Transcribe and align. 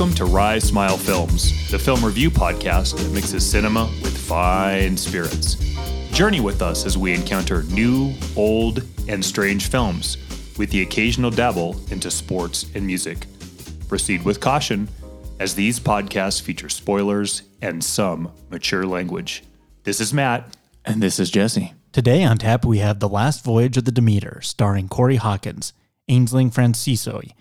Welcome 0.00 0.16
to 0.16 0.24
Rye 0.24 0.58
Smile 0.58 0.96
Films, 0.96 1.70
the 1.70 1.78
film 1.78 2.02
review 2.02 2.30
podcast 2.30 2.96
that 2.96 3.12
mixes 3.12 3.44
cinema 3.44 3.84
with 4.02 4.16
fine 4.16 4.96
spirits. 4.96 5.56
Journey 6.10 6.40
with 6.40 6.62
us 6.62 6.86
as 6.86 6.96
we 6.96 7.12
encounter 7.12 7.64
new, 7.64 8.14
old, 8.34 8.82
and 9.08 9.22
strange 9.22 9.68
films, 9.68 10.16
with 10.56 10.70
the 10.70 10.80
occasional 10.80 11.30
dabble 11.30 11.78
into 11.90 12.10
sports 12.10 12.64
and 12.74 12.86
music. 12.86 13.26
Proceed 13.88 14.24
with 14.24 14.40
caution, 14.40 14.88
as 15.38 15.54
these 15.54 15.78
podcasts 15.78 16.40
feature 16.40 16.70
spoilers 16.70 17.42
and 17.60 17.84
some 17.84 18.32
mature 18.48 18.86
language. 18.86 19.44
This 19.84 20.00
is 20.00 20.14
Matt. 20.14 20.56
And 20.82 21.02
this 21.02 21.18
is 21.20 21.30
Jesse. 21.30 21.74
Today 21.92 22.24
on 22.24 22.38
tap, 22.38 22.64
we 22.64 22.78
have 22.78 23.00
The 23.00 23.08
Last 23.10 23.44
Voyage 23.44 23.76
of 23.76 23.84
the 23.84 23.92
Demeter, 23.92 24.40
starring 24.40 24.88
Corey 24.88 25.16
Hawkins, 25.16 25.74
Aisling 26.08 26.50
Franciosi, 26.50 27.32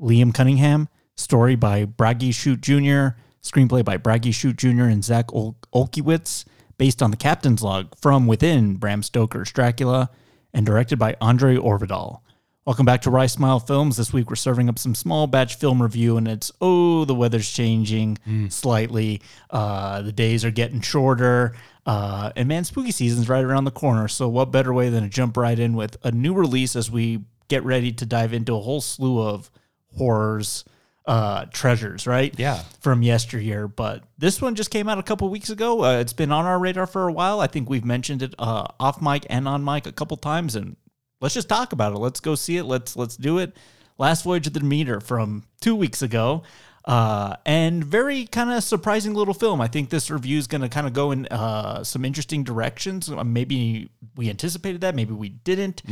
Liam 0.00 0.32
Cunningham, 0.32 0.88
story 1.16 1.56
by 1.56 1.84
Bragi 1.84 2.30
Schut 2.32 2.60
Jr., 2.60 3.18
screenplay 3.42 3.84
by 3.84 3.96
Bragi 3.96 4.32
Schut 4.32 4.56
Jr. 4.56 4.84
and 4.84 5.04
Zach 5.04 5.32
Ol- 5.32 5.56
Olkewicz, 5.74 6.44
based 6.78 7.02
on 7.02 7.10
the 7.10 7.16
captain's 7.16 7.62
log 7.62 7.94
from 8.00 8.26
within 8.26 8.74
Bram 8.76 9.02
Stoker's 9.02 9.50
Dracula, 9.50 10.10
and 10.52 10.64
directed 10.66 10.98
by 10.98 11.16
Andre 11.20 11.56
Øvredal. 11.56 12.20
Welcome 12.66 12.84
back 12.84 13.02
to 13.02 13.10
Rye 13.10 13.26
Smile 13.26 13.60
Films. 13.60 13.96
This 13.96 14.12
week 14.12 14.28
we're 14.28 14.34
serving 14.36 14.68
up 14.68 14.76
some 14.78 14.94
small 14.96 15.28
batch 15.28 15.54
film 15.54 15.80
review, 15.80 16.16
and 16.16 16.26
it's 16.26 16.50
oh, 16.60 17.04
the 17.04 17.14
weather's 17.14 17.48
changing 17.50 18.18
slightly. 18.48 19.22
Uh, 19.50 20.02
the 20.02 20.10
days 20.12 20.44
are 20.44 20.50
getting 20.50 20.80
shorter. 20.80 21.54
Uh, 21.86 22.32
and 22.34 22.48
man, 22.48 22.64
spooky 22.64 22.90
season's 22.90 23.28
right 23.28 23.44
around 23.44 23.64
the 23.64 23.70
corner. 23.70 24.08
So, 24.08 24.28
what 24.28 24.50
better 24.50 24.74
way 24.74 24.88
than 24.88 25.04
to 25.04 25.08
jump 25.08 25.36
right 25.36 25.56
in 25.56 25.74
with 25.74 25.96
a 26.04 26.10
new 26.10 26.34
release 26.34 26.74
as 26.74 26.90
we 26.90 27.20
get 27.46 27.62
ready 27.62 27.92
to 27.92 28.04
dive 28.04 28.32
into 28.32 28.56
a 28.56 28.60
whole 28.60 28.80
slew 28.80 29.22
of 29.22 29.48
horrors, 29.96 30.64
uh, 31.06 31.44
treasures, 31.46 32.06
right? 32.06 32.34
Yeah. 32.38 32.62
From 32.80 33.02
yesteryear. 33.02 33.68
But 33.68 34.04
this 34.18 34.42
one 34.42 34.54
just 34.54 34.70
came 34.70 34.88
out 34.88 34.98
a 34.98 35.02
couple 35.02 35.28
weeks 35.28 35.50
ago. 35.50 35.84
Uh, 35.84 35.98
it's 35.98 36.12
been 36.12 36.32
on 36.32 36.44
our 36.44 36.58
radar 36.58 36.86
for 36.86 37.08
a 37.08 37.12
while. 37.12 37.40
I 37.40 37.46
think 37.46 37.68
we've 37.70 37.84
mentioned 37.84 38.22
it 38.22 38.34
uh, 38.38 38.66
off 38.80 39.00
mic 39.00 39.26
and 39.30 39.46
on 39.46 39.64
mic 39.64 39.86
a 39.86 39.92
couple 39.92 40.16
times, 40.16 40.56
and 40.56 40.76
let's 41.20 41.34
just 41.34 41.48
talk 41.48 41.72
about 41.72 41.92
it. 41.92 41.98
Let's 41.98 42.20
go 42.20 42.34
see 42.34 42.56
it. 42.56 42.64
Let's 42.64 42.96
let's 42.96 43.16
do 43.16 43.38
it. 43.38 43.56
Last 43.98 44.22
Voyage 44.24 44.46
of 44.46 44.52
the 44.52 44.60
Demeter 44.60 45.00
from 45.00 45.44
two 45.60 45.74
weeks 45.76 46.02
ago. 46.02 46.42
Uh, 46.84 47.34
and 47.44 47.82
very 47.82 48.26
kind 48.26 48.48
of 48.48 48.62
surprising 48.62 49.12
little 49.12 49.34
film. 49.34 49.60
I 49.60 49.66
think 49.66 49.90
this 49.90 50.08
review 50.08 50.38
is 50.38 50.46
going 50.46 50.60
to 50.60 50.68
kind 50.68 50.86
of 50.86 50.92
go 50.92 51.10
in 51.10 51.26
uh, 51.26 51.82
some 51.82 52.04
interesting 52.04 52.44
directions. 52.44 53.10
Uh, 53.10 53.24
Maybe 53.24 53.90
we 54.14 54.30
anticipated 54.30 54.82
that, 54.82 54.94
maybe 54.94 55.12
we 55.12 55.30
didn't. 55.30 55.82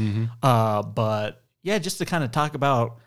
Uh, 0.41 0.83
but 0.83 1.43
yeah, 1.65 1.79
just 1.79 1.99
to 1.99 2.05
kind 2.05 2.23
of 2.23 2.31
talk 2.31 2.55
about 2.55 2.99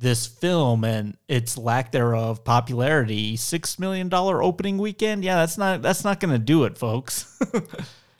this 0.00 0.26
film 0.26 0.82
and 0.84 1.16
its 1.28 1.56
lack 1.56 1.92
thereof 1.92 2.42
popularity. 2.42 3.36
Six 3.36 3.78
million 3.78 4.08
dollar 4.08 4.42
opening 4.42 4.78
weekend. 4.78 5.22
Yeah, 5.24 5.36
that's 5.36 5.56
not 5.56 5.82
that's 5.82 6.04
not 6.04 6.18
going 6.18 6.32
to 6.32 6.38
do 6.38 6.64
it, 6.64 6.76
folks. 6.76 7.38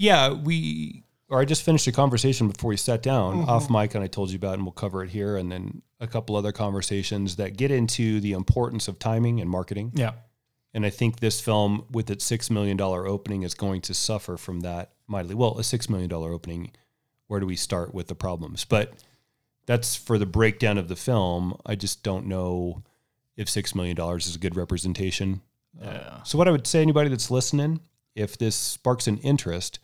Yeah, 0.00 0.32
we 0.32 1.04
or 1.28 1.40
I 1.40 1.44
just 1.44 1.62
finished 1.62 1.86
a 1.86 1.92
conversation 1.92 2.48
before 2.48 2.70
we 2.70 2.78
sat 2.78 3.02
down 3.02 3.36
mm-hmm. 3.36 3.50
off 3.50 3.68
mic, 3.68 3.94
and 3.94 4.02
I 4.02 4.06
told 4.06 4.30
you 4.30 4.36
about, 4.36 4.54
and 4.54 4.62
we'll 4.62 4.72
cover 4.72 5.04
it 5.04 5.10
here, 5.10 5.36
and 5.36 5.52
then 5.52 5.82
a 6.00 6.06
couple 6.06 6.36
other 6.36 6.52
conversations 6.52 7.36
that 7.36 7.58
get 7.58 7.70
into 7.70 8.18
the 8.20 8.32
importance 8.32 8.88
of 8.88 8.98
timing 8.98 9.40
and 9.40 9.50
marketing. 9.50 9.92
yeah. 9.94 10.12
And 10.72 10.86
I 10.86 10.90
think 10.90 11.18
this 11.18 11.40
film, 11.40 11.84
with 11.90 12.10
its 12.10 12.24
six 12.24 12.48
million 12.48 12.78
dollar 12.78 13.06
opening, 13.06 13.42
is 13.42 13.52
going 13.52 13.82
to 13.82 13.92
suffer 13.92 14.38
from 14.38 14.60
that 14.60 14.92
mightily. 15.06 15.34
Well, 15.34 15.58
a 15.58 15.64
six 15.64 15.90
million 15.90 16.08
dollar 16.08 16.32
opening. 16.32 16.70
Where 17.26 17.40
do 17.40 17.46
we 17.46 17.56
start 17.56 17.92
with 17.92 18.06
the 18.06 18.14
problems? 18.14 18.64
But 18.64 18.94
that's 19.70 19.94
for 19.94 20.18
the 20.18 20.26
breakdown 20.26 20.78
of 20.78 20.88
the 20.88 20.96
film. 20.96 21.56
I 21.64 21.76
just 21.76 22.02
don't 22.02 22.26
know 22.26 22.82
if 23.36 23.48
six 23.48 23.72
million 23.72 23.94
dollars 23.94 24.26
is 24.26 24.34
a 24.34 24.38
good 24.40 24.56
representation. 24.56 25.42
Yeah. 25.80 26.24
So 26.24 26.36
what 26.38 26.48
I 26.48 26.50
would 26.50 26.66
say, 26.66 26.82
anybody 26.82 27.08
that's 27.08 27.30
listening, 27.30 27.78
if 28.16 28.36
this 28.36 28.56
sparks 28.56 29.06
an 29.06 29.18
interest, 29.18 29.78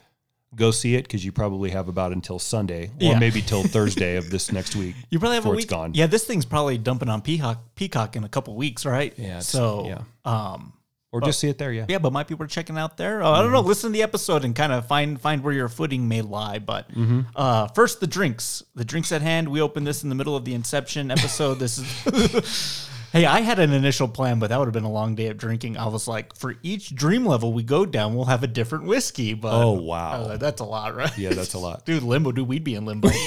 go 0.56 0.72
see 0.72 0.96
it 0.96 1.02
because 1.04 1.24
you 1.24 1.30
probably 1.30 1.70
have 1.70 1.86
about 1.86 2.10
until 2.12 2.40
Sunday 2.40 2.86
or 3.00 3.12
Yeah. 3.12 3.18
maybe 3.20 3.40
till 3.42 3.62
Thursday 3.76 4.16
of 4.16 4.28
this 4.28 4.50
next 4.50 4.74
week. 4.74 4.96
You 5.10 5.20
probably 5.20 5.36
have 5.36 5.44
a 5.44 5.46
before 5.46 5.56
week. 5.56 5.64
it's 5.66 5.70
gone. 5.70 5.92
Yeah, 5.94 6.06
this 6.08 6.24
thing's 6.24 6.44
probably 6.44 6.78
dumping 6.78 7.08
on 7.08 7.22
Peacock, 7.22 7.62
Peacock 7.76 8.16
in 8.16 8.24
a 8.24 8.28
couple 8.28 8.56
weeks, 8.56 8.84
right? 8.84 9.14
Yeah, 9.16 9.38
So, 9.38 9.86
yeah. 9.86 10.02
um, 10.24 10.72
Or 11.12 11.20
just 11.20 11.40
see 11.40 11.48
it 11.48 11.56
there. 11.56 11.72
Yeah. 11.72 11.86
yeah, 11.88 11.98
but 11.98 12.12
my 12.12 12.24
people 12.24 12.44
are 12.44 12.48
checking 12.48 12.76
out 12.76 12.96
there. 12.96 13.22
Uh, 13.22 13.30
I 13.30 13.40
don't 13.42 13.52
know. 13.52 13.60
Listen 13.60 13.90
to 13.90 13.92
the 13.94 14.02
episode 14.02 14.44
and 14.44 14.54
kind 14.54 14.72
of 14.72 14.86
find 14.86 15.18
find 15.20 15.42
where 15.42 15.52
your 15.54 15.68
footing 15.68 16.08
may 16.08 16.20
lie. 16.20 16.58
But 16.58 16.90
uh, 17.34 17.68
first, 17.68 18.00
the 18.00 18.06
drinks. 18.06 18.62
The 18.74 18.84
drinks 18.84 19.12
at 19.12 19.22
hand. 19.22 19.48
We 19.48 19.60
opened 19.62 19.86
this 19.86 20.02
in 20.02 20.08
the 20.08 20.14
middle 20.14 20.36
of 20.36 20.44
the 20.44 20.52
Inception 20.54 21.10
episode. 21.10 21.54
this 21.54 21.78
is. 21.78 22.88
Hey, 23.12 23.24
I 23.24 23.40
had 23.40 23.60
an 23.60 23.72
initial 23.72 24.08
plan, 24.08 24.40
but 24.40 24.50
that 24.50 24.58
would 24.58 24.66
have 24.66 24.74
been 24.74 24.84
a 24.84 24.90
long 24.90 25.14
day 25.14 25.28
of 25.28 25.38
drinking. 25.38 25.78
I 25.78 25.86
was 25.86 26.06
like, 26.06 26.36
for 26.36 26.56
each 26.62 26.94
dream 26.94 27.24
level 27.24 27.52
we 27.54 27.62
go 27.62 27.86
down, 27.86 28.14
we'll 28.14 28.26
have 28.26 28.42
a 28.42 28.46
different 28.48 28.84
whiskey. 28.84 29.32
But 29.32 29.54
Oh, 29.54 29.72
wow. 29.72 30.22
uh, 30.24 30.36
that's 30.36 30.60
a 30.60 30.64
lot, 30.64 30.94
right? 30.94 31.16
Yeah, 31.16 31.30
that's 31.30 31.54
a 31.54 31.58
lot. 31.58 31.86
dude. 31.86 32.02
Limbo, 32.02 32.32
dude, 32.32 32.46
we'd 32.46 32.64
be 32.64 32.74
in 32.74 32.84
limbo. 32.84 33.08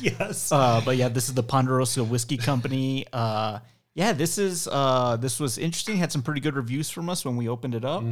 Yes. 0.00 0.52
Uh, 0.52 0.80
but 0.84 0.96
yeah, 0.98 1.08
this 1.08 1.28
is 1.28 1.34
the 1.34 1.42
Ponderosa 1.42 2.04
Whiskey 2.04 2.36
Company. 2.36 3.06
Yeah, 3.96 4.12
this 4.12 4.36
is 4.36 4.68
uh, 4.70 5.16
this 5.16 5.40
was 5.40 5.56
interesting. 5.56 5.96
Had 5.96 6.12
some 6.12 6.22
pretty 6.22 6.42
good 6.42 6.54
reviews 6.54 6.90
from 6.90 7.08
us 7.08 7.24
when 7.24 7.34
we 7.34 7.48
opened 7.48 7.74
it 7.74 7.84
up. 7.84 8.02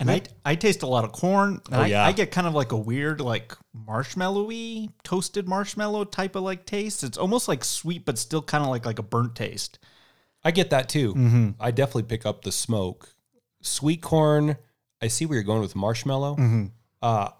And 0.00 0.10
I, 0.10 0.22
I 0.44 0.54
taste 0.54 0.82
a 0.82 0.86
lot 0.86 1.04
of 1.04 1.10
corn. 1.12 1.60
And 1.66 1.74
Oh, 1.74 1.80
I, 1.80 1.86
yeah. 1.86 2.04
I 2.04 2.12
get 2.12 2.30
kind 2.30 2.46
of 2.46 2.54
like 2.54 2.70
a 2.72 2.76
weird, 2.76 3.20
like 3.20 3.56
marshmallowy, 3.76 4.90
toasted 5.02 5.48
marshmallow 5.48 6.04
type 6.04 6.36
of 6.36 6.42
like 6.44 6.66
taste. 6.66 7.02
It's 7.04 7.18
almost 7.18 7.48
like 7.48 7.64
sweet, 7.64 8.04
but 8.04 8.16
still 8.18 8.42
kind 8.42 8.62
of 8.64 8.70
like 8.70 8.86
like 8.86 9.00
a 9.00 9.04
burnt 9.04 9.34
taste. 9.34 9.80
I 10.44 10.52
get 10.52 10.70
that 10.70 10.88
too. 10.88 11.14
Mm-hmm. 11.14 11.50
I 11.58 11.72
definitely 11.72 12.04
pick 12.04 12.24
up 12.26 12.42
the 12.42 12.52
smoke. 12.52 13.08
Sweet 13.62 14.02
corn. 14.02 14.56
I 15.02 15.08
see 15.08 15.26
where 15.26 15.34
you're 15.36 15.44
going 15.44 15.62
with 15.62 15.74
marshmallow. 15.74 16.36
Mm-hmm. 16.36 16.66
Uh, 17.02 17.30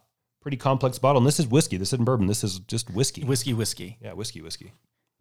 pretty 0.45 0.57
complex 0.59 0.99
bottle. 0.99 1.21
And 1.21 1.27
this 1.27 1.41
is 1.41 1.47
whiskey. 1.47 1.79
This 1.79 1.95
isn't 1.95 2.05
bourbon. 2.05 2.27
This 2.27 2.45
is 2.45 2.59
just 2.61 2.91
whiskey. 2.91 3.25
Whiskey, 3.25 3.55
whiskey. 3.55 3.97
yeah, 4.01 4.13
whiskey, 4.13 4.43
whiskey. 4.43 4.75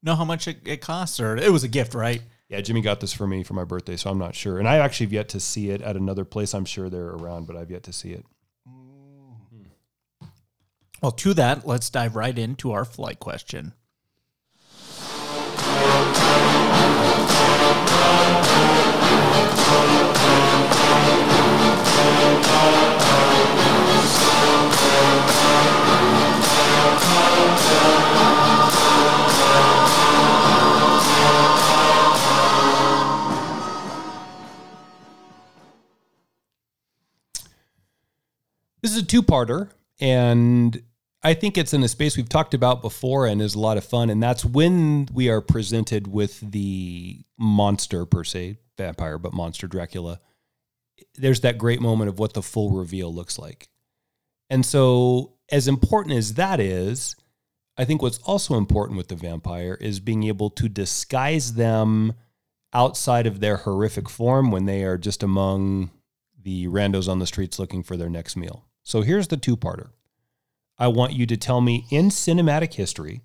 Know 0.04 0.16
how 0.16 0.26
much 0.26 0.50
it, 0.50 0.58
it 0.66 0.82
costs, 0.82 1.18
or 1.22 1.38
it 1.38 1.50
was 1.50 1.64
a 1.64 1.70
gift, 1.70 1.94
right? 1.94 2.22
Yeah, 2.50 2.60
Jimmy 2.60 2.82
got 2.82 3.00
this 3.00 3.14
for 3.14 3.26
me 3.26 3.42
for 3.42 3.54
my 3.54 3.64
birthday, 3.64 3.96
so 3.96 4.10
I'm 4.10 4.18
not 4.18 4.36
sure. 4.36 4.60
And 4.60 4.68
I 4.68 4.80
actually 4.80 5.06
have 5.06 5.14
yet 5.14 5.30
to 5.30 5.40
see 5.40 5.70
it 5.70 5.82
at 5.82 5.96
another 5.96 6.26
place. 6.26 6.54
I'm 6.54 6.66
sure 6.66 6.90
they're 6.90 7.08
around, 7.08 7.48
but 7.48 7.56
I've 7.56 7.72
yet 7.72 7.84
to 7.84 7.94
see 7.94 8.12
it. 8.12 8.26
Mm. 8.68 10.28
Well, 11.02 11.14
to 11.14 11.34
that, 11.36 11.66
let's 11.66 11.90
dive 11.90 12.18
right 12.18 12.38
into 12.38 12.74
our 12.74 12.84
flight 12.84 13.20
question. 13.20 13.72
This 38.84 38.92
is 38.92 38.98
a 38.98 39.06
two-parter, 39.06 39.70
and 40.02 40.84
I 41.24 41.36
think 41.36 41.58
it's 41.58 41.74
in 41.74 41.84
a 41.84 41.88
space 41.88 42.18
we've 42.18 42.28
talked 42.28 42.54
about 42.54 42.82
before 42.82 43.26
and 43.26 43.42
is 43.42 43.56
a 43.56 43.60
lot 43.60 43.78
of 43.78 43.86
fun. 43.86 44.10
And 44.10 44.22
that's 44.22 44.44
when 44.44 45.08
we 45.14 45.30
are 45.30 45.40
presented 45.40 46.06
with 46.06 46.42
the 46.42 47.24
monster 47.40 48.06
per 48.06 48.26
se, 48.26 48.58
vampire, 48.78 49.18
but 49.18 49.32
monster 49.32 49.68
Dracula. 49.68 50.20
There's 51.16 51.40
that 51.42 51.58
great 51.58 51.80
moment 51.80 52.10
of 52.10 52.20
what 52.20 52.34
the 52.34 52.42
full 52.42 52.72
reveal 52.72 53.12
looks 53.12 53.40
like. 53.40 53.70
And 54.50 54.66
so, 54.66 55.36
as 55.50 55.70
important 55.70 56.18
as 56.18 56.34
that 56.34 56.60
is, 56.60 57.16
I 57.78 57.86
think 57.86 58.02
what's 58.02 58.20
also 58.20 58.56
important 58.56 58.98
with 58.98 59.08
the 59.08 59.16
vampire 59.16 59.78
is 59.80 60.02
being 60.02 60.24
able 60.24 60.50
to 60.50 60.68
disguise 60.68 61.54
them 61.54 62.16
outside 62.74 63.28
of 63.28 63.40
their 63.40 63.56
horrific 63.56 64.10
form 64.10 64.52
when 64.52 64.66
they 64.66 64.84
are 64.84 64.98
just 64.98 65.24
among 65.24 65.92
the 66.38 66.68
randos 66.68 67.08
on 67.08 67.20
the 67.20 67.28
streets 67.28 67.58
looking 67.58 67.82
for 67.82 67.96
their 67.96 68.10
next 68.10 68.36
meal. 68.36 68.66
So 68.84 69.02
here's 69.02 69.30
the 69.30 69.38
two 69.38 69.58
parter. 69.58 69.90
I 70.78 70.88
want 70.88 71.14
you 71.14 71.26
to 71.26 71.38
tell 71.38 71.62
me 71.62 71.86
in 71.90 72.10
cinematic 72.10 72.74
history 72.74 73.22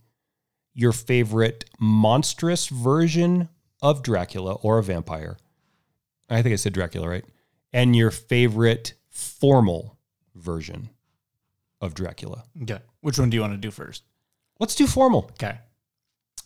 your 0.75 0.93
favorite 0.93 1.65
monstrous 1.81 2.69
version 2.69 3.49
of 3.83 4.03
Dracula 4.03 4.55
or 4.55 4.79
a 4.79 4.83
vampire. 4.83 5.37
I 6.31 6.43
think 6.43 6.53
I 6.53 6.57
said 6.57 6.73
Dracula, 6.73 7.09
right? 7.09 7.25
And 7.73 7.97
your 7.97 8.11
favorite 8.11 8.95
formal 9.11 9.99
version 10.37 10.91
of 11.81 11.95
Dracula. 11.95 12.45
Okay. 12.63 12.79
Which 13.01 13.19
one 13.19 13.31
do 13.31 13.37
you 13.37 13.41
want 13.41 13.55
to 13.55 13.59
do 13.59 13.71
first? 13.71 14.05
Let's 14.61 14.75
do 14.75 14.87
formal. 14.87 15.31
Okay. 15.33 15.59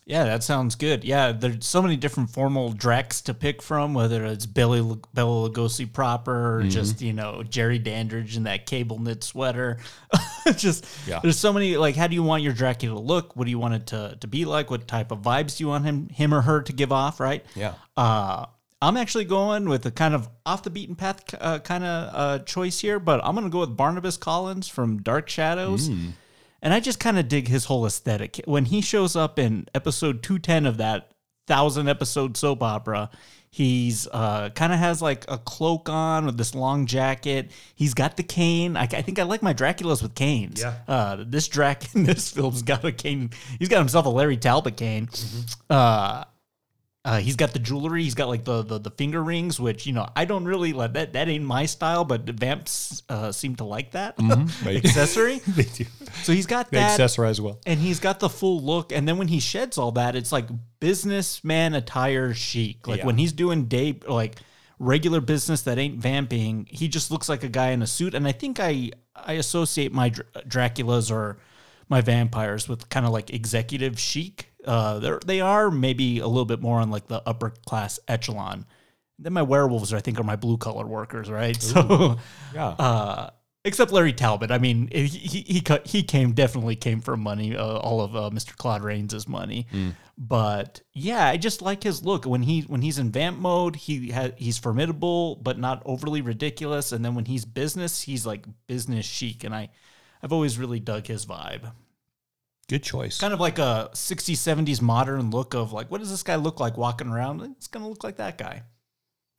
Yeah, 0.05 0.25
that 0.25 0.43
sounds 0.43 0.75
good. 0.75 1.05
Yeah, 1.05 1.31
there's 1.31 1.65
so 1.65 1.81
many 1.81 1.97
different 1.97 2.31
formal 2.31 2.73
Drex 2.73 3.23
to 3.25 3.35
pick 3.35 3.63
from, 3.63 3.95
whether 3.95 4.25
it's 4.25 4.47
Billy 4.47 4.81
Bela 5.15 5.49
Lugosi 5.49 5.91
proper 5.91 6.59
or 6.59 6.63
just 6.65 7.01
you 7.01 7.13
know 7.13 7.45
Jerry 7.45 7.79
Dandridge 7.79 8.37
in 8.37 8.43
that 8.43 8.67
cable 8.67 8.99
knit 8.99 9.23
sweater. 9.23 9.79
just 10.57 10.87
Yeah. 11.07 11.21
there's 11.23 11.39
so 11.39 11.53
many. 11.53 11.77
Like, 11.77 11.95
how 11.95 12.09
do 12.09 12.15
you 12.15 12.23
want 12.25 12.43
your 12.43 12.53
Dracula 12.53 12.97
to 12.97 13.01
look? 13.01 13.37
What 13.37 13.45
do 13.45 13.51
you 13.51 13.61
want 13.61 13.75
it 13.75 13.87
to 13.89 14.17
to 14.21 14.27
be 14.27 14.45
like? 14.45 14.71
What 14.71 14.89
type 14.89 15.13
of 15.13 15.21
vibes 15.23 15.57
do 15.59 15.65
you 15.65 15.69
want 15.69 15.85
him 15.85 16.09
him 16.09 16.35
or 16.35 16.41
her 16.41 16.63
to 16.63 16.73
give 16.73 16.91
off? 16.91 17.21
Right. 17.21 17.45
Yeah. 17.55 17.75
Uh, 17.97 18.47
I'm 18.81 18.97
actually 18.97 19.27
going 19.27 19.69
with 19.69 19.87
a 19.87 19.93
kind 19.93 20.13
of 20.15 20.29
off 20.45 20.65
the 20.65 20.71
beaten 20.71 20.97
path 20.97 21.23
uh, 21.41 21.61
kind 21.61 21.85
of 21.85 22.11
uh, 22.15 22.39
choice 22.45 22.81
here, 22.81 22.99
but 22.99 23.21
I'm 23.25 23.37
going 23.37 23.47
to 23.47 23.51
go 23.53 23.61
with 23.61 23.77
Barnabas 23.77 24.17
Collins 24.17 24.67
from 24.67 25.01
Dark 25.01 25.29
Shadows. 25.29 25.89
And 26.63 26.73
I 26.73 26.81
just 26.81 27.01
kind 27.01 27.19
of 27.19 27.29
dig 27.29 27.49
his 27.49 27.65
whole 27.65 27.85
aesthetic. 27.85 28.41
When 28.45 28.67
he 28.67 28.81
shows 28.81 29.17
up 29.17 29.39
in 29.39 29.67
episode 29.75 30.23
210 30.23 30.67
of 30.67 30.77
that 30.77 31.11
thousand 31.49 31.89
episode 31.89 32.37
soap 32.37 32.63
opera, 32.63 33.11
he's 33.51 34.07
uh, 34.09 34.51
kind 34.51 34.73
of 34.73 34.79
has 34.79 35.03
like 35.03 35.25
a 35.29 35.39
cloak 35.39 35.89
on 35.89 36.25
with 36.25 36.39
this 36.39 36.55
long 36.55 36.87
jacket. 36.87 37.51
He's 37.75 37.95
got 37.95 38.17
the 38.17 38.23
cane. 38.23 38.77
I, 38.77 38.83
I 38.85 39.03
think 39.03 39.19
I 39.19 39.25
like 39.25 39.43
my 39.43 39.53
Draculas 39.53 40.03
with 40.03 40.15
canes. 40.15 40.61
Yeah. 40.61 40.75
Uh, 40.87 41.25
this 41.27 41.49
Drac 41.49 41.95
in 41.95 42.05
this 42.05 42.31
film's 42.31 42.63
got 42.63 42.85
a 42.85 42.93
cane. 42.93 43.31
He's 43.59 43.69
got 43.69 43.79
himself 43.79 44.07
a 44.07 44.09
Larry 44.09 44.37
Talbot 44.37 44.77
cane. 44.77 45.09
Uh, 45.69 46.25
uh, 47.05 47.19
he's 47.19 47.35
got 47.35 47.53
the 47.53 47.59
jewelry. 47.59 48.05
He's 48.05 48.15
got 48.15 48.29
like 48.29 48.45
the, 48.45 48.63
the 48.63 48.79
the 48.79 48.91
finger 48.91 49.23
rings, 49.25 49.59
which 49.59 49.87
you 49.87 49.93
know 49.93 50.07
I 50.15 50.25
don't 50.25 50.45
really 50.45 50.73
like. 50.73 50.93
That 50.93 51.15
that 51.15 51.29
ain't 51.29 51.45
my 51.45 51.67
style, 51.67 52.05
but 52.05 52.27
vamps 52.27 53.03
uh, 53.09 53.33
seem 53.33 53.57
to 53.57 53.65
like 53.65 53.91
that 53.93 54.15
Right. 54.65 54.77
accessory. 54.85 55.39
they 55.49 55.65
do. 55.65 55.85
So 56.23 56.33
he's 56.33 56.47
got 56.47 56.71
They 56.71 56.79
that, 56.79 56.99
accessorize 57.01 57.41
well. 57.41 57.59
and 57.67 57.81
he's 57.81 57.99
got 57.99 58.21
the 58.21 58.29
full 58.29 58.61
look. 58.63 58.93
And 58.93 59.09
then 59.09 59.17
when 59.19 59.27
he 59.29 59.41
sheds 59.41 59.79
all 59.79 59.91
that, 59.93 60.15
it's 60.15 60.31
like 60.31 60.47
businessman 60.79 61.75
attire 61.75 62.35
chic. 62.35 62.87
Like 62.87 62.99
Yeah. 63.01 63.07
when 63.07 63.19
he's 63.19 63.33
doing 63.33 63.65
day 63.65 63.99
like 64.07 64.37
regular 64.79 65.21
business 65.21 65.63
that 65.63 65.79
ain't 65.79 65.99
vamping, 65.99 66.67
he 66.71 66.87
just 66.89 67.11
looks 67.11 67.29
like 67.29 67.43
a 67.43 67.49
guy 67.49 67.71
in 67.71 67.83
a 67.83 67.87
suit. 67.87 68.15
And 68.15 68.29
I 68.29 68.33
think 68.33 68.61
I 68.61 68.91
I 69.17 69.33
associate 69.35 69.93
my 69.93 70.11
Dr- 70.11 70.29
Draculas 70.49 71.11
or 71.11 71.39
my 71.89 72.01
vampires 72.01 72.69
with 72.69 72.89
kind 72.89 73.05
of 73.07 73.13
like 73.13 73.31
executive 73.33 73.99
chic. 73.99 74.52
Uh, 74.65 74.99
they 74.99 75.13
they 75.27 75.41
are 75.41 75.71
maybe 75.71 76.19
a 76.21 76.27
little 76.27 76.45
bit 76.45 76.61
more 76.61 76.81
on 76.81 76.91
like 76.91 77.09
the 77.09 77.23
upper 77.27 77.51
class 77.67 77.99
echelon. 78.09 78.65
Then 79.19 79.33
my 79.35 79.43
werewolves, 79.43 79.93
I 79.93 80.01
think, 80.01 80.19
are 80.19 80.25
my 80.25 80.37
blue 80.37 80.57
collar 80.57 80.87
workers, 80.87 81.31
right? 81.31 81.57
So, 81.63 82.17
Yeah. 82.55 82.69
uh, 82.69 83.31
except 83.65 83.93
Larry 83.93 84.13
Talbot. 84.13 84.51
I 84.51 84.59
mean, 84.59 84.89
he 84.91 85.07
he 85.07 85.41
he, 85.43 85.61
cut, 85.61 85.87
he 85.87 86.03
came 86.03 86.33
definitely 86.33 86.75
came 86.77 87.01
from 87.01 87.21
money, 87.21 87.57
uh, 87.57 87.77
all 87.79 88.01
of 88.01 88.17
uh, 88.17 88.31
Mr. 88.31 88.57
Claude 88.57 88.83
Rains' 88.83 89.29
money. 89.29 89.67
But 90.19 90.83
yeah, 90.93 91.27
I 91.27 91.37
just 91.37 91.63
like 91.63 91.83
his 91.83 92.05
look 92.05 92.25
when 92.27 92.43
he 92.43 92.63
when 92.63 92.83
he's 92.83 92.99
in 92.99 93.11
vamp 93.11 93.39
mode. 93.39 93.77
He 93.77 94.11
ha- 94.11 94.33
he's 94.37 94.59
formidable, 94.59 95.37
but 95.37 95.59
not 95.59 95.83
overly 95.87 96.21
ridiculous. 96.23 96.93
And 96.93 97.05
then 97.05 97.15
when 97.15 97.25
he's 97.25 97.45
business, 97.45 98.03
he's 98.03 98.27
like 98.27 98.45
business 98.67 99.07
chic. 99.07 99.45
And 99.45 99.55
I 99.55 99.71
I've 100.23 100.33
always 100.33 100.59
really 100.59 100.81
dug 100.81 101.07
his 101.07 101.27
vibe. 101.27 101.73
Good 102.69 102.83
choice. 102.83 103.19
Kind 103.19 103.35
of 103.35 103.41
like 103.41 103.59
a 103.59 103.91
60s, 103.93 104.37
70s 104.37 104.81
modern 104.81 105.31
look 105.31 105.55
of 105.55 105.73
like, 105.73 105.91
what 105.91 106.01
does 106.01 106.11
this 106.11 106.23
guy 106.23 106.37
look 106.37 106.61
like 106.61 106.77
walking 106.77 107.09
around? 107.09 107.43
It's 107.57 107.67
gonna 107.67 107.89
look 107.89 108.05
like 108.05 108.17
that 108.17 108.39
guy. 108.39 108.63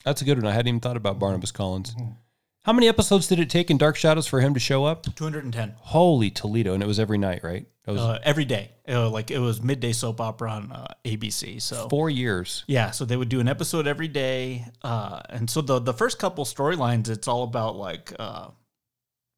That's 0.04 0.22
a 0.22 0.24
good 0.24 0.38
one. 0.38 0.46
I 0.46 0.52
hadn't 0.52 0.68
even 0.68 0.80
thought 0.80 0.96
about 0.96 1.18
Barnabas 1.18 1.50
Collins. 1.50 1.94
How 2.64 2.72
many 2.72 2.88
episodes 2.88 3.26
did 3.26 3.40
it 3.40 3.50
take 3.50 3.70
in 3.70 3.76
Dark 3.78 3.96
Shadows 3.96 4.26
for 4.26 4.40
him 4.40 4.54
to 4.54 4.60
show 4.60 4.84
up? 4.84 5.04
210 5.14 5.74
Holy 5.78 6.30
Toledo. 6.30 6.74
And 6.74 6.82
it 6.82 6.86
was 6.86 6.98
every 7.00 7.18
night, 7.18 7.42
right? 7.42 7.66
It 7.86 7.90
was 7.90 8.00
uh, 8.00 8.18
every 8.22 8.46
day. 8.46 8.70
Uh, 8.88 9.10
like 9.10 9.30
it 9.30 9.38
was 9.38 9.62
midday 9.62 9.92
soap 9.92 10.20
opera 10.20 10.50
on 10.50 10.72
uh, 10.72 10.86
ABC. 11.04 11.60
So 11.60 11.88
four 11.90 12.08
years. 12.08 12.64
Yeah, 12.66 12.90
so 12.90 13.04
they 13.04 13.16
would 13.16 13.28
do 13.28 13.40
an 13.40 13.48
episode 13.48 13.86
every 13.86 14.08
day, 14.08 14.64
uh, 14.82 15.20
and 15.28 15.50
so 15.50 15.60
the 15.60 15.80
the 15.80 15.92
first 15.92 16.18
couple 16.18 16.46
storylines, 16.46 17.10
it's 17.10 17.28
all 17.28 17.42
about 17.42 17.76
like 17.76 18.14
uh, 18.18 18.48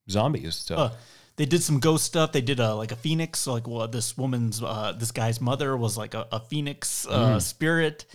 Zombies 0.08 0.54
stuff. 0.54 0.92
They 1.36 1.44
did 1.44 1.62
some 1.62 1.80
ghost 1.80 2.04
stuff. 2.04 2.32
They 2.32 2.40
did 2.40 2.60
a 2.60 2.74
like 2.74 2.92
a 2.92 2.96
phoenix, 2.96 3.40
so 3.40 3.52
like 3.52 3.68
well, 3.68 3.86
this 3.88 4.16
woman's 4.16 4.62
uh, 4.62 4.94
this 4.98 5.12
guy's 5.12 5.40
mother 5.40 5.76
was 5.76 5.96
like 5.96 6.14
a, 6.14 6.26
a 6.32 6.40
phoenix 6.40 7.06
uh, 7.06 7.38
spirit, 7.40 8.06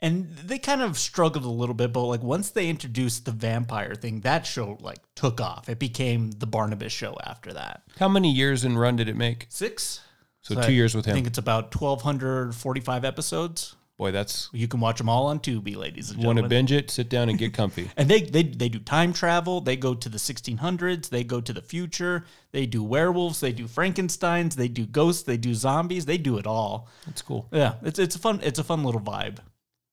and 0.00 0.34
they 0.36 0.58
kind 0.58 0.80
of 0.80 0.96
struggled 0.96 1.44
a 1.44 1.50
little 1.50 1.74
bit. 1.74 1.92
But 1.92 2.04
like 2.04 2.22
once 2.22 2.50
they 2.50 2.68
introduced 2.68 3.24
the 3.24 3.32
vampire 3.32 3.94
thing, 3.94 4.20
that 4.20 4.46
show 4.46 4.78
like 4.80 5.00
took 5.16 5.40
off. 5.40 5.68
It 5.68 5.78
became 5.78 6.30
the 6.30 6.46
Barnabas 6.46 6.92
show 6.92 7.16
after 7.24 7.52
that. 7.52 7.82
How 7.98 8.08
many 8.08 8.32
years 8.32 8.64
in 8.64 8.78
run 8.78 8.96
did 8.96 9.08
it 9.08 9.16
make? 9.16 9.46
Six. 9.48 10.00
So, 10.42 10.58
I 10.58 10.66
two 10.66 10.72
years 10.72 10.94
with 10.94 11.04
him. 11.04 11.12
I 11.12 11.14
think 11.14 11.26
it's 11.26 11.38
about 11.38 11.72
twelve 11.72 12.02
hundred 12.02 12.54
forty 12.54 12.80
five 12.80 13.04
episodes. 13.04 13.76
Boy, 13.98 14.10
that's 14.10 14.48
You 14.52 14.66
can 14.68 14.80
watch 14.80 14.98
them 14.98 15.08
all 15.08 15.26
on 15.26 15.38
Tubi, 15.38 15.76
ladies 15.76 16.10
and 16.10 16.18
gentlemen. 16.18 16.26
want 16.26 16.36
gentlemen. 16.36 16.42
to 16.44 16.48
binge 16.48 16.72
it, 16.72 16.90
sit 16.90 17.08
down 17.08 17.28
and 17.28 17.38
get 17.38 17.52
comfy. 17.60 17.90
And 17.96 18.08
they, 18.08 18.22
they 18.22 18.42
they 18.42 18.68
do 18.68 18.78
time 18.78 19.12
travel. 19.12 19.60
They 19.60 19.76
go 19.76 19.94
to 19.94 20.08
the 20.08 20.18
1600s. 20.18 21.08
They 21.08 21.22
go 21.24 21.40
to 21.40 21.52
the 21.52 21.60
future. 21.62 22.24
They 22.50 22.66
do 22.66 22.82
werewolves. 22.82 23.40
They 23.40 23.52
do 23.52 23.68
Frankenstein's. 23.68 24.56
They 24.56 24.68
do 24.68 24.86
ghosts. 24.86 25.22
They 25.22 25.36
do 25.36 25.54
zombies. 25.54 26.06
They 26.06 26.18
do 26.18 26.38
it 26.38 26.46
all. 26.46 26.88
That's 27.06 27.22
cool. 27.22 27.48
Yeah, 27.52 27.74
it's 27.82 27.98
it's 27.98 28.16
a 28.16 28.18
fun 28.18 28.40
it's 28.42 28.58
a 28.58 28.64
fun 28.64 28.82
little 28.82 29.00
vibe. 29.00 29.38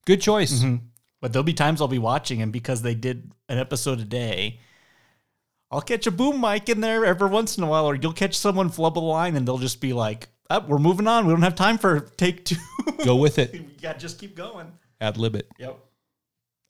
Good 0.06 0.20
choice. 0.20 0.60
Mm-hmm. 0.60 0.86
But 1.20 1.32
there'll 1.32 1.44
be 1.44 1.52
times 1.52 1.82
I'll 1.82 1.88
be 1.88 1.98
watching, 1.98 2.40
and 2.40 2.50
because 2.50 2.80
they 2.80 2.94
did 2.94 3.30
an 3.50 3.58
episode 3.58 4.00
a 4.00 4.04
day, 4.04 4.58
I'll 5.70 5.82
catch 5.82 6.06
a 6.06 6.10
boom 6.10 6.40
mic 6.40 6.68
in 6.70 6.80
there 6.80 7.04
every 7.04 7.28
once 7.28 7.58
in 7.58 7.64
a 7.64 7.66
while, 7.68 7.84
or 7.84 7.94
you'll 7.94 8.14
catch 8.14 8.36
someone 8.36 8.70
flub 8.70 8.98
a 8.98 9.00
line, 9.00 9.36
and 9.36 9.46
they'll 9.46 9.58
just 9.58 9.80
be 9.82 9.92
like, 9.92 10.28
oh, 10.50 10.60
"We're 10.66 10.78
moving 10.78 11.06
on. 11.06 11.26
We 11.26 11.32
don't 11.32 11.42
have 11.42 11.54
time 11.54 11.78
for 11.78 12.00
take 12.00 12.44
two. 12.44 12.56
Go 13.04 13.16
with 13.16 13.38
it. 13.38 13.54
you 13.54 13.64
got 13.80 13.98
just 13.98 14.18
keep 14.18 14.36
going." 14.36 14.72
Ad 15.00 15.16
lib 15.16 15.34
it. 15.34 15.48
Yep. 15.58 15.78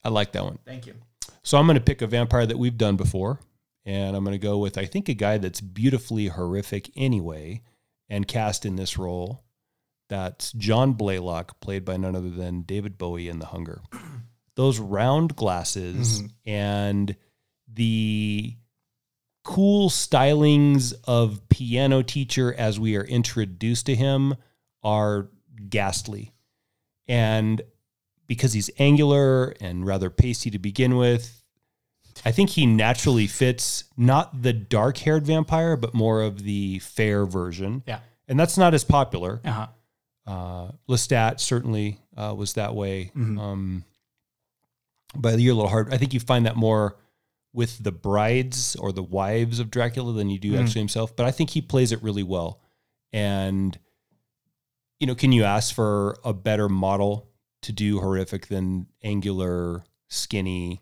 I 0.04 0.08
like 0.08 0.32
that 0.32 0.44
one. 0.44 0.58
Thank 0.64 0.86
you. 0.86 0.94
So 1.42 1.58
I'm 1.58 1.66
going 1.66 1.76
to 1.76 1.84
pick 1.84 2.02
a 2.02 2.06
vampire 2.06 2.46
that 2.46 2.58
we've 2.58 2.78
done 2.78 2.96
before, 2.96 3.40
and 3.84 4.16
I'm 4.16 4.24
going 4.24 4.38
to 4.38 4.38
go 4.38 4.58
with 4.58 4.78
I 4.78 4.84
think 4.84 5.08
a 5.08 5.14
guy 5.14 5.38
that's 5.38 5.60
beautifully 5.60 6.28
horrific 6.28 6.90
anyway, 6.96 7.62
and 8.08 8.28
cast 8.28 8.64
in 8.64 8.76
this 8.76 8.98
role. 8.98 9.42
That's 10.08 10.52
John 10.52 10.94
Blaylock, 10.94 11.60
played 11.60 11.84
by 11.84 11.96
none 11.96 12.16
other 12.16 12.30
than 12.30 12.62
David 12.62 12.98
Bowie 12.98 13.28
in 13.28 13.38
The 13.38 13.46
Hunger. 13.46 13.80
Those 14.56 14.80
round 14.80 15.36
glasses 15.36 16.20
mm-hmm. 16.20 16.50
and 16.50 17.16
the 17.72 18.56
cool 19.42 19.88
stylings 19.90 20.92
of 21.04 21.40
piano 21.48 22.02
teacher 22.02 22.54
as 22.54 22.78
we 22.78 22.96
are 22.96 23.04
introduced 23.04 23.86
to 23.86 23.94
him 23.94 24.34
are 24.82 25.28
ghastly. 25.68 26.32
And 27.08 27.62
because 28.26 28.52
he's 28.52 28.70
angular 28.78 29.54
and 29.60 29.84
rather 29.86 30.10
pasty 30.10 30.50
to 30.50 30.58
begin 30.58 30.96
with, 30.96 31.42
I 32.24 32.32
think 32.32 32.50
he 32.50 32.66
naturally 32.66 33.26
fits 33.26 33.84
not 33.96 34.42
the 34.42 34.52
dark 34.52 34.98
haired 34.98 35.26
vampire, 35.26 35.76
but 35.76 35.94
more 35.94 36.22
of 36.22 36.42
the 36.42 36.78
fair 36.80 37.24
version. 37.24 37.82
Yeah. 37.86 38.00
And 38.28 38.38
that's 38.38 38.58
not 38.58 38.74
as 38.74 38.84
popular. 38.84 39.40
Uh 39.44 39.50
huh. 39.50 39.66
Uh, 40.26 40.70
Lestat 40.88 41.40
certainly 41.40 41.98
uh, 42.16 42.34
was 42.36 42.52
that 42.52 42.74
way. 42.74 43.10
Mhm. 43.16 43.40
Um, 43.40 43.84
but 45.16 45.40
you're 45.40 45.52
a 45.52 45.56
little 45.56 45.70
hard. 45.70 45.92
I 45.92 45.96
think 45.96 46.14
you 46.14 46.20
find 46.20 46.46
that 46.46 46.56
more 46.56 46.96
with 47.52 47.82
the 47.82 47.92
brides 47.92 48.76
or 48.76 48.92
the 48.92 49.02
wives 49.02 49.58
of 49.58 49.70
Dracula 49.70 50.12
than 50.12 50.30
you 50.30 50.38
do 50.38 50.52
Mhm. 50.52 50.62
actually 50.62 50.80
himself. 50.82 51.14
But 51.16 51.26
I 51.26 51.30
think 51.32 51.50
he 51.50 51.60
plays 51.60 51.90
it 51.92 52.02
really 52.02 52.22
well. 52.22 52.60
And, 53.12 53.76
you 55.00 55.06
know, 55.06 55.14
can 55.14 55.32
you 55.32 55.42
ask 55.44 55.74
for 55.74 56.16
a 56.24 56.32
better 56.32 56.68
model 56.68 57.28
to 57.62 57.72
do 57.72 57.98
horrific 58.00 58.46
than 58.46 58.86
angular, 59.02 59.84
skinny, 60.08 60.80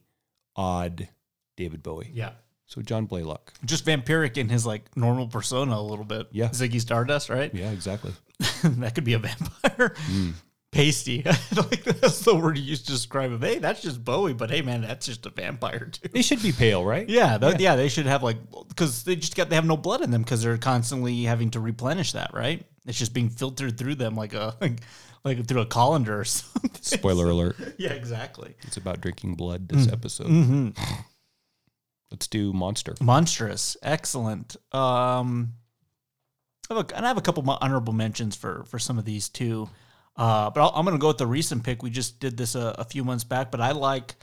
odd 0.56 1.08
David 1.56 1.82
Bowie? 1.82 2.10
Yeah. 2.12 2.32
So 2.66 2.82
John 2.82 3.06
Blaylock. 3.06 3.54
just 3.64 3.86
vampiric 3.86 4.36
in 4.36 4.50
his 4.50 4.66
like 4.66 4.94
normal 4.94 5.26
persona 5.28 5.74
a 5.76 5.80
little 5.80 6.04
bit. 6.04 6.28
Yeah. 6.32 6.48
Ziggy 6.50 6.80
Stardust, 6.82 7.30
right? 7.30 7.52
Yeah, 7.54 7.70
exactly. 7.70 8.12
that 8.62 8.94
could 8.94 9.04
be 9.04 9.14
a 9.14 9.18
vampire. 9.18 9.94
Pasty. 10.70 11.22
like 11.56 11.82
that's 11.84 12.20
the 12.20 12.34
word 12.36 12.58
you 12.58 12.64
used 12.64 12.86
to 12.86 12.92
describe 12.92 13.32
him. 13.32 13.40
Hey, 13.40 13.58
that's 13.58 13.80
just 13.80 14.04
Bowie, 14.04 14.34
but 14.34 14.50
hey, 14.50 14.60
man, 14.60 14.82
that's 14.82 15.06
just 15.06 15.24
a 15.24 15.30
vampire 15.30 15.86
too. 15.92 16.08
They 16.12 16.22
should 16.22 16.42
be 16.42 16.52
pale, 16.52 16.84
right? 16.84 17.08
Yeah, 17.08 17.38
th- 17.38 17.58
yeah, 17.58 17.74
they 17.74 17.88
should 17.88 18.06
have 18.06 18.22
like 18.22 18.36
because 18.68 19.02
they 19.04 19.16
just 19.16 19.34
got 19.34 19.48
they 19.48 19.56
have 19.56 19.64
no 19.64 19.76
blood 19.78 20.02
in 20.02 20.10
them 20.10 20.22
because 20.22 20.42
they're 20.42 20.58
constantly 20.58 21.22
having 21.24 21.50
to 21.52 21.60
replenish 21.60 22.12
that, 22.12 22.32
right? 22.34 22.64
It's 22.86 22.98
just 22.98 23.14
being 23.14 23.30
filtered 23.30 23.78
through 23.78 23.94
them 23.94 24.14
like 24.14 24.34
a 24.34 24.56
like, 24.60 24.80
like 25.24 25.46
through 25.46 25.62
a 25.62 25.66
colander 25.66 26.20
or 26.20 26.24
something. 26.24 26.70
Spoiler 26.82 27.30
alert. 27.30 27.56
yeah, 27.78 27.92
exactly. 27.92 28.54
It's 28.62 28.76
about 28.76 29.00
drinking 29.00 29.36
blood 29.36 29.68
this 29.68 29.90
episode. 29.90 30.26
hmm 30.28 30.68
Let's 32.10 32.26
do 32.26 32.52
monster. 32.52 32.94
Monstrous, 33.02 33.76
excellent. 33.82 34.56
Um, 34.72 35.54
I 36.70 36.74
have 36.74 36.90
a, 36.90 36.96
and 36.96 37.04
I 37.04 37.08
have 37.08 37.18
a 37.18 37.22
couple 37.22 37.48
honorable 37.60 37.92
mentions 37.92 38.36
for 38.36 38.64
for 38.64 38.78
some 38.78 38.98
of 38.98 39.04
these 39.06 39.28
too. 39.30 39.68
Uh, 40.18 40.50
but 40.50 40.60
I'll, 40.60 40.72
I'm 40.74 40.84
going 40.84 40.96
to 40.96 41.00
go 41.00 41.08
with 41.08 41.18
the 41.18 41.26
recent 41.26 41.62
pick. 41.64 41.82
We 41.82 41.90
just 41.90 42.18
did 42.20 42.36
this 42.36 42.54
a, 42.56 42.74
a 42.78 42.84
few 42.84 43.04
months 43.04 43.24
back, 43.24 43.50
but 43.50 43.60
I 43.60 43.70
like 43.72 44.16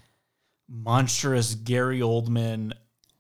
monstrous 0.68 1.56
Gary 1.56 2.00
Oldman 2.00 2.74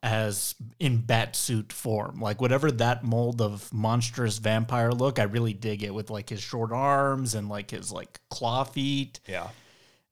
as 0.03 0.53
in 0.79 0.97
bat 1.01 1.35
suit 1.35 1.73
form. 1.73 2.19
Like 2.19 2.39
whatever 2.41 2.71
that 2.71 3.03
mold 3.03 3.41
of 3.41 3.71
monstrous 3.73 4.37
vampire 4.37 4.91
look, 4.91 5.17
I 5.19 5.23
really 5.23 5.53
dig 5.53 5.83
it 5.83 5.93
with 5.93 6.09
like 6.09 6.29
his 6.29 6.41
short 6.41 6.71
arms 6.71 7.33
and 7.33 7.49
like 7.49 7.71
his 7.71 7.91
like 7.91 8.19
claw 8.29 8.63
feet 8.65 9.19
Yeah. 9.27 9.47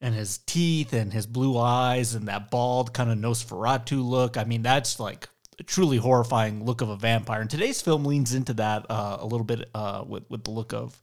and 0.02 0.16
his 0.16 0.40
teeth 0.40 0.94
and 0.94 1.14
his 1.14 1.28
blue 1.28 1.58
eyes 1.60 2.16
and 2.16 2.28
that 2.28 2.50
bald 2.50 2.94
kind 2.94 3.12
of 3.12 3.18
Nosferatu 3.20 4.04
look. 4.04 4.36
I 4.38 4.46
mean, 4.46 4.64
that's 4.64 5.00
like 5.00 5.30
a 5.60 5.64
truly 5.64 5.98
horrifying 5.98 6.66
look 6.66 6.82
of 6.82 6.90
a 6.90 6.96
vampire. 6.96 7.42
And 7.42 7.50
today's 7.50 7.82
film 7.82 8.06
leans 8.06 8.34
into 8.34 8.54
that 8.56 8.88
uh, 8.90 9.18
a 9.20 9.26
little 9.26 9.46
bit 9.46 9.70
uh, 9.76 10.04
with 10.08 10.24
with 10.30 10.44
the 10.44 10.52
look 10.52 10.74
of 10.74 11.00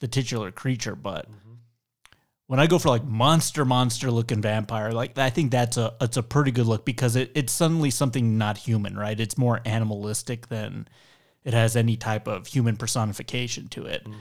the 0.00 0.08
titular 0.08 0.50
creature. 0.50 0.96
But 0.96 1.30
mm-hmm. 1.30 1.54
when 2.46 2.60
I 2.60 2.66
go 2.66 2.78
for 2.78 2.88
like 2.88 3.04
monster 3.04 3.64
monster 3.64 4.10
looking 4.10 4.42
vampire, 4.42 4.92
like 4.92 5.16
I 5.18 5.30
think 5.30 5.50
that's 5.50 5.76
a 5.76 5.94
it's 6.00 6.16
a 6.16 6.22
pretty 6.22 6.50
good 6.50 6.66
look 6.66 6.84
because 6.84 7.16
it, 7.16 7.30
it's 7.34 7.52
suddenly 7.52 7.90
something 7.90 8.36
not 8.36 8.58
human, 8.58 8.98
right? 8.98 9.18
It's 9.18 9.38
more 9.38 9.60
animalistic 9.64 10.48
than 10.48 10.88
it 11.44 11.54
has 11.54 11.76
any 11.76 11.96
type 11.96 12.26
of 12.28 12.46
human 12.46 12.76
personification 12.76 13.68
to 13.68 13.86
it. 13.86 14.04
Mm-hmm. 14.04 14.16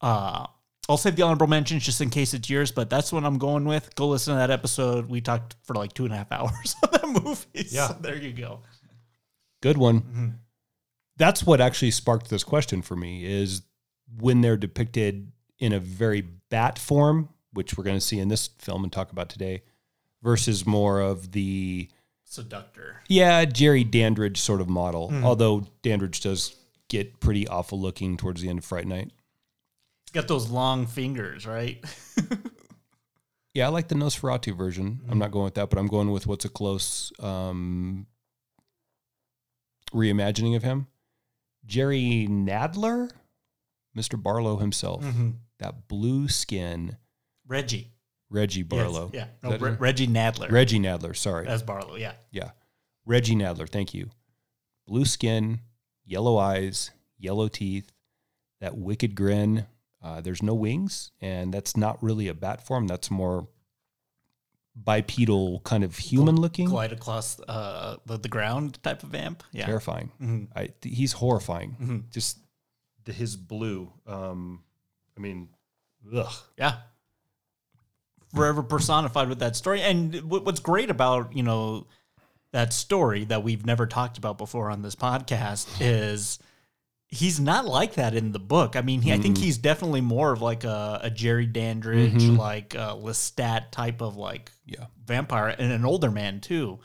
Uh, 0.00 0.46
I'll 0.88 0.98
save 0.98 1.16
the 1.16 1.22
honorable 1.22 1.46
mentions 1.46 1.82
just 1.82 2.00
in 2.00 2.10
case 2.10 2.34
it's 2.34 2.50
yours, 2.50 2.70
but 2.70 2.90
that's 2.90 3.12
what 3.12 3.24
I'm 3.24 3.38
going 3.38 3.64
with. 3.64 3.94
Go 3.94 4.08
listen 4.08 4.34
to 4.34 4.38
that 4.38 4.50
episode. 4.50 5.08
We 5.08 5.20
talked 5.20 5.56
for 5.62 5.74
like 5.74 5.94
two 5.94 6.04
and 6.04 6.12
a 6.12 6.16
half 6.16 6.32
hours 6.32 6.76
on 6.82 6.90
that 6.92 7.24
movie. 7.24 7.68
Yeah. 7.70 7.88
So 7.88 7.96
there 8.00 8.16
you 8.16 8.32
go. 8.32 8.60
Good 9.62 9.78
one. 9.78 10.00
Mm-hmm. 10.00 10.28
That's 11.16 11.46
what 11.46 11.60
actually 11.60 11.92
sparked 11.92 12.28
this 12.28 12.44
question 12.44 12.82
for 12.82 12.96
me 12.96 13.24
is 13.24 13.62
when 14.18 14.40
they're 14.40 14.56
depicted 14.56 15.30
in 15.58 15.72
a 15.72 15.80
very 15.80 16.22
bat 16.50 16.78
form, 16.78 17.28
which 17.52 17.76
we're 17.76 17.84
going 17.84 17.96
to 17.96 18.00
see 18.00 18.18
in 18.18 18.28
this 18.28 18.48
film 18.58 18.82
and 18.84 18.92
talk 18.92 19.12
about 19.12 19.28
today, 19.28 19.62
versus 20.22 20.66
more 20.66 21.00
of 21.00 21.32
the 21.32 21.88
Seductor. 22.24 23.00
yeah 23.08 23.44
Jerry 23.44 23.84
Dandridge 23.84 24.40
sort 24.40 24.60
of 24.60 24.68
model. 24.68 25.12
Although 25.22 25.66
Dandridge 25.82 26.20
does 26.20 26.56
get 26.88 27.20
pretty 27.20 27.46
awful 27.46 27.80
looking 27.80 28.16
towards 28.16 28.40
the 28.42 28.48
end 28.48 28.58
of 28.58 28.64
Fright 28.64 28.86
Night. 28.86 29.10
He's 30.04 30.12
got 30.12 30.26
those 30.28 30.50
long 30.50 30.86
fingers, 30.86 31.46
right? 31.46 31.84
Yeah, 33.54 33.66
I 33.66 33.68
like 33.68 33.86
the 33.86 33.94
Nosferatu 33.94 34.56
version. 34.56 35.00
I'm 35.08 35.20
not 35.20 35.30
going 35.30 35.44
with 35.44 35.54
that, 35.54 35.70
but 35.70 35.78
I'm 35.78 35.86
going 35.86 36.10
with 36.10 36.26
what's 36.26 36.44
a 36.44 36.48
close 36.48 37.12
um, 37.20 38.06
reimagining 39.92 40.56
of 40.56 40.64
him. 40.64 40.88
Jerry 41.64 42.26
Nadler, 42.28 43.10
Mr. 43.96 44.20
Barlow 44.20 44.56
himself, 44.58 45.04
that 45.58 45.88
blue 45.88 46.28
skin, 46.28 46.96
Reggie. 47.46 47.90
Reggie 48.30 48.60
Yes, 48.60 48.68
Barlow. 48.68 49.10
Yeah. 49.14 49.26
No, 49.42 49.56
Re- 49.56 49.76
Reggie 49.78 50.08
Nadler. 50.08 50.50
Reggie 50.50 50.80
Nadler, 50.80 51.14
sorry. 51.16 51.46
As 51.46 51.62
Barlow, 51.62 51.94
yeah. 51.96 52.14
yeah. 52.32 52.50
Reggie 53.06 53.36
Nadler, 53.36 53.68
thank 53.68 53.94
you. 53.94 54.10
Blue 54.88 55.04
skin, 55.04 55.60
yellow 56.04 56.36
eyes, 56.38 56.90
yellow 57.18 57.48
teeth, 57.48 57.92
that 58.60 58.76
wicked 58.76 59.14
grin. 59.14 59.66
Uh, 60.02 60.20
there's 60.20 60.42
no 60.42 60.54
wings, 60.54 61.12
and 61.20 61.54
that's 61.54 61.76
not 61.76 62.02
really 62.02 62.28
a 62.28 62.34
bat 62.34 62.66
form. 62.66 62.86
That's 62.88 63.10
more 63.10 63.46
bipedal, 64.74 65.60
kind 65.60 65.84
of 65.84 65.96
human 65.96 66.36
looking. 66.36 66.68
Glide 66.68 66.92
across 66.92 67.38
uh, 67.40 67.96
the, 68.06 68.18
the 68.18 68.28
ground 68.28 68.82
type 68.82 69.02
of 69.02 69.10
vamp. 69.10 69.42
Yeah. 69.52 69.66
Terrifying. 69.66 70.10
Mhm. 70.20 70.48
I, 70.54 70.66
th- 70.80 70.94
he's 70.96 71.12
horrifying. 71.12 71.76
Mhm. 71.80 72.10
Just 72.10 72.38
the, 73.04 73.12
his 73.12 73.36
blue. 73.36 73.92
Um, 74.06 74.62
I 75.16 75.20
mean, 75.20 75.48
ugh. 76.14 76.32
Yeah. 76.58 76.76
Forever 78.34 78.62
personified 78.62 79.28
with 79.28 79.38
that 79.38 79.54
story. 79.54 79.80
And 79.80 80.14
what- 80.22 80.44
what's 80.44 80.60
great 80.60 80.90
about, 80.90 81.36
you 81.36 81.42
know, 81.42 81.86
that 82.50 82.72
story 82.72 83.24
that 83.24 83.42
we've 83.44 83.64
never 83.64 83.86
talked 83.86 84.18
about 84.18 84.38
before 84.38 84.70
on 84.70 84.82
this 84.82 84.94
podcast 84.96 85.68
is 85.80 86.38
he's 87.06 87.38
not 87.38 87.64
like 87.64 87.94
that 87.94 88.14
in 88.14 88.32
the 88.32 88.38
book. 88.40 88.74
I 88.76 88.80
mean, 88.80 89.02
he, 89.02 89.12
I 89.12 89.18
think 89.18 89.38
he's 89.38 89.58
definitely 89.58 90.00
more 90.00 90.32
of 90.32 90.42
like 90.42 90.64
a, 90.64 91.00
a 91.04 91.10
Jerry 91.10 91.46
Dandridge, 91.46 92.22
Mhm. 92.22 92.36
like 92.38 92.74
a 92.74 92.96
Lestat 93.00 93.70
type 93.70 94.00
of 94.00 94.16
like 94.16 94.50
Yeah. 94.66 94.86
vampire 95.04 95.48
and 95.48 95.70
an 95.72 95.84
older 95.84 96.10
man 96.10 96.40
too. 96.40 96.80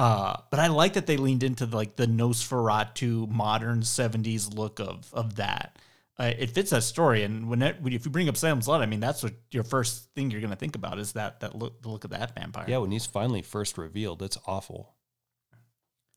Uh, 0.00 0.34
but 0.48 0.58
I 0.58 0.68
like 0.68 0.94
that 0.94 1.06
they 1.06 1.18
leaned 1.18 1.42
into 1.42 1.66
like 1.66 1.96
the 1.96 2.06
Nosferatu 2.06 3.28
modern 3.28 3.82
'70s 3.82 4.56
look 4.56 4.80
of 4.80 5.12
of 5.12 5.36
that. 5.36 5.78
Uh, 6.18 6.32
it 6.38 6.52
fits 6.52 6.70
that 6.70 6.84
story, 6.84 7.22
and 7.22 7.50
when 7.50 7.60
it, 7.60 7.76
if 7.84 8.06
you 8.06 8.10
bring 8.10 8.26
up 8.26 8.34
Salem's 8.38 8.66
Lot, 8.66 8.80
I 8.80 8.86
mean 8.86 9.00
that's 9.00 9.22
what 9.22 9.34
your 9.50 9.62
first 9.62 10.08
thing 10.14 10.30
you're 10.30 10.40
going 10.40 10.54
to 10.54 10.56
think 10.56 10.74
about 10.74 10.98
is 10.98 11.12
that 11.12 11.40
that 11.40 11.54
look 11.54 11.82
the 11.82 11.90
look 11.90 12.04
of 12.04 12.12
that 12.12 12.34
vampire. 12.34 12.64
Yeah, 12.66 12.78
when 12.78 12.92
he's 12.92 13.04
finally 13.04 13.42
first 13.42 13.76
revealed, 13.76 14.22
it's 14.22 14.38
awful. 14.46 14.94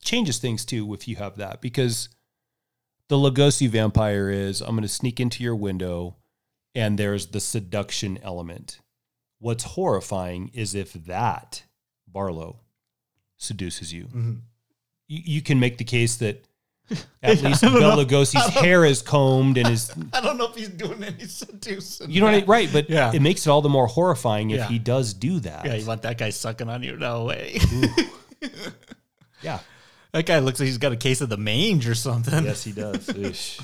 Changes 0.02 0.38
things 0.38 0.63
too 0.63 0.94
if 0.94 1.06
you 1.10 1.18
have 1.18 1.36
that 1.36 1.60
because 1.60 2.08
the 3.10 3.18
Lugosi 3.18 3.68
vampire 3.68 4.30
is 4.30 4.62
I'm 4.62 4.78
going 4.78 4.84
to 4.84 4.88
sneak 4.88 5.20
into 5.20 5.44
your 5.44 5.58
window 5.58 6.16
and 6.74 6.98
there's 6.98 7.28
the 7.28 7.42
seduction 7.42 8.18
element. 8.24 8.80
What's 9.40 9.66
horrifying 9.66 10.52
is 10.54 10.74
if 10.74 10.94
that 10.94 11.63
Barlow 12.08 12.62
seduces 13.44 13.92
you. 13.94 14.06
Mhm. 14.06 14.40
You, 15.08 15.22
you 15.36 15.42
can 15.42 15.60
make 15.60 15.78
the 15.78 15.84
case 15.84 16.16
that 16.18 16.44
at 17.24 17.42
least 17.42 17.62
Bela 17.62 17.80
know. 17.80 17.96
Lugosi's 18.06 18.50
hair 18.54 18.84
is 18.86 19.02
combed 19.02 19.58
and 19.58 19.68
his 19.68 19.92
I 20.14 20.22
don't 20.22 20.38
know 20.38 20.48
if 20.48 20.56
he's 20.56 20.70
doing 20.70 21.04
any 21.04 21.26
seducing. 21.26 22.10
you 22.12 22.20
know 22.20 22.26
what 22.28 22.36
I, 22.36 22.40
mean? 22.40 22.46
right, 22.50 22.70
but 22.72 22.90
Yeah. 22.90 23.12
it 23.14 23.22
makes 23.22 23.46
it 23.46 23.50
all 23.50 23.62
the 23.62 23.70
more 23.70 23.88
horrifying 23.88 24.52
if 24.52 24.58
Yeah. 24.58 24.68
he 24.68 24.80
does 24.80 25.14
do 25.14 25.40
that. 25.42 25.66
Yeah, 25.66 25.76
you 25.76 25.86
want 25.86 26.02
that 26.02 26.18
guy 26.18 26.30
sucking 26.30 26.70
on 26.70 26.84
you? 26.84 26.98
No 26.98 27.26
way. 27.26 27.60
yeah. 29.42 29.60
that 30.12 30.26
guy 30.26 30.40
looks 30.40 30.60
like 30.60 30.68
he's 30.68 30.78
got 30.78 30.92
a 30.92 30.98
case 30.98 31.22
of 31.22 31.30
the 31.30 31.38
mange 31.38 31.88
or 31.88 31.96
something. 31.96 32.44
Yes, 32.46 32.64
he 32.64 32.72
does. 32.72 33.60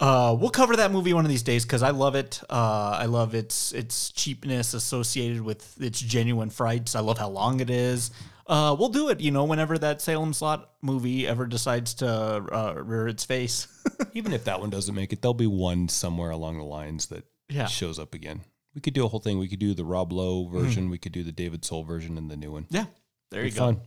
Uh, 0.00 0.36
we'll 0.38 0.50
cover 0.50 0.76
that 0.76 0.92
movie 0.92 1.12
one 1.12 1.24
of 1.24 1.28
these 1.28 1.42
days 1.42 1.64
because 1.64 1.82
I 1.82 1.90
love 1.90 2.14
it. 2.14 2.40
Uh, 2.48 2.96
I 3.00 3.06
love 3.06 3.34
its 3.34 3.72
its 3.72 4.12
cheapness 4.12 4.72
associated 4.72 5.40
with 5.42 5.80
its 5.82 6.00
genuine 6.00 6.50
frights. 6.50 6.94
I 6.94 7.00
love 7.00 7.18
how 7.18 7.28
long 7.28 7.58
it 7.58 7.68
is. 7.68 8.12
Uh, 8.48 8.74
we'll 8.78 8.88
do 8.88 9.10
it, 9.10 9.20
you 9.20 9.30
know, 9.30 9.44
whenever 9.44 9.76
that 9.78 10.00
Salem's 10.00 10.40
Lot 10.40 10.70
movie 10.80 11.26
ever 11.26 11.46
decides 11.46 11.92
to 11.94 12.08
uh, 12.08 12.74
rear 12.82 13.06
its 13.06 13.24
face. 13.24 13.68
Even 14.14 14.32
if 14.32 14.44
that 14.44 14.58
one 14.60 14.70
doesn't 14.70 14.94
make 14.94 15.12
it, 15.12 15.20
there'll 15.20 15.34
be 15.34 15.46
one 15.46 15.88
somewhere 15.88 16.30
along 16.30 16.56
the 16.56 16.64
lines 16.64 17.06
that 17.06 17.24
Yeah. 17.50 17.66
shows 17.66 17.98
up 17.98 18.14
again. 18.14 18.40
We 18.74 18.80
could 18.80 18.94
do 18.94 19.04
a 19.04 19.08
whole 19.08 19.20
thing. 19.20 19.38
We 19.38 19.48
could 19.48 19.58
do 19.58 19.74
the 19.74 19.84
Rob 19.84 20.12
Lowe 20.12 20.46
version. 20.48 20.88
We 20.88 20.98
could 20.98 21.12
do 21.12 21.22
the 21.24 21.32
David 21.32 21.64
Soul 21.64 21.84
version 21.84 22.16
and 22.16 22.30
the 22.30 22.36
new 22.36 22.50
one. 22.52 22.66
yeah, 22.70 22.86
there 23.30 23.44
you 23.44 23.50
go. 23.50 23.56
fun. 23.58 23.80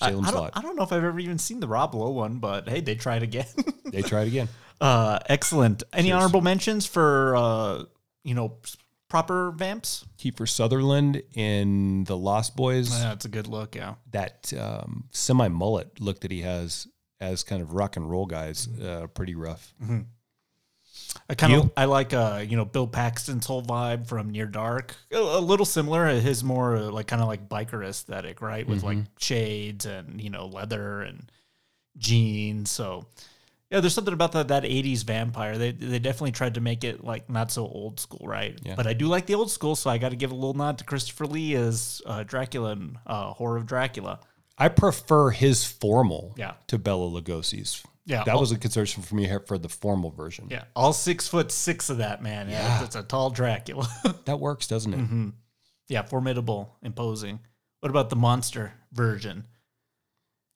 I, 0.00 0.10
Salem 0.10 0.24
I, 0.24 0.30
don't, 0.30 0.38
Slot. 0.38 0.52
I 0.54 0.62
don't 0.62 0.76
know 0.76 0.82
if 0.84 0.92
I've 0.92 1.04
ever 1.04 1.18
even 1.20 1.38
seen 1.38 1.60
the 1.60 1.66
Rob 1.68 1.94
Lowe 1.94 2.10
one, 2.10 2.38
but 2.38 2.68
hey, 2.68 2.80
they 2.80 2.94
tried 2.94 3.22
again. 3.22 3.46
They 3.84 4.02
tried 4.02 4.26
again. 4.28 4.48
uh, 4.80 5.18
excellent. 5.28 5.82
Any 5.92 6.08
Cheers. 6.08 6.16
honorable 6.16 6.40
mentions 6.40 6.86
for 6.86 7.34
uh, 7.36 7.84
you 8.24 8.34
know 8.34 8.58
proper 9.08 9.50
vamps? 9.50 10.04
Kiefer 10.18 10.48
Sutherland 10.48 11.22
in 11.34 12.04
The 12.04 12.16
Lost 12.16 12.56
Boys. 12.56 12.90
Yeah, 12.90 13.12
it's 13.12 13.24
a 13.24 13.28
good 13.28 13.46
look. 13.46 13.74
Yeah. 13.74 13.94
That 14.10 14.52
um, 14.58 15.04
semi 15.10 15.48
mullet 15.48 16.00
look 16.00 16.20
that 16.20 16.30
he 16.30 16.42
has 16.42 16.86
as 17.20 17.42
kind 17.42 17.62
of 17.62 17.74
rock 17.74 17.96
and 17.96 18.08
roll 18.08 18.26
guys, 18.26 18.68
uh, 18.80 19.06
pretty 19.08 19.34
rough. 19.34 19.74
I 21.30 21.34
kind 21.34 21.54
of 21.54 21.70
I 21.76 21.86
like 21.86 22.12
uh 22.12 22.44
you 22.46 22.56
know 22.56 22.64
Bill 22.64 22.86
Paxton's 22.86 23.46
whole 23.46 23.62
vibe 23.62 24.06
from 24.06 24.30
Near 24.30 24.46
Dark. 24.46 24.94
A, 25.12 25.16
a 25.16 25.40
little 25.40 25.66
similar. 25.66 26.06
His 26.08 26.44
more 26.44 26.76
uh, 26.76 26.90
like 26.90 27.06
kind 27.06 27.22
of 27.22 27.28
like 27.28 27.48
biker 27.48 27.84
aesthetic, 27.84 28.40
right? 28.40 28.66
With 28.66 28.82
like 28.82 28.98
shades 29.18 29.86
and 29.86 30.20
you 30.20 30.30
know 30.30 30.46
leather 30.46 31.02
and 31.02 31.30
jeans. 31.96 32.70
So 32.70 33.06
yeah, 33.70 33.80
there's 33.80 33.94
something 33.94 34.14
about 34.14 34.32
that 34.32 34.48
that 34.48 34.62
'80s 34.64 35.04
vampire. 35.04 35.58
They 35.58 35.72
they 35.72 35.98
definitely 35.98 36.32
tried 36.32 36.54
to 36.54 36.60
make 36.60 36.84
it 36.84 37.04
like 37.04 37.28
not 37.28 37.50
so 37.52 37.66
old 37.66 38.00
school, 38.00 38.26
right? 38.26 38.58
Yeah. 38.62 38.74
But 38.76 38.86
I 38.86 38.94
do 38.94 39.06
like 39.06 39.26
the 39.26 39.34
old 39.34 39.50
school, 39.50 39.76
so 39.76 39.90
I 39.90 39.98
got 39.98 40.10
to 40.10 40.16
give 40.16 40.30
a 40.30 40.34
little 40.34 40.54
nod 40.54 40.78
to 40.78 40.84
Christopher 40.84 41.26
Lee 41.26 41.54
as 41.54 42.00
uh, 42.06 42.22
Dracula 42.22 42.70
and 42.72 42.96
uh, 43.06 43.32
Horror 43.32 43.56
of 43.58 43.66
Dracula. 43.66 44.20
I 44.56 44.68
prefer 44.68 45.30
his 45.30 45.64
formal 45.64 46.34
Yeah. 46.36 46.54
to 46.66 46.78
Bela 46.78 47.08
Lugosi's. 47.08 47.82
Yeah, 48.06 48.24
That 48.24 48.34
all- 48.34 48.40
was 48.40 48.50
a 48.52 48.58
concession 48.58 49.02
for 49.02 49.14
me 49.14 49.26
here 49.26 49.38
for 49.40 49.58
the 49.58 49.68
formal 49.68 50.10
version. 50.10 50.48
Yeah, 50.50 50.64
all 50.74 50.92
six 50.94 51.28
foot 51.28 51.52
six 51.52 51.90
of 51.90 51.98
that 51.98 52.22
man. 52.22 52.48
Yeah, 52.48 52.62
Yeah. 52.80 52.84
it's 52.84 52.96
a 52.96 53.02
tall 53.02 53.30
Dracula. 53.30 53.86
That 54.24 54.40
works, 54.40 54.66
doesn't 54.66 54.94
it? 54.94 55.32
Yeah, 55.88 56.02
formidable, 56.02 56.74
imposing. 56.82 57.40
What 57.80 57.90
about 57.90 58.08
the 58.10 58.16
monster 58.16 58.72
version? 58.92 59.44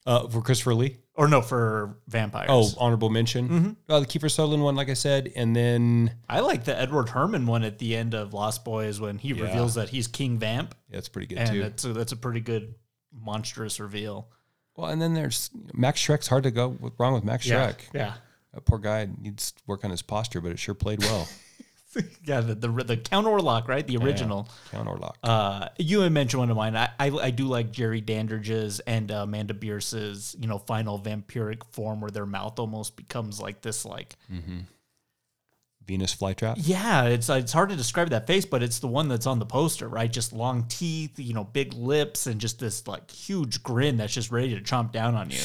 Uh, 0.07 0.27
for 0.29 0.43
Christopher 0.43 0.75
Lee. 0.75 0.97
Or 1.15 1.29
no, 1.29 1.43
for 1.43 1.99
vampires. 2.09 2.49
Oh, 2.51 2.71
honorable 2.79 3.11
mention. 3.11 3.77
Uh, 3.87 4.01
the 4.01 4.07
Kiefer 4.07 4.31
Sutherland 4.31 4.63
one, 4.63 4.77
like 4.77 4.89
I 4.89 4.95
said, 4.95 5.31
and 5.37 5.55
then 5.55 6.15
I 6.27 6.41
like 6.41 6.65
the 6.65 6.79
Edward 6.79 7.11
Herrmann 7.11 7.47
one 7.47 7.65
at 7.65 7.79
the 7.79 7.95
end 7.95 8.15
of 8.15 8.33
Lost 8.33 8.65
Boys 8.65 8.99
when 8.99 9.19
he 9.19 9.29
Yeah. 9.35 9.43
reveals 9.45 9.75
that 9.75 9.91
he's 9.91 10.07
King 10.09 10.39
Vamp, 10.39 10.75
yeah, 10.91 10.97
it's 10.97 11.11
pretty 11.11 11.27
good 11.27 11.37
and 11.39 11.51
too. 11.51 11.61
that's 11.61 11.85
a, 11.85 11.93
that's 11.93 12.13
a 12.13 12.17
pretty 12.17 12.41
good 12.41 12.75
monstrous 13.13 13.79
reveal. 13.79 14.29
Well, 14.75 14.91
and 14.91 15.03
then 15.03 15.13
there's 15.13 15.51
Max 15.75 16.01
Schreck's 16.01 16.29
hard 16.29 16.45
to 16.45 16.51
go 16.51 16.79
wrong 16.99 17.13
with 17.13 17.25
Max 17.25 17.47
Shrek. 17.47 17.77
yeah. 17.93 18.15
That 18.55 18.65
poor 18.65 18.79
guy 18.79 19.07
needs 19.21 19.53
to 19.53 19.63
work 19.67 19.85
on 19.85 19.91
his 19.91 20.01
posture, 20.03 20.41
but 20.41 20.53
it 20.53 20.59
sure 20.59 20.75
played 20.75 21.01
well. 21.01 21.29
yeah, 22.25 22.41
the, 22.41 22.55
the 22.55 22.69
the 22.69 22.97
Count 22.97 23.27
Orlok, 23.27 23.69
right? 23.69 23.87
The 23.87 23.97
original. 23.99 24.49
Count 24.71 24.89
Orlok. 24.89 25.15
Uh, 25.23 25.69
you 25.79 26.01
had 26.01 26.13
mentioned 26.13 26.41
one 26.41 26.51
of 26.51 26.57
mine. 26.57 26.77
I, 26.77 26.89
I 26.99 27.11
I 27.11 27.31
do 27.31 27.45
like 27.45 27.71
Jerry 27.73 28.01
Dandridge's 28.01 28.81
and 28.81 29.11
uh, 29.11 29.17
Amanda 29.23 29.55
Bearse's, 29.55 30.35
you 30.39 30.47
know, 30.49 30.59
final 30.59 30.99
vampiric 30.99 31.65
form 31.73 32.01
where 32.01 32.11
their 32.11 32.27
mouth 32.27 32.59
almost 32.59 32.97
becomes 32.97 33.41
like 33.41 33.61
this, 33.61 33.85
like 33.85 34.17
Venus 35.87 36.15
flytrap. 36.15 36.55
yeah, 36.59 37.05
it's 37.05 37.29
it's 37.29 37.53
hard 37.53 37.71
to 37.71 37.77
describe 37.77 38.11
that 38.11 38.27
face, 38.27 38.45
but 38.45 38.63
it's 38.63 38.79
the 38.79 38.87
one 38.87 39.09
that's 39.09 39.27
on 39.27 39.39
the 39.41 39.47
poster, 39.47 39.89
right? 39.89 40.11
Just 40.11 40.33
long 40.33 40.65
teeth, 40.69 41.19
you 41.19 41.35
know, 41.35 41.45
big 41.45 41.75
lips, 41.75 42.27
and 42.29 42.41
just 42.41 42.61
this 42.61 42.87
like 42.87 43.11
huge 43.11 43.63
grin 43.65 43.97
that's 43.97 44.15
just 44.15 44.31
ready 44.31 44.55
to 44.55 44.61
chomp 44.61 44.93
down 44.93 45.15
on 45.17 45.29
you. 45.31 45.39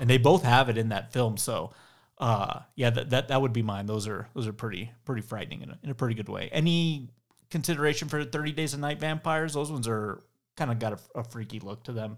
And 0.00 0.08
they 0.08 0.16
both 0.18 0.42
have 0.44 0.68
it 0.70 0.78
in 0.78 0.88
that 0.88 1.12
film, 1.12 1.36
so 1.36 1.72
uh, 2.18 2.60
yeah, 2.74 2.90
that, 2.90 3.10
that 3.10 3.28
that 3.28 3.40
would 3.40 3.52
be 3.52 3.62
mine. 3.62 3.86
Those 3.86 4.08
are 4.08 4.28
those 4.34 4.46
are 4.46 4.52
pretty 4.52 4.90
pretty 5.04 5.22
frightening 5.22 5.62
in 5.62 5.70
a, 5.70 5.78
in 5.82 5.90
a 5.90 5.94
pretty 5.94 6.14
good 6.14 6.28
way. 6.28 6.48
Any 6.52 7.08
consideration 7.50 8.08
for 8.08 8.24
Thirty 8.24 8.52
Days 8.52 8.74
of 8.74 8.80
Night 8.80 8.98
vampires? 9.00 9.54
Those 9.54 9.70
ones 9.70 9.86
are 9.86 10.22
kind 10.56 10.70
of 10.70 10.78
got 10.78 10.94
a, 10.94 11.20
a 11.20 11.24
freaky 11.24 11.60
look 11.60 11.84
to 11.84 11.92
them. 11.92 12.16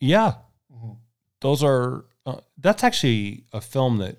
Yeah, 0.00 0.34
those 1.40 1.62
are. 1.62 2.04
Uh, 2.26 2.40
that's 2.58 2.84
actually 2.84 3.44
a 3.52 3.60
film 3.60 3.98
that 3.98 4.18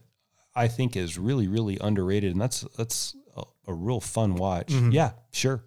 I 0.55 0.67
think 0.67 0.95
is 0.97 1.17
really, 1.17 1.47
really 1.47 1.77
underrated, 1.79 2.31
and 2.31 2.41
that's 2.41 2.61
that's 2.75 3.15
a, 3.37 3.43
a 3.67 3.73
real 3.73 3.99
fun 4.01 4.35
watch. 4.35 4.71
Yeah, 4.71 5.11
sure. 5.31 5.63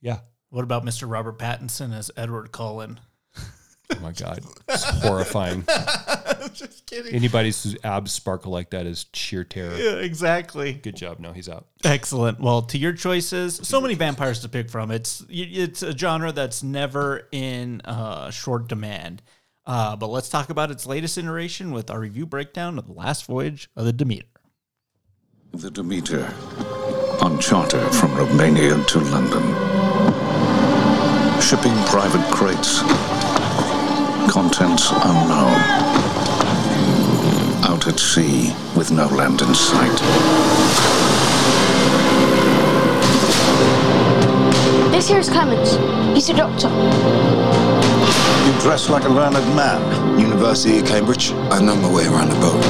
Yeah. 0.00 0.20
What 0.50 0.62
about 0.62 0.84
Mr. 0.84 1.10
Robert 1.10 1.38
Pattinson 1.38 1.94
as 1.94 2.10
Edward 2.16 2.52
Cullen? 2.52 3.00
Oh 3.90 4.00
my 4.00 4.12
god, 4.12 4.42
it's 4.68 4.84
horrifying. 4.84 5.64
Just 6.52 6.86
kidding. 6.86 7.14
Anybody 7.14 7.48
whose 7.48 7.76
abs 7.82 8.12
sparkle 8.12 8.52
like 8.52 8.70
that 8.70 8.86
is 8.86 9.06
sheer 9.14 9.44
terror. 9.44 9.76
Yeah, 9.76 9.96
exactly. 9.96 10.74
Good 10.74 10.96
job. 10.96 11.20
No, 11.20 11.32
he's 11.32 11.48
out. 11.48 11.66
Excellent. 11.84 12.40
Well, 12.40 12.62
to 12.62 12.78
your 12.78 12.92
choices, 12.92 13.60
so 13.62 13.80
many 13.80 13.94
vampires 13.94 14.40
to 14.40 14.48
pick 14.48 14.70
from. 14.70 14.90
It's 14.90 15.24
it's 15.28 15.82
a 15.82 15.96
genre 15.96 16.32
that's 16.32 16.62
never 16.62 17.28
in 17.32 17.80
uh, 17.82 18.30
short 18.30 18.68
demand. 18.68 19.22
Uh, 19.66 19.96
but 19.96 20.08
let's 20.08 20.28
talk 20.30 20.48
about 20.48 20.70
its 20.70 20.86
latest 20.86 21.18
iteration 21.18 21.72
with 21.72 21.90
our 21.90 22.00
review 22.00 22.24
breakdown 22.24 22.78
of 22.78 22.86
the 22.86 22.92
last 22.92 23.26
voyage 23.26 23.68
of 23.76 23.84
the 23.84 23.92
Demeter. 23.92 24.26
The 25.52 25.70
Demeter, 25.70 26.32
on 27.20 27.38
charter 27.38 27.86
from 27.92 28.14
Romania 28.14 28.82
to 28.84 28.98
London. 29.00 29.42
Shipping 31.40 31.74
private 31.86 32.24
crates. 32.32 32.82
Contents 34.28 34.90
unknown. 34.90 35.54
Out 37.64 37.86
at 37.88 37.98
sea 37.98 38.54
with 38.76 38.90
no 38.90 39.06
land 39.06 39.40
in 39.40 39.54
sight. 39.54 39.98
This 44.92 45.08
here 45.08 45.18
is 45.18 45.30
Clemens. 45.30 45.76
He's 46.14 46.28
a 46.28 46.34
doctor. 46.34 46.68
You 48.46 48.60
dress 48.60 48.90
like 48.90 49.04
a 49.04 49.08
learned 49.08 49.34
man. 49.56 50.20
University 50.20 50.80
of 50.80 50.86
Cambridge. 50.86 51.32
I 51.50 51.62
know 51.62 51.76
my 51.76 51.90
way 51.90 52.06
around 52.06 52.28
the 52.28 52.36
boat. 52.36 52.62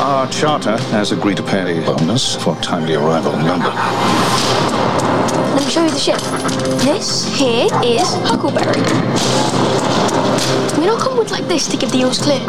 Our 0.00 0.28
charter 0.30 0.76
has 0.92 1.10
agreed 1.10 1.38
to 1.38 1.42
pay 1.42 1.82
a 1.82 1.84
bonus 1.84 2.36
for 2.36 2.54
timely 2.56 2.94
arrival 2.94 3.32
in 3.32 3.46
London. 3.46 3.74
Let 5.54 5.64
me 5.64 5.70
show 5.70 5.84
you 5.84 5.90
the 5.90 5.98
ship. 5.98 6.20
This 6.84 7.26
here 7.36 7.68
is 7.82 8.14
Huckleberry. 8.28 8.80
We 10.78 10.86
don't 10.86 11.00
come 11.00 11.18
with 11.18 11.30
like 11.30 11.46
this 11.48 11.66
to 11.68 11.76
give 11.76 11.90
the 11.92 11.98
eels 11.98 12.18
clear. 12.18 12.40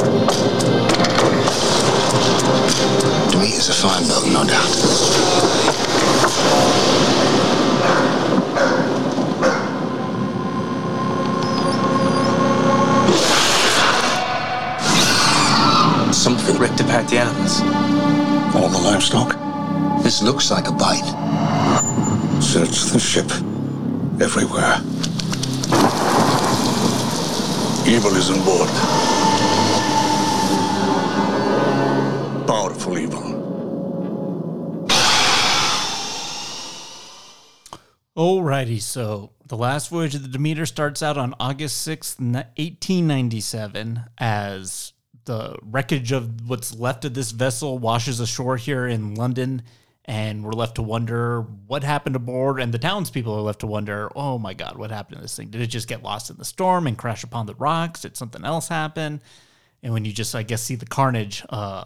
Demeter's 3.32 3.70
a 3.70 3.74
fine 3.74 4.08
boat, 4.08 4.28
no 4.32 4.44
doubt. 4.46 4.72
Something 16.14 16.58
ripped 16.58 16.80
apart 16.80 17.08
the 17.08 17.18
animals. 17.20 17.62
All 18.56 18.70
the 18.70 18.80
livestock. 18.80 19.36
This 20.02 20.22
looks 20.24 20.50
like 20.50 20.68
a 20.68 20.72
bite. 20.72 21.06
Search 22.42 22.86
the 22.92 23.00
ship. 23.00 23.30
Everywhere. 24.22 24.82
Evil 27.88 28.16
is 28.16 28.32
on 28.32 28.44
board. 28.44 28.68
Powerful 32.48 32.98
evil. 32.98 33.22
Alrighty, 38.18 38.82
so 38.82 39.34
the 39.46 39.56
last 39.56 39.90
voyage 39.90 40.16
of 40.16 40.24
the 40.24 40.30
Demeter 40.30 40.66
starts 40.66 41.04
out 41.04 41.16
on 41.16 41.36
August 41.40 41.88
6th, 41.88 42.20
1897, 42.20 44.02
as 44.18 44.94
the 45.26 45.56
wreckage 45.62 46.12
of 46.12 46.50
what's 46.50 46.74
left 46.74 47.06
of 47.06 47.14
this 47.14 47.30
vessel 47.30 47.78
washes 47.78 48.20
ashore 48.20 48.58
here 48.58 48.88
in 48.88 49.14
London. 49.14 49.62
And 50.08 50.44
we're 50.44 50.52
left 50.52 50.76
to 50.76 50.84
wonder 50.84 51.42
what 51.42 51.84
happened 51.84 52.16
aboard. 52.16 52.60
And 52.60 52.72
the 52.72 52.78
townspeople 52.78 53.34
are 53.34 53.42
left 53.42 53.62
to 53.62 53.68
wonder, 53.68 54.12
oh 54.16 54.38
my 54.38 54.54
God, 54.54 54.78
what 54.78 54.92
happened 54.92 55.18
to 55.18 55.22
this 55.22 55.36
thing? 55.36 55.50
Did 55.50 55.62
it 55.62 55.68
just 55.68 55.88
get 55.88 56.04
lost 56.04 56.30
in 56.30 56.38
the 56.38 56.46
storm 56.46 56.86
and 56.86 56.96
crash 56.96 57.24
upon 57.24 57.48
the 57.48 57.56
rocks? 57.56 58.02
Did 58.02 58.16
something 58.16 58.46
else 58.46 58.68
happen? 58.68 59.20
And 59.82 59.94
when 59.94 60.06
you 60.06 60.12
just, 60.12 60.36
I 60.36 60.44
guess, 60.44 60.62
see 60.62 60.76
the 60.76 60.86
carnage 60.86 61.44
uh, 61.50 61.86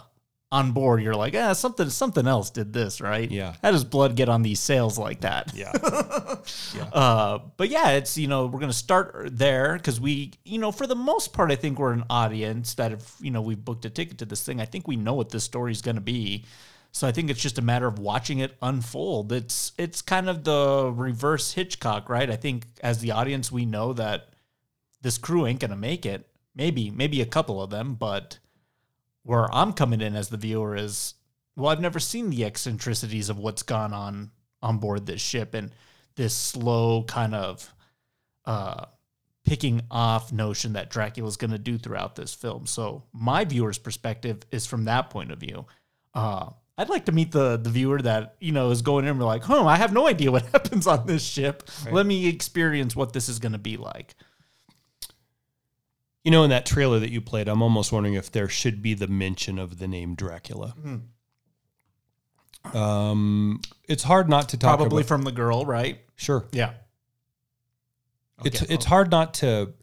on 0.51 0.71
board, 0.71 1.01
you're 1.01 1.15
like, 1.15 1.36
ah, 1.36 1.53
something, 1.53 1.89
something 1.89 2.27
else 2.27 2.49
did 2.49 2.73
this, 2.73 2.99
right? 2.99 3.29
Yeah. 3.29 3.55
How 3.62 3.71
does 3.71 3.84
blood 3.84 4.15
get 4.15 4.29
on 4.29 4.41
these 4.41 4.60
sails 4.60 4.97
like 4.97 5.21
that? 5.21 5.53
Yeah. 5.55 5.71
Uh, 6.93 7.39
but 7.58 7.69
yeah, 7.69 7.91
it's 7.91 8.17
you 8.17 8.27
know 8.27 8.47
we're 8.47 8.60
gonna 8.60 8.73
start 8.73 9.27
there 9.32 9.75
because 9.75 9.99
we 9.99 10.32
you 10.45 10.58
know 10.58 10.71
for 10.71 10.88
the 10.88 10.95
most 10.95 11.34
part 11.34 11.51
I 11.51 11.55
think 11.55 11.77
we're 11.77 11.91
an 11.91 12.05
audience 12.10 12.73
that 12.75 12.91
if 12.93 13.15
you 13.19 13.29
know 13.29 13.41
we've 13.41 13.63
booked 13.63 13.86
a 13.86 13.89
ticket 13.89 14.17
to 14.19 14.25
this 14.25 14.43
thing 14.43 14.60
I 14.60 14.65
think 14.65 14.88
we 14.88 14.95
know 14.95 15.13
what 15.13 15.29
this 15.29 15.43
story's 15.43 15.82
gonna 15.82 16.01
be. 16.01 16.45
So 16.91 17.08
I 17.08 17.12
think 17.12 17.30
it's 17.30 17.41
just 17.41 17.60
a 17.60 17.63
matter 17.63 17.88
of 17.88 17.99
watching 17.99 18.39
it 18.39 18.58
unfold. 18.62 19.32
It's 19.32 19.71
it's 19.78 20.02
kind 20.02 20.28
of 20.28 20.43
the 20.43 20.91
reverse 20.93 21.54
Hitchcock, 21.54 22.10
right? 22.10 22.30
I 22.30 22.36
think 22.36 22.65
as 22.82 22.99
the 22.99 23.12
audience 23.12 23.52
we 23.52 23.65
know 23.65 23.93
that 23.93 24.30
this 25.02 25.17
crew 25.17 25.45
ain't 25.45 25.60
gonna 25.60 25.75
make 25.75 26.06
it. 26.06 26.28
Maybe 26.56 26.89
maybe 26.89 27.21
a 27.21 27.25
couple 27.25 27.62
of 27.62 27.69
them, 27.69 27.93
but 27.95 28.39
where 29.23 29.54
I'm 29.54 29.73
coming 29.73 30.02
in 30.02 30.15
as 30.15 30.30
the 30.30 30.38
viewer 30.38 30.75
is 30.75 31.13
well, 31.56 31.69
I've 31.69 31.82
never 31.82 31.99
seen 31.99 32.30
the 32.30 32.45
eccentricities 32.45 33.30
of 33.30 33.38
what's 33.38 33.63
gone 33.63 33.93
on 33.93 34.32
on 34.62 34.80
board 34.80 35.06
this 35.06 35.21
ship 35.21 35.54
and 35.54 35.71
this 36.15 36.34
slow 36.34 37.04
kind 37.04 37.36
of 37.36 37.73
uh 38.45 38.86
picking 39.45 39.82
off 39.89 40.32
notion 40.34 40.73
that 40.73 40.89
Dracula's 40.89 41.38
going 41.38 41.52
to 41.52 41.58
do 41.58 41.78
throughout 41.78 42.15
this 42.15 42.36
film. 42.36 42.67
So 42.67 43.04
my 43.13 43.45
viewer's 43.45 43.80
perspective 43.80 44.39
is 44.52 44.67
from 44.67 44.86
that 44.86 45.10
point 45.10 45.32
of 45.32 45.39
view. 45.39 45.65
Uh 46.13 46.49
I'd 46.79 46.87
like 46.89 47.05
to 47.05 47.11
meet 47.11 47.31
the 47.33 47.57
the 47.57 47.69
viewer 47.69 48.01
that 48.01 48.35
you 48.39 48.53
know 48.53 48.69
is 48.71 48.81
going 48.81 49.03
in 49.03 49.09
and 49.11 49.19
be 49.19 49.25
like, 49.25 49.49
"Oh, 49.49 49.67
I 49.67 49.75
have 49.75 49.91
no 49.91 50.07
idea 50.07 50.31
what 50.31 50.45
happens 50.53 50.87
on 50.87 51.05
this 51.05 51.23
ship. 51.23 51.69
Let 51.91 52.05
me 52.05 52.27
experience 52.27 52.95
what 52.95 53.11
this 53.13 53.27
is 53.27 53.37
going 53.37 53.51
to 53.51 53.57
be 53.57 53.75
like." 53.75 54.15
You 56.23 56.31
know, 56.31 56.43
in 56.43 56.49
that 56.51 56.65
trailer 56.65 56.99
that 56.99 57.11
you 57.11 57.19
played, 57.21 57.47
I'm 57.49 57.61
almost 57.61 57.91
wondering 57.91 58.13
if 58.15 58.31
there 58.31 58.47
should 58.47 58.81
be 58.81 58.93
the 58.93 59.07
mention 59.07 59.59
of 59.59 59.77
the 59.79 59.87
name 59.87 60.15
Dracula. 60.15 60.73
Um, 62.73 63.61
it's 63.87 64.03
hard 64.03 64.29
not 64.29 64.49
to 64.49 64.57
talk 64.57 64.77
Probably 64.77 65.01
about. 65.01 65.07
from 65.07 65.23
the 65.23 65.31
girl, 65.31 65.65
right? 65.65 65.99
sure, 66.15 66.45
Yeah. 66.51 66.73
it's 68.43 68.61
Okay. 68.61 68.73
it's 68.73 68.85
hard 68.85 69.09
not 69.11 69.33
to 69.35 69.73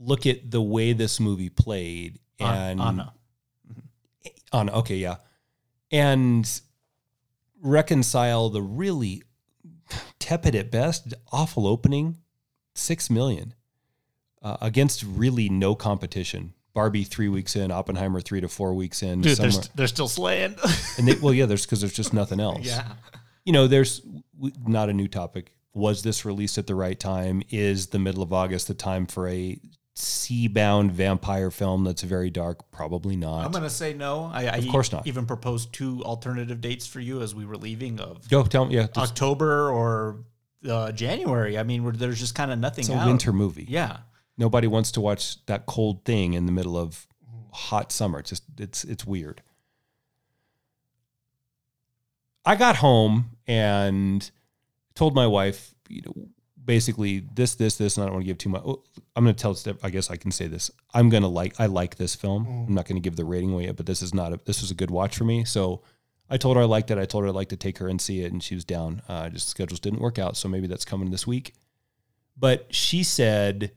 look 0.00 0.26
at 0.26 0.50
the 0.50 0.60
way 0.62 0.92
this 0.92 1.18
movie 1.20 1.48
played 1.48 2.18
and 2.40 2.80
Anna. 2.80 3.12
on 4.52 4.68
okay 4.70 4.96
yeah 4.96 5.16
and 5.90 6.60
reconcile 7.62 8.48
the 8.48 8.62
really 8.62 9.22
tepid 10.18 10.54
at 10.54 10.70
best 10.70 11.14
awful 11.32 11.66
opening 11.66 12.18
six 12.74 13.08
million 13.08 13.54
uh, 14.42 14.56
against 14.60 15.02
really 15.02 15.48
no 15.48 15.74
competition 15.74 16.52
barbie 16.74 17.04
three 17.04 17.28
weeks 17.28 17.56
in 17.56 17.70
oppenheimer 17.70 18.20
three 18.20 18.40
to 18.40 18.48
four 18.48 18.74
weeks 18.74 19.02
in 19.02 19.20
Dude, 19.20 19.38
they're, 19.38 19.50
st- 19.50 19.70
they're 19.74 19.86
still 19.86 20.08
slaying. 20.08 20.56
and 20.98 21.08
they, 21.08 21.14
well 21.14 21.32
yeah 21.32 21.46
there's 21.46 21.64
because 21.64 21.80
there's 21.80 21.92
just 21.92 22.12
nothing 22.12 22.40
else 22.48 22.66
yeah. 22.66 22.92
you 23.44 23.52
know 23.52 23.66
there's 23.66 24.02
not 24.66 24.88
a 24.90 24.92
new 24.92 25.08
topic 25.08 25.52
was 25.72 26.02
this 26.02 26.24
released 26.24 26.58
at 26.58 26.66
the 26.66 26.74
right 26.74 26.98
time 26.98 27.42
is 27.50 27.88
the 27.88 27.98
middle 27.98 28.22
of 28.22 28.32
august 28.32 28.68
the 28.68 28.74
time 28.74 29.06
for 29.06 29.28
a 29.28 29.58
sea-bound 29.98 30.92
vampire 30.92 31.50
film 31.50 31.82
that's 31.82 32.02
very 32.02 32.28
dark 32.28 32.70
probably 32.70 33.16
not 33.16 33.46
I'm 33.46 33.50
gonna 33.50 33.70
say 33.70 33.94
no. 33.94 34.30
I, 34.32 34.42
I 34.46 34.56
Of 34.56 34.68
course 34.68 34.92
not. 34.92 35.06
Even 35.06 35.24
proposed 35.24 35.72
two 35.72 36.02
alternative 36.04 36.60
dates 36.60 36.86
for 36.86 37.00
you 37.00 37.22
as 37.22 37.34
we 37.34 37.46
were 37.46 37.56
leaving 37.56 37.98
of 37.98 38.28
go 38.28 38.42
tell 38.44 38.66
me 38.66 38.74
yeah 38.74 38.88
just- 38.88 38.98
October 38.98 39.70
or 39.70 40.18
uh, 40.68 40.92
January. 40.92 41.58
I 41.58 41.62
mean, 41.62 41.92
there's 41.96 42.18
just 42.18 42.34
kind 42.34 42.50
of 42.50 42.58
nothing. 42.58 42.82
it's 42.82 42.88
a 42.90 42.96
out. 42.96 43.06
winter 43.06 43.32
movie 43.32 43.66
Yeah, 43.68 43.98
nobody 44.36 44.66
wants 44.66 44.90
to 44.92 45.00
watch 45.00 45.44
that 45.46 45.64
cold 45.66 46.04
thing 46.04 46.34
in 46.34 46.44
the 46.46 46.52
middle 46.52 46.76
of 46.76 47.06
hot 47.52 47.90
summer. 47.92 48.18
It's 48.18 48.30
just 48.30 48.42
it's 48.58 48.84
it's 48.84 49.06
weird. 49.06 49.42
I 52.44 52.54
got 52.56 52.76
home 52.76 53.30
and 53.46 54.28
told 54.94 55.14
my 55.14 55.26
wife, 55.26 55.74
you 55.88 56.02
know, 56.02 56.28
basically 56.66 57.20
this, 57.34 57.54
this, 57.54 57.76
this, 57.76 57.96
and 57.96 58.02
I 58.02 58.06
don't 58.06 58.16
want 58.16 58.24
to 58.24 58.26
give 58.26 58.38
too 58.38 58.50
much. 58.50 58.62
oh, 58.66 58.82
I'm 59.14 59.24
going 59.24 59.34
to 59.34 59.40
tell. 59.40 59.76
I 59.82 59.90
guess 59.90 60.10
I 60.10 60.16
can 60.16 60.30
say 60.30 60.46
this. 60.48 60.70
I'm 60.92 61.08
going 61.08 61.22
to 61.22 61.28
like. 61.28 61.58
I 61.58 61.66
like 61.66 61.96
this 61.96 62.14
film. 62.14 62.66
I'm 62.68 62.74
not 62.74 62.86
going 62.86 63.00
to 63.00 63.04
give 63.04 63.16
the 63.16 63.24
rating 63.24 63.52
away 63.52 63.64
yet, 63.64 63.76
but 63.76 63.86
this 63.86 64.02
is 64.02 64.12
not. 64.12 64.32
A, 64.32 64.40
this 64.44 64.60
was 64.60 64.70
a 64.70 64.74
good 64.74 64.90
watch 64.90 65.16
for 65.16 65.24
me. 65.24 65.44
So 65.44 65.82
I 66.28 66.36
told 66.36 66.56
her 66.56 66.62
I 66.62 66.66
liked 66.66 66.90
it. 66.90 66.98
I 66.98 67.06
told 67.06 67.24
her 67.24 67.28
I'd 67.28 67.34
like 67.34 67.48
to 67.50 67.56
take 67.56 67.78
her 67.78 67.88
and 67.88 68.00
see 68.00 68.22
it, 68.22 68.32
and 68.32 68.42
she 68.42 68.54
was 68.54 68.64
down. 68.64 69.00
Uh, 69.08 69.30
just 69.30 69.48
schedules 69.48 69.80
didn't 69.80 70.00
work 70.00 70.18
out, 70.18 70.36
so 70.36 70.48
maybe 70.48 70.66
that's 70.66 70.84
coming 70.84 71.10
this 71.10 71.26
week. 71.26 71.54
But 72.36 72.74
she 72.74 73.02
said 73.02 73.72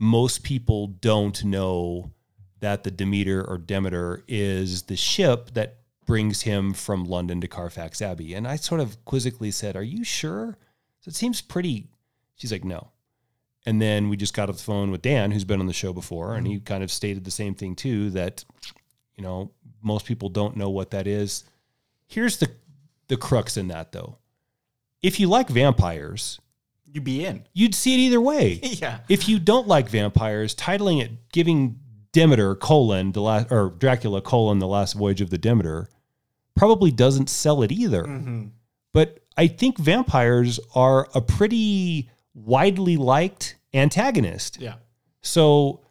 most 0.00 0.42
people 0.42 0.86
don't 0.88 1.44
know 1.44 2.10
that 2.60 2.84
the 2.84 2.90
Demeter 2.90 3.44
or 3.46 3.58
Demeter 3.58 4.24
is 4.26 4.82
the 4.82 4.96
ship 4.96 5.52
that 5.52 5.76
brings 6.06 6.42
him 6.42 6.72
from 6.72 7.04
London 7.04 7.40
to 7.40 7.48
Carfax 7.48 8.02
Abbey. 8.02 8.34
And 8.34 8.48
I 8.48 8.56
sort 8.56 8.80
of 8.80 9.04
quizzically 9.04 9.52
said, 9.52 9.76
Are 9.76 9.82
you 9.82 10.02
sure? 10.02 10.56
It 11.10 11.16
seems 11.16 11.40
pretty. 11.40 11.88
She's 12.36 12.52
like, 12.52 12.64
No. 12.64 12.92
And 13.66 13.82
then 13.82 14.08
we 14.08 14.16
just 14.16 14.32
got 14.32 14.48
off 14.48 14.56
the 14.56 14.62
phone 14.62 14.90
with 14.90 15.02
Dan, 15.02 15.32
who's 15.32 15.44
been 15.44 15.60
on 15.60 15.66
the 15.66 15.72
show 15.72 15.92
before, 15.92 16.34
and 16.36 16.46
he 16.46 16.60
kind 16.60 16.82
of 16.82 16.90
stated 16.90 17.24
the 17.24 17.30
same 17.30 17.54
thing 17.54 17.74
too 17.76 18.08
that, 18.10 18.42
you 19.16 19.22
know, 19.22 19.50
most 19.82 20.06
people 20.06 20.30
don't 20.30 20.56
know 20.56 20.70
what 20.70 20.92
that 20.92 21.06
is. 21.06 21.44
Here's 22.06 22.38
the 22.38 22.50
the 23.08 23.16
crux 23.16 23.56
in 23.56 23.68
that 23.68 23.90
though. 23.92 24.18
If 25.02 25.18
you 25.18 25.26
like 25.28 25.48
vampires, 25.48 26.40
you'd 26.86 27.02
be 27.04 27.24
in. 27.24 27.44
you'd 27.52 27.74
see 27.74 27.94
it 27.94 27.98
either 27.98 28.20
way. 28.20 28.60
Yeah. 28.62 29.00
If 29.08 29.28
you 29.28 29.38
don't 29.40 29.66
like 29.66 29.88
vampires, 29.90 30.54
titling 30.54 31.02
it 31.02 31.10
giving 31.32 31.80
Demeter 32.12 32.54
colon 32.54 33.12
the 33.12 33.20
last 33.20 33.48
or 33.50 33.70
Dracula 33.70 34.22
colon 34.22 34.58
the 34.60 34.66
last 34.68 34.92
voyage 34.94 35.20
of 35.20 35.30
the 35.30 35.38
Demeter 35.38 35.88
probably 36.56 36.90
doesn't 36.90 37.28
sell 37.28 37.62
it 37.62 37.72
either. 37.72 38.04
Mm-hmm. 38.04 38.46
But 38.92 39.19
I 39.36 39.46
think 39.46 39.78
vampires 39.78 40.60
are 40.74 41.08
a 41.14 41.20
pretty 41.20 42.10
widely 42.34 42.96
liked 42.96 43.56
antagonist. 43.72 44.60
Yeah. 44.60 44.74
So 45.22 45.86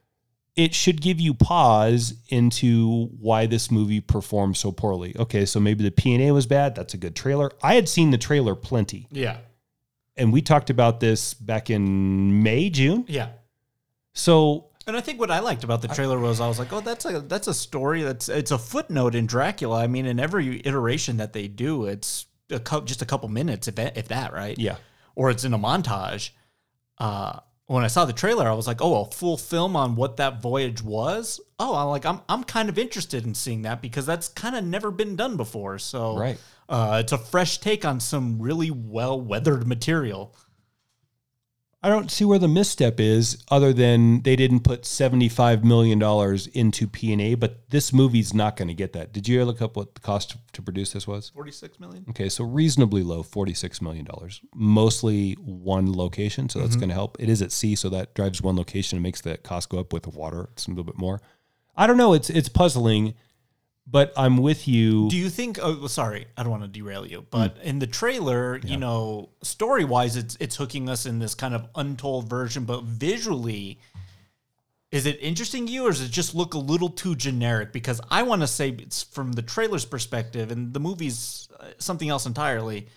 it 0.55 0.73
should 0.73 1.01
give 1.01 1.21
you 1.21 1.33
pause 1.33 2.15
into 2.27 3.05
why 3.19 3.45
this 3.45 3.71
movie 3.71 4.01
performed 4.01 4.57
so 4.57 4.71
poorly. 4.71 5.15
Okay, 5.17 5.45
so 5.45 5.59
maybe 5.59 5.83
the 5.83 5.91
P&A 5.91 6.31
was 6.31 6.45
bad. 6.47 6.75
That's 6.75 6.93
a 6.93 6.97
good 6.97 7.15
trailer. 7.15 7.51
I 7.63 7.75
had 7.75 7.87
seen 7.87 8.11
the 8.11 8.17
trailer 8.17 8.55
plenty. 8.55 9.07
Yeah. 9.11 9.37
And 10.17 10.33
we 10.33 10.41
talked 10.41 10.69
about 10.69 10.99
this 10.99 11.33
back 11.33 11.69
in 11.69 12.43
May, 12.43 12.69
June. 12.69 13.05
Yeah. 13.07 13.29
So 14.13 14.71
And 14.85 14.97
I 14.97 15.01
think 15.01 15.19
what 15.19 15.31
I 15.31 15.39
liked 15.39 15.63
about 15.63 15.81
the 15.81 15.87
trailer 15.87 16.19
was 16.19 16.41
I 16.41 16.47
was 16.47 16.59
like, 16.59 16.73
oh, 16.73 16.81
that's 16.81 17.05
a 17.05 17.21
that's 17.21 17.47
a 17.47 17.53
story 17.53 18.01
that's 18.01 18.27
it's 18.27 18.51
a 18.51 18.57
footnote 18.57 19.15
in 19.15 19.27
Dracula. 19.27 19.81
I 19.81 19.87
mean, 19.87 20.05
in 20.05 20.19
every 20.19 20.61
iteration 20.65 21.17
that 21.17 21.31
they 21.31 21.47
do, 21.47 21.85
it's 21.85 22.25
a 22.51 22.59
cou- 22.59 22.81
just 22.81 23.01
a 23.01 23.05
couple 23.05 23.29
minutes, 23.29 23.67
if 23.67 23.75
that, 23.75 23.97
if 23.97 24.07
that, 24.09 24.33
right? 24.33 24.57
Yeah. 24.57 24.75
Or 25.15 25.29
it's 25.29 25.43
in 25.43 25.53
a 25.53 25.59
montage. 25.59 26.31
Uh, 26.97 27.39
when 27.67 27.83
I 27.83 27.87
saw 27.87 28.05
the 28.05 28.13
trailer, 28.13 28.47
I 28.49 28.53
was 28.53 28.65
like, 28.67 28.81
oh, 28.81 29.01
a 29.03 29.11
full 29.11 29.37
film 29.37 29.75
on 29.75 29.95
what 29.95 30.17
that 30.17 30.41
voyage 30.41 30.81
was. 30.81 31.39
Oh, 31.59 31.75
I'm 31.75 31.87
like, 31.89 32.05
I'm 32.05 32.21
I'm 32.27 32.43
kind 32.43 32.67
of 32.69 32.79
interested 32.79 33.25
in 33.25 33.35
seeing 33.35 33.61
that 33.63 33.81
because 33.81 34.05
that's 34.05 34.27
kind 34.29 34.55
of 34.55 34.63
never 34.63 34.89
been 34.91 35.15
done 35.15 35.37
before. 35.37 35.77
So 35.77 36.17
Right. 36.17 36.37
uh, 36.67 36.97
it's 37.03 37.11
a 37.11 37.17
fresh 37.17 37.59
take 37.59 37.85
on 37.85 37.99
some 37.99 38.41
really 38.41 38.71
well 38.71 39.21
weathered 39.21 39.67
material. 39.67 40.35
I 41.81 41.87
don't 41.87 42.11
see 42.11 42.25
where 42.25 42.39
the 42.39 42.49
misstep 42.49 42.99
is 42.99 43.41
other 43.49 43.71
than 43.71 44.21
they 44.23 44.35
didn't 44.35 44.65
put 44.65 44.81
$75 44.81 45.63
million 45.63 46.01
into 46.53 46.87
P&A, 46.87 47.35
but 47.35 47.69
this 47.69 47.93
movie's 47.93 48.33
not 48.33 48.57
going 48.57 48.67
to 48.67 48.73
get 48.73 48.91
that. 48.93 49.13
Did 49.13 49.29
you 49.29 49.45
look 49.45 49.61
up 49.61 49.77
what 49.77 49.95
the 49.95 50.01
cost 50.01 50.35
to 50.51 50.61
produce 50.61 50.91
this 50.91 51.07
was? 51.07 51.29
Forty 51.29 51.51
six 51.53 51.79
million. 51.79 52.03
Okay, 52.09 52.27
so 52.27 52.43
reasonably 52.43 53.01
low, 53.01 53.23
$46 53.23 53.81
million. 53.81 54.05
Mostly 54.53 55.33
one 55.35 55.93
location, 55.95 56.49
so 56.49 56.59
that's 56.59 56.71
Mm-hmm. 56.71 56.79
going 56.81 56.89
to 56.89 56.95
help. 56.95 57.15
It 57.17 57.29
is 57.29 57.41
at 57.41 57.53
sea, 57.53 57.75
so 57.75 57.87
that 57.89 58.13
drives 58.13 58.41
one 58.41 58.57
location 58.57 58.97
and 58.97 59.03
makes 59.03 59.21
the 59.21 59.37
cost 59.37 59.69
go 59.69 59.79
up 59.79 59.93
with 59.93 60.03
the 60.03 60.09
water. 60.09 60.49
It's 60.51 60.67
a 60.67 60.71
little 60.71 60.83
bit 60.83 60.97
more. 60.97 61.21
I 61.77 61.87
don't 61.87 61.95
know. 61.97 62.11
It's 62.13 62.29
it's 62.29 62.49
puzzling, 62.49 63.13
but 63.91 64.13
I'm 64.15 64.37
with 64.37 64.67
you. 64.67 65.09
Do 65.09 65.17
you 65.17 65.29
think? 65.29 65.57
Oh, 65.61 65.87
sorry, 65.87 66.27
I 66.37 66.43
don't 66.43 66.51
want 66.51 66.63
to 66.63 66.69
derail 66.69 67.05
you, 67.05 67.25
but 67.29 67.57
in 67.63 67.79
the 67.79 67.87
trailer, 67.87 68.57
you 68.57 68.77
know, 68.77 69.29
story 69.41 69.83
wise, 69.83 70.15
it's 70.15 70.37
it's 70.39 70.55
hooking 70.55 70.89
us 70.89 71.05
in 71.05 71.19
this 71.19 71.35
kind 71.35 71.55
of 71.55 71.67
untold 71.75 72.29
version, 72.29 72.65
but 72.65 72.83
visually, 72.83 73.79
is 74.91 75.05
it 75.05 75.17
interesting 75.21 75.65
to 75.65 75.71
you, 75.71 75.85
or 75.85 75.89
does 75.89 76.01
it 76.01 76.11
just 76.11 76.35
look 76.35 76.53
a 76.53 76.59
little 76.59 76.89
too 76.89 77.15
generic? 77.15 77.71
Because 77.71 77.99
I 78.11 78.23
want 78.23 78.41
to 78.41 78.47
say 78.47 78.69
it's 78.69 79.03
from 79.03 79.31
the 79.31 79.41
trailer's 79.41 79.85
perspective, 79.85 80.51
and 80.51 80.73
the 80.73 80.79
movie's 80.79 81.49
uh, 81.59 81.69
something 81.79 82.09
else 82.09 82.25
entirely. 82.25 82.87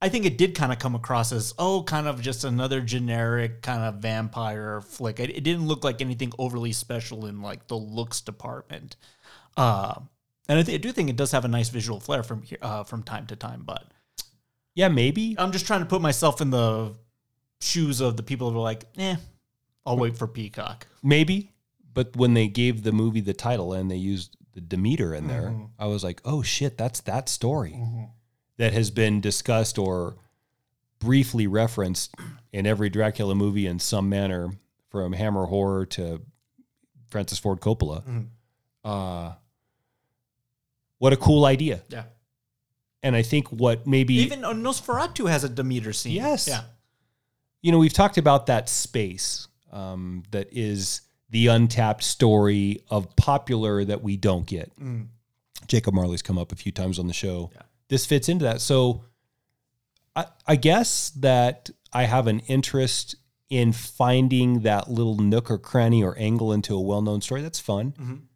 I 0.00 0.08
think 0.08 0.26
it 0.26 0.38
did 0.38 0.54
kind 0.54 0.72
of 0.72 0.78
come 0.78 0.94
across 0.94 1.32
as 1.32 1.54
oh, 1.58 1.82
kind 1.82 2.06
of 2.06 2.20
just 2.20 2.44
another 2.44 2.80
generic 2.80 3.62
kind 3.62 3.82
of 3.82 3.96
vampire 3.96 4.80
flick. 4.80 5.18
It, 5.20 5.30
it 5.30 5.42
didn't 5.42 5.66
look 5.66 5.82
like 5.82 6.00
anything 6.00 6.32
overly 6.38 6.72
special 6.72 7.26
in 7.26 7.42
like 7.42 7.66
the 7.66 7.76
looks 7.76 8.20
department. 8.20 8.94
Uh, 9.56 9.94
and 10.48 10.58
I, 10.58 10.62
th- 10.62 10.78
I 10.78 10.80
do 10.80 10.92
think 10.92 11.10
it 11.10 11.16
does 11.16 11.32
have 11.32 11.44
a 11.44 11.48
nice 11.48 11.68
visual 11.68 12.00
flair 12.00 12.22
from 12.22 12.42
here, 12.42 12.58
uh, 12.62 12.84
from 12.84 13.02
time 13.02 13.26
to 13.26 13.36
time. 13.36 13.62
But 13.64 13.84
yeah, 14.74 14.88
maybe. 14.88 15.34
I'm 15.38 15.52
just 15.52 15.66
trying 15.66 15.80
to 15.80 15.86
put 15.86 16.00
myself 16.00 16.40
in 16.40 16.50
the 16.50 16.94
shoes 17.60 18.00
of 18.00 18.16
the 18.16 18.22
people 18.22 18.50
who 18.50 18.58
are 18.58 18.62
like, 18.62 18.84
eh, 18.96 19.16
I'll 19.84 19.96
wait 19.96 20.16
for 20.16 20.26
Peacock. 20.26 20.86
Maybe. 21.02 21.52
But 21.92 22.16
when 22.16 22.34
they 22.34 22.46
gave 22.48 22.82
the 22.82 22.92
movie 22.92 23.20
the 23.20 23.34
title 23.34 23.72
and 23.72 23.90
they 23.90 23.96
used 23.96 24.36
the 24.52 24.60
Demeter 24.60 25.14
in 25.14 25.26
there, 25.26 25.48
Mm-hmm. 25.50 25.64
I 25.78 25.86
was 25.86 26.04
like, 26.04 26.20
oh 26.24 26.42
shit, 26.42 26.78
that's 26.78 27.00
that 27.02 27.28
story 27.28 27.80
that 28.56 28.72
has 28.72 28.90
been 28.90 29.20
discussed 29.20 29.78
or 29.78 30.16
briefly 30.98 31.46
referenced 31.46 32.14
in 32.52 32.66
every 32.66 32.88
Dracula 32.90 33.34
movie 33.34 33.66
in 33.66 33.78
some 33.78 34.08
manner, 34.08 34.50
from 34.90 35.12
Hammer 35.12 35.46
Horror 35.46 35.86
to 35.86 36.22
Francis 37.08 37.38
Ford 37.38 37.60
Coppola. 37.60 38.02
Mm-hmm. 38.04 38.20
Uh, 38.84 39.32
what 40.98 41.12
a 41.12 41.16
cool 41.16 41.44
idea. 41.44 41.82
Yeah. 41.88 42.04
And 43.02 43.14
I 43.14 43.22
think 43.22 43.48
what 43.48 43.86
maybe 43.86 44.14
Even 44.14 44.40
Nosferatu 44.40 45.28
has 45.28 45.44
a 45.44 45.48
Demeter 45.48 45.92
scene. 45.92 46.12
Yes. 46.12 46.48
Yeah. 46.48 46.62
you 47.62 47.70
know, 47.72 47.78
we've 47.78 47.92
talked 47.92 48.18
about 48.18 48.46
that 48.46 48.68
space 48.68 49.46
um, 49.72 50.24
that 50.32 50.48
is 50.50 51.02
the 51.30 51.46
untapped 51.48 52.02
story 52.02 52.82
of 52.88 53.14
popular 53.16 53.84
that 53.84 54.02
we 54.02 54.16
don't 54.16 54.46
get. 54.46 54.72
Jacob 55.66 55.94
Marley's 55.94 56.22
come 56.22 56.38
up 56.38 56.50
a 56.52 56.56
few 56.56 56.72
times 56.72 56.98
on 56.98 57.06
the 57.06 57.12
show. 57.12 57.50
This 57.88 58.04
fits 58.06 58.28
into 58.28 58.44
that. 58.44 58.60
So 58.60 59.04
I, 60.16 60.26
I 60.46 60.56
guess 60.56 61.10
that 61.10 61.70
I 61.92 62.04
have 62.04 62.26
an 62.26 62.40
interest 62.40 63.14
in 63.50 63.72
finding 63.72 64.60
that 64.60 64.90
little 64.90 65.16
nook 65.16 65.50
or 65.50 65.58
cranny 65.58 66.02
or 66.02 66.18
angle 66.18 66.52
into 66.52 66.74
a 66.74 66.80
well 66.80 67.00
known 67.02 67.20
story. 67.20 67.42
That's 67.42 67.60
fun. 67.60 68.26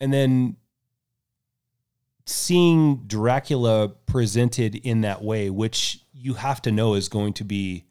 And 0.00 0.12
then 0.12 0.56
seeing 2.26 3.04
Dracula 3.06 3.88
presented 3.88 4.74
in 4.74 5.02
that 5.02 5.22
way, 5.22 5.48
which 5.48 6.00
you 6.12 6.34
have 6.34 6.60
to 6.62 6.72
know 6.72 6.94
is 6.94 7.08
going 7.08 7.32
to 7.34 7.44
be 7.44 7.84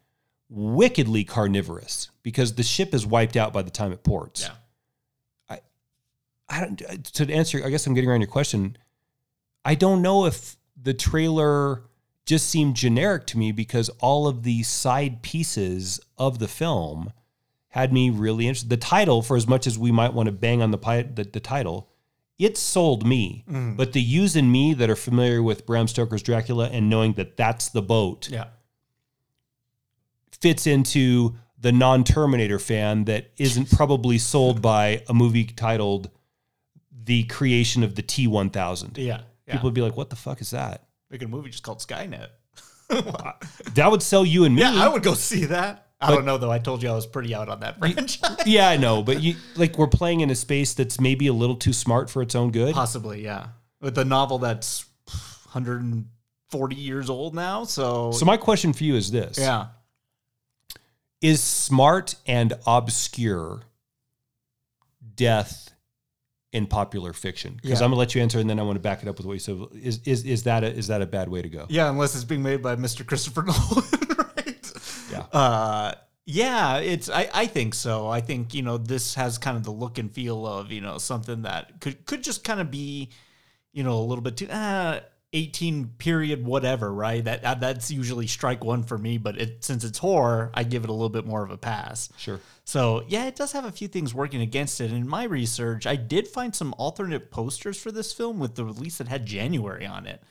wickedly 0.48 1.24
carnivorous 1.24 2.10
because 2.22 2.54
the 2.54 2.62
ship 2.62 2.94
is 2.94 3.06
wiped 3.06 3.36
out 3.36 3.52
by 3.52 3.62
the 3.62 3.70
time 3.70 3.92
it 3.92 4.04
ports. 4.04 4.42
Yeah. 4.42 4.50
I, 5.48 5.60
I 6.48 6.60
don't. 6.60 6.82
Uh, 6.82 6.96
to 7.24 7.32
answer, 7.32 7.62
I 7.64 7.70
guess 7.70 7.86
I'm 7.86 7.94
getting 7.94 8.10
around 8.10 8.20
your 8.20 8.30
question. 8.30 8.76
I 9.64 9.74
don't 9.74 10.02
know 10.02 10.26
if 10.26 10.56
the 10.80 10.94
trailer 10.94 11.82
just 12.26 12.48
seemed 12.48 12.76
generic 12.76 13.26
to 13.28 13.38
me 13.38 13.52
because 13.52 13.88
all 14.00 14.28
of 14.28 14.42
the 14.42 14.62
side 14.62 15.22
pieces 15.22 15.98
of 16.18 16.38
the 16.38 16.48
film 16.48 17.12
had 17.68 17.92
me 17.92 18.10
really 18.10 18.46
interested. 18.46 18.70
The 18.70 18.76
title, 18.76 19.22
for 19.22 19.36
as 19.36 19.46
much 19.46 19.66
as 19.66 19.78
we 19.78 19.92
might 19.92 20.12
want 20.12 20.26
to 20.26 20.32
bang 20.32 20.62
on 20.62 20.70
the 20.70 20.78
the, 20.78 21.24
the 21.24 21.40
title, 21.40 21.88
it 22.38 22.56
sold 22.58 23.06
me. 23.06 23.44
Mm. 23.50 23.76
But 23.76 23.92
the 23.92 24.00
yous 24.02 24.36
and 24.36 24.50
me 24.52 24.74
that 24.74 24.90
are 24.90 24.96
familiar 24.96 25.42
with 25.42 25.64
Bram 25.66 25.88
Stoker's 25.88 26.22
Dracula 26.22 26.68
and 26.68 26.90
knowing 26.90 27.14
that 27.14 27.36
that's 27.36 27.68
the 27.68 27.82
boat 27.82 28.28
Yeah. 28.30 28.46
fits 30.40 30.66
into 30.66 31.36
the 31.58 31.72
non-Terminator 31.72 32.58
fan 32.58 33.04
that 33.04 33.30
isn't 33.38 33.70
probably 33.70 34.18
sold 34.18 34.60
by 34.60 35.02
a 35.08 35.14
movie 35.14 35.44
titled 35.44 36.10
"The 37.04 37.24
Creation 37.24 37.82
of 37.82 37.94
the 37.94 38.02
T1000." 38.02 38.98
Yeah. 38.98 39.22
yeah. 39.46 39.52
People 39.54 39.68
would 39.68 39.74
be 39.74 39.80
like, 39.82 39.96
"What 39.96 40.10
the 40.10 40.16
fuck 40.16 40.40
is 40.40 40.50
that?" 40.50 40.82
making 41.10 41.26
a 41.26 41.30
movie 41.30 41.50
just 41.50 41.62
called 41.62 41.78
Skynet. 41.78 42.28
That 43.74 43.90
would 43.90 44.02
sell 44.02 44.24
you 44.24 44.44
and 44.44 44.54
me. 44.54 44.62
Yeah, 44.62 44.74
I 44.74 44.88
would 44.88 45.02
go 45.02 45.14
see 45.14 45.46
that. 45.46 45.85
I 46.00 46.10
don't 46.14 46.24
know 46.26 46.36
though. 46.36 46.50
I 46.52 46.58
told 46.58 46.82
you 46.82 46.90
I 46.90 46.94
was 46.94 47.06
pretty 47.06 47.34
out 47.34 47.48
on 47.48 47.60
that 47.60 47.78
franchise. 47.78 48.36
Yeah, 48.44 48.68
I 48.68 48.76
know, 48.84 49.02
but 49.02 49.22
you 49.22 49.36
like 49.56 49.78
we're 49.78 49.86
playing 49.86 50.20
in 50.20 50.30
a 50.30 50.34
space 50.34 50.74
that's 50.74 51.00
maybe 51.00 51.26
a 51.26 51.32
little 51.32 51.56
too 51.56 51.72
smart 51.72 52.10
for 52.10 52.20
its 52.22 52.34
own 52.34 52.50
good. 52.50 52.74
Possibly, 52.74 53.24
yeah. 53.24 53.48
With 53.80 53.96
a 53.98 54.04
novel 54.04 54.38
that's 54.38 54.84
140 55.52 56.76
years 56.76 57.08
old 57.08 57.34
now, 57.34 57.64
so, 57.64 58.12
So 58.12 58.24
my 58.26 58.36
question 58.36 58.72
for 58.74 58.84
you 58.84 58.94
is 58.94 59.10
this: 59.10 59.38
yeah. 59.38 59.68
Is 61.22 61.42
smart 61.42 62.14
and 62.26 62.52
obscure 62.66 63.62
death 65.14 65.72
in 66.52 66.66
popular 66.66 67.14
fiction? 67.14 67.54
Because 67.62 67.80
Yeah. 67.80 67.84
I'm 67.86 67.90
gonna 67.90 67.98
let 67.98 68.14
you 68.14 68.20
answer, 68.20 68.38
and 68.38 68.48
then 68.50 68.60
I 68.60 68.62
want 68.64 68.76
to 68.76 68.80
back 68.80 69.02
it 69.02 69.08
up 69.08 69.16
with 69.16 69.26
what 69.26 69.32
you 69.32 69.38
said. 69.38 69.58
Is 69.82 70.00
is 70.04 70.24
is 70.24 70.42
that 70.42 70.62
a, 70.62 70.70
is 70.70 70.88
that 70.88 71.00
a 71.00 71.06
bad 71.06 71.30
way 71.30 71.40
to 71.40 71.48
go? 71.48 71.64
Yeah, 71.70 71.88
unless 71.88 72.14
it's 72.14 72.24
being 72.24 72.42
made 72.42 72.62
by 72.62 72.76
Mr. 72.76 73.04
Christopher 73.06 73.42
Nolan. 73.44 73.84
Uh, 75.32 75.92
yeah, 76.24 76.78
it's. 76.78 77.08
I, 77.08 77.28
I 77.32 77.46
think 77.46 77.74
so. 77.74 78.08
I 78.08 78.20
think 78.20 78.52
you 78.54 78.62
know 78.62 78.78
this 78.78 79.14
has 79.14 79.38
kind 79.38 79.56
of 79.56 79.62
the 79.64 79.70
look 79.72 79.98
and 79.98 80.10
feel 80.12 80.46
of 80.46 80.72
you 80.72 80.80
know 80.80 80.98
something 80.98 81.42
that 81.42 81.80
could 81.80 82.04
could 82.06 82.22
just 82.24 82.42
kind 82.44 82.60
of 82.60 82.70
be, 82.70 83.10
you 83.72 83.84
know, 83.84 83.98
a 83.98 84.02
little 84.04 84.22
bit 84.22 84.36
too. 84.36 84.48
Uh, 84.48 85.00
18 85.32 85.86
period 85.98 86.46
whatever 86.46 86.90
right 86.94 87.24
that 87.24 87.42
that- 87.42 87.60
that's 87.60 87.90
usually 87.90 88.28
strike 88.28 88.64
one 88.64 88.84
for 88.84 88.96
me 88.96 89.18
but 89.18 89.36
it 89.38 89.62
since 89.64 89.82
it's 89.82 89.98
horror 89.98 90.50
i 90.54 90.62
give 90.62 90.84
it 90.84 90.88
a 90.88 90.92
little 90.92 91.10
bit 91.10 91.26
more 91.26 91.42
of 91.42 91.50
a 91.50 91.58
pass 91.58 92.08
Sure. 92.16 92.40
so 92.64 93.04
yeah, 93.08 93.26
it 93.26 93.34
does 93.34 93.50
have 93.52 93.64
a 93.64 93.72
few 93.72 93.88
things 93.88 94.14
working 94.14 94.40
against 94.40 94.80
it. 94.80 94.92
In 94.92 95.06
my 95.06 95.24
research, 95.24 95.84
I 95.84 95.96
did 95.96 96.28
find 96.28 96.54
some 96.54 96.74
alternate 96.78 97.30
posters 97.32 97.76
for 97.78 97.90
this 97.90 98.12
film 98.12 98.38
with 98.38 98.54
the 98.54 98.64
release 98.64 98.98
that 98.98 99.08
had 99.08 99.26
January 99.26 99.84
on 99.84 100.06
it. 100.06 100.22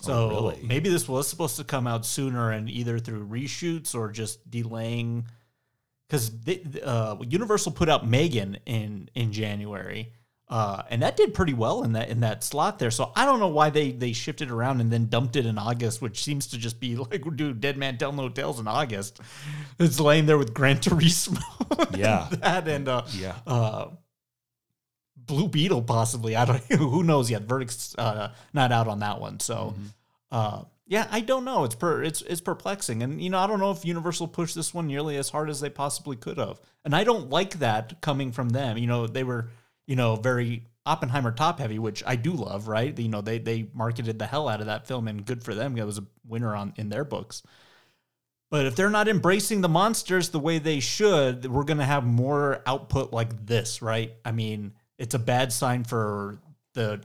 So 0.00 0.30
really? 0.30 0.58
maybe 0.62 0.88
this 0.88 1.08
was 1.08 1.28
supposed 1.28 1.56
to 1.56 1.64
come 1.64 1.86
out 1.86 2.06
sooner, 2.06 2.50
and 2.52 2.68
either 2.70 2.98
through 2.98 3.26
reshoots 3.26 3.94
or 3.94 4.10
just 4.10 4.50
delaying. 4.50 5.26
Because 6.08 6.32
uh, 6.82 7.16
Universal 7.28 7.72
put 7.72 7.88
out 7.88 8.06
Megan 8.08 8.58
in 8.66 9.08
in 9.14 9.30
January, 9.30 10.12
uh, 10.48 10.82
and 10.90 11.02
that 11.02 11.16
did 11.16 11.34
pretty 11.34 11.54
well 11.54 11.84
in 11.84 11.92
that 11.92 12.08
in 12.08 12.20
that 12.20 12.42
slot 12.42 12.78
there. 12.80 12.90
So 12.90 13.12
I 13.14 13.24
don't 13.24 13.38
know 13.38 13.48
why 13.48 13.70
they 13.70 13.92
they 13.92 14.12
shifted 14.12 14.50
around 14.50 14.80
and 14.80 14.90
then 14.90 15.06
dumped 15.06 15.36
it 15.36 15.46
in 15.46 15.56
August, 15.56 16.02
which 16.02 16.24
seems 16.24 16.48
to 16.48 16.58
just 16.58 16.80
be 16.80 16.96
like, 17.10 17.22
dude, 17.36 17.60
Dead 17.60 17.76
Man 17.76 17.96
Tell 17.96 18.10
No 18.12 18.28
Tales 18.28 18.58
in 18.58 18.66
August. 18.66 19.20
It's 19.78 20.00
laying 20.00 20.26
there 20.26 20.38
with 20.38 20.52
Gran 20.52 20.78
Turismo. 20.78 21.40
and 21.88 21.96
Yeah. 21.96 22.26
that 22.40 22.66
and 22.66 22.88
uh, 22.88 23.02
Yeah. 23.12 23.36
Blue 25.30 25.48
Beetle 25.48 25.82
possibly. 25.82 26.34
I 26.34 26.44
don't. 26.44 26.62
Who 26.72 27.02
knows 27.04 27.30
yet? 27.30 27.42
Verdict's 27.42 27.94
uh, 27.96 28.32
not 28.52 28.72
out 28.72 28.88
on 28.88 28.98
that 28.98 29.20
one. 29.20 29.38
So, 29.38 29.74
uh, 30.32 30.64
yeah, 30.86 31.06
I 31.08 31.20
don't 31.20 31.44
know. 31.44 31.62
It's 31.62 31.76
per 31.76 32.02
it's 32.02 32.20
it's 32.22 32.40
perplexing, 32.40 33.04
and 33.04 33.22
you 33.22 33.30
know 33.30 33.38
I 33.38 33.46
don't 33.46 33.60
know 33.60 33.70
if 33.70 33.84
Universal 33.84 34.28
pushed 34.28 34.56
this 34.56 34.74
one 34.74 34.88
nearly 34.88 35.16
as 35.16 35.30
hard 35.30 35.48
as 35.48 35.60
they 35.60 35.70
possibly 35.70 36.16
could 36.16 36.36
have, 36.38 36.60
and 36.84 36.96
I 36.96 37.04
don't 37.04 37.30
like 37.30 37.60
that 37.60 38.00
coming 38.00 38.32
from 38.32 38.48
them. 38.48 38.76
You 38.76 38.88
know 38.88 39.06
they 39.06 39.22
were 39.22 39.50
you 39.86 39.94
know 39.94 40.16
very 40.16 40.66
Oppenheimer 40.84 41.30
top 41.30 41.60
heavy, 41.60 41.78
which 41.78 42.02
I 42.04 42.16
do 42.16 42.32
love. 42.32 42.66
Right? 42.66 42.98
You 42.98 43.08
know 43.08 43.20
they 43.20 43.38
they 43.38 43.68
marketed 43.72 44.18
the 44.18 44.26
hell 44.26 44.48
out 44.48 44.60
of 44.60 44.66
that 44.66 44.88
film, 44.88 45.06
and 45.06 45.24
good 45.24 45.44
for 45.44 45.54
them. 45.54 45.78
It 45.78 45.86
was 45.86 45.98
a 45.98 46.06
winner 46.26 46.56
on 46.56 46.74
in 46.76 46.88
their 46.88 47.04
books. 47.04 47.44
But 48.50 48.66
if 48.66 48.74
they're 48.74 48.90
not 48.90 49.06
embracing 49.06 49.60
the 49.60 49.68
monsters 49.68 50.30
the 50.30 50.40
way 50.40 50.58
they 50.58 50.80
should, 50.80 51.46
we're 51.46 51.62
going 51.62 51.78
to 51.78 51.84
have 51.84 52.04
more 52.04 52.62
output 52.66 53.12
like 53.12 53.46
this, 53.46 53.80
right? 53.80 54.12
I 54.24 54.32
mean, 54.32 54.72
it's 55.00 55.14
a 55.14 55.18
bad 55.18 55.50
sign 55.52 55.82
for 55.82 56.38
the 56.74 57.00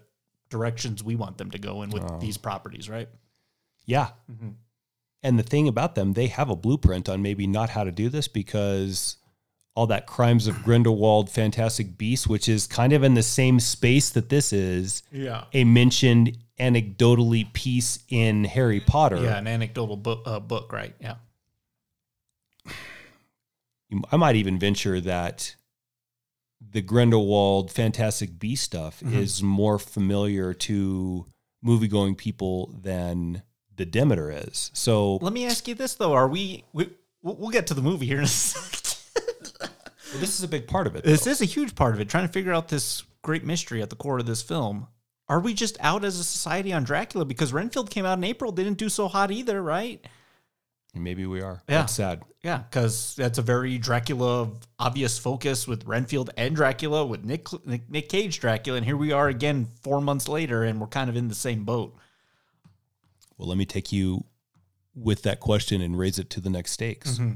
directions 0.50 1.04
we 1.04 1.16
want 1.16 1.38
them 1.38 1.50
to 1.52 1.58
go 1.58 1.82
in 1.82 1.90
with 1.90 2.20
these 2.20 2.38
properties, 2.38 2.90
right? 2.90 3.08
Yeah. 3.86 4.10
Mm-hmm. 4.32 4.50
And 5.24 5.40
the 5.40 5.44
thing 5.44 5.68
about 5.68 5.96
them, 5.96 6.14
they 6.14 6.28
have 6.28 6.50
a 6.50 6.56
blueprint 6.56 7.10
on 7.10 7.22
maybe 7.22 7.48
not 7.48 7.70
how 7.70 7.84
to 7.86 7.92
do 7.92 8.10
this 8.10 8.28
because 8.28 9.16
all 9.76 9.88
that 9.88 10.06
Crimes 10.08 10.46
of 10.46 10.62
Grindelwald, 10.62 11.30
Fantastic 11.30 11.98
Beasts, 11.98 12.28
which 12.28 12.48
is 12.48 12.68
kind 12.68 12.94
of 12.94 13.02
in 13.04 13.14
the 13.14 13.24
same 13.24 13.60
space 13.60 14.10
that 14.12 14.30
this 14.30 14.54
is, 14.54 15.02
Yeah. 15.12 15.46
a 15.54 15.64
mentioned 15.64 16.38
anecdotally 16.60 17.52
piece 17.54 18.00
in 18.10 18.44
Harry 18.44 18.82
Potter. 18.82 19.22
Yeah, 19.24 19.38
an 19.38 19.48
anecdotal 19.48 19.98
book, 19.98 20.22
uh, 20.26 20.40
book 20.40 20.72
right? 20.72 20.94
Yeah. 21.00 21.16
I 24.12 24.18
might 24.18 24.36
even 24.36 24.60
venture 24.60 25.00
that 25.02 25.56
the 26.72 26.82
Grindelwald 26.82 27.72
Fantastic 27.72 28.40
Beast 28.40 28.64
stuff 28.64 29.00
Mm-hmm. 29.02 29.18
is 29.18 29.42
more 29.44 29.78
familiar 29.80 30.54
to 30.54 31.26
movie-going 31.62 32.16
people 32.16 32.74
than 32.82 33.42
the 33.76 33.86
Demeter 33.86 34.32
is. 34.32 34.72
So 34.74 35.16
Let 35.18 35.34
me 35.34 35.46
ask 35.46 35.68
you 35.68 35.76
this 35.76 35.96
though: 35.96 36.14
Are 36.14 36.28
we? 36.28 36.64
we 36.74 36.90
we'll 37.22 37.36
we'll 37.36 37.50
get 37.50 37.68
to 37.68 37.74
the 37.74 37.82
movie 37.82 38.06
here 38.06 38.18
in 38.20 38.24
a 38.24 38.28
second. 38.28 38.96
this 40.20 40.38
is 40.38 40.44
a 40.44 40.48
big 40.48 40.68
part 40.68 40.88
of 40.88 40.96
it. 40.96 41.04
This 41.04 41.28
is 41.28 41.42
a 41.42 41.46
huge 41.46 41.76
part 41.76 41.94
of 41.94 42.00
it, 42.00 42.08
trying 42.10 42.26
to 42.28 42.32
figure 42.32 42.54
out 42.54 42.68
this 42.70 43.04
great 43.22 43.44
mystery 43.44 43.82
at 43.82 43.90
the 43.90 43.96
core 43.96 44.20
of 44.20 44.26
this 44.26 44.42
film. 44.42 44.88
Are 45.28 45.40
we 45.40 45.54
just 45.56 45.78
out 45.82 46.06
as 46.06 46.20
a 46.20 46.24
society 46.24 46.72
on 46.72 46.84
Dracula? 46.84 47.26
Because 47.26 47.52
Renfield 47.52 47.90
came 47.90 48.06
out 48.06 48.18
in 48.20 48.24
April, 48.24 48.52
didn't 48.52 48.78
do 48.78 48.90
so 48.90 49.08
hot 49.08 49.32
either, 49.32 49.62
right? 49.62 50.06
Maybe 50.96 51.26
we 51.26 51.42
are. 51.42 51.62
Yeah. 51.68 51.80
That's 51.82 51.94
sad. 51.94 52.24
Yeah, 52.42 52.60
because 52.60 53.16
that's 53.18 53.38
a 53.38 53.42
very 53.42 53.78
Dracula 53.78 54.50
obvious 54.80 55.18
focus 55.20 55.68
with 55.68 55.84
Renfield 55.86 56.30
and 56.38 56.56
Dracula 56.56 57.06
with 57.06 57.24
Nick, 57.26 57.48
Nick 57.66 57.90
Nick 57.90 58.08
Cage 58.08 58.40
Dracula, 58.40 58.78
and 58.78 58.86
here 58.86 58.96
we 58.98 59.12
are 59.12 59.28
again 59.28 59.68
four 59.82 60.00
months 60.00 60.28
later, 60.28 60.64
and 60.64 60.80
we're 60.80 60.88
kind 60.88 61.10
of 61.10 61.16
in 61.16 61.28
the 61.28 61.36
same 61.36 61.64
boat. 61.66 61.96
Well, 63.38 63.48
let 63.50 63.58
me 63.58 63.66
take 63.66 63.92
you 63.92 64.24
with 64.94 65.24
that 65.24 65.40
question 65.40 65.82
and 65.82 65.98
raise 65.98 66.20
it 66.20 66.30
to 66.32 66.40
the 66.42 66.50
next 66.50 66.72
stakes. 66.72 67.14
Mm-hmm. 67.14 67.34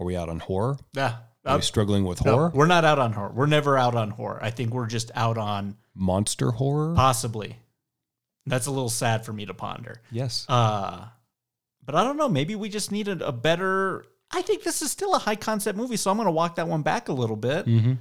Are 0.00 0.06
we 0.06 0.16
out 0.16 0.28
on 0.28 0.40
horror? 0.40 0.78
Yeah, 0.94 1.16
Are 1.44 1.56
we 1.56 1.62
struggling 1.62 2.04
with 2.04 2.24
no, 2.24 2.32
horror? 2.32 2.50
we're 2.54 2.66
not 2.66 2.84
out 2.84 2.98
on 2.98 3.12
horror. 3.12 3.30
We're 3.34 3.46
never 3.46 3.76
out 3.78 3.94
on 3.94 4.10
horror. 4.10 4.38
I 4.42 4.50
think 4.50 4.72
we're 4.72 4.86
just 4.86 5.10
out 5.14 5.38
on 5.38 5.76
Monster 5.94 6.50
horror? 6.52 6.94
possibly. 6.94 7.56
That's 8.46 8.66
a 8.66 8.70
little 8.70 8.88
sad 8.88 9.24
for 9.26 9.32
me 9.32 9.44
to 9.46 9.54
ponder. 9.54 10.00
yes. 10.10 10.46
Uh, 10.48 11.04
but 11.88 11.94
I 11.94 12.04
don't 12.04 12.18
know. 12.18 12.28
Maybe 12.28 12.54
we 12.54 12.68
just 12.68 12.92
needed 12.92 13.22
a 13.22 13.32
better. 13.32 14.04
I 14.30 14.42
think 14.42 14.62
this 14.62 14.82
is 14.82 14.90
still 14.90 15.14
a 15.14 15.18
high 15.18 15.36
concept 15.36 15.78
movie, 15.78 15.96
so 15.96 16.10
I'm 16.10 16.18
going 16.18 16.26
to 16.26 16.30
walk 16.32 16.56
that 16.56 16.68
one 16.68 16.82
back 16.82 17.08
a 17.08 17.14
little 17.14 17.34
bit. 17.34 17.64
mm-hmm. 17.64 17.94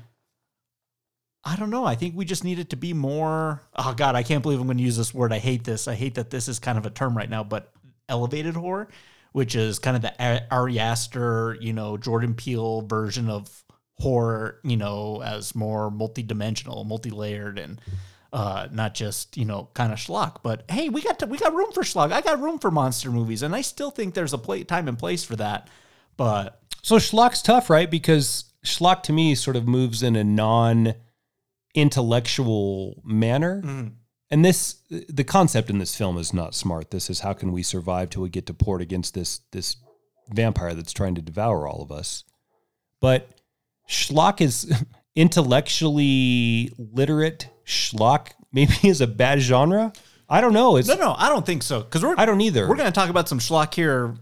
I 1.45 1.55
don't 1.55 1.69
know. 1.69 1.85
I 1.85 1.95
think 1.95 2.13
we 2.13 2.25
just 2.25 2.43
needed 2.43 2.71
to 2.71 2.75
be 2.75 2.91
more. 2.91 3.61
Oh 3.77 3.93
God, 3.95 4.15
I 4.15 4.23
can't 4.23 4.43
believe 4.43 4.59
I'm 4.59 4.67
going 4.67 4.77
to 4.79 4.83
use 4.83 4.97
this 4.97 5.13
word. 5.13 5.31
I 5.31 5.37
hate 5.37 5.63
this. 5.63 5.87
I 5.87 5.95
hate 5.95 6.15
that 6.15 6.29
this 6.29 6.49
is 6.49 6.59
kind 6.59 6.77
of 6.77 6.85
a 6.85 6.89
term 6.89 7.15
right 7.15 7.29
now, 7.29 7.45
but 7.45 7.71
elevated 8.09 8.55
horror, 8.55 8.89
which 9.31 9.55
is 9.55 9.79
kind 9.79 9.95
of 9.95 10.01
the 10.01 10.43
Ari 10.51 10.79
Aster, 10.79 11.55
you 11.61 11.71
know, 11.71 11.95
Jordan 11.95 12.33
Peele 12.33 12.81
version 12.81 13.29
of 13.29 13.63
horror, 13.99 14.59
you 14.65 14.75
know, 14.75 15.21
as 15.23 15.55
more 15.55 15.89
multi-dimensional, 15.89 16.83
multi-layered, 16.83 17.57
and 17.57 17.79
uh, 18.33 18.67
not 18.71 18.93
just 18.93 19.37
you 19.37 19.45
know 19.45 19.69
kind 19.73 19.91
of 19.91 19.99
schlock. 19.99 20.37
But 20.43 20.63
hey, 20.69 20.89
we 20.89 21.01
got 21.01 21.19
to, 21.19 21.25
we 21.25 21.37
got 21.37 21.53
room 21.53 21.71
for 21.71 21.83
schlock. 21.83 22.11
I 22.11 22.21
got 22.21 22.41
room 22.41 22.59
for 22.59 22.71
monster 22.71 23.11
movies, 23.11 23.43
and 23.43 23.55
I 23.55 23.61
still 23.61 23.91
think 23.91 24.13
there's 24.13 24.33
a 24.33 24.37
play, 24.37 24.63
time 24.63 24.87
and 24.87 24.97
place 24.97 25.23
for 25.23 25.35
that. 25.35 25.69
But 26.15 26.61
So 26.81 26.97
schlock's 26.97 27.41
tough, 27.41 27.69
right? 27.69 27.89
Because 27.89 28.45
schlock 28.65 29.03
to 29.03 29.13
me 29.13 29.35
sort 29.35 29.55
of 29.55 29.67
moves 29.67 30.03
in 30.03 30.15
a 30.15 30.23
non 30.23 30.95
intellectual 31.73 33.01
manner. 33.05 33.61
Mm-hmm. 33.61 33.87
And 34.29 34.43
this 34.43 34.81
the 34.89 35.23
concept 35.23 35.69
in 35.69 35.77
this 35.77 35.95
film 35.95 36.17
is 36.17 36.33
not 36.33 36.53
smart. 36.53 36.91
This 36.91 37.09
is 37.09 37.21
how 37.21 37.33
can 37.33 37.51
we 37.51 37.63
survive 37.63 38.09
till 38.09 38.23
we 38.23 38.29
get 38.29 38.45
to 38.47 38.53
port 38.53 38.81
against 38.81 39.13
this 39.13 39.39
this 39.51 39.77
vampire 40.29 40.73
that's 40.73 40.91
trying 40.91 41.15
to 41.15 41.21
devour 41.21 41.67
all 41.67 41.81
of 41.81 41.91
us. 41.91 42.25
But 42.99 43.29
schlock 43.89 44.41
is 44.41 44.83
intellectually 45.15 46.73
literate 46.77 47.49
schlock 47.67 48.29
maybe 48.51 48.73
is 48.83 49.01
a 49.01 49.07
bad 49.07 49.39
genre. 49.39 49.93
I 50.29 50.41
don't 50.41 50.53
know. 50.53 50.77
It's 50.77 50.87
no, 50.87 50.95
no, 50.95 51.15
I 51.17 51.29
don't 51.29 51.45
think 51.45 51.63
so. 51.63 51.81
Because 51.81 52.03
we're 52.03 52.15
I 52.17 52.25
don't 52.25 52.41
either. 52.41 52.67
We're 52.67 52.75
going 52.75 52.91
to 52.91 52.99
talk 52.99 53.09
about 53.09 53.29
some 53.29 53.39
schlock 53.39 53.73
here 53.73 54.15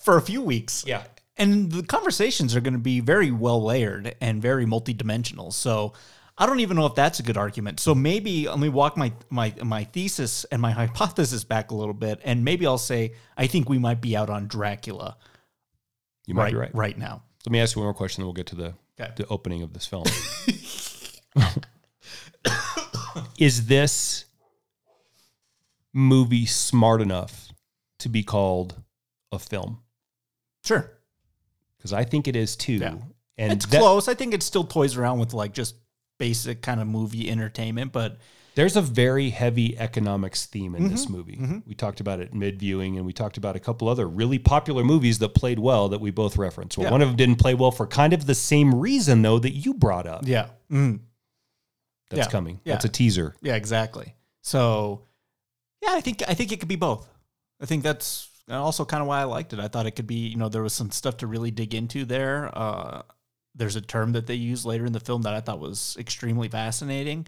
for 0.00 0.16
a 0.16 0.22
few 0.22 0.42
weeks. 0.42 0.84
Yeah. 0.86 1.04
And 1.36 1.72
the 1.72 1.82
conversations 1.82 2.54
are 2.54 2.60
going 2.60 2.74
to 2.74 2.78
be 2.78 3.00
very 3.00 3.32
well 3.32 3.64
layered 3.64 4.14
and 4.20 4.40
very 4.40 4.66
multidimensional. 4.66 5.52
So 5.52 5.94
I 6.38 6.46
don't 6.46 6.60
even 6.60 6.76
know 6.76 6.86
if 6.86 6.94
that's 6.94 7.18
a 7.18 7.24
good 7.24 7.36
argument. 7.36 7.80
So 7.80 7.94
maybe 7.94 8.46
let 8.48 8.58
me 8.58 8.68
walk 8.68 8.96
my 8.96 9.12
my 9.30 9.52
my 9.62 9.84
thesis 9.84 10.44
and 10.44 10.62
my 10.62 10.70
hypothesis 10.82 11.42
back 11.42 11.70
a 11.72 11.74
little 11.74 11.94
bit, 11.94 12.20
and 12.24 12.44
maybe 12.44 12.66
I'll 12.66 12.78
say 12.78 13.14
I 13.36 13.48
think 13.48 13.68
we 13.68 13.78
might 13.78 14.00
be 14.00 14.16
out 14.16 14.30
on 14.30 14.46
Dracula 14.46 15.16
you 16.26 16.34
might 16.34 16.44
right 16.44 16.52
be 16.52 16.56
right. 16.56 16.74
right 16.74 16.98
now. 16.98 17.22
Let 17.44 17.52
me 17.52 17.60
ask 17.60 17.76
you 17.76 17.80
one 17.80 17.86
more 17.86 17.94
question, 17.94 18.22
then 18.22 18.26
we'll 18.26 18.34
get 18.34 18.46
to 18.48 18.56
the 18.56 18.74
Okay. 19.00 19.12
the 19.16 19.26
opening 19.26 19.62
of 19.62 19.72
this 19.72 19.86
film. 19.86 20.04
Is 23.38 23.66
this 23.66 24.24
movie 25.92 26.46
smart 26.46 27.00
enough 27.00 27.48
to 28.00 28.08
be 28.08 28.22
called 28.22 28.82
a 29.32 29.38
film? 29.38 29.78
Sure. 30.64 30.90
Because 31.76 31.92
I 31.92 32.04
think 32.04 32.28
it 32.28 32.36
is 32.36 32.56
too. 32.56 32.74
Yeah. 32.74 32.94
And 33.38 33.52
it's 33.52 33.66
that- 33.66 33.78
close. 33.80 34.08
I 34.08 34.14
think 34.14 34.34
it 34.34 34.42
still 34.42 34.64
toys 34.64 34.96
around 34.96 35.18
with 35.18 35.34
like 35.34 35.52
just 35.52 35.74
basic 36.18 36.62
kind 36.62 36.80
of 36.80 36.86
movie 36.86 37.30
entertainment, 37.30 37.92
but 37.92 38.18
There's 38.54 38.76
a 38.76 38.80
very 38.80 39.30
heavy 39.30 39.76
economics 39.76 40.46
theme 40.46 40.76
in 40.76 40.84
Mm-hmm. 40.84 40.90
this 40.92 41.08
movie. 41.08 41.40
We 41.66 41.74
talked 41.74 41.98
about 41.98 42.20
it 42.20 42.32
mid 42.32 42.60
viewing, 42.60 42.96
and 42.96 43.04
we 43.04 43.12
talked 43.12 43.36
about 43.36 43.56
a 43.56 43.58
couple 43.58 43.88
other 43.88 44.06
really 44.08 44.38
popular 44.38 44.84
movies 44.84 45.18
that 45.18 45.30
played 45.34 45.58
well 45.58 45.88
that 45.88 46.00
we 46.00 46.12
both 46.12 46.36
referenced. 46.36 46.78
Well, 46.78 46.86
Yeah. 46.86 46.92
one 46.92 47.02
of 47.02 47.08
them 47.08 47.16
didn't 47.16 47.36
play 47.40 47.54
well 47.54 47.72
for 47.72 47.84
kind 47.88 48.12
of 48.12 48.26
the 48.26 48.34
same 48.36 48.72
reason, 48.76 49.22
though, 49.22 49.40
that 49.40 49.54
you 49.54 49.74
brought 49.74 50.06
up. 50.06 50.22
yeah. 50.24 50.50
Mm. 50.70 51.00
That's 52.14 52.28
yeah. 52.28 52.32
coming. 52.32 52.60
Yeah. 52.64 52.74
That's 52.74 52.84
a 52.84 52.88
teaser. 52.88 53.34
Yeah, 53.42 53.56
exactly. 53.56 54.14
So, 54.42 55.02
yeah, 55.82 55.90
I 55.92 56.00
think 56.00 56.22
I 56.28 56.34
think 56.34 56.52
it 56.52 56.60
could 56.60 56.68
be 56.68 56.76
both. 56.76 57.08
I 57.60 57.66
think 57.66 57.82
that's 57.82 58.28
also 58.48 58.84
kind 58.84 59.00
of 59.00 59.06
why 59.08 59.20
I 59.20 59.24
liked 59.24 59.52
it. 59.52 59.58
I 59.60 59.68
thought 59.68 59.86
it 59.86 59.92
could 59.92 60.06
be, 60.06 60.26
you 60.28 60.36
know, 60.36 60.48
there 60.48 60.62
was 60.62 60.72
some 60.72 60.90
stuff 60.90 61.18
to 61.18 61.26
really 61.26 61.50
dig 61.50 61.74
into 61.74 62.04
there. 62.04 62.50
Uh, 62.56 63.02
there's 63.54 63.76
a 63.76 63.80
term 63.80 64.12
that 64.12 64.26
they 64.26 64.34
use 64.34 64.66
later 64.66 64.84
in 64.84 64.92
the 64.92 65.00
film 65.00 65.22
that 65.22 65.34
I 65.34 65.40
thought 65.40 65.60
was 65.60 65.96
extremely 65.98 66.48
fascinating. 66.48 67.26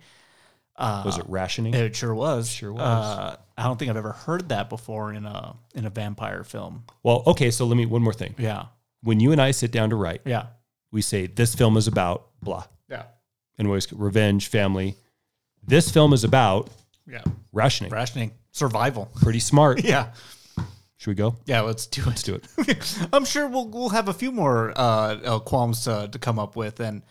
Uh, 0.78 1.02
Was 1.06 1.16
it 1.16 1.24
rationing? 1.28 1.72
It 1.72 1.96
sure 1.96 2.14
was. 2.14 2.50
Sure 2.50 2.70
was. 2.72 2.82
Uh, 2.82 3.36
I 3.56 3.62
don't 3.62 3.78
think 3.78 3.90
I've 3.90 3.96
ever 3.96 4.12
heard 4.12 4.50
that 4.50 4.68
before 4.68 5.12
in 5.14 5.24
a 5.24 5.56
in 5.74 5.86
a 5.86 5.90
vampire 5.90 6.44
film. 6.44 6.84
well, 7.02 7.22
okay. 7.28 7.50
So 7.50 7.64
let 7.64 7.76
me 7.78 7.86
one 7.86 8.02
more 8.02 8.12
thing. 8.12 8.34
Yeah. 8.36 8.66
When 9.02 9.18
you 9.20 9.32
and 9.32 9.40
I 9.40 9.52
sit 9.52 9.70
down 9.72 9.88
to 9.90 9.96
write, 9.96 10.20
Yeah. 10.26 10.46
we 10.92 11.00
say 11.00 11.26
this 11.28 11.54
film 11.54 11.76
is 11.78 11.86
about 11.86 12.26
blah, 12.42 12.64
Yeah. 12.90 13.04
And 13.58 13.66
always 13.68 13.92
revenge, 13.92 14.48
family. 14.48 14.96
This 15.66 15.90
film 15.90 16.12
is 16.12 16.24
about 16.24 16.68
Yeah. 17.06 17.22
rationing. 17.52 17.92
Rationing. 17.92 18.32
Survival. 18.52 19.08
Pretty 19.20 19.40
smart. 19.40 19.82
Yeah. 19.84 20.12
Should 20.98 21.10
we 21.10 21.14
go? 21.14 21.36
Yeah, 21.44 21.60
let's 21.60 21.86
do 21.86 22.00
it. 22.00 22.06
Let's 22.06 22.22
do 22.22 22.34
it. 22.36 23.08
I'm 23.12 23.26
sure 23.26 23.46
we'll 23.48 23.68
we'll 23.68 23.90
have 23.90 24.08
a 24.08 24.14
few 24.14 24.32
more 24.32 24.70
uh, 24.74 24.80
uh, 25.24 25.38
qualms 25.40 25.84
to, 25.84 26.08
to 26.10 26.18
come 26.18 26.38
up 26.38 26.56
with, 26.56 26.80
and 26.80 27.02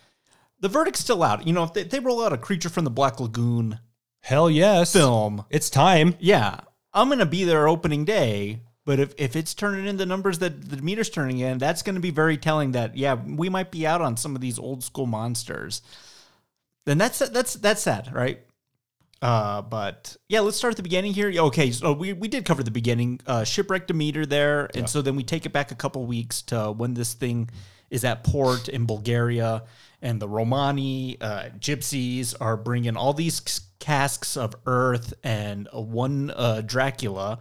the 0.60 0.67
verdict's 0.69 1.01
still 1.01 1.21
out. 1.21 1.45
You 1.45 1.53
know, 1.53 1.63
if 1.63 1.73
they, 1.73 1.84
they 1.84 1.99
roll 1.99 2.23
out 2.25 2.34
a 2.34 2.38
Creature 2.38 2.69
from 2.69 2.84
the 2.84 2.89
Black 2.89 3.19
Lagoon 3.19 3.79
Hell 4.21 4.49
yes. 4.49 4.91
film, 4.91 5.45
It's 5.51 5.69
time. 5.69 6.15
yeah, 6.19 6.62
I'm 6.93 7.10
gonna 7.10 7.27
be 7.27 7.43
there 7.43 7.67
opening 7.67 8.05
day. 8.05 8.62
But 8.86 8.99
if, 8.99 9.13
if 9.19 9.36
it's 9.36 9.53
turning 9.53 9.86
in 9.86 9.97
the 9.97 10.05
numbers 10.05 10.39
that 10.39 10.67
the 10.69 10.77
meter's 10.81 11.10
turning 11.12 11.39
in, 11.39 11.58
that's 11.60 11.81
going 11.84 11.95
to 11.95 12.01
be 12.01 12.12
very 12.12 12.38
telling. 12.38 12.71
That 12.73 12.95
yeah, 12.97 13.15
we 13.15 13.49
might 13.49 13.71
be 13.71 13.86
out 13.88 13.99
on 14.01 14.15
some 14.17 14.36
of 14.36 14.41
these 14.41 14.60
old 14.60 14.84
school 14.84 15.05
monsters. 15.08 15.81
Then 16.86 16.98
that's 16.98 17.19
that's 17.19 17.56
that's 17.56 17.82
sad, 17.82 18.13
right? 18.13 18.41
Uh, 19.21 19.62
but 19.62 20.17
yeah, 20.30 20.41
let's 20.41 20.58
start 20.58 20.74
at 20.74 20.78
the 20.78 20.84
beginning 20.84 21.13
here. 21.13 21.32
Okay, 21.36 21.71
so 21.71 21.93
we, 21.93 22.13
we 22.13 22.28
did 22.28 22.45
cover 22.45 22.62
the 22.62 22.69
beginning. 22.69 23.19
Uh, 23.26 23.43
shipwreck 23.43 23.88
Demeter 23.88 24.26
there, 24.26 24.69
and 24.76 24.88
so 24.88 25.02
then 25.02 25.15
we 25.15 25.24
take 25.24 25.45
it 25.45 25.52
back 25.52 25.71
a 25.71 25.76
couple 25.76 26.06
weeks 26.06 26.41
to 26.43 26.71
when 26.71 26.93
this 26.93 27.13
thing 27.13 27.50
is 27.89 28.04
at 28.04 28.24
port 28.24 28.67
in 28.67 28.86
Bulgaria, 28.86 29.63
and 30.02 30.21
the 30.21 30.28
Romani 30.28 31.19
uh, 31.21 31.50
gypsies 31.58 32.36
are 32.39 32.58
bringing 32.58 32.95
all 32.95 33.13
these 33.13 33.39
casks 33.86 34.36
of 34.36 34.56
earth 34.65 35.13
and 35.24 35.67
uh, 35.71 35.80
one 35.80 36.32
uh, 36.36 36.62
Dracula. 36.65 37.38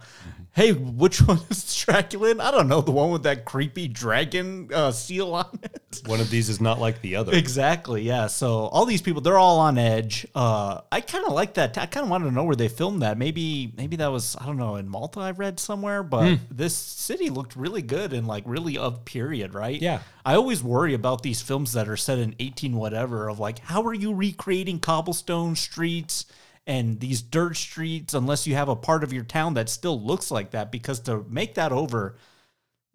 Hey, 0.51 0.73
which 0.73 1.19
one 1.27 1.39
is 1.49 1.83
Dracula? 1.83 2.29
in? 2.29 2.39
I 2.39 2.51
don't 2.51 2.67
know. 2.67 2.81
The 2.81 2.91
one 2.91 3.09
with 3.09 3.23
that 3.23 3.45
creepy 3.45 3.87
dragon 3.87 4.69
uh, 4.71 4.91
seal 4.91 5.33
on 5.33 5.59
it. 5.63 6.03
One 6.05 6.19
of 6.19 6.29
these 6.29 6.49
is 6.49 6.61
not 6.61 6.79
like 6.79 7.01
the 7.01 7.15
other. 7.15 7.33
Exactly. 7.33 8.03
Yeah. 8.03 8.27
So 8.27 8.67
all 8.67 8.85
these 8.85 9.01
people, 9.01 9.21
they're 9.21 9.39
all 9.39 9.59
on 9.59 9.79
edge. 9.79 10.27
Uh, 10.35 10.81
I 10.91 11.01
kind 11.01 11.25
of 11.25 11.33
like 11.33 11.55
that. 11.55 11.79
I 11.79 11.87
kind 11.87 12.03
of 12.03 12.11
wanted 12.11 12.25
to 12.25 12.31
know 12.31 12.43
where 12.43 12.55
they 12.55 12.67
filmed 12.67 13.01
that. 13.01 13.17
Maybe, 13.17 13.73
maybe 13.75 13.95
that 13.95 14.11
was 14.11 14.35
I 14.39 14.45
don't 14.45 14.57
know 14.57 14.75
in 14.75 14.87
Malta. 14.87 15.21
I 15.21 15.31
read 15.31 15.59
somewhere, 15.59 16.03
but 16.03 16.37
this 16.51 16.75
city 16.75 17.31
looked 17.31 17.55
really 17.55 17.81
good 17.81 18.13
and 18.13 18.27
like 18.27 18.43
really 18.45 18.77
of 18.77 19.03
period, 19.03 19.55
right? 19.55 19.81
Yeah. 19.81 20.01
I 20.25 20.35
always 20.35 20.63
worry 20.63 20.93
about 20.95 21.21
these 21.21 21.41
films 21.41 21.73
that 21.73 21.87
are 21.87 21.95
set 21.97 22.17
in 22.17 22.35
eighteen 22.39 22.75
whatever. 22.75 23.29
Of 23.29 23.39
like, 23.39 23.59
how 23.59 23.83
are 23.83 23.93
you 23.93 24.13
recreating 24.13 24.79
cobblestone 24.79 25.55
streets? 25.55 26.25
And 26.67 26.99
these 26.99 27.21
dirt 27.21 27.55
streets, 27.57 28.15
unless 28.15 28.47
you 28.47 28.55
have 28.55 28.69
a 28.69 28.75
part 28.75 29.03
of 29.03 29.13
your 29.13 29.23
town 29.23 29.53
that 29.53 29.69
still 29.69 30.01
looks 30.01 30.31
like 30.31 30.51
that, 30.51 30.71
because 30.71 30.99
to 31.01 31.23
make 31.29 31.53
that 31.55 31.71
over, 31.71 32.17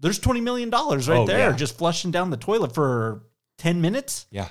there's 0.00 0.18
twenty 0.18 0.40
million 0.40 0.70
dollars 0.70 1.08
right 1.08 1.20
Oh, 1.20 1.26
there, 1.26 1.50
yeah. 1.50 1.56
just 1.56 1.78
flushing 1.78 2.10
down 2.10 2.30
the 2.30 2.36
toilet 2.36 2.74
for 2.74 3.22
ten 3.58 3.80
minutes 3.80 4.26
Yeah. 4.30 4.48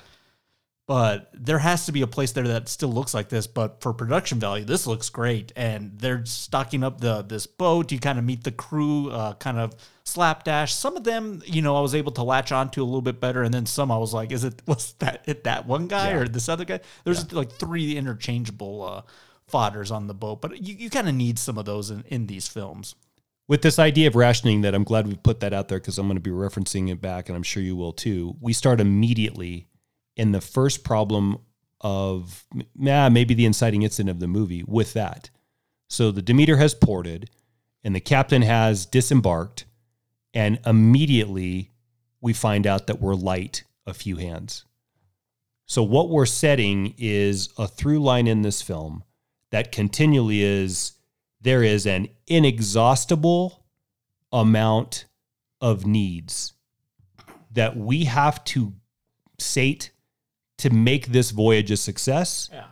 But 0.90 1.30
there 1.32 1.60
has 1.60 1.86
to 1.86 1.92
be 1.92 2.02
a 2.02 2.06
place 2.08 2.32
there 2.32 2.48
that 2.48 2.68
still 2.68 2.88
looks 2.88 3.14
like 3.14 3.28
this 3.28 3.46
but 3.46 3.80
for 3.80 3.92
production 3.92 4.40
value 4.40 4.64
this 4.64 4.88
looks 4.88 5.08
great. 5.08 5.52
And 5.54 5.96
they're 5.96 6.26
stocking 6.26 6.82
up 6.82 7.00
the 7.00 7.22
this 7.22 7.46
boat. 7.46 7.92
You 7.92 8.00
kind 8.00 8.18
of 8.18 8.24
meet 8.24 8.42
the 8.42 8.50
crew 8.50 9.08
uh, 9.08 9.34
kind 9.34 9.56
of 9.56 9.72
slapdash. 10.02 10.74
Some 10.74 10.96
of 10.96 11.04
them 11.04 11.44
you 11.46 11.62
know 11.62 11.76
i 11.76 11.80
was 11.80 11.94
able 11.94 12.10
to 12.10 12.24
latch 12.24 12.50
onto 12.50 12.82
a 12.82 12.84
little 12.84 13.02
bit 13.02 13.20
better 13.20 13.44
and 13.44 13.54
then 13.54 13.66
some 13.66 13.92
i 13.92 13.96
was 13.96 14.12
like 14.12 14.32
is 14.32 14.42
it 14.42 14.62
was 14.66 14.94
that 14.98 15.22
it 15.28 15.44
that 15.44 15.64
one 15.64 15.86
guy 15.86 16.10
or 16.10 16.26
this 16.26 16.48
other 16.48 16.64
guy? 16.64 16.80
There's 17.04 17.32
like 17.32 17.52
three 17.52 17.96
interchangeable 17.96 18.82
uh 18.82 19.02
fodders 19.48 19.92
on 19.92 20.08
the 20.08 20.14
boat 20.14 20.40
but 20.40 20.60
you, 20.60 20.74
you 20.74 20.90
kind 20.90 21.08
of 21.08 21.14
need 21.14 21.38
some 21.38 21.56
of 21.56 21.66
those 21.66 21.92
in, 21.92 22.02
in 22.08 22.26
these 22.26 22.48
films. 22.48 22.96
With 23.46 23.62
this 23.62 23.78
idea 23.78 24.08
of 24.08 24.16
rationing, 24.16 24.60
that 24.60 24.76
I'm 24.76 24.84
glad 24.84 25.08
we 25.08 25.16
put 25.16 25.40
that 25.40 25.52
out 25.52 25.66
there 25.66 25.78
because 25.78 25.98
I'm 25.98 26.06
going 26.06 26.16
to 26.16 26.20
be 26.20 26.30
referencing 26.30 26.88
it 26.88 27.00
back, 27.00 27.28
and 27.28 27.34
I'm 27.34 27.42
sure 27.42 27.60
you 27.60 27.74
will 27.74 27.92
too. 27.92 28.36
We 28.40 28.52
start 28.52 28.80
immediately 28.80 29.66
in 30.16 30.32
the 30.32 30.40
first 30.40 30.84
problem 30.84 31.38
of 31.80 32.44
nah, 32.74 33.08
maybe 33.08 33.34
the 33.34 33.46
inciting 33.46 33.82
incident 33.82 34.10
of 34.10 34.20
the 34.20 34.26
movie 34.26 34.62
with 34.66 34.92
that. 34.92 35.30
So 35.88 36.10
the 36.10 36.22
Demeter 36.22 36.58
has 36.58 36.74
ported, 36.74 37.30
and 37.82 37.94
the 37.94 38.00
captain 38.00 38.42
has 38.42 38.86
disembarked, 38.86 39.64
and 40.34 40.60
immediately 40.66 41.72
we 42.20 42.32
find 42.32 42.66
out 42.66 42.86
that 42.86 43.00
we're 43.00 43.14
light 43.14 43.64
a 43.86 43.94
few 43.94 44.16
hands. 44.16 44.64
So 45.66 45.82
what 45.82 46.10
we're 46.10 46.26
setting 46.26 46.94
is 46.98 47.48
a 47.56 47.66
through 47.66 48.00
line 48.00 48.26
in 48.26 48.42
this 48.42 48.60
film 48.60 49.04
that 49.50 49.72
continually 49.72 50.42
is 50.42 50.92
there 51.40 51.62
is 51.62 51.86
an 51.86 52.08
inexhaustible 52.26 53.64
amount 54.32 55.06
of 55.60 55.86
needs 55.86 56.52
that 57.50 57.76
we 57.76 58.04
have 58.04 58.44
to 58.44 58.74
sate 59.38 59.90
to 60.60 60.70
make 60.70 61.08
this 61.08 61.30
voyage 61.30 61.70
a 61.70 61.76
success 61.76 62.48
yeah 62.52 62.66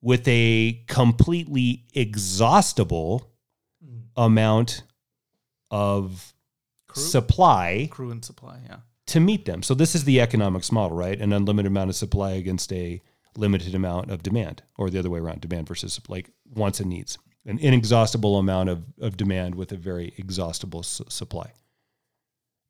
with 0.00 0.28
a 0.28 0.84
completely 0.86 1.86
exhaustible 1.94 3.32
mm. 3.82 4.02
amount 4.16 4.82
of 5.70 6.34
supply 6.92 7.88
crew 7.90 8.10
and 8.10 8.24
supply 8.24 8.58
yeah 8.68 8.76
to 9.06 9.20
meet 9.20 9.44
them. 9.44 9.62
So 9.62 9.74
this 9.74 9.94
is 9.94 10.04
the 10.04 10.20
economics 10.20 10.72
model, 10.72 10.96
right? 10.96 11.20
An 11.20 11.32
unlimited 11.32 11.70
amount 11.70 11.90
of 11.90 11.96
supply 11.96 12.32
against 12.32 12.72
a 12.72 13.02
limited 13.36 13.74
amount 13.74 14.10
of 14.10 14.22
demand, 14.22 14.62
or 14.76 14.90
the 14.90 14.98
other 14.98 15.10
way 15.10 15.18
around, 15.18 15.40
demand 15.40 15.68
versus 15.68 16.00
like 16.08 16.30
wants 16.54 16.80
and 16.80 16.88
needs. 16.88 17.18
An 17.46 17.58
inexhaustible 17.58 18.38
amount 18.38 18.70
of, 18.70 18.84
of 19.00 19.16
demand 19.16 19.54
with 19.54 19.72
a 19.72 19.76
very 19.76 20.14
exhaustible 20.16 20.80
s- 20.80 21.02
supply. 21.08 21.52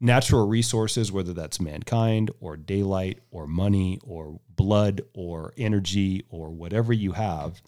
Natural 0.00 0.46
resources, 0.46 1.10
whether 1.12 1.32
that's 1.32 1.60
mankind 1.60 2.30
or 2.40 2.56
daylight 2.56 3.20
or 3.30 3.46
money 3.46 3.98
or 4.02 4.40
blood 4.50 5.02
or 5.14 5.54
energy 5.56 6.24
or 6.28 6.50
whatever 6.50 6.92
you 6.92 7.12
have, 7.12 7.62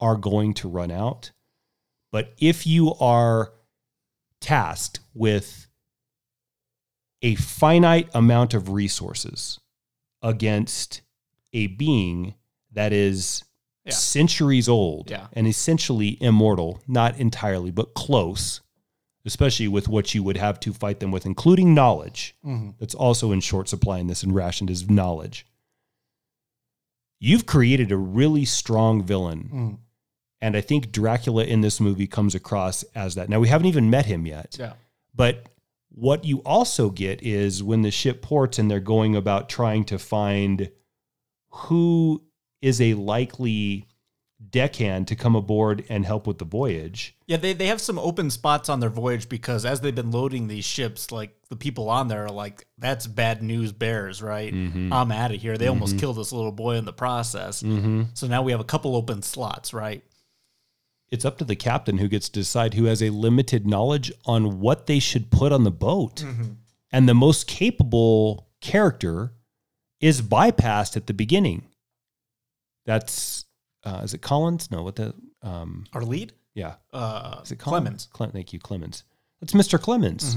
are 0.00 0.16
going 0.16 0.52
to 0.54 0.68
run 0.68 0.90
out. 0.90 1.30
But 2.12 2.34
if 2.38 2.66
you 2.66 2.94
are 2.94 3.52
tasked 4.40 5.00
with 5.14 5.66
a 7.22 7.34
finite 7.36 8.08
amount 8.14 8.54
of 8.54 8.70
resources 8.70 9.60
against 10.22 11.02
a 11.52 11.66
being 11.68 12.34
that 12.72 12.92
is 12.92 13.42
Yeah. 13.84 13.92
centuries 13.92 14.68
old 14.68 15.10
Yeah. 15.10 15.28
and 15.32 15.46
essentially 15.46 16.20
immortal, 16.22 16.82
not 16.88 17.16
entirely, 17.18 17.70
but 17.70 17.94
close, 17.94 18.60
especially 19.26 19.68
with 19.68 19.88
what 19.88 20.14
you 20.14 20.22
would 20.22 20.36
have 20.36 20.60
to 20.60 20.72
fight 20.72 21.00
them 21.00 21.10
with, 21.10 21.26
including 21.26 21.74
knowledge. 21.74 22.34
Mm-hmm. 22.44 22.70
That's 22.78 22.94
also 22.94 23.32
in 23.32 23.40
short 23.40 23.68
supply 23.68 23.98
in 23.98 24.06
this 24.06 24.22
and 24.22 24.34
rationed 24.34 24.70
is 24.70 24.88
knowledge. 24.88 25.44
You've 27.18 27.44
created 27.44 27.90
a 27.90 27.96
really 27.96 28.44
strong 28.44 29.02
villain. 29.02 29.42
Mm-hmm. 29.44 29.74
And 30.40 30.56
I 30.56 30.60
think 30.60 30.92
Dracula 30.92 31.44
in 31.44 31.62
this 31.62 31.80
movie 31.80 32.06
comes 32.06 32.34
across 32.34 32.84
as 32.94 33.16
that. 33.16 33.28
Now, 33.28 33.40
we 33.40 33.48
haven't 33.48 33.66
even 33.66 33.90
met 33.90 34.06
him 34.06 34.26
yet. 34.26 34.56
yeah 34.58 34.74
But 35.14 35.48
what 35.88 36.24
you 36.24 36.38
also 36.44 36.90
get 36.90 37.22
is 37.22 37.62
when 37.62 37.82
the 37.82 37.90
ship 37.90 38.22
ports 38.22 38.58
and 38.58 38.70
they're 38.70 38.80
going 38.80 39.16
about 39.16 39.48
trying 39.48 39.84
to 39.86 39.98
find 39.98 40.70
who 41.48 42.22
is 42.60 42.80
a 42.80 42.94
likely 42.94 43.88
deckhand 44.50 45.08
to 45.08 45.16
come 45.16 45.34
aboard 45.34 45.84
and 45.88 46.04
help 46.04 46.26
with 46.26 46.38
the 46.38 46.44
voyage. 46.44 47.16
Yeah, 47.26 47.38
they, 47.38 47.52
they 47.52 47.66
have 47.66 47.80
some 47.80 47.98
open 47.98 48.30
spots 48.30 48.68
on 48.68 48.80
their 48.80 48.90
voyage 48.90 49.28
because 49.28 49.64
as 49.64 49.80
they've 49.80 49.94
been 49.94 50.10
loading 50.10 50.46
these 50.46 50.64
ships, 50.64 51.10
like 51.10 51.34
the 51.48 51.56
people 51.56 51.88
on 51.88 52.08
there 52.08 52.24
are 52.24 52.30
like, 52.30 52.66
that's 52.78 53.06
bad 53.06 53.42
news 53.42 53.72
bears, 53.72 54.22
right? 54.22 54.52
Mm-hmm. 54.52 54.92
I'm 54.92 55.10
out 55.10 55.32
of 55.32 55.40
here. 55.40 55.56
They 55.56 55.68
almost 55.68 55.92
mm-hmm. 55.92 56.00
killed 56.00 56.16
this 56.16 56.32
little 56.32 56.52
boy 56.52 56.76
in 56.76 56.84
the 56.84 56.92
process. 56.92 57.62
Mm-hmm. 57.62 58.02
So 58.14 58.26
now 58.26 58.42
we 58.42 58.52
have 58.52 58.60
a 58.60 58.64
couple 58.64 58.94
open 58.94 59.22
slots, 59.22 59.72
right? 59.72 60.04
It's 61.10 61.24
up 61.24 61.38
to 61.38 61.44
the 61.44 61.56
captain 61.56 61.98
who 61.98 62.08
gets 62.08 62.28
to 62.28 62.40
decide 62.40 62.74
who 62.74 62.84
has 62.84 63.02
a 63.02 63.10
limited 63.10 63.66
knowledge 63.66 64.12
on 64.26 64.60
what 64.60 64.86
they 64.86 64.98
should 64.98 65.30
put 65.30 65.52
on 65.52 65.64
the 65.64 65.70
boat. 65.70 66.24
And 66.92 67.08
the 67.08 67.14
most 67.14 67.46
capable 67.46 68.48
character 68.60 69.32
is 70.00 70.20
bypassed 70.20 70.96
at 70.96 71.06
the 71.06 71.14
beginning. 71.14 71.68
That's 72.84 73.45
uh, 73.86 74.00
is 74.04 74.12
it 74.12 74.20
Collins? 74.20 74.70
No, 74.70 74.82
what 74.82 74.96
the 74.96 75.14
um 75.42 75.86
Our 75.94 76.02
lead? 76.02 76.32
yeah. 76.54 76.74
Uh, 76.92 77.40
Is 77.42 77.52
it 77.52 77.58
Clemens. 77.58 78.08
Cle- 78.12 78.30
thank 78.30 78.52
you, 78.52 78.58
Clemens. 78.58 79.04
That's 79.40 79.52
Mr. 79.52 79.80
Clemens, 79.80 80.36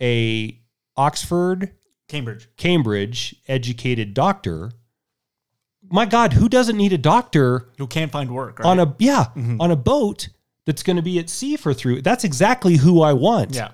a 0.00 0.58
Oxford, 0.96 1.72
Cambridge. 2.08 2.48
Cambridge 2.56 3.36
educated 3.48 4.14
doctor. 4.14 4.72
My 5.90 6.04
God, 6.04 6.32
who 6.32 6.48
doesn't 6.48 6.76
need 6.76 6.92
a 6.92 6.98
doctor 6.98 7.68
Who 7.78 7.86
can't 7.86 8.10
find 8.10 8.34
work, 8.34 8.58
right? 8.58 8.66
on 8.66 8.78
a 8.80 8.94
yeah 8.98 9.26
on 9.60 9.70
a 9.70 9.76
boat 9.76 10.28
that's 10.64 10.82
going 10.82 10.96
to 10.96 11.02
be 11.02 11.18
at 11.18 11.30
sea 11.30 11.56
for 11.56 11.72
through? 11.72 12.02
That's 12.02 12.24
exactly 12.24 12.76
who 12.76 13.02
I 13.02 13.12
want 13.12 13.54
yeah. 13.54 13.70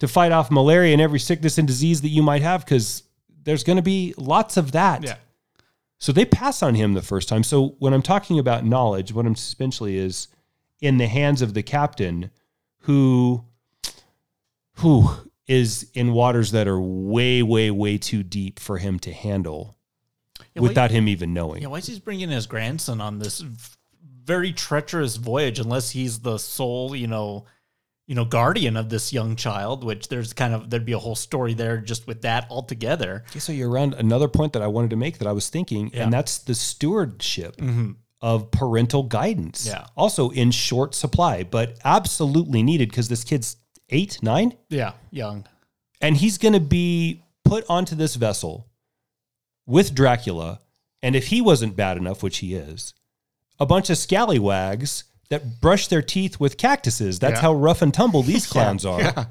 to 0.00 0.08
fight 0.08 0.32
off 0.32 0.50
malaria 0.50 0.92
and 0.92 1.02
every 1.02 1.18
sickness 1.18 1.58
and 1.58 1.66
disease 1.66 2.02
that 2.02 2.08
you 2.10 2.22
might 2.22 2.42
have, 2.42 2.64
because 2.64 3.02
there's 3.42 3.64
going 3.64 3.76
to 3.76 3.82
be 3.82 4.14
lots 4.16 4.56
of 4.56 4.72
that. 4.72 5.02
Yeah. 5.02 5.16
So 5.98 6.12
they 6.12 6.24
pass 6.24 6.62
on 6.62 6.74
him 6.74 6.92
the 6.94 7.02
first 7.02 7.28
time. 7.28 7.42
So 7.42 7.76
when 7.78 7.92
I'm 7.94 8.02
talking 8.02 8.38
about 8.38 8.64
knowledge, 8.64 9.12
what 9.12 9.26
I'm 9.26 9.32
essentially 9.34 9.96
is 9.96 10.28
in 10.80 10.98
the 10.98 11.06
hands 11.06 11.40
of 11.42 11.54
the 11.54 11.62
captain 11.62 12.30
who 12.80 13.44
who 14.78 15.08
is 15.46 15.88
in 15.94 16.12
waters 16.12 16.50
that 16.50 16.66
are 16.66 16.80
way, 16.80 17.42
way, 17.42 17.70
way 17.70 17.96
too 17.98 18.22
deep 18.22 18.58
for 18.58 18.78
him 18.78 18.98
to 18.98 19.12
handle 19.12 19.76
Yeah, 20.54 20.62
why- 20.62 20.68
without 20.68 20.90
him 20.90 21.06
even 21.06 21.32
knowing. 21.32 21.62
Yeah, 21.62 21.68
why 21.68 21.78
is 21.78 21.86
he 21.86 22.00
bringing 22.00 22.30
his 22.30 22.46
grandson 22.46 23.00
on 23.00 23.18
this 23.18 23.40
very 24.24 24.52
treacherous 24.52 25.16
voyage 25.16 25.58
unless 25.60 25.90
he's 25.90 26.20
the 26.20 26.38
sole, 26.38 26.96
you 26.96 27.06
know, 27.06 27.44
you 28.06 28.14
know, 28.14 28.24
guardian 28.24 28.76
of 28.76 28.90
this 28.90 29.12
young 29.12 29.34
child, 29.34 29.82
which 29.82 30.08
there's 30.08 30.32
kind 30.32 30.52
of 30.52 30.68
there'd 30.68 30.84
be 30.84 30.92
a 30.92 30.98
whole 30.98 31.14
story 31.14 31.54
there 31.54 31.78
just 31.78 32.06
with 32.06 32.22
that 32.22 32.46
altogether. 32.50 33.24
Okay, 33.30 33.38
so 33.38 33.52
you're 33.52 33.70
around 33.70 33.94
another 33.94 34.28
point 34.28 34.52
that 34.52 34.62
I 34.62 34.66
wanted 34.66 34.90
to 34.90 34.96
make 34.96 35.18
that 35.18 35.28
I 35.28 35.32
was 35.32 35.48
thinking, 35.48 35.90
Yeah. 35.92 36.04
and 36.04 36.12
that's 36.12 36.38
the 36.38 36.54
stewardship 36.54 37.56
mm-hmm. 37.56 37.92
of 38.20 38.50
parental 38.50 39.04
guidance. 39.04 39.66
Yeah. 39.66 39.86
Also 39.96 40.30
in 40.30 40.50
short 40.50 40.94
supply, 40.94 41.44
but 41.44 41.78
absolutely 41.84 42.62
needed 42.62 42.90
because 42.90 43.08
this 43.08 43.24
kid's 43.24 43.56
eight, 43.90 44.18
nine, 44.22 44.54
Yeah, 44.68 44.92
young. 45.10 45.46
and 46.00 46.16
he's 46.16 46.36
going 46.38 46.54
to 46.54 46.60
be 46.60 47.22
put 47.44 47.64
onto 47.68 47.94
this 47.94 48.16
vessel 48.16 48.68
with 49.66 49.94
Dracula. 49.94 50.60
And 51.02 51.14
if 51.14 51.28
he 51.28 51.40
wasn't 51.40 51.76
bad 51.76 51.96
enough, 51.96 52.22
which 52.22 52.38
he 52.38 52.54
is, 52.54 52.94
a 53.58 53.66
bunch 53.66 53.88
of 53.90 53.98
scallywags 53.98 55.04
that 55.30 55.60
brush 55.60 55.88
their 55.88 56.02
teeth 56.02 56.38
with 56.40 56.56
cactuses. 56.56 57.18
That's 57.18 57.36
Yeah. 57.36 57.40
how 57.42 57.54
rough 57.54 57.82
and 57.82 57.92
tumble 57.92 58.22
these 58.22 58.46
clowns 58.54 58.84
are. 58.84 59.28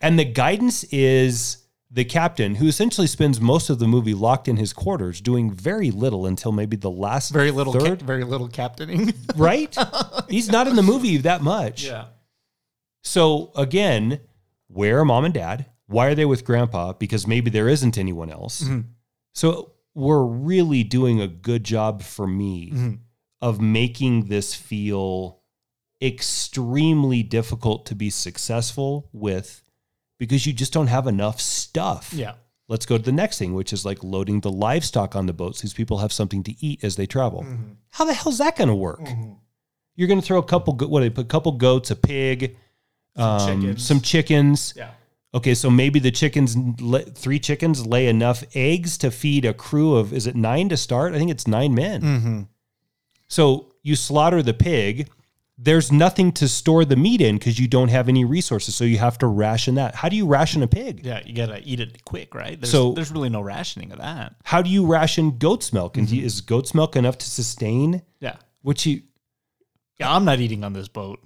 And 0.00 0.18
the 0.18 0.24
guidance 0.24 0.84
is 0.84 1.58
the 1.90 2.04
captain, 2.04 2.54
who 2.54 2.68
essentially 2.68 3.06
spends 3.08 3.40
most 3.40 3.68
of 3.68 3.78
the 3.80 3.88
movie 3.88 4.14
locked 4.14 4.46
in 4.46 4.56
his 4.56 4.72
quarters, 4.72 5.20
doing 5.20 5.50
very 5.50 5.90
little 5.90 6.24
until 6.26 6.52
maybe 6.52 6.76
the 6.76 6.90
last 6.90 7.32
Very 7.32 7.50
little, 7.50 7.72
ca- 7.72 7.80
third. 7.80 8.02
very 8.02 8.22
little 8.24 8.46
captaining. 8.48 9.12
right? 9.36 9.76
He's 10.28 10.50
not 10.50 10.68
in 10.68 10.76
the 10.76 10.82
movie 10.82 11.16
that 11.18 11.42
much. 11.42 11.84
yeah, 11.84 12.04
So 13.02 13.50
again, 13.56 14.20
where 14.68 15.00
are 15.00 15.04
mom 15.04 15.24
and 15.24 15.34
dad? 15.34 15.66
Why 15.86 16.06
are 16.06 16.14
they 16.14 16.24
with 16.26 16.44
grandpa? 16.44 16.92
Because 16.92 17.26
maybe 17.26 17.50
there 17.50 17.68
isn't 17.68 17.98
anyone 17.98 18.30
else. 18.30 18.62
Mm-hmm. 18.62 18.80
So 19.34 19.72
we're 19.94 20.22
really 20.24 20.84
doing 20.84 21.20
a 21.20 21.26
good 21.26 21.64
job 21.64 22.02
for 22.02 22.26
me 22.28 22.70
mm-hmm. 22.70 22.94
Of 23.40 23.60
making 23.60 24.26
this 24.26 24.54
feel 24.54 25.40
extremely 26.02 27.22
difficult 27.22 27.86
to 27.86 27.94
be 27.94 28.10
successful 28.10 29.08
with 29.12 29.62
because 30.18 30.46
you 30.46 30.52
just 30.52 30.72
don't 30.72 30.88
have 30.88 31.06
enough 31.06 31.40
stuff. 31.40 32.12
yeah, 32.12 32.34
Let's 32.68 32.86
go 32.86 32.96
to 32.96 33.02
the 33.02 33.10
next 33.10 33.38
thing, 33.38 33.54
which 33.54 33.72
is 33.72 33.84
like 33.84 34.04
loading 34.04 34.40
the 34.40 34.50
livestock 34.52 35.16
on 35.16 35.26
the 35.26 35.32
boats. 35.32 35.60
These 35.60 35.74
people 35.74 35.98
have 35.98 36.12
something 36.12 36.44
to 36.44 36.54
eat 36.64 36.84
as 36.84 36.94
they 36.94 37.04
travel. 37.04 37.42
Mm-hmm. 37.42 37.72
How 37.90 38.04
the 38.04 38.14
hell's 38.14 38.38
that 38.38 38.56
going 38.56 38.68
to 38.68 38.76
work? 38.76 39.00
Mm-hmm. 39.00 39.32
You're 39.96 40.06
going 40.06 40.20
to 40.20 40.26
throw 40.26 40.38
a 40.38 40.44
couple, 40.44 40.74
what, 40.76 41.00
they 41.00 41.10
put 41.10 41.24
a 41.24 41.28
couple 41.28 41.50
goats, 41.52 41.90
a 41.90 41.96
pig, 41.96 42.56
um, 43.16 43.60
chickens. 43.60 43.84
some 43.84 44.00
chickens. 44.00 44.72
yeah. 44.76 44.90
Okay, 45.34 45.54
so 45.54 45.68
maybe 45.68 45.98
the 45.98 46.10
chickens, 46.10 46.56
three 47.14 47.38
chickens, 47.38 47.86
lay 47.86 48.06
enough 48.06 48.44
eggs 48.54 48.98
to 48.98 49.10
feed 49.10 49.44
a 49.44 49.54
crew 49.54 49.96
of, 49.96 50.12
is 50.12 50.26
it 50.26 50.36
nine 50.36 50.68
to 50.68 50.76
start? 50.76 51.12
I 51.12 51.18
think 51.18 51.30
it's 51.30 51.46
nine 51.48 51.74
men. 51.74 52.02
Mm-hmm. 52.02 52.42
So 53.30 53.72
you 53.82 53.96
slaughter 53.96 54.42
the 54.42 54.52
pig. 54.52 55.08
There's 55.56 55.92
nothing 55.92 56.32
to 56.32 56.48
store 56.48 56.84
the 56.86 56.96
meat 56.96 57.20
in 57.20 57.36
because 57.36 57.58
you 57.58 57.68
don't 57.68 57.88
have 57.88 58.08
any 58.08 58.24
resources. 58.24 58.74
So 58.74 58.84
you 58.84 58.96
have 58.98 59.18
to 59.18 59.26
ration 59.26 59.74
that. 59.76 59.94
How 59.94 60.08
do 60.08 60.16
you 60.16 60.26
ration 60.26 60.62
a 60.62 60.66
pig? 60.66 61.04
Yeah, 61.04 61.20
you 61.24 61.34
gotta 61.34 61.60
eat 61.64 61.80
it 61.80 62.04
quick, 62.04 62.34
right? 62.34 62.58
There's, 62.60 62.70
So- 62.70 62.92
there's 62.92 63.10
really 63.12 63.28
no 63.28 63.40
rationing 63.42 63.92
of 63.92 63.98
that. 63.98 64.34
How 64.44 64.62
do 64.62 64.70
you 64.70 64.86
ration 64.86 65.38
goat's 65.38 65.72
milk? 65.72 65.96
And 65.96 66.08
you- 66.10 66.18
mm-hmm. 66.18 66.26
is 66.26 66.40
goat's 66.40 66.74
milk 66.74 66.96
enough 66.96 67.18
to 67.18 67.28
sustain 67.30 68.02
Yeah, 68.20 68.36
Which 68.62 68.86
you? 68.86 69.02
yeah. 69.98 70.14
I'm 70.14 70.24
not 70.24 70.40
eating 70.40 70.64
on 70.64 70.72
this 70.72 70.88
boat. 70.88 71.20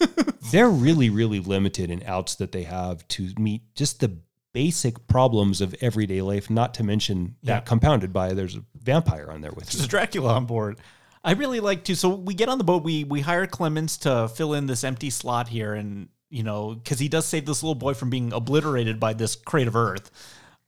They're 0.50 0.70
really, 0.70 1.08
really 1.10 1.38
limited 1.40 1.90
in 1.90 2.02
outs 2.04 2.34
that 2.36 2.50
they 2.52 2.64
have 2.64 3.06
to 3.08 3.30
meet 3.38 3.62
just 3.76 4.00
the 4.00 4.16
basic 4.52 5.06
problems 5.06 5.60
of 5.60 5.74
everyday 5.80 6.22
life. 6.22 6.50
Not 6.50 6.74
to 6.74 6.82
mention 6.84 7.36
Yeah. 7.42 7.54
that 7.54 7.66
compounded 7.66 8.12
by 8.12 8.32
there's 8.32 8.56
a 8.56 8.64
vampire 8.82 9.30
on 9.30 9.42
there 9.42 9.52
with 9.52 9.72
you. 9.72 9.78
There's 9.78 9.88
Dracula 9.88 10.34
on 10.34 10.46
board. 10.46 10.78
I 11.26 11.32
really 11.32 11.58
like 11.58 11.82
to. 11.84 11.96
So 11.96 12.10
we 12.10 12.34
get 12.34 12.48
on 12.48 12.58
the 12.58 12.64
boat. 12.64 12.84
We 12.84 13.02
we 13.02 13.20
hire 13.20 13.48
Clemens 13.48 13.98
to 13.98 14.28
fill 14.28 14.54
in 14.54 14.66
this 14.68 14.84
empty 14.84 15.10
slot 15.10 15.48
here, 15.48 15.74
and 15.74 16.08
you 16.30 16.44
know, 16.44 16.74
because 16.74 17.00
he 17.00 17.08
does 17.08 17.26
save 17.26 17.46
this 17.46 17.64
little 17.64 17.74
boy 17.74 17.94
from 17.94 18.10
being 18.10 18.32
obliterated 18.32 19.00
by 19.00 19.12
this 19.12 19.34
crate 19.34 19.66
of 19.66 19.74
earth. 19.74 20.12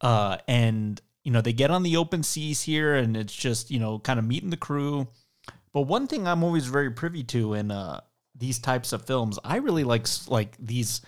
Uh, 0.00 0.38
and 0.48 1.00
you 1.22 1.30
know, 1.30 1.40
they 1.40 1.52
get 1.52 1.70
on 1.70 1.84
the 1.84 1.96
open 1.96 2.24
seas 2.24 2.62
here, 2.62 2.96
and 2.96 3.16
it's 3.16 3.32
just 3.32 3.70
you 3.70 3.78
know, 3.78 4.00
kind 4.00 4.18
of 4.18 4.24
meeting 4.24 4.50
the 4.50 4.56
crew. 4.56 5.06
But 5.72 5.82
one 5.82 6.08
thing 6.08 6.26
I'm 6.26 6.42
always 6.42 6.66
very 6.66 6.90
privy 6.90 7.22
to 7.24 7.54
in 7.54 7.70
uh, 7.70 8.00
these 8.34 8.58
types 8.58 8.92
of 8.92 9.06
films, 9.06 9.38
I 9.44 9.58
really 9.58 9.84
like 9.84 10.08
like 10.26 10.56
these 10.58 11.02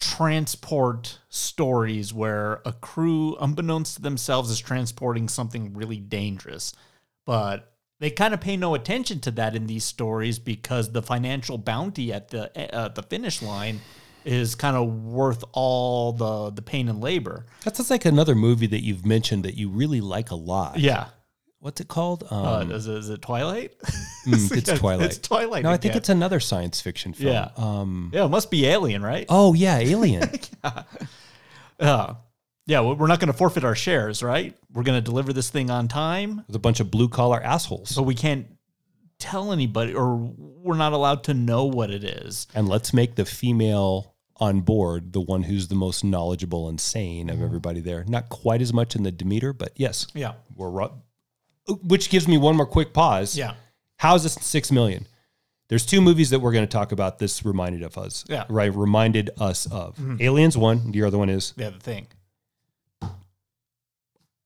transport 0.00 1.18
stories 1.28 2.14
where 2.14 2.62
a 2.64 2.72
crew, 2.72 3.36
unbeknownst 3.42 3.96
to 3.96 4.02
themselves, 4.02 4.50
is 4.50 4.58
transporting 4.58 5.28
something 5.28 5.74
really 5.74 5.98
dangerous. 5.98 6.72
But 7.26 7.70
they 8.00 8.10
kind 8.10 8.34
of 8.34 8.40
pay 8.40 8.56
no 8.56 8.74
attention 8.74 9.20
to 9.20 9.30
that 9.32 9.54
in 9.54 9.66
these 9.66 9.84
stories 9.84 10.38
because 10.40 10.90
the 10.90 11.02
financial 11.02 11.56
bounty 11.58 12.12
at 12.12 12.28
the 12.28 12.50
at 12.74 12.94
the 12.96 13.02
finish 13.04 13.40
line 13.40 13.80
is 14.24 14.54
kind 14.54 14.76
of 14.76 14.88
worth 15.04 15.44
all 15.52 16.12
the 16.12 16.50
the 16.50 16.62
pain 16.62 16.88
and 16.88 17.00
labor. 17.00 17.46
That 17.64 17.76
sounds 17.76 17.90
like 17.90 18.04
another 18.04 18.34
movie 18.34 18.66
that 18.66 18.82
you've 18.82 19.06
mentioned 19.06 19.44
that 19.44 19.54
you 19.54 19.68
really 19.70 20.00
like 20.00 20.30
a 20.30 20.34
lot. 20.34 20.78
Yeah. 20.78 21.06
What's 21.60 21.78
it 21.78 21.88
called? 21.88 22.26
Uh, 22.30 22.60
Um, 22.60 22.72
is, 22.72 22.86
it, 22.88 22.96
is 22.96 23.10
it 23.10 23.20
Twilight? 23.20 23.78
mm, 24.26 24.56
it's 24.56 24.72
Twilight. 24.78 25.04
It's 25.06 25.18
Twilight. 25.18 25.62
No, 25.62 25.70
I 25.70 25.76
think 25.76 25.94
it's 25.94 26.08
another 26.08 26.40
science 26.40 26.80
fiction 26.80 27.12
film. 27.12 27.34
Yeah. 27.34 27.50
Um, 27.58 28.10
yeah. 28.14 28.24
It 28.24 28.30
must 28.30 28.50
be 28.50 28.64
Alien, 28.66 29.02
right? 29.02 29.26
oh 29.28 29.52
yeah, 29.54 29.76
Alien. 29.78 30.28
Uh, 31.78 32.14
yeah. 32.70 32.80
We're 32.80 33.06
not 33.06 33.20
going 33.20 33.32
to 33.32 33.36
forfeit 33.36 33.64
our 33.64 33.74
shares, 33.74 34.22
right? 34.22 34.56
We're 34.72 34.82
going 34.84 34.96
to 34.98 35.02
deliver 35.04 35.32
this 35.32 35.50
thing 35.50 35.70
on 35.70 35.88
time, 35.88 36.44
With 36.46 36.56
a 36.56 36.60
bunch 36.60 36.80
of 36.80 36.90
blue 36.90 37.08
collar 37.08 37.42
assholes. 37.42 37.92
but 37.96 38.04
we 38.04 38.14
can't 38.14 38.46
tell 39.18 39.52
anybody, 39.52 39.92
or 39.94 40.16
we're 40.16 40.76
not 40.76 40.92
allowed 40.92 41.24
to 41.24 41.34
know 41.34 41.64
what 41.64 41.90
it 41.90 42.04
is. 42.04 42.46
and 42.54 42.68
let's 42.68 42.94
make 42.94 43.16
the 43.16 43.24
female 43.24 44.14
on 44.36 44.60
board 44.62 45.12
the 45.12 45.20
one 45.20 45.42
who's 45.42 45.68
the 45.68 45.74
most 45.74 46.02
knowledgeable 46.02 46.68
and 46.70 46.80
sane 46.80 47.28
of 47.28 47.42
everybody 47.42 47.80
there. 47.80 48.04
Not 48.08 48.30
quite 48.30 48.62
as 48.62 48.72
much 48.72 48.96
in 48.96 49.02
the 49.02 49.12
Demeter, 49.12 49.52
but 49.52 49.72
yes, 49.76 50.06
Yeah. 50.14 50.32
we're 50.56 50.70
ru- 50.70 50.92
which 51.82 52.08
gives 52.08 52.26
me 52.26 52.38
one 52.38 52.56
more 52.56 52.64
quick 52.66 52.94
pause. 52.94 53.36
Yeah. 53.36 53.54
How 53.98 54.14
is 54.14 54.22
this 54.22 54.34
six 54.40 54.72
million? 54.72 55.06
There's 55.68 55.84
two 55.84 56.00
movies 56.00 56.30
that 56.30 56.40
we're 56.40 56.52
going 56.52 56.66
to 56.66 56.72
talk 56.72 56.90
about. 56.90 57.18
This 57.18 57.44
reminded 57.44 57.82
of 57.82 57.98
us. 57.98 58.24
Yeah. 58.28 58.44
Mm-hmm. 58.44 58.52
Right. 58.54 58.74
Reminded 58.74 59.30
us 59.38 59.66
of 59.70 59.98
Aliens 60.20 60.56
one. 60.56 60.90
The 60.90 61.02
other 61.04 61.18
one 61.18 61.28
is 61.28 61.52
Yeah, 61.56 61.68
the 61.70 61.78
thing. 61.78 62.06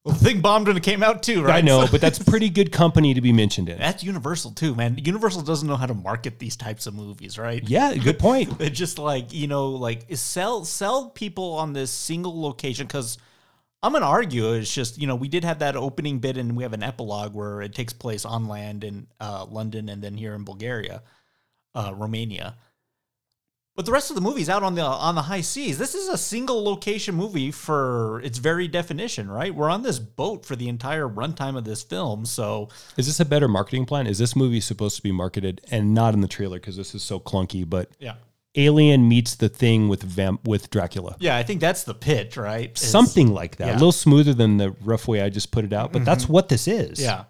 Well, 0.04 0.14
the 0.14 0.22
thing 0.22 0.42
bombed 0.42 0.68
when 0.68 0.76
it 0.76 0.82
came 0.82 1.02
out 1.02 1.22
too, 1.22 1.42
right? 1.42 1.56
I 1.56 1.60
know, 1.62 1.86
but 1.90 2.02
that's 2.02 2.18
pretty 2.30 2.50
good 2.50 2.70
company 2.70 3.14
to 3.14 3.22
be 3.22 3.32
mentioned 3.32 3.70
in. 3.70 3.78
that's 3.78 4.04
Universal 4.04 4.50
too, 4.50 4.74
man. 4.74 4.98
Universal 5.02 5.42
doesn't 5.42 5.66
know 5.66 5.76
how 5.76 5.86
to 5.86 5.94
market 5.94 6.38
these 6.38 6.56
types 6.56 6.86
of 6.86 6.94
movies, 6.94 7.38
right? 7.38 7.66
Yeah, 7.66 7.94
good 7.94 8.18
point. 8.18 8.54
It's 8.60 8.78
just 8.78 8.98
like 8.98 9.32
you 9.32 9.46
know, 9.46 9.70
like 9.70 10.04
sell 10.14 10.66
sell 10.66 11.08
people 11.08 11.54
on 11.54 11.72
this 11.72 11.90
single 11.90 12.38
location 12.38 12.86
because 12.86 13.16
I'm 13.82 13.92
gonna 13.92 14.04
argue 14.04 14.52
it's 14.52 14.72
just 14.72 14.98
you 14.98 15.06
know 15.06 15.14
we 15.14 15.28
did 15.28 15.42
have 15.44 15.60
that 15.60 15.74
opening 15.74 16.18
bit 16.18 16.36
and 16.36 16.54
we 16.54 16.64
have 16.64 16.74
an 16.74 16.82
epilogue 16.82 17.32
where 17.32 17.62
it 17.62 17.74
takes 17.74 17.94
place 17.94 18.26
on 18.26 18.46
land 18.46 18.84
in 18.84 19.06
uh, 19.20 19.46
London 19.48 19.88
and 19.88 20.02
then 20.02 20.18
here 20.18 20.34
in 20.34 20.44
Bulgaria, 20.44 21.02
uh, 21.74 21.94
Romania. 21.96 22.56
But 23.76 23.86
the 23.86 23.92
rest 23.92 24.10
of 24.10 24.14
the 24.14 24.22
movie's 24.22 24.48
out 24.48 24.62
on 24.62 24.76
the 24.76 24.82
on 24.82 25.16
the 25.16 25.22
high 25.22 25.40
seas. 25.40 25.78
This 25.78 25.96
is 25.96 26.08
a 26.08 26.16
single 26.16 26.62
location 26.62 27.16
movie 27.16 27.50
for 27.50 28.20
its 28.22 28.38
very 28.38 28.68
definition, 28.68 29.28
right? 29.28 29.52
We're 29.52 29.68
on 29.68 29.82
this 29.82 29.98
boat 29.98 30.46
for 30.46 30.54
the 30.54 30.68
entire 30.68 31.08
runtime 31.08 31.56
of 31.56 31.64
this 31.64 31.82
film, 31.82 32.24
so 32.24 32.68
Is 32.96 33.06
this 33.06 33.18
a 33.18 33.24
better 33.24 33.48
marketing 33.48 33.86
plan? 33.86 34.06
Is 34.06 34.18
this 34.18 34.36
movie 34.36 34.60
supposed 34.60 34.94
to 34.96 35.02
be 35.02 35.10
marketed 35.10 35.60
and 35.72 35.92
not 35.92 36.14
in 36.14 36.20
the 36.20 36.28
trailer 36.28 36.60
because 36.60 36.76
this 36.76 36.94
is 36.94 37.02
so 37.02 37.18
clunky? 37.18 37.68
But 37.68 37.90
yeah, 37.98 38.14
Alien 38.54 39.08
meets 39.08 39.34
the 39.34 39.48
thing 39.48 39.88
with 39.88 40.04
vamp 40.04 40.46
with 40.46 40.70
Dracula. 40.70 41.16
yeah. 41.18 41.36
I 41.36 41.42
think 41.42 41.60
that's 41.60 41.82
the 41.82 41.94
pitch, 41.94 42.36
right? 42.36 42.66
It's- 42.70 42.88
Something 42.88 43.34
like 43.34 43.56
that. 43.56 43.66
yeah. 43.66 43.72
A 43.72 43.74
little 43.74 43.90
smoother 43.90 44.34
than 44.34 44.58
the 44.58 44.70
rough 44.82 45.08
way 45.08 45.20
I 45.20 45.28
just 45.28 45.50
put 45.50 45.64
it 45.64 45.72
out, 45.72 45.92
but 45.92 46.04
that's 46.04 46.24
mm-hmm. 46.24 46.34
what 46.34 46.48
this 46.48 46.68
is. 46.68 47.00
yeah. 47.00 47.24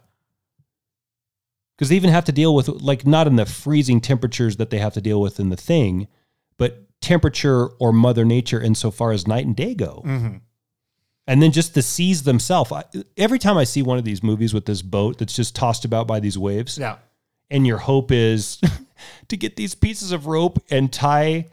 Because 1.76 1.88
they 1.88 1.97
even 1.97 2.11
have 2.11 2.26
to 2.26 2.32
deal 2.32 2.55
with, 2.55 2.68
like, 2.68 3.07
not 3.07 3.26
in 3.26 3.36
the 3.36 3.47
freezing 3.47 4.01
temperatures 4.01 4.59
that 4.59 4.70
they 4.70 4.78
have 4.78 4.92
to 4.95 5.01
deal 5.01 5.20
with 5.20 5.40
in 5.40 5.49
the 5.49 5.57
thing, 5.57 6.07
but 6.57 6.84
temperature 7.00 7.66
or 7.78 7.92
Mother 7.92 8.24
Nature 8.24 8.61
insofar 8.61 9.12
as 9.12 9.26
night 9.26 9.46
and 9.46 9.55
day 9.57 9.74
go. 9.74 10.02
Mm-hmm. 10.05 10.36
And 11.26 11.42
then 11.42 11.52
just 11.52 11.74
the 11.74 11.82
seas 11.82 12.22
themselves. 12.24 12.70
I, 12.70 12.84
every 13.16 13.38
time 13.38 13.57
I 13.57 13.64
see 13.64 13.82
one 13.82 13.96
of 13.98 14.05
these 14.05 14.22
movies 14.22 14.52
with 14.52 14.66
this 14.66 14.82
boat 14.82 15.18
that's 15.18 15.34
just 15.34 15.57
tossed 15.57 15.84
about 15.86 16.07
by 16.07 16.20
these 16.20 16.36
waves, 16.38 16.76
Yeah. 16.76 16.96
and 17.50 17.66
your 17.66 17.78
hope 17.78 18.12
is 18.12 18.61
to 19.28 19.36
get 19.36 19.57
these 19.57 19.74
pieces 19.74 20.12
of 20.12 20.26
rope 20.26 20.62
and 20.70 20.92
tie 20.92 21.46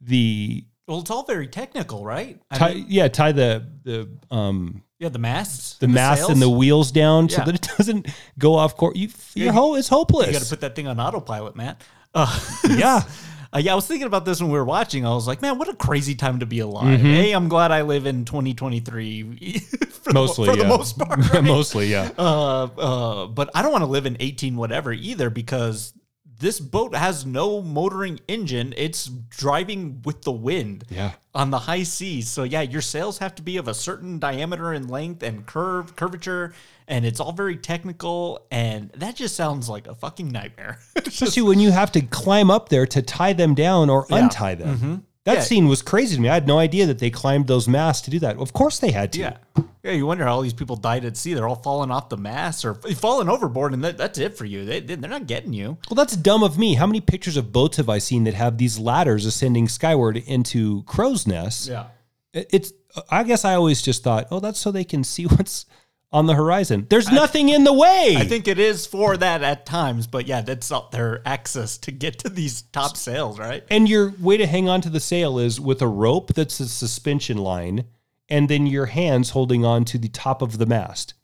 the 0.00 0.64
Well, 0.88 0.98
it's 1.00 1.10
all 1.10 1.22
very 1.24 1.46
technical, 1.46 2.04
right? 2.04 2.40
Tie, 2.52 2.74
mean, 2.74 2.86
yeah 2.88 3.06
tie 3.08 3.30
the 3.32 3.64
the 3.84 4.08
um 4.32 4.82
Yeah, 4.98 5.08
the 5.10 5.20
masts. 5.20 5.78
the 5.78 5.86
mast 5.86 6.22
sails. 6.22 6.30
and 6.32 6.42
the 6.42 6.50
wheels 6.50 6.90
down 6.90 7.28
so 7.28 7.44
that 7.44 7.54
it 7.54 7.68
doesn't 7.78 8.08
go 8.38 8.56
off 8.56 8.76
course. 8.76 8.96
You, 8.96 9.08
your 9.34 9.46
you- 9.46 9.52
whole 9.52 9.76
it's 9.76 9.86
hopeless. 9.88 10.26
You 10.28 10.32
got 10.32 10.42
to 10.42 10.48
put 10.48 10.60
that 10.62 10.74
thing 10.74 10.88
on 10.88 10.98
autopilot, 10.98 11.54
Matt. 11.56 11.80
Uh, 12.14 12.40
yeah. 12.68 13.00
Uh, 13.54 13.58
yeah, 13.58 13.72
I 13.72 13.74
was 13.74 13.86
thinking 13.86 14.06
about 14.06 14.24
this 14.24 14.40
when 14.40 14.50
we 14.50 14.58
were 14.58 14.64
watching. 14.64 15.04
I 15.04 15.10
was 15.10 15.26
like, 15.26 15.42
man, 15.42 15.58
what 15.58 15.68
a 15.68 15.74
crazy 15.74 16.14
time 16.14 16.38
to 16.38 16.46
be 16.46 16.60
alive. 16.60 16.98
Mm-hmm. 16.98 17.06
Hey, 17.06 17.32
I'm 17.32 17.48
glad 17.48 17.70
I 17.70 17.82
live 17.82 18.06
in 18.06 18.24
2023 18.24 19.58
for, 19.58 19.76
the, 20.04 20.14
mo- 20.14 20.20
Mostly, 20.20 20.48
for 20.48 20.56
the 20.56 20.62
yeah. 20.62 20.68
most 20.68 20.98
part. 20.98 21.18
right? 21.34 21.44
Mostly, 21.44 21.86
yeah. 21.88 22.10
Uh, 22.16 22.64
uh, 22.64 23.26
but 23.26 23.50
I 23.54 23.60
don't 23.60 23.72
want 23.72 23.82
to 23.82 23.90
live 23.90 24.06
in 24.06 24.16
18 24.20 24.56
whatever 24.56 24.90
either 24.90 25.28
because 25.28 25.92
this 26.42 26.58
boat 26.58 26.94
has 26.94 27.24
no 27.24 27.62
motoring 27.62 28.18
engine. 28.26 28.74
It's 28.76 29.06
driving 29.06 30.02
with 30.04 30.22
the 30.22 30.32
wind 30.32 30.84
Yeah. 30.90 31.12
on 31.34 31.50
the 31.50 31.60
high 31.60 31.84
seas. 31.84 32.28
So 32.28 32.42
yeah, 32.42 32.62
your 32.62 32.82
sails 32.82 33.18
have 33.18 33.34
to 33.36 33.42
be 33.42 33.56
of 33.56 33.68
a 33.68 33.74
certain 33.74 34.18
diameter 34.18 34.72
and 34.72 34.90
length 34.90 35.22
and 35.22 35.46
curve 35.46 35.94
curvature, 35.94 36.52
and 36.88 37.04
it's 37.06 37.20
all 37.20 37.32
very 37.32 37.56
technical. 37.56 38.44
And 38.50 38.90
that 38.96 39.14
just 39.14 39.36
sounds 39.36 39.68
like 39.68 39.86
a 39.86 39.94
fucking 39.94 40.28
nightmare. 40.32 40.80
Especially 40.96 41.42
when 41.42 41.60
you 41.60 41.70
have 41.70 41.92
to 41.92 42.00
climb 42.02 42.50
up 42.50 42.68
there 42.68 42.86
to 42.86 43.00
tie 43.02 43.32
them 43.32 43.54
down 43.54 43.88
or 43.88 44.06
untie 44.10 44.56
them. 44.56 44.76
Mm-hmm. 44.76 44.94
That 45.24 45.34
Yeah. 45.34 45.40
scene 45.42 45.68
was 45.68 45.82
crazy 45.82 46.16
to 46.16 46.20
me. 46.22 46.28
I 46.28 46.34
had 46.34 46.48
no 46.48 46.58
idea 46.58 46.86
that 46.86 46.98
they 46.98 47.10
climbed 47.10 47.46
those 47.46 47.68
masts 47.68 48.04
to 48.06 48.10
do 48.10 48.18
that. 48.20 48.36
Of 48.38 48.52
course 48.52 48.78
they 48.80 48.90
had 48.90 49.12
to. 49.12 49.20
Yeah. 49.20 49.36
Yeah, 49.84 49.92
you 49.92 50.06
wonder 50.06 50.24
how 50.24 50.34
all 50.34 50.42
these 50.42 50.52
people 50.52 50.76
died 50.76 51.04
at 51.04 51.16
sea. 51.16 51.34
They're 51.34 51.48
all 51.48 51.56
falling 51.56 51.90
off 51.90 52.08
the 52.08 52.16
mast 52.16 52.64
or 52.64 52.74
falling 52.74 53.28
overboard, 53.28 53.72
and 53.72 53.82
that, 53.82 53.98
that's 53.98 54.16
it 54.18 54.36
for 54.36 54.44
you. 54.44 54.64
They, 54.64 54.78
they're 54.80 54.96
not 55.10 55.26
getting 55.26 55.52
you. 55.52 55.76
Well, 55.90 55.96
that's 55.96 56.16
dumb 56.16 56.42
of 56.44 56.56
me. 56.56 56.74
How 56.74 56.86
many 56.86 57.00
pictures 57.00 57.36
of 57.36 57.52
boats 57.52 57.76
have 57.78 57.88
I 57.88 57.98
seen 57.98 58.22
that 58.24 58.34
have 58.34 58.58
these 58.58 58.78
ladders 58.78 59.26
ascending 59.26 59.68
skyward 59.68 60.16
into 60.18 60.82
crow's 60.84 61.26
nests? 61.26 61.66
Yeah. 61.68 61.86
It's. 62.32 62.72
I 63.10 63.24
guess 63.24 63.44
I 63.44 63.54
always 63.54 63.80
just 63.82 64.02
thought, 64.04 64.28
oh, 64.30 64.38
that's 64.38 64.58
so 64.58 64.70
they 64.70 64.84
can 64.84 65.02
see 65.02 65.24
what's 65.26 65.66
on 66.12 66.26
the 66.26 66.34
horizon. 66.34 66.86
There's 66.90 67.10
nothing 67.10 67.48
in 67.48 67.64
the 67.64 67.72
way. 67.72 68.14
I 68.18 68.24
think 68.24 68.46
it 68.46 68.58
is 68.58 68.86
for 68.86 69.16
that 69.16 69.42
at 69.42 69.64
times, 69.64 70.06
but 70.06 70.26
yeah, 70.26 70.42
that's 70.42 70.70
not 70.70 70.92
their 70.92 71.22
access 71.26 71.78
to 71.78 71.90
get 71.90 72.18
to 72.20 72.28
these 72.28 72.62
top 72.62 72.96
sails, 72.96 73.38
right? 73.38 73.64
And 73.70 73.88
your 73.88 74.14
way 74.20 74.36
to 74.36 74.46
hang 74.46 74.68
on 74.68 74.80
to 74.82 74.90
the 74.90 75.00
sail 75.00 75.38
is 75.38 75.58
with 75.58 75.80
a 75.80 75.88
rope 75.88 76.34
that's 76.34 76.60
a 76.60 76.68
suspension 76.68 77.38
line, 77.38 77.86
and 78.28 78.48
then 78.48 78.66
your 78.66 78.86
hands 78.86 79.30
holding 79.30 79.64
on 79.64 79.84
to 79.86 79.98
the 79.98 80.08
top 80.08 80.42
of 80.42 80.58
the 80.58 80.66
mast. 80.66 81.14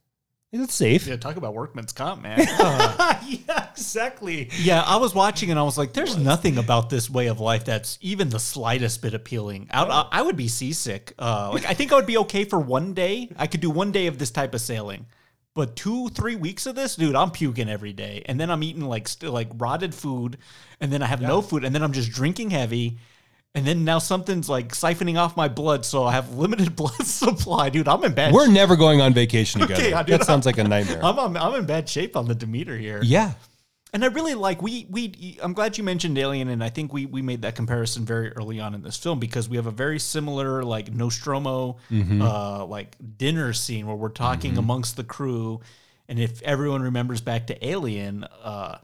That's 0.51 0.75
safe. 0.75 1.07
Yeah, 1.07 1.17
talk 1.17 1.37
about 1.37 1.53
workman's 1.53 1.93
comp, 1.93 2.23
man. 2.23 2.47
Uh, 2.61 3.21
yeah, 3.27 3.69
exactly. 3.71 4.49
yeah, 4.59 4.83
I 4.83 4.97
was 4.97 5.15
watching 5.15 5.51
and 5.51 5.59
I 5.59 5.63
was 5.63 5.77
like, 5.79 5.93
"There's 5.93 6.17
nothing 6.17 6.59
about 6.59 6.91
this 6.91 7.09
way 7.09 7.27
of 7.27 7.39
life 7.41 7.65
that's 7.65 7.99
even 8.01 8.31
the 8.31 8.39
slightest 8.39 9.03
bit 9.03 9.15
appealing." 9.15 9.69
I, 9.71 9.85
I, 9.85 10.09
I 10.13 10.23
would 10.23 10.37
be 10.37 10.49
seasick. 10.49 11.13
Uh, 11.19 11.51
like, 11.53 11.67
I 11.67 11.75
think 11.75 11.93
I 11.93 11.97
would 11.97 12.07
be 12.07 12.19
okay 12.19 12.45
for 12.45 12.59
one 12.59 12.95
day. 12.95 13.31
I 13.37 13.47
could 13.47 13.61
do 13.61 13.71
one 13.71 13.93
day 13.93 14.07
of 14.07 14.19
this 14.19 14.31
type 14.31 14.55
of 14.55 14.61
sailing, 14.61 15.07
but 15.55 15.77
two, 15.77 16.09
three 16.09 16.37
weeks 16.37 16.67
of 16.67 16.75
this, 16.75 16.97
dude, 16.97 17.15
I'm 17.15 17.31
puking 17.31 17.69
every 17.69 17.93
day, 17.93 18.23
and 18.27 18.41
then 18.41 18.51
I'm 18.51 18.63
eating 18.63 18.83
like 18.83 19.09
still 19.09 19.33
like 19.33 19.49
rotted 19.57 19.95
food, 19.95 20.39
and 20.81 20.93
then 20.93 21.03
I 21.03 21.07
have 21.07 21.21
no 21.21 21.43
food, 21.43 21.65
and 21.65 21.75
then 21.75 21.83
I'm 21.83 21.93
just 21.93 22.11
drinking 22.11 22.51
heavy. 22.51 22.99
And 23.55 23.67
then 23.67 23.85
now 23.85 23.99
something's 23.99 24.49
like 24.49 24.69
siphoning 24.69 25.17
off 25.19 25.37
my 25.37 25.49
blood, 25.49 25.85
so 25.85 26.05
I 26.05 26.13
have 26.13 26.35
limited 26.35 26.77
blood 26.77 27.05
supply, 27.07 27.71
dude. 27.71 27.89
I'm 27.89 28.05
in 28.05 28.13
bad. 28.15 28.27
Shape. 28.27 28.35
We're 28.35 28.47
never 28.49 28.77
going 28.77 29.01
on 29.01 29.15
vacation 29.15 29.61
together. 29.61 29.83
Okay, 29.83 30.03
do 30.05 30.13
that 30.13 30.25
sounds 30.25 30.47
like 30.47 30.59
a 30.59 30.65
nightmare. 30.65 31.01
I'm, 31.05 31.19
I'm 31.19 31.37
I'm 31.37 31.55
in 31.55 31.67
bad 31.67 31.89
shape 31.89 32.17
on 32.17 32.29
the 32.29 32.35
Demeter 32.35 32.77
here. 32.77 33.01
yeah. 33.03 33.33
And 33.95 34.05
I 34.05 34.09
really 34.09 34.35
like 34.35 34.61
we 34.61 34.87
we 34.91 35.39
I'm 35.43 35.55
glad 35.55 35.79
you 35.79 35.83
mentioned 35.83 36.19
Alien 36.19 36.49
and 36.49 36.63
I 36.63 36.69
think 36.69 36.93
we 36.93 37.07
we 37.07 37.23
made 37.23 37.41
that 37.41 37.55
comparison 37.57 38.05
very 38.05 38.31
early 38.33 38.61
on 38.61 38.75
in 38.75 38.83
this 38.83 38.99
film 38.99 39.19
because 39.19 39.49
we 39.49 39.57
have 39.57 39.65
a 39.67 39.71
very 39.71 39.99
similar 39.99 40.63
like 40.63 40.93
Nostromo 40.93 41.79
uh 41.91 42.67
like 42.67 42.97
dinner 43.17 43.55
scene 43.55 43.87
where 43.87 43.97
we're 43.97 44.11
talking 44.11 44.59
amongst 44.59 44.97
the 44.99 45.05
crew 45.05 45.61
and 46.07 46.19
if 46.19 46.43
everyone 46.43 46.83
remembers 46.83 47.23
back 47.23 47.47
to 47.47 47.67
Alien 47.67 48.25
uh 48.25 48.77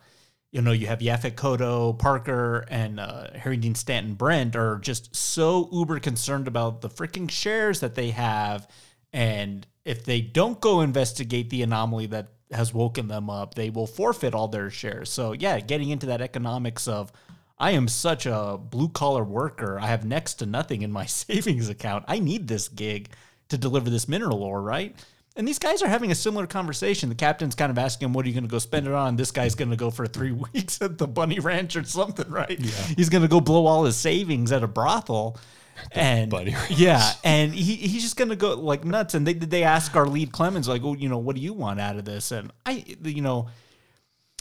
you 0.55 0.63
know 0.63 0.73
you 0.73 0.87
have 0.87 1.01
Yaphet 1.01 1.35
Kotto, 1.35 1.99
Parker 1.99 2.65
and 2.71 2.99
uh 3.01 3.27
Harry 3.35 3.59
Dean 3.59 3.75
Stanton 3.75 4.15
Brett 4.15 4.57
are 4.57 4.79
just 4.79 5.15
so 5.15 5.69
uber 5.73 6.01
concerned 6.01 6.49
about 6.49 6.81
the 6.81 6.89
freaking 6.89 7.31
shares 7.31 7.81
that 7.81 7.95
they 7.95 8.11
have 8.11 8.67
and 9.13 9.67
if 9.85 10.05
they 10.05 10.21
don't 10.21 10.61
go 10.61 10.81
investigate 10.81 11.51
the 11.51 11.63
anomaly 11.63 12.07
that 12.07 12.29
has 12.51 12.73
woken 12.73 13.09
them 13.09 13.29
up, 13.29 13.55
they 13.55 13.71
will 13.71 13.87
forfeit 13.87 14.35
all 14.35 14.49
their 14.49 14.71
shares. 14.71 15.11
So, 15.11 15.33
yeah, 15.33 15.61
getting 15.61 15.91
into 15.91 16.07
that 16.07 16.21
economics 16.21 16.89
of 16.89 17.13
I 17.59 17.73
am 17.73 17.87
such 17.87 18.27
a 18.27 18.59
blue 18.59 18.89
collar 18.89 19.23
worker. 19.23 19.79
I 19.79 19.87
have 19.87 20.05
next 20.05 20.35
to 20.35 20.47
nothing 20.47 20.83
in 20.83 20.91
my 20.91 21.07
savings 21.07 21.69
account. 21.69 22.05
I 22.09 22.19
need 22.19 22.49
this 22.49 22.69
gig 22.69 23.11
to 23.49 23.59
deliver 23.59 23.91
this 23.91 24.09
mineral 24.09 24.43
ore, 24.43 24.63
right? 24.63 24.97
And 25.37 25.49
these 25.49 25.59
guys 25.59 25.83
are 25.83 25.89
having 25.89 26.13
a 26.13 26.15
similar 26.15 26.47
conversation. 26.47 27.09
The 27.09 27.17
captain's 27.17 27.57
kind 27.57 27.71
of 27.71 27.79
asking 27.79 28.07
him, 28.07 28.13
What 28.13 28.25
are 28.25 28.29
you 28.29 28.35
going 28.35 28.45
to 28.45 28.51
go 28.51 28.59
spend 28.59 28.87
it 28.87 28.93
on? 28.93 29.17
This 29.17 29.33
guy's 29.33 29.55
going 29.55 29.71
to 29.71 29.77
go 29.77 29.91
for 29.91 30.07
three 30.07 30.33
weeks 30.55 30.81
at 30.81 30.99
the 30.99 31.09
Bunny 31.09 31.41
Ranch 31.41 31.77
or 31.77 31.85
something, 31.85 32.31
right? 32.31 32.59
Yeah. 32.59 32.83
He's 32.97 33.09
going 33.09 33.23
to 33.23 33.29
go 33.29 33.41
blow 33.41 33.67
all 33.67 33.85
his 33.85 33.97
savings 33.97 34.53
at 34.53 34.63
a 34.63 34.69
brothel. 34.69 35.39
And 35.91 36.31
Bunny 36.31 36.55
yeah, 36.71 37.15
and 37.25 37.53
he, 37.53 37.75
he's 37.75 38.03
just 38.03 38.17
gonna 38.17 38.37
go 38.37 38.55
like 38.55 38.85
nuts. 38.85 39.15
And 39.15 39.27
they 39.27 39.33
they 39.33 39.65
ask 39.65 39.97
our 39.97 40.07
lead 40.07 40.31
Clemens 40.31 40.69
like, 40.69 40.83
oh, 40.85 40.95
you 40.95 41.09
know, 41.09 41.19
what 41.19 41.35
do 41.35 41.43
you 41.43 41.53
want 41.53 41.81
out 41.81 41.97
of 41.97 42.05
this? 42.05 42.31
And 42.31 42.53
I, 42.65 42.85
you 43.03 43.23
know, 43.23 43.49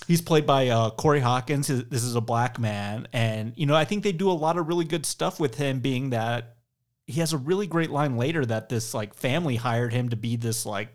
he's 0.08 0.22
played 0.22 0.46
by 0.46 0.68
uh, 0.68 0.92
Corey 0.92 1.20
Hawkins. 1.20 1.68
This 1.68 2.04
is 2.04 2.14
a 2.16 2.22
black 2.22 2.60
man, 2.60 3.08
and 3.14 3.54
you 3.56 3.66
know, 3.66 3.76
I 3.76 3.84
think 3.84 4.04
they 4.04 4.12
do 4.12 4.30
a 4.30 4.32
lot 4.32 4.60
of 4.60 4.68
really 4.68 4.86
good 4.86 5.08
stuff 5.08 5.40
with 5.40 5.56
him, 5.56 5.80
being 5.80 6.12
that 6.12 6.58
he 7.06 7.20
has 7.20 7.34
a 7.34 7.38
really 7.38 7.68
great 7.68 7.90
line 7.90 8.18
later 8.18 8.46
that 8.46 8.70
this 8.70 8.94
like 8.94 9.14
family 9.14 9.56
hired 9.56 9.94
him 9.94 10.10
to 10.10 10.16
be 10.16 10.36
this 10.36 10.66
like 10.66 10.90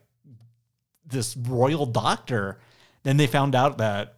this 1.06 1.36
royal 1.36 1.86
doctor. 1.86 2.59
Then 3.02 3.16
they 3.16 3.26
found 3.26 3.54
out 3.54 3.78
that 3.78 4.14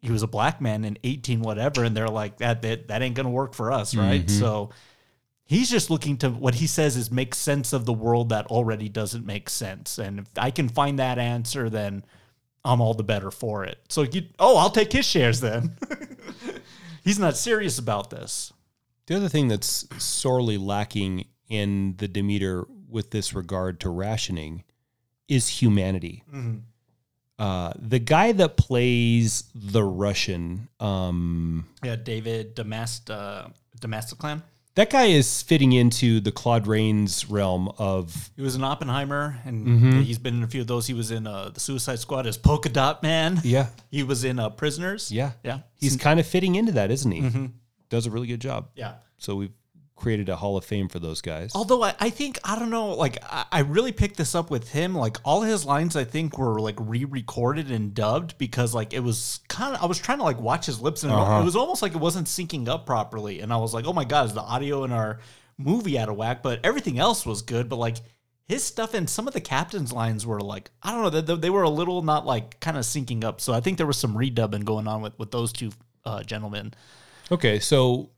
he 0.00 0.10
was 0.10 0.22
a 0.22 0.28
black 0.28 0.60
man 0.60 0.84
in 0.84 0.98
18 1.04 1.42
whatever 1.42 1.84
and 1.84 1.96
they're 1.96 2.08
like 2.08 2.38
that 2.38 2.62
that, 2.62 2.88
that 2.88 3.02
ain't 3.02 3.14
gonna 3.14 3.30
work 3.30 3.54
for 3.54 3.72
us 3.72 3.94
right? 3.94 4.26
Mm-hmm. 4.26 4.38
So 4.38 4.70
he's 5.44 5.70
just 5.70 5.90
looking 5.90 6.16
to 6.18 6.30
what 6.30 6.56
he 6.56 6.66
says 6.66 6.96
is 6.96 7.10
make 7.10 7.34
sense 7.34 7.72
of 7.72 7.84
the 7.84 7.92
world 7.92 8.30
that 8.30 8.46
already 8.46 8.88
doesn't 8.88 9.26
make 9.26 9.48
sense. 9.48 9.98
And 9.98 10.20
if 10.20 10.26
i 10.36 10.50
can 10.50 10.68
find 10.68 10.98
that 10.98 11.18
answer 11.18 11.70
then 11.70 12.04
i'm 12.64 12.80
all 12.80 12.94
the 12.94 13.04
better 13.04 13.30
for 13.30 13.64
it. 13.64 13.78
So 13.88 14.02
you 14.02 14.26
oh 14.38 14.56
i'll 14.58 14.70
take 14.70 14.92
his 14.92 15.06
shares 15.06 15.40
then. 15.40 15.76
He's 17.04 17.18
not 17.18 17.36
serious 17.36 17.78
about 17.78 18.10
this 18.10 18.52
The 19.12 19.18
other 19.18 19.28
thing 19.28 19.48
that's 19.48 19.86
sorely 20.02 20.56
lacking 20.56 21.26
in 21.50 21.96
the 21.98 22.08
Demeter 22.08 22.64
with 22.88 23.10
this 23.10 23.34
regard 23.34 23.78
to 23.80 23.90
rationing 23.90 24.64
is 25.28 25.48
humanity. 25.48 26.24
Uh, 27.38 27.74
the 27.78 27.98
guy 27.98 28.32
that 28.32 28.56
plays 28.56 29.44
the 29.54 29.84
Russian, 29.84 30.66
um, 30.80 31.66
yeah 31.84 31.96
david 31.96 32.56
damast 32.56 33.10
uh 33.10 33.48
that 34.74 34.88
guy 34.88 35.04
is 35.04 35.42
fitting 35.42 35.72
into 35.72 36.18
the 36.20 36.32
Claude 36.32 36.66
Rains 36.66 37.28
realm 37.28 37.68
of 37.76 38.30
He 38.34 38.40
was 38.40 38.54
in 38.54 38.64
Oppenheimer, 38.64 39.38
and 39.44 39.66
Mm-hmm. 39.66 40.00
he's 40.00 40.18
been 40.18 40.36
in 40.36 40.42
a 40.42 40.46
few 40.48 40.62
of 40.62 40.66
those. 40.68 40.86
He 40.86 40.94
was 40.94 41.10
in 41.10 41.26
uh, 41.26 41.50
the 41.50 41.60
Suicide 41.60 41.98
Squad 41.98 42.26
as 42.26 42.38
Polka 42.38 42.70
Dot 42.70 43.02
Man. 43.02 43.40
yeah, 43.44 43.66
He 43.90 44.02
was 44.04 44.24
in 44.24 44.38
uh, 44.38 44.48
Prisoners. 44.48 45.12
yeah, 45.12 45.32
yeah, 45.44 45.58
He's 45.74 45.98
kind 45.98 46.18
of 46.18 46.26
fitting 46.26 46.54
into 46.54 46.72
that, 46.72 46.90
isn't 46.90 47.12
he? 47.12 47.50
Does 47.92 48.06
a 48.06 48.10
really 48.10 48.26
good 48.26 48.40
job. 48.40 48.70
yeah. 48.74 48.94
So 49.18 49.36
we've 49.36 49.52
created 49.94 50.30
a 50.30 50.34
Hall 50.34 50.56
of 50.56 50.64
Fame 50.64 50.88
for 50.88 50.98
those 50.98 51.20
guys. 51.20 51.52
Although 51.54 51.84
I, 51.84 51.94
I 52.00 52.08
think 52.08 52.38
I 52.42 52.58
don't 52.58 52.70
know, 52.70 52.94
like 52.94 53.22
I, 53.22 53.44
I 53.52 53.60
really 53.60 53.92
picked 53.92 54.16
this 54.16 54.34
up 54.34 54.50
with 54.50 54.70
him. 54.70 54.94
Like 54.94 55.18
all 55.24 55.42
his 55.42 55.66
lines, 55.66 55.94
I 55.94 56.04
think 56.04 56.38
were 56.38 56.58
like 56.58 56.76
re-recorded 56.80 57.70
and 57.70 57.92
dubbed 57.92 58.38
because 58.38 58.74
like 58.74 58.94
it 58.94 59.00
was 59.00 59.40
kind 59.48 59.76
of 59.76 59.82
I 59.82 59.86
was 59.86 59.98
trying 59.98 60.18
to 60.18 60.24
like 60.24 60.40
watch 60.40 60.64
his 60.64 60.80
lips 60.80 61.02
and 61.04 61.12
it 61.12 61.44
was 61.44 61.54
almost 61.54 61.82
like 61.82 61.92
it 61.94 62.00
wasn't 62.00 62.26
syncing 62.26 62.66
up 62.66 62.86
properly. 62.86 63.40
And 63.40 63.52
I 63.52 63.58
was 63.58 63.74
like, 63.74 63.84
oh 63.86 63.92
my 63.92 64.04
god, 64.04 64.26
is 64.26 64.32
the 64.32 64.40
audio 64.40 64.84
in 64.84 64.90
our 64.90 65.20
movie 65.58 65.98
out 65.98 66.08
of 66.08 66.16
whack? 66.16 66.42
But 66.42 66.60
everything 66.64 66.98
else 66.98 67.26
was 67.26 67.42
good. 67.42 67.68
But 67.68 67.76
like 67.76 67.98
his 68.48 68.64
stuff 68.64 68.94
and 68.94 69.08
some 69.08 69.28
of 69.28 69.34
the 69.34 69.40
captain's 69.40 69.92
lines 69.92 70.26
were 70.26 70.40
like 70.40 70.70
I 70.82 70.90
don't 70.92 71.02
know, 71.02 71.20
they, 71.20 71.36
they 71.36 71.50
were 71.50 71.62
a 71.62 71.70
little 71.70 72.02
not 72.02 72.26
like 72.26 72.58
kind 72.58 72.78
of 72.78 72.84
syncing 72.84 73.22
up. 73.22 73.40
So 73.42 73.52
I 73.52 73.60
think 73.60 73.76
there 73.76 73.86
was 73.86 73.98
some 73.98 74.16
redubbing 74.16 74.64
going 74.64 74.88
on 74.88 75.00
with 75.02 75.16
with 75.18 75.30
those 75.30 75.52
two 75.52 75.70
uh, 76.04 76.24
gentlemen. 76.24 76.72
Okay, 77.32 77.58
so 77.60 78.10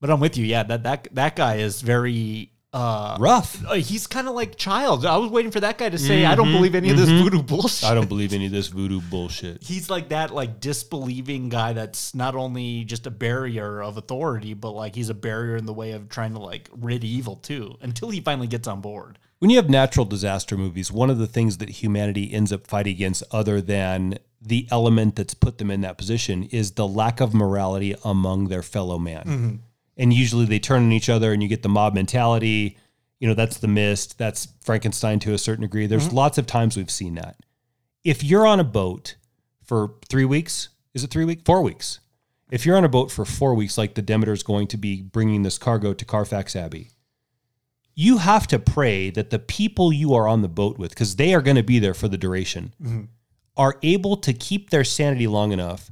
But 0.00 0.10
I'm 0.10 0.20
with 0.20 0.36
you. 0.36 0.44
Yeah, 0.44 0.62
that 0.64 0.82
that 0.82 1.08
that 1.12 1.34
guy 1.34 1.56
is 1.56 1.80
very 1.80 2.52
uh 2.72 3.16
rough. 3.18 3.64
uh, 3.66 3.74
he's 3.74 4.06
kind 4.06 4.28
of 4.28 4.34
like 4.34 4.56
child. 4.56 5.04
I 5.04 5.16
was 5.16 5.30
waiting 5.30 5.50
for 5.50 5.60
that 5.60 5.76
guy 5.78 5.88
to 5.88 5.98
say, 5.98 6.24
"I 6.24 6.34
don't 6.34 6.52
believe 6.52 6.74
any 6.74 6.90
of 6.90 6.96
this 6.98 7.08
voodoo 7.08 7.42
bullshit." 7.42 7.88
I 7.90 7.94
don't 7.94 8.08
believe 8.08 8.32
any 8.32 8.46
of 8.46 8.52
this 8.52 8.68
voodoo 8.68 9.00
bullshit. 9.00 9.62
He's 9.64 9.90
like 9.90 10.10
that, 10.10 10.30
like 10.32 10.60
disbelieving 10.60 11.48
guy. 11.48 11.72
That's 11.72 12.14
not 12.14 12.34
only 12.36 12.84
just 12.84 13.06
a 13.06 13.10
barrier 13.10 13.82
of 13.82 13.96
authority, 13.96 14.54
but 14.54 14.70
like 14.72 14.94
he's 14.94 15.08
a 15.08 15.14
barrier 15.14 15.56
in 15.56 15.66
the 15.66 15.72
way 15.72 15.92
of 15.92 16.08
trying 16.08 16.34
to 16.34 16.38
like 16.38 16.68
rid 16.76 17.02
evil 17.02 17.36
too. 17.36 17.76
Until 17.80 18.10
he 18.10 18.20
finally 18.20 18.46
gets 18.46 18.68
on 18.68 18.80
board. 18.80 19.18
When 19.40 19.50
you 19.50 19.56
have 19.56 19.70
natural 19.70 20.04
disaster 20.04 20.56
movies, 20.56 20.92
one 20.92 21.08
of 21.08 21.16
the 21.18 21.26
things 21.26 21.56
that 21.58 21.70
humanity 21.70 22.30
ends 22.32 22.52
up 22.52 22.66
fighting 22.66 22.94
against, 22.94 23.22
other 23.32 23.62
than 23.62 24.18
the 24.40 24.66
element 24.70 25.16
that's 25.16 25.34
put 25.34 25.58
them 25.58 25.70
in 25.70 25.82
that 25.82 25.98
position, 25.98 26.44
is 26.44 26.72
the 26.72 26.88
lack 26.88 27.20
of 27.20 27.34
morality 27.34 27.94
among 28.04 28.48
their 28.48 28.62
fellow 28.62 28.98
man. 28.98 29.24
Mm-hmm. 29.24 29.56
And 29.96 30.12
usually 30.12 30.46
they 30.46 30.58
turn 30.58 30.84
on 30.84 30.92
each 30.92 31.08
other, 31.08 31.32
and 31.32 31.42
you 31.42 31.48
get 31.48 31.62
the 31.62 31.68
mob 31.68 31.94
mentality. 31.94 32.78
You 33.18 33.28
know, 33.28 33.34
that's 33.34 33.58
the 33.58 33.68
mist, 33.68 34.16
that's 34.16 34.48
Frankenstein 34.62 35.18
to 35.20 35.34
a 35.34 35.38
certain 35.38 35.62
degree. 35.62 35.86
There's 35.86 36.06
mm-hmm. 36.06 36.16
lots 36.16 36.38
of 36.38 36.46
times 36.46 36.76
we've 36.76 36.90
seen 36.90 37.16
that. 37.16 37.36
If 38.02 38.24
you're 38.24 38.46
on 38.46 38.60
a 38.60 38.64
boat 38.64 39.16
for 39.62 39.96
three 40.08 40.24
weeks, 40.24 40.70
is 40.94 41.04
it 41.04 41.10
three 41.10 41.26
weeks? 41.26 41.42
Four 41.44 41.60
weeks. 41.60 42.00
If 42.50 42.64
you're 42.64 42.78
on 42.78 42.84
a 42.84 42.88
boat 42.88 43.10
for 43.10 43.26
four 43.26 43.54
weeks, 43.54 43.76
like 43.76 43.94
the 43.94 44.02
Demeter's 44.02 44.42
going 44.42 44.68
to 44.68 44.78
be 44.78 45.02
bringing 45.02 45.42
this 45.42 45.58
cargo 45.58 45.92
to 45.92 46.04
Carfax 46.04 46.56
Abbey, 46.56 46.88
you 47.94 48.16
have 48.16 48.46
to 48.46 48.58
pray 48.58 49.10
that 49.10 49.28
the 49.28 49.38
people 49.38 49.92
you 49.92 50.14
are 50.14 50.26
on 50.26 50.40
the 50.40 50.48
boat 50.48 50.78
with, 50.78 50.90
because 50.90 51.16
they 51.16 51.34
are 51.34 51.42
going 51.42 51.56
to 51.56 51.62
be 51.62 51.78
there 51.78 51.92
for 51.92 52.08
the 52.08 52.16
duration, 52.16 52.74
mm-hmm. 52.82 53.02
Are 53.56 53.76
able 53.82 54.16
to 54.16 54.32
keep 54.32 54.70
their 54.70 54.84
sanity 54.84 55.26
long 55.26 55.52
enough 55.52 55.90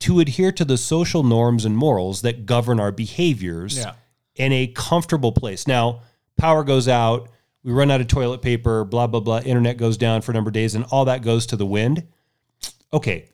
to 0.00 0.20
adhere 0.20 0.52
to 0.52 0.64
the 0.64 0.76
social 0.76 1.22
norms 1.22 1.64
and 1.64 1.76
morals 1.76 2.22
that 2.22 2.46
govern 2.46 2.78
our 2.78 2.92
behaviors 2.92 3.78
Yeah. 3.78 3.92
in 4.36 4.52
a 4.52 4.66
comfortable 4.68 5.32
place. 5.32 5.66
Now, 5.66 6.02
power 6.36 6.62
goes 6.62 6.86
out, 6.86 7.28
we 7.64 7.72
run 7.72 7.90
out 7.90 8.00
of 8.00 8.06
toilet 8.06 8.40
paper, 8.42 8.84
blah, 8.84 9.06
blah, 9.08 9.20
blah, 9.20 9.40
internet 9.40 9.76
goes 9.76 9.96
down 9.96 10.20
for 10.22 10.30
a 10.30 10.34
number 10.34 10.48
of 10.48 10.54
days, 10.54 10.74
and 10.74 10.84
all 10.90 11.04
that 11.06 11.22
goes 11.22 11.46
to 11.46 11.56
the 11.56 11.66
wind. 11.66 12.06
Okay. 12.92 13.30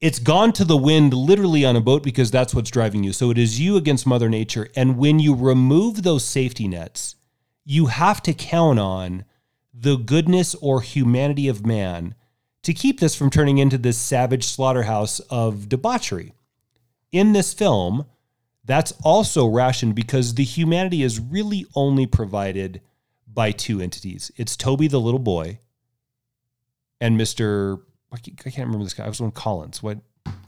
It's 0.00 0.20
gone 0.20 0.52
to 0.52 0.64
the 0.64 0.76
wind 0.76 1.12
literally 1.12 1.64
on 1.64 1.74
a 1.74 1.80
boat 1.80 2.04
because 2.04 2.30
that's 2.30 2.54
what's 2.54 2.70
driving 2.70 3.02
you. 3.02 3.12
So 3.12 3.30
it 3.32 3.38
is 3.38 3.58
you 3.58 3.76
against 3.76 4.06
Mother 4.06 4.28
Nature. 4.28 4.68
And 4.76 4.96
when 4.96 5.18
you 5.18 5.34
remove 5.34 6.04
those 6.04 6.24
safety 6.24 6.68
nets, 6.68 7.16
you 7.64 7.86
have 7.86 8.22
to 8.22 8.32
count 8.32 8.78
on 8.78 9.24
the 9.74 9.96
goodness 9.96 10.54
or 10.56 10.80
humanity 10.82 11.48
of 11.48 11.66
man 11.66 12.14
to 12.68 12.74
keep 12.74 13.00
this 13.00 13.14
from 13.14 13.30
turning 13.30 13.56
into 13.56 13.78
this 13.78 13.96
savage 13.96 14.44
slaughterhouse 14.44 15.20
of 15.30 15.70
debauchery. 15.70 16.34
In 17.12 17.32
this 17.32 17.54
film, 17.54 18.04
that's 18.62 18.92
also 19.02 19.46
rationed 19.46 19.94
because 19.94 20.34
the 20.34 20.44
humanity 20.44 21.02
is 21.02 21.18
really 21.18 21.64
only 21.74 22.06
provided 22.06 22.82
by 23.26 23.52
two 23.52 23.80
entities. 23.80 24.30
It's 24.36 24.54
Toby 24.54 24.86
the 24.86 25.00
little 25.00 25.18
boy 25.18 25.60
and 27.00 27.18
Mr. 27.18 27.80
I 28.12 28.18
can't 28.18 28.58
remember 28.58 28.84
this 28.84 28.92
guy. 28.92 29.06
I 29.06 29.08
was 29.08 29.22
on 29.22 29.30
Collins. 29.30 29.82
What? 29.82 30.00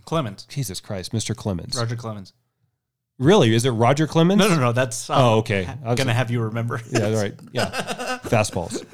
Clemens. 0.04 0.44
Jesus 0.44 0.78
Christ, 0.78 1.12
Mr. 1.12 1.34
Clemens. 1.34 1.74
Roger 1.74 1.96
Clemens. 1.96 2.34
Really? 3.18 3.54
Is 3.54 3.64
it 3.64 3.70
Roger 3.70 4.06
Clemens? 4.06 4.40
No, 4.40 4.48
no, 4.48 4.60
no. 4.60 4.72
That's 4.72 5.08
Oh, 5.08 5.14
um, 5.14 5.38
okay. 5.38 5.66
I'm 5.66 5.82
was- 5.84 5.96
gonna 5.96 6.12
have 6.12 6.30
you 6.30 6.42
remember. 6.42 6.82
Yeah, 6.90 7.06
all 7.06 7.14
right. 7.14 7.32
Yeah. 7.52 8.18
Fastballs. 8.24 8.84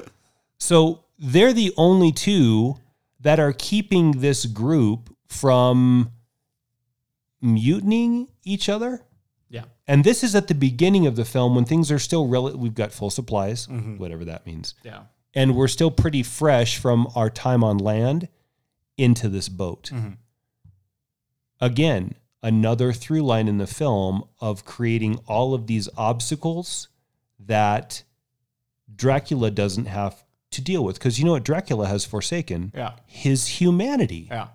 So 0.59 1.03
they're 1.19 1.51
the 1.51 1.73
only 1.75 2.13
two 2.13 2.77
that 3.19 3.39
are 3.39 3.53
keeping 3.53 4.19
this 4.19 4.45
group 4.45 5.15
from 5.27 6.11
mutinying 7.41 8.29
each 8.43 8.69
other. 8.69 9.03
Yeah. 9.49 9.63
And 9.87 10.03
this 10.03 10.23
is 10.23 10.35
at 10.35 10.47
the 10.47 10.55
beginning 10.55 11.07
of 11.07 11.15
the 11.15 11.25
film 11.25 11.55
when 11.55 11.65
things 11.65 11.91
are 11.91 11.99
still 11.99 12.27
rel- 12.27 12.57
we've 12.57 12.75
got 12.75 12.91
full 12.91 13.09
supplies, 13.09 13.67
mm-hmm. 13.67 13.97
whatever 13.97 14.25
that 14.25 14.45
means. 14.45 14.75
Yeah. 14.83 15.03
And 15.33 15.55
we're 15.55 15.67
still 15.67 15.91
pretty 15.91 16.23
fresh 16.23 16.77
from 16.77 17.07
our 17.15 17.29
time 17.29 17.63
on 17.63 17.77
land 17.77 18.27
into 18.97 19.29
this 19.29 19.49
boat. 19.49 19.91
Mm-hmm. 19.93 20.13
Again, 21.61 22.15
another 22.43 22.93
through 22.93 23.21
line 23.21 23.47
in 23.47 23.57
the 23.57 23.67
film 23.67 24.23
of 24.39 24.65
creating 24.65 25.19
all 25.27 25.53
of 25.53 25.67
these 25.67 25.89
obstacles 25.97 26.87
that 27.39 28.03
Dracula 28.93 29.51
doesn't 29.51 29.85
have 29.85 30.23
to 30.51 30.61
deal 30.61 30.83
with. 30.83 30.97
Because 30.97 31.19
you 31.19 31.25
know 31.25 31.31
what 31.31 31.43
Dracula 31.43 31.87
has 31.87 32.05
forsaken? 32.05 32.71
Yeah. 32.75 32.93
His 33.05 33.47
humanity 33.47 34.27
Yeah. 34.29 34.49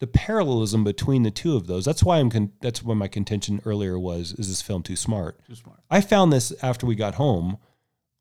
the 0.00 0.06
parallelism 0.06 0.82
between 0.84 1.22
the 1.22 1.30
two 1.30 1.56
of 1.56 1.66
those. 1.66 1.84
That's 1.84 2.02
why 2.02 2.18
I'm. 2.18 2.30
Con- 2.30 2.52
that's 2.60 2.82
why 2.82 2.94
my 2.94 3.08
contention 3.08 3.60
earlier 3.64 3.98
was: 3.98 4.32
is 4.32 4.48
this 4.48 4.60
film 4.62 4.82
too 4.82 4.96
smart? 4.96 5.44
Too 5.46 5.54
smart. 5.54 5.80
I 5.90 6.00
found 6.00 6.32
this 6.32 6.52
after 6.62 6.86
we 6.86 6.94
got 6.96 7.14
home 7.14 7.58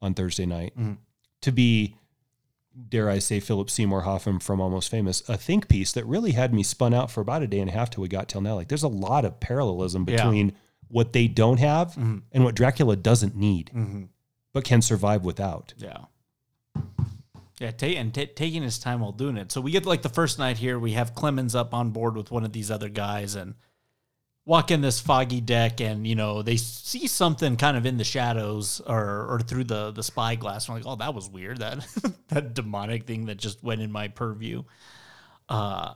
on 0.02 0.14
Thursday 0.14 0.46
night 0.46 0.74
mm-hmm. 0.78 0.94
to 1.42 1.52
be, 1.52 1.96
dare 2.90 3.10
I 3.10 3.20
say, 3.20 3.40
Philip 3.40 3.70
Seymour 3.70 4.02
Hoffman 4.02 4.40
from 4.40 4.60
Almost 4.62 4.90
Famous, 4.90 5.28
a 5.30 5.38
think 5.38 5.68
piece 5.68 5.92
that 5.94 6.06
really 6.06 6.32
had 6.32 6.54
me 6.54 6.64
spun 6.64 6.94
out 6.94 7.10
for 7.12 7.22
about 7.22 7.44
a 7.44 7.48
day 7.48 7.60
and 7.60 7.70
a 7.70 7.74
half 7.74 7.90
till 7.90 8.02
we 8.02 8.08
got 8.08 8.28
till 8.30 8.42
now. 8.42 8.56
Like, 8.56 8.68
there's 8.68 8.84
a 8.84 8.88
lot 8.88 9.26
of 9.26 9.40
parallelism 9.40 10.06
Yeah. 10.08 10.18
between 10.18 10.54
what 10.88 11.14
they 11.14 11.28
don't 11.28 11.60
have 11.60 11.90
mm-hmm. 11.90 12.18
and 12.32 12.44
what 12.44 12.56
Dracula 12.56 12.96
doesn't 12.96 13.36
need, 13.36 13.72
mm-hmm. 13.74 14.04
But 14.54 14.64
can 14.64 14.82
survive 14.82 15.24
without. 15.24 15.74
Yeah. 15.78 16.06
Yeah, 17.60 17.72
and 17.84 18.12
ta 18.12 18.26
taking 18.36 18.64
his 18.64 18.80
time 18.80 19.02
while 19.02 19.12
doing 19.12 19.38
it. 19.38 19.52
So 19.52 19.62
we 19.62 19.70
get 19.70 19.86
like 19.86 20.02
the 20.02 20.10
first 20.10 20.40
night 20.40 20.58
here, 20.58 20.80
we 20.80 20.94
have 20.94 21.14
Clemens 21.14 21.54
up 21.54 21.76
on 21.76 21.92
board 21.92 22.18
with 22.18 22.32
one 22.32 22.44
of 22.44 22.52
these 22.52 22.72
other 22.72 22.90
guys 22.90 23.36
and 23.36 23.54
walk 24.46 24.72
in 24.72 24.82
this 24.82 25.00
foggy 25.00 25.42
deck, 25.42 25.80
and 25.80 26.08
you 26.08 26.16
know 26.16 26.42
they 26.42 26.58
see 26.58 27.06
something 27.06 27.58
kind 27.58 27.78
of 27.78 27.86
in 27.86 27.98
the 27.98 28.04
shadows 28.04 28.82
or 28.88 29.28
or 29.30 29.40
through 29.42 29.66
the 29.66 29.92
the 29.92 30.02
spyglass. 30.02 30.68
And 30.68 30.74
we're 30.74 30.80
like, 30.80 30.92
oh, 30.92 30.96
that 30.96 31.14
was 31.14 31.30
weird. 31.30 31.60
That 31.60 31.86
that 32.30 32.56
demonic 32.56 33.06
thing 33.06 33.26
that 33.26 33.38
just 33.38 33.64
went 33.64 33.82
in 33.82 33.92
my 33.92 34.08
purview. 34.08 34.64
Uh, 35.48 35.94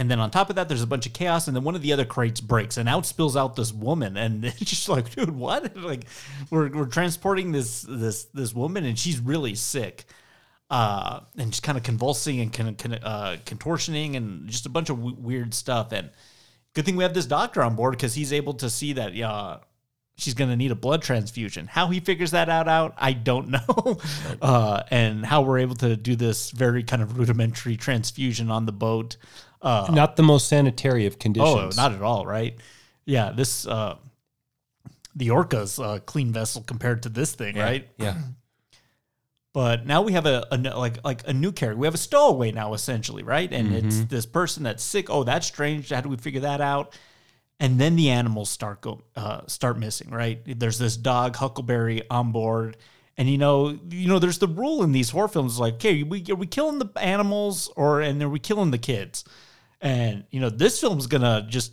and 0.00 0.10
then 0.10 0.18
on 0.18 0.30
top 0.30 0.48
of 0.48 0.56
that, 0.56 0.66
there's 0.66 0.80
a 0.80 0.86
bunch 0.86 1.04
of 1.04 1.12
chaos, 1.12 1.46
and 1.46 1.54
then 1.54 1.62
one 1.62 1.74
of 1.74 1.82
the 1.82 1.92
other 1.92 2.06
crates 2.06 2.40
breaks, 2.40 2.78
and 2.78 2.88
out 2.88 3.04
spills 3.04 3.36
out 3.36 3.54
this 3.54 3.70
woman, 3.70 4.16
and 4.16 4.42
it's 4.46 4.58
just 4.58 4.88
like, 4.88 5.14
dude, 5.14 5.28
what? 5.30 5.76
like, 5.84 6.06
we're 6.48 6.70
we're 6.70 6.86
transporting 6.86 7.52
this 7.52 7.82
this 7.82 8.24
this 8.24 8.54
woman, 8.54 8.86
and 8.86 8.98
she's 8.98 9.20
really 9.20 9.54
sick, 9.54 10.06
uh, 10.70 11.20
and 11.36 11.50
just 11.50 11.62
kind 11.62 11.76
of 11.76 11.84
convulsing 11.84 12.40
and 12.40 12.50
con, 12.50 12.74
con, 12.76 12.94
uh, 12.94 13.36
contortioning, 13.44 14.16
and 14.16 14.48
just 14.48 14.64
a 14.64 14.70
bunch 14.70 14.88
of 14.88 14.96
w- 14.96 15.16
weird 15.18 15.52
stuff. 15.52 15.92
And 15.92 16.08
good 16.72 16.86
thing 16.86 16.96
we 16.96 17.04
have 17.04 17.12
this 17.12 17.26
doctor 17.26 17.62
on 17.62 17.76
board 17.76 17.92
because 17.92 18.14
he's 18.14 18.32
able 18.32 18.54
to 18.54 18.70
see 18.70 18.94
that, 18.94 19.14
uh, 19.20 19.58
she's 20.16 20.32
going 20.32 20.48
to 20.48 20.56
need 20.56 20.70
a 20.70 20.76
blood 20.76 21.02
transfusion. 21.02 21.66
How 21.66 21.88
he 21.88 22.00
figures 22.00 22.30
that 22.30 22.48
out, 22.48 22.68
out 22.68 22.94
I 22.96 23.12
don't 23.12 23.48
know. 23.50 23.98
Uh, 24.40 24.82
and 24.90 25.26
how 25.26 25.42
we're 25.42 25.58
able 25.58 25.74
to 25.76 25.94
do 25.94 26.16
this 26.16 26.52
very 26.52 26.84
kind 26.84 27.02
of 27.02 27.18
rudimentary 27.18 27.76
transfusion 27.76 28.50
on 28.50 28.64
the 28.64 28.72
boat. 28.72 29.18
Uh, 29.62 29.88
Not 29.92 30.16
the 30.16 30.22
most 30.22 30.48
sanitary 30.48 31.06
of 31.06 31.18
conditions. 31.18 31.78
Oh, 31.78 31.82
not 31.82 31.92
at 31.92 32.02
all, 32.02 32.24
right? 32.26 32.56
Yeah, 33.04 33.30
this 33.32 33.66
uh 33.66 33.96
the 35.14 35.30
Orca's 35.30 35.78
a 35.78 36.00
clean 36.00 36.32
vessel 36.32 36.62
compared 36.62 37.02
to 37.02 37.08
this 37.08 37.32
thing, 37.34 37.56
right? 37.56 37.88
Yeah. 37.98 38.16
But 39.52 39.84
now 39.84 40.02
we 40.02 40.12
have 40.12 40.26
a, 40.26 40.46
a 40.52 40.56
like 40.78 41.04
like 41.04 41.26
a 41.26 41.32
new 41.32 41.50
character. 41.50 41.76
We 41.76 41.86
have 41.88 41.94
a 41.94 41.98
stowaway 41.98 42.52
now, 42.52 42.72
essentially, 42.72 43.24
right? 43.24 43.52
And 43.52 43.74
it's 43.74 44.04
this 44.04 44.24
person 44.24 44.62
that's 44.62 44.82
sick. 44.82 45.10
Oh, 45.10 45.24
that's 45.24 45.44
strange. 45.46 45.88
How 45.90 46.00
do 46.00 46.08
we 46.08 46.16
figure 46.16 46.42
that 46.42 46.60
out? 46.60 46.96
And 47.58 47.78
then 47.78 47.96
the 47.96 48.10
animals 48.10 48.48
start 48.48 48.80
go 48.80 49.02
uh, 49.16 49.40
start 49.48 49.76
missing, 49.76 50.10
right? 50.10 50.40
There's 50.46 50.78
this 50.78 50.96
dog 50.96 51.34
Huckleberry 51.34 52.08
on 52.08 52.30
board, 52.30 52.76
and 53.16 53.28
you 53.28 53.38
know, 53.38 53.76
you 53.90 54.06
know, 54.06 54.20
there's 54.20 54.38
the 54.38 54.46
rule 54.46 54.84
in 54.84 54.92
these 54.92 55.10
horror 55.10 55.26
films 55.26 55.58
like, 55.58 55.74
okay, 55.74 56.04
we 56.04 56.24
are 56.30 56.36
we 56.36 56.46
killing 56.46 56.78
the 56.78 56.88
animals 57.00 57.72
or 57.74 58.00
and 58.00 58.22
are 58.22 58.28
we 58.28 58.38
killing 58.38 58.70
the 58.70 58.78
kids? 58.78 59.24
And 59.80 60.24
you 60.30 60.40
know, 60.40 60.50
this 60.50 60.80
film's 60.80 61.06
gonna 61.06 61.46
just 61.48 61.72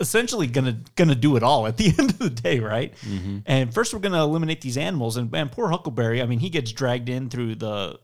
essentially 0.00 0.46
gonna 0.46 0.80
gonna 0.94 1.14
do 1.14 1.36
it 1.36 1.42
all 1.42 1.66
at 1.66 1.76
the 1.76 1.86
end 1.98 2.10
of 2.10 2.18
the 2.18 2.30
day, 2.30 2.60
right? 2.60 2.94
Mm-hmm. 3.02 3.38
And 3.46 3.74
first 3.74 3.92
we're 3.92 4.00
gonna 4.00 4.22
eliminate 4.22 4.60
these 4.60 4.76
animals, 4.76 5.16
and 5.16 5.30
man, 5.30 5.48
poor 5.48 5.68
Huckleberry. 5.68 6.22
I 6.22 6.26
mean, 6.26 6.38
he 6.38 6.50
gets 6.50 6.72
dragged 6.72 7.08
in 7.08 7.30
through 7.30 7.56
the 7.56 7.98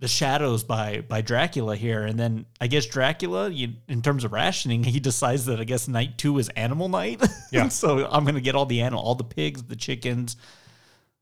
the 0.00 0.08
shadows 0.08 0.64
by 0.64 1.02
by 1.02 1.20
Dracula 1.20 1.76
here, 1.76 2.04
and 2.04 2.18
then 2.18 2.46
I 2.60 2.66
guess 2.66 2.86
Dracula, 2.86 3.50
you, 3.50 3.74
in 3.86 4.02
terms 4.02 4.24
of 4.24 4.32
rationing, 4.32 4.82
he 4.82 4.98
decides 4.98 5.46
that 5.46 5.60
I 5.60 5.64
guess 5.64 5.88
night 5.88 6.18
two 6.18 6.38
is 6.38 6.48
animal 6.50 6.88
night. 6.88 7.22
Yeah. 7.52 7.66
so 7.68 8.06
I'm 8.08 8.24
gonna 8.24 8.40
get 8.40 8.54
all 8.54 8.66
the 8.66 8.80
animal, 8.80 9.02
all 9.02 9.16
the 9.16 9.24
pigs, 9.24 9.62
the 9.64 9.74
chickens. 9.76 10.36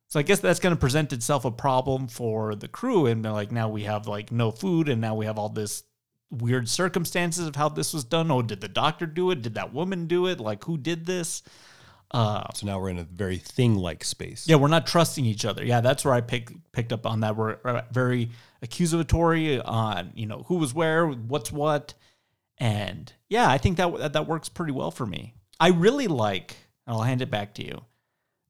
So 0.08 0.18
I 0.18 0.22
guess 0.22 0.40
that's 0.40 0.58
to 0.60 0.76
present 0.76 1.12
itself 1.12 1.44
a 1.44 1.50
problem 1.50 2.08
for 2.08 2.54
the 2.54 2.68
crew, 2.68 3.06
and 3.06 3.24
they're 3.24 3.32
like 3.32 3.50
now 3.50 3.68
we 3.68 3.84
have 3.84 4.06
like 4.06 4.30
no 4.30 4.50
food, 4.50 4.88
and 4.88 5.00
now 5.00 5.14
we 5.14 5.26
have 5.26 5.38
all 5.38 5.48
this 5.48 5.82
weird 6.30 6.68
circumstances 6.68 7.46
of 7.46 7.56
how 7.56 7.68
this 7.68 7.94
was 7.94 8.04
done. 8.04 8.30
Oh, 8.30 8.42
did 8.42 8.60
the 8.60 8.68
doctor 8.68 9.06
do 9.06 9.30
it? 9.30 9.42
Did 9.42 9.54
that 9.54 9.72
woman 9.72 10.06
do 10.06 10.26
it? 10.26 10.40
Like 10.40 10.64
who 10.64 10.76
did 10.76 11.06
this? 11.06 11.42
Uh, 12.10 12.44
So 12.54 12.66
now 12.66 12.78
we're 12.80 12.88
in 12.90 12.98
a 12.98 13.04
very 13.04 13.36
thing-like 13.38 14.02
space. 14.04 14.46
yeah, 14.48 14.56
we're 14.56 14.68
not 14.68 14.86
trusting 14.86 15.24
each 15.26 15.44
other. 15.44 15.64
Yeah, 15.64 15.80
that's 15.82 16.04
where 16.04 16.14
I 16.14 16.20
picked 16.22 16.52
picked 16.72 16.92
up 16.92 17.04
on 17.06 17.20
that. 17.20 17.36
We're 17.36 17.58
uh, 17.64 17.82
very 17.92 18.30
accusatory 18.62 19.60
on 19.60 20.12
you 20.14 20.26
know 20.26 20.44
who 20.48 20.56
was 20.56 20.72
where, 20.74 21.06
what's 21.06 21.52
what, 21.52 21.94
and 22.58 23.12
yeah, 23.28 23.48
I 23.50 23.58
think 23.58 23.76
that 23.76 23.96
that, 23.98 24.12
that 24.14 24.26
works 24.26 24.48
pretty 24.48 24.72
well 24.72 24.90
for 24.90 25.06
me. 25.06 25.34
I 25.60 25.68
really 25.68 26.06
like. 26.08 26.56
and 26.86 26.96
I'll 26.96 27.02
hand 27.02 27.20
it 27.22 27.30
back 27.30 27.54
to 27.54 27.64
you. 27.64 27.82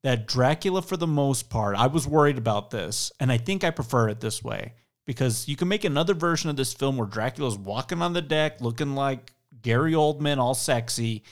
That 0.04 0.28
Dracula, 0.28 0.80
for 0.82 0.96
the 0.96 1.06
most 1.08 1.50
part, 1.50 1.74
I 1.76 1.88
was 1.88 2.06
worried 2.06 2.38
about 2.38 2.70
this, 2.70 3.10
and 3.18 3.32
I 3.32 3.38
think 3.38 3.64
I 3.64 3.70
prefer 3.70 4.08
it 4.08 4.20
this 4.20 4.44
way 4.44 4.74
because 5.08 5.48
you 5.48 5.56
can 5.56 5.68
make 5.68 5.84
another 5.84 6.12
version 6.12 6.50
of 6.50 6.56
this 6.56 6.74
film 6.74 6.98
where 6.98 7.06
Dracula's 7.06 7.56
walking 7.56 8.02
on 8.02 8.12
the 8.12 8.20
deck, 8.20 8.60
looking 8.60 8.94
like 8.94 9.32
Gary 9.62 9.92
Oldman, 9.94 10.36
all 10.36 10.52
sexy. 10.54 11.22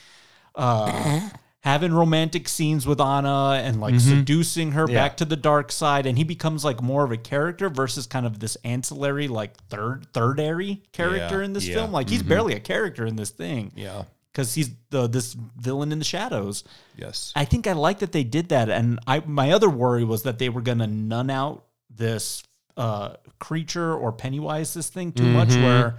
Uh, 0.55 1.29
having 1.61 1.93
romantic 1.93 2.47
scenes 2.49 2.87
with 2.87 2.99
Anna 2.99 3.61
and 3.63 3.79
like 3.79 3.99
seducing 3.99 4.71
her 4.71 4.87
Yeah. 4.89 4.95
back 5.03 5.17
to 5.17 5.25
the 5.25 5.35
dark 5.35 5.71
side, 5.71 6.07
and 6.07 6.17
he 6.17 6.23
becomes 6.23 6.65
like 6.65 6.81
more 6.81 7.03
of 7.03 7.11
a 7.11 7.17
character 7.17 7.69
versus 7.69 8.07
kind 8.07 8.25
of 8.25 8.39
this 8.39 8.55
ancillary, 8.63 9.27
like 9.27 9.55
third 9.69 10.07
thirdary 10.11 10.81
character 10.91 11.39
Yeah, 11.39 11.45
in 11.45 11.53
this 11.53 11.67
yeah. 11.67 11.75
film. 11.75 11.91
Like 11.91 12.09
he's 12.09 12.23
barely 12.23 12.55
a 12.55 12.59
character 12.59 13.05
in 13.05 13.15
this 13.15 13.29
thing. 13.29 13.71
Yeah. 13.75 14.05
because 14.33 14.55
he's 14.55 14.71
the 14.89 15.05
this 15.07 15.33
villain 15.33 15.91
in 15.91 15.99
the 15.99 16.05
shadows. 16.05 16.63
Yes. 16.95 17.31
I 17.35 17.45
think 17.45 17.67
I 17.67 17.73
like 17.73 17.99
that 17.99 18.11
they 18.11 18.23
did 18.23 18.49
that, 18.49 18.69
and 18.69 18.97
I 19.05 19.19
my 19.25 19.51
other 19.51 19.69
worry 19.69 20.03
was 20.03 20.23
that 20.23 20.39
they 20.39 20.49
were 20.49 20.61
going 20.61 20.79
to 20.79 20.87
nun 20.87 21.29
out 21.29 21.65
this 21.95 22.41
uh, 22.77 23.15
creature 23.39 23.93
or 23.93 24.11
Pennywise 24.13 24.73
this 24.73 24.89
thing 24.89 25.11
too 25.11 25.25
much, 25.25 25.49
where 25.55 25.95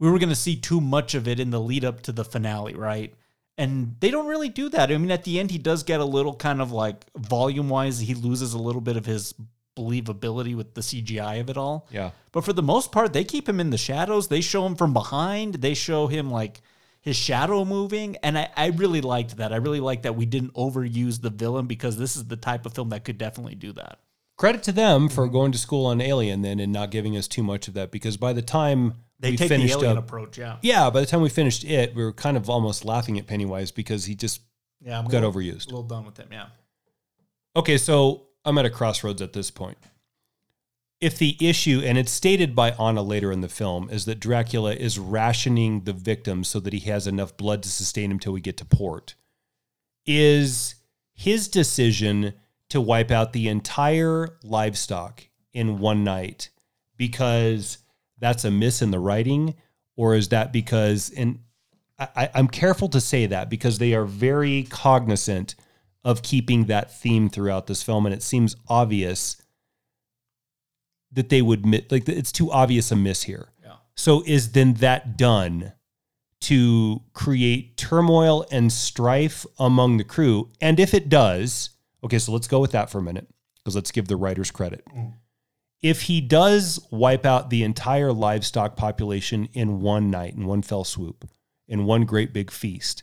we 0.00 0.10
were 0.10 0.18
going 0.18 0.28
to 0.28 0.34
see 0.34 0.56
too 0.56 0.80
much 0.80 1.14
of 1.14 1.26
it 1.26 1.40
in 1.40 1.50
the 1.50 1.60
lead 1.60 1.84
up 1.84 2.02
to 2.02 2.12
the 2.12 2.24
finale, 2.24 2.74
right? 2.74 3.14
And 3.56 3.94
they 4.00 4.10
don't 4.10 4.26
really 4.26 4.48
do 4.48 4.68
that. 4.70 4.90
I 4.90 4.98
mean, 4.98 5.12
at 5.12 5.22
the 5.24 5.38
end, 5.38 5.52
he 5.52 5.58
does 5.58 5.84
get 5.84 6.00
a 6.00 6.04
little 6.04 6.34
kind 6.34 6.60
of 6.60 6.72
like 6.72 7.06
volume 7.16 7.68
wise, 7.68 8.00
he 8.00 8.14
loses 8.14 8.52
a 8.52 8.58
little 8.58 8.80
bit 8.80 8.96
of 8.96 9.06
his 9.06 9.34
believability 9.76 10.56
with 10.56 10.74
the 10.74 10.80
CGI 10.80 11.40
of 11.40 11.50
it 11.50 11.56
all. 11.56 11.86
Yeah. 11.90 12.10
But 12.32 12.44
for 12.44 12.52
the 12.52 12.62
most 12.62 12.92
part, 12.92 13.12
they 13.12 13.24
keep 13.24 13.48
him 13.48 13.60
in 13.60 13.70
the 13.70 13.78
shadows. 13.78 14.28
They 14.28 14.40
show 14.40 14.66
him 14.66 14.76
from 14.76 14.92
behind. 14.92 15.54
They 15.54 15.74
show 15.74 16.06
him 16.06 16.30
like 16.30 16.60
his 17.00 17.16
shadow 17.16 17.64
moving. 17.64 18.16
And 18.22 18.38
I, 18.38 18.50
I 18.56 18.66
really 18.68 19.00
liked 19.00 19.36
that. 19.36 19.52
I 19.52 19.56
really 19.56 19.80
liked 19.80 20.04
that 20.04 20.16
we 20.16 20.26
didn't 20.26 20.54
overuse 20.54 21.20
the 21.20 21.30
villain 21.30 21.66
because 21.66 21.96
this 21.96 22.16
is 22.16 22.24
the 22.24 22.36
type 22.36 22.66
of 22.66 22.74
film 22.74 22.90
that 22.90 23.04
could 23.04 23.18
definitely 23.18 23.56
do 23.56 23.72
that. 23.72 23.98
Credit 24.36 24.62
to 24.64 24.72
them 24.72 25.08
for 25.08 25.28
going 25.28 25.52
to 25.52 25.58
school 25.58 25.86
on 25.86 26.00
Alien 26.00 26.42
then 26.42 26.58
and 26.58 26.72
not 26.72 26.90
giving 26.90 27.16
us 27.16 27.28
too 27.28 27.42
much 27.42 27.68
of 27.68 27.74
that 27.74 27.90
because 27.92 28.16
by 28.16 28.32
the 28.32 28.42
time 28.42 28.94
They 29.20 29.30
we 29.32 29.36
take 29.36 29.48
finished 29.48 29.74
the 29.74 29.86
alien 29.86 29.98
up, 29.98 30.04
approach, 30.04 30.36
yeah. 30.38 30.56
yeah, 30.60 30.90
by 30.90 31.00
the 31.00 31.06
time 31.06 31.20
we 31.20 31.28
finished 31.28 31.62
it, 31.64 31.94
we 31.94 32.02
were 32.02 32.12
kind 32.12 32.36
of 32.36 32.50
almost 32.50 32.84
laughing 32.84 33.18
at 33.18 33.26
Pennywise 33.28 33.70
because 33.70 34.06
he 34.06 34.14
just 34.16 34.40
Yeah, 34.80 34.98
I'm 34.98 35.04
got 35.06 35.22
little- 35.22 35.32
overused. 35.32 35.66
A 35.66 35.70
little 35.70 35.82
done 35.84 36.04
with 36.04 36.16
him, 36.18 36.28
yeah. 36.32 36.46
Okay, 37.56 37.78
so 37.78 38.26
I'm 38.44 38.58
at 38.58 38.64
a 38.66 38.70
crossroads 38.70 39.22
at 39.22 39.32
this 39.34 39.50
point. 39.52 39.78
If 41.00 41.16
the 41.18 41.36
issue, 41.40 41.82
and 41.84 41.96
it's 41.98 42.10
stated 42.10 42.54
by 42.56 42.70
Anna 42.72 43.02
later 43.02 43.30
in 43.30 43.40
the 43.40 43.48
film, 43.48 43.88
is 43.90 44.04
that 44.06 44.18
Dracula 44.20 44.74
is 44.74 44.98
rationing 44.98 45.82
the 45.84 45.92
victim 45.92 46.42
so 46.44 46.58
that 46.60 46.72
he 46.72 46.80
has 46.90 47.06
enough 47.06 47.36
blood 47.36 47.62
to 47.62 47.68
sustain 47.68 48.10
him 48.10 48.18
till 48.18 48.32
we 48.32 48.40
get 48.40 48.56
to 48.56 48.64
port, 48.64 49.14
is 50.06 50.74
his 51.12 51.46
decision 51.48 52.34
to 52.70 52.80
wipe 52.80 53.10
out 53.10 53.32
the 53.32 53.48
entire 53.48 54.36
livestock 54.42 55.24
in 55.52 55.78
one 55.78 56.04
night 56.04 56.50
because 56.96 57.78
that's 58.18 58.44
a 58.44 58.50
miss 58.50 58.82
in 58.82 58.90
the 58.90 58.98
writing, 58.98 59.54
or 59.96 60.14
is 60.14 60.28
that 60.28 60.52
because, 60.52 61.10
and 61.10 61.40
I, 61.98 62.30
I'm 62.34 62.48
careful 62.48 62.88
to 62.88 63.00
say 63.00 63.26
that 63.26 63.50
because 63.50 63.78
they 63.78 63.94
are 63.94 64.04
very 64.04 64.64
cognizant 64.64 65.54
of 66.04 66.22
keeping 66.22 66.64
that 66.64 66.92
theme 66.92 67.28
throughout 67.28 67.66
this 67.66 67.82
film, 67.82 68.06
and 68.06 68.14
it 68.14 68.22
seems 68.22 68.56
obvious 68.68 69.40
that 71.12 71.28
they 71.28 71.40
would 71.40 71.64
like 71.90 72.08
it's 72.08 72.32
too 72.32 72.50
obvious 72.50 72.90
a 72.90 72.96
miss 72.96 73.22
here. 73.22 73.48
Yeah. 73.62 73.76
So 73.94 74.22
is 74.26 74.52
then 74.52 74.74
that 74.74 75.16
done 75.16 75.72
to 76.42 77.02
create 77.12 77.76
turmoil 77.76 78.44
and 78.50 78.72
strife 78.72 79.46
among 79.58 79.96
the 79.96 80.04
crew? 80.04 80.50
And 80.60 80.78
if 80.78 80.92
it 80.92 81.08
does, 81.08 81.70
okay, 82.04 82.18
so 82.18 82.32
let's 82.32 82.46
go 82.46 82.60
with 82.60 82.72
that 82.72 82.90
for 82.90 82.98
a 82.98 83.02
minute 83.02 83.26
because 83.58 83.74
let's 83.74 83.90
give 83.90 84.08
the 84.08 84.16
writers 84.16 84.50
credit. 84.50 84.84
Mm. 84.94 85.14
If 85.82 86.02
he 86.02 86.20
does 86.20 86.80
wipe 86.90 87.26
out 87.26 87.50
the 87.50 87.62
entire 87.62 88.12
livestock 88.12 88.76
population 88.76 89.48
in 89.52 89.80
one 89.80 90.10
night, 90.10 90.34
in 90.34 90.46
one 90.46 90.62
fell 90.62 90.84
swoop, 90.84 91.28
in 91.68 91.84
one 91.84 92.04
great 92.04 92.32
big 92.32 92.50
feast, 92.50 93.02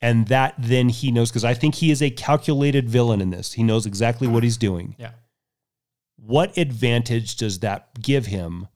and 0.00 0.28
that 0.28 0.54
then 0.56 0.88
he 0.88 1.10
knows 1.10 1.30
because 1.30 1.44
I 1.44 1.54
think 1.54 1.76
he 1.76 1.90
is 1.90 2.02
a 2.02 2.10
calculated 2.10 2.88
villain 2.88 3.20
in 3.20 3.30
this. 3.30 3.52
He 3.54 3.62
knows 3.62 3.86
exactly 3.86 4.28
what 4.28 4.42
he's 4.42 4.56
doing. 4.56 4.94
Yeah. 4.98 5.12
What 6.16 6.56
advantage 6.56 7.36
does 7.36 7.60
that 7.60 8.00
give 8.00 8.26
him 8.26 8.68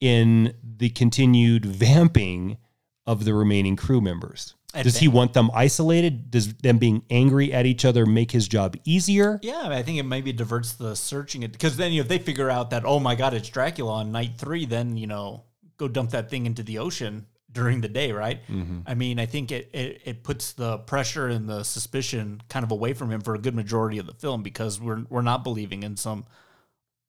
in 0.00 0.54
the 0.62 0.90
continued 0.90 1.64
vamping 1.64 2.58
of 3.06 3.24
the 3.24 3.34
remaining 3.34 3.76
crew 3.76 4.00
members? 4.00 4.54
Does 4.80 4.96
he 4.96 5.08
want 5.08 5.34
them 5.34 5.50
isolated? 5.54 6.30
Does 6.30 6.54
them 6.54 6.78
being 6.78 7.02
angry 7.10 7.52
at 7.52 7.66
each 7.66 7.84
other 7.84 8.06
make 8.06 8.30
his 8.30 8.48
job 8.48 8.76
easier? 8.84 9.38
Yeah, 9.42 9.68
I 9.68 9.82
think 9.82 9.98
it 9.98 10.04
maybe 10.04 10.32
diverts 10.32 10.72
the 10.72 10.94
searching 10.94 11.42
it 11.42 11.52
because 11.52 11.76
then 11.76 11.92
you 11.92 12.00
know, 12.00 12.02
if 12.02 12.08
they 12.08 12.18
figure 12.18 12.50
out 12.50 12.70
that 12.70 12.84
oh 12.84 12.98
my 12.98 13.14
god 13.14 13.34
it's 13.34 13.48
Dracula 13.48 13.92
on 13.92 14.12
night 14.12 14.32
three, 14.38 14.64
then 14.64 14.96
you 14.96 15.06
know 15.06 15.44
go 15.76 15.88
dump 15.88 16.10
that 16.10 16.30
thing 16.30 16.46
into 16.46 16.62
the 16.62 16.78
ocean 16.78 17.26
during 17.50 17.82
the 17.82 17.88
day, 17.88 18.12
right? 18.12 18.40
I 18.86 18.94
mean, 18.94 19.18
I 19.18 19.26
think 19.26 19.52
it, 19.52 19.68
it 19.74 20.02
it 20.04 20.24
puts 20.24 20.52
the 20.52 20.78
pressure 20.78 21.28
and 21.28 21.48
the 21.48 21.64
suspicion 21.64 22.40
kind 22.48 22.64
of 22.64 22.70
away 22.70 22.94
from 22.94 23.10
him 23.10 23.20
for 23.20 23.34
a 23.34 23.38
good 23.38 23.54
majority 23.54 23.98
of 23.98 24.06
the 24.06 24.14
film 24.14 24.42
because 24.42 24.80
we're 24.80 25.04
we're 25.10 25.22
not 25.22 25.44
believing 25.44 25.82
in 25.82 25.96
some 25.96 26.24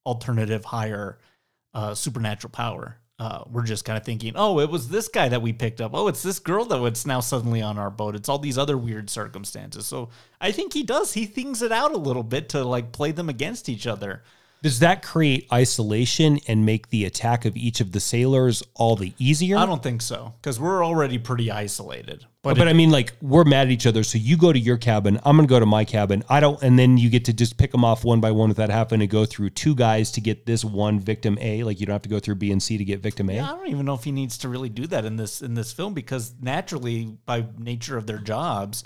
alternative 0.06 0.66
higher 0.66 1.18
uh, 1.74 1.96
supernatural 1.96 2.52
power. 2.52 2.98
Uh, 3.20 3.44
we're 3.50 3.64
just 3.64 3.86
kind 3.86 3.98
of 3.98 4.04
thinking, 4.04 4.34
oh, 4.36 4.60
it 4.60 4.70
was 4.70 4.90
this 4.90 5.08
guy 5.08 5.30
that 5.30 5.42
we 5.42 5.54
picked 5.54 5.80
up. 5.80 5.92
Oh, 5.94 6.08
it's 6.08 6.24
this 6.24 6.40
girl 6.40 6.66
that 6.66 6.84
it's 6.84 7.06
now 7.06 7.20
suddenly 7.20 7.62
on 7.62 7.78
our 7.78 7.92
boat. 7.92 8.16
It's 8.16 8.28
all 8.28 8.40
these 8.40 8.58
other 8.58 8.78
weird 8.78 9.10
circumstances. 9.10 9.86
So 9.86 10.10
I 10.42 10.52
think 10.52 10.74
he 10.74 10.84
does. 10.84 11.14
He 11.14 11.26
thinks 11.26 11.62
it 11.62 11.72
out 11.72 11.94
a 11.94 11.98
little 11.98 12.24
bit 12.24 12.50
to 12.50 12.64
like 12.64 12.92
play 12.92 13.12
them 13.12 13.30
against 13.30 13.70
each 13.70 13.86
other. 13.86 14.24
Does 14.64 14.80
that 14.80 15.04
create 15.04 15.46
isolation 15.52 16.40
and 16.48 16.66
make 16.66 16.90
the 16.90 17.04
attack 17.04 17.44
of 17.44 17.58
each 17.58 17.82
of 17.82 17.92
the 17.92 18.00
sailors 18.00 18.64
all 18.76 18.96
the 18.96 19.12
easier? 19.20 19.58
I 19.58 19.66
don't 19.66 19.84
think 19.84 20.02
so 20.02 20.36
because 20.42 20.58
we're 20.58 20.86
already 20.86 21.18
pretty 21.18 21.52
isolated. 21.52 22.26
But, 22.44 22.58
But, 22.58 22.70
I 22.70 22.74
mean, 22.74 22.90
like 22.90 23.12
we're 23.22 23.44
mad 23.44 23.68
at 23.68 23.72
each 23.72 23.86
other. 23.86 24.04
So 24.04 24.18
you 24.18 24.38
go 24.38 24.54
to 24.54 24.60
your 24.60 24.78
cabin, 24.78 25.20
I'm 25.26 25.36
gonna 25.36 25.50
go 25.50 25.60
to 25.60 25.66
my 25.66 25.84
cabin. 25.84 26.24
I 26.30 26.40
don't, 26.40 26.62
and 26.64 26.80
then 26.80 26.98
you 26.98 27.10
get 27.10 27.26
to 27.26 27.34
just 27.34 27.58
pick 27.58 27.74
them 27.74 27.84
off 27.84 28.06
one 28.06 28.22
by 28.22 28.32
one 28.32 28.48
without 28.48 28.70
having 28.70 29.02
to 29.02 29.08
go 29.08 29.26
through 29.26 29.50
two 29.50 29.76
guys 29.76 30.12
to 30.14 30.22
get 30.22 30.46
this 30.46 30.64
one 30.64 30.98
victim 31.02 31.38
A. 31.42 31.64
Like 31.64 31.82
you 31.82 31.86
don't 31.86 31.94
have 31.94 32.02
to 32.04 32.10
go 32.10 32.20
through 32.20 32.36
B 32.36 32.50
and 32.54 32.64
C 32.64 32.78
to 32.78 32.86
get 32.86 33.02
victim 33.02 33.30
A. 33.30 33.34
yeah, 33.34 33.52
I 33.52 33.56
don't 33.58 33.68
even 33.68 33.86
know 33.86 33.96
if 33.96 34.06
he 34.06 34.14
needs 34.14 34.38
to 34.40 34.50
really 34.50 34.70
do 34.70 34.88
that 34.88 35.04
in 35.04 35.18
this 35.18 35.42
in 35.42 35.56
this 35.56 35.74
film 35.74 35.94
because 35.94 36.34
naturally, 36.42 37.18
by 37.26 37.46
nature 37.58 37.98
of 37.98 38.08
their 38.08 38.20
jobs, 38.20 38.86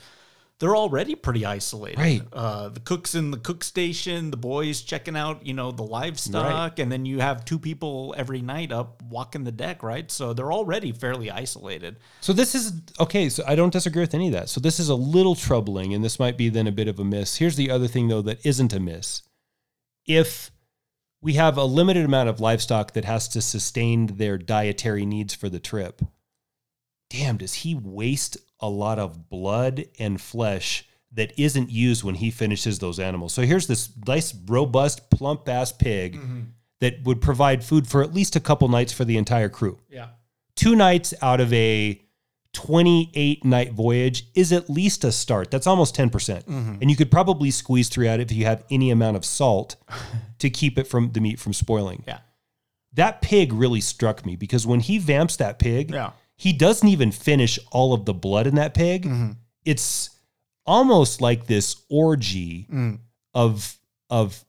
they're 0.59 0.75
already 0.75 1.13
pretty 1.13 1.45
isolated. 1.45 1.99
Right. 1.99 2.21
Uh, 2.33 2.69
the 2.69 2.79
cooks 2.79 3.13
in 3.13 3.29
the 3.29 3.37
cook 3.37 3.63
station, 3.63 4.31
the 4.31 4.37
boys 4.37 4.81
checking 4.81 5.15
out, 5.15 5.45
you 5.45 5.53
know, 5.53 5.71
the 5.71 5.83
livestock, 5.83 6.79
and 6.79 6.91
then 6.91 7.05
you 7.05 7.19
have 7.19 7.45
two 7.45 7.59
people 7.59 8.15
every 8.17 8.41
night 8.41 8.71
up 8.71 9.03
walking 9.03 9.43
the 9.43 9.51
deck, 9.51 9.83
right? 9.83 10.09
So 10.09 10.33
they're 10.33 10.51
already 10.51 10.91
fairly 10.91 11.29
isolated. 11.29 11.97
So 12.21 12.33
this 12.33 12.55
is 12.55 12.73
okay. 12.99 13.29
So 13.29 13.43
I 13.47 13.55
don't 13.55 13.73
disagree 13.73 14.01
with 14.01 14.15
any 14.15 14.27
of 14.27 14.33
that. 14.33 14.49
So 14.49 14.59
this 14.59 14.79
is 14.79 14.89
a 14.89 14.95
little 14.95 15.35
troubling, 15.35 15.93
and 15.93 16.03
this 16.03 16.19
might 16.19 16.37
be 16.37 16.49
then 16.49 16.65
a 16.65 16.71
bit 16.71 16.87
of 16.87 16.99
a 16.99 17.03
miss. 17.03 17.37
Here's 17.37 17.55
the 17.55 17.69
other 17.69 17.87
thing 17.87 18.07
though 18.07 18.23
that 18.23 18.43
isn't 18.43 18.73
a 18.73 18.79
miss. 18.79 19.21
If 20.07 20.51
we 21.21 21.33
have 21.33 21.57
a 21.57 21.65
limited 21.65 22.05
amount 22.05 22.29
of 22.29 22.39
livestock 22.39 22.93
that 22.93 23.05
has 23.05 23.27
to 23.29 23.41
sustain 23.41 24.07
their 24.07 24.37
dietary 24.37 25.05
needs 25.05 25.35
for 25.35 25.49
the 25.49 25.59
trip, 25.59 26.01
damn, 27.09 27.37
does 27.37 27.55
he 27.55 27.75
waste 27.75 28.37
a 28.59 28.69
lot 28.69 28.99
of 28.99 29.29
blood 29.29 29.85
and 29.99 30.19
flesh 30.19 30.85
that 31.13 31.33
isn't 31.39 31.69
used 31.71 32.03
when 32.03 32.15
he 32.15 32.31
finishes 32.31 32.79
those 32.79 32.99
animals? 32.99 33.33
So 33.33 33.41
here's 33.43 33.67
this 33.67 33.89
nice, 34.07 34.33
robust, 34.47 35.09
plump 35.09 35.47
ass 35.49 35.71
pig 35.71 36.15
mm-hmm. 36.17 36.41
that 36.81 37.03
would 37.03 37.21
provide 37.21 37.63
food 37.63 37.87
for 37.87 38.01
at 38.03 38.13
least 38.13 38.35
a 38.35 38.39
couple 38.39 38.67
nights 38.67 38.93
for 38.93 39.05
the 39.05 39.17
entire 39.17 39.49
crew 39.49 39.79
Yeah. 39.89 40.07
two 40.55 40.75
nights 40.75 41.13
out 41.21 41.39
of 41.41 41.51
a 41.53 42.01
28 42.53 43.45
night 43.45 43.73
voyage 43.73 44.27
is 44.33 44.51
at 44.51 44.67
least 44.69 45.03
a 45.03 45.11
start. 45.11 45.51
That's 45.51 45.67
almost 45.67 45.95
10%. 45.95 46.11
percent 46.11 46.45
mm-hmm. 46.47 46.77
And 46.81 46.89
you 46.89 46.95
could 46.95 47.11
probably 47.11 47.51
squeeze 47.51 47.87
through 47.89 48.07
out 48.07 48.19
if 48.19 48.31
you 48.31 48.45
have 48.45 48.63
any 48.71 48.89
amount 48.89 49.15
of 49.15 49.23
salt 49.25 49.75
to 50.39 50.49
keep 50.49 50.79
it 50.79 50.87
from 50.87 51.11
the 51.11 51.21
meat 51.21 51.39
from 51.39 51.53
spoiling. 51.53 52.03
Yeah. 52.07 52.19
That 52.93 53.21
pig 53.21 53.53
really 53.53 53.81
struck 53.81 54.25
me 54.25 54.35
because 54.35 54.65
when 54.65 54.79
he 54.79 54.97
vamps 54.97 55.35
that 55.37 55.59
pig, 55.59 55.91
Yeah. 55.91 56.11
He 56.37 56.53
doesn't 56.53 56.87
even 56.87 57.11
finish 57.11 57.59
all 57.71 57.93
of 57.93 58.05
the 58.05 58.13
blood 58.13 58.47
in 58.47 58.55
that 58.55 58.73
pig. 58.73 59.03
Mm-hmm. 59.05 59.31
It's 59.65 60.11
almost 60.65 61.19
like 61.19 61.47
this 61.47 61.83
orgy 61.89 62.67
mm. 62.71 62.99
of 63.33 63.77
of 64.09 64.45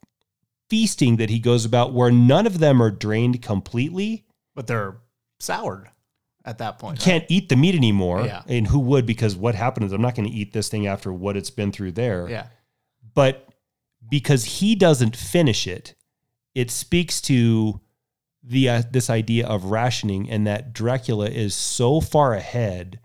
feasting 0.68 1.16
that 1.16 1.30
he 1.30 1.39
goes 1.39 1.64
about 1.64 1.93
where 1.93 2.11
none 2.11 2.47
of 2.47 2.59
them 2.59 2.82
are 2.82 2.91
drained 2.91 3.41
completely 3.41 4.26
But 4.55 4.66
they're 4.66 4.99
soured 5.41 5.89
at 6.45 6.59
that 6.59 6.78
point. 6.78 6.99
right? 6.99 7.05
can't 7.05 7.24
eat 7.28 7.49
the 7.49 7.57
meat 7.57 7.74
anymore. 7.74 8.26
Yeah. 8.26 8.43
And 8.47 8.66
who 8.66 8.78
would? 8.80 9.07
Because 9.07 9.34
what 9.34 9.55
happened 9.55 9.86
is 9.86 9.93
I'm 9.93 10.03
not 10.03 10.14
going 10.14 10.28
to 10.28 10.34
eat 10.34 10.53
this 10.53 10.68
thing 10.68 10.86
after 10.86 11.12
what 11.12 11.36
it's 11.36 11.51
been 11.51 11.72
through 11.72 11.93
there. 11.93 12.28
Yeah. 12.28 12.47
But 13.14 13.49
because 14.11 14.45
he 14.45 14.74
doesn't 14.74 15.16
finish 15.16 15.66
it, 15.66 15.95
it 16.55 16.70
speaks 16.70 17.20
to 17.22 17.80
the 18.43 18.68
uh, 18.68 18.82
this 18.91 19.11
idea 19.11 19.47
of 19.47 19.66
rationing 19.66 20.30
and 20.30 20.47
that 20.47 20.72
Dracula 20.72 21.26
is 21.26 21.55
so 21.55 22.01
far 22.01 22.34
ahead 22.34 23.01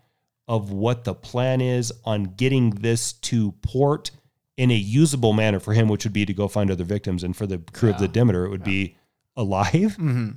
of 0.47 0.71
what 0.71 1.03
the 1.03 1.15
plan 1.15 1.61
is 1.61 1.91
on 2.05 2.23
getting 2.23 2.71
this 2.71 3.13
to 3.13 3.53
port 3.61 4.11
in 4.57 4.69
a 4.69 4.75
usable 4.75 5.33
manner 5.33 5.59
for 5.59 5.73
him, 5.73 5.87
which 5.87 6.03
would 6.03 6.13
be 6.13 6.25
to 6.25 6.33
go 6.33 6.47
find 6.47 6.69
other 6.69 6.83
victims, 6.83 7.23
and 7.23 7.35
for 7.35 7.47
the 7.47 7.57
crew 7.57 7.89
of 7.89 7.99
the 7.99 8.07
Demeter, 8.07 8.45
it 8.45 8.49
would 8.49 8.63
be 8.63 8.95
alive. 9.35 9.97
Mm-hmm. 9.97 10.31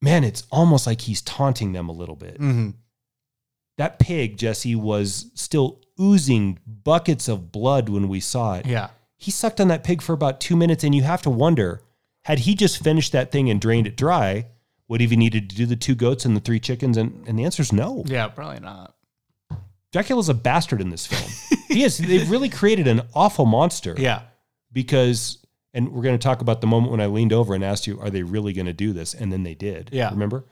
Man, 0.00 0.24
it's 0.24 0.44
almost 0.50 0.86
like 0.86 1.02
he's 1.02 1.22
taunting 1.22 1.72
them 1.72 1.88
a 1.88 1.92
little 1.92 2.16
bit. 2.16 2.34
Mm-hmm. 2.34 2.70
That 3.78 3.98
pig, 3.98 4.36
Jesse, 4.38 4.74
was 4.74 5.30
still 5.34 5.80
oozing 6.00 6.58
buckets 6.66 7.28
of 7.28 7.52
blood 7.52 7.88
when 7.88 8.08
we 8.08 8.20
saw 8.20 8.54
it. 8.54 8.66
Yeah. 8.66 8.90
He 9.16 9.30
sucked 9.30 9.60
on 9.60 9.68
that 9.68 9.84
pig 9.84 10.02
for 10.02 10.12
about 10.12 10.40
two 10.40 10.56
minutes, 10.56 10.82
and 10.82 10.94
you 10.94 11.02
have 11.02 11.22
to 11.22 11.30
wonder 11.30 11.82
had 12.28 12.40
he 12.40 12.54
just 12.54 12.84
finished 12.84 13.12
that 13.12 13.32
thing 13.32 13.48
and 13.48 13.58
drained 13.58 13.86
it 13.86 13.96
dry, 13.96 14.44
Would 14.88 15.00
he 15.00 15.06
have 15.06 15.16
needed 15.16 15.48
to 15.48 15.56
do 15.56 15.64
the 15.64 15.76
two 15.76 15.94
goats 15.94 16.26
and 16.26 16.36
the 16.36 16.40
three 16.40 16.60
chickens? 16.60 16.98
And, 16.98 17.26
and 17.26 17.38
the 17.38 17.44
answer 17.44 17.62
is 17.62 17.72
no. 17.72 18.04
Yeah, 18.06 18.28
probably 18.28 18.60
not. 18.60 18.94
Dracula's 19.92 20.28
a 20.28 20.34
bastard 20.34 20.82
in 20.82 20.90
this 20.90 21.06
film. 21.06 21.60
he 21.68 21.84
is. 21.84 21.96
They've 21.96 22.30
really 22.30 22.50
created 22.50 22.86
an 22.86 23.00
awful 23.14 23.46
monster. 23.46 23.94
Yeah. 23.96 24.24
Because, 24.70 25.38
and 25.72 25.90
we're 25.90 26.02
going 26.02 26.18
to 26.18 26.22
talk 26.22 26.42
about 26.42 26.60
the 26.60 26.66
moment 26.66 26.90
when 26.90 27.00
I 27.00 27.06
leaned 27.06 27.32
over 27.32 27.54
and 27.54 27.64
asked 27.64 27.86
you, 27.86 27.98
are 27.98 28.10
they 28.10 28.22
really 28.22 28.52
going 28.52 28.66
to 28.66 28.74
do 28.74 28.92
this? 28.92 29.14
And 29.14 29.32
then 29.32 29.42
they 29.42 29.54
did. 29.54 29.88
Yeah. 29.90 30.10
Remember? 30.10 30.44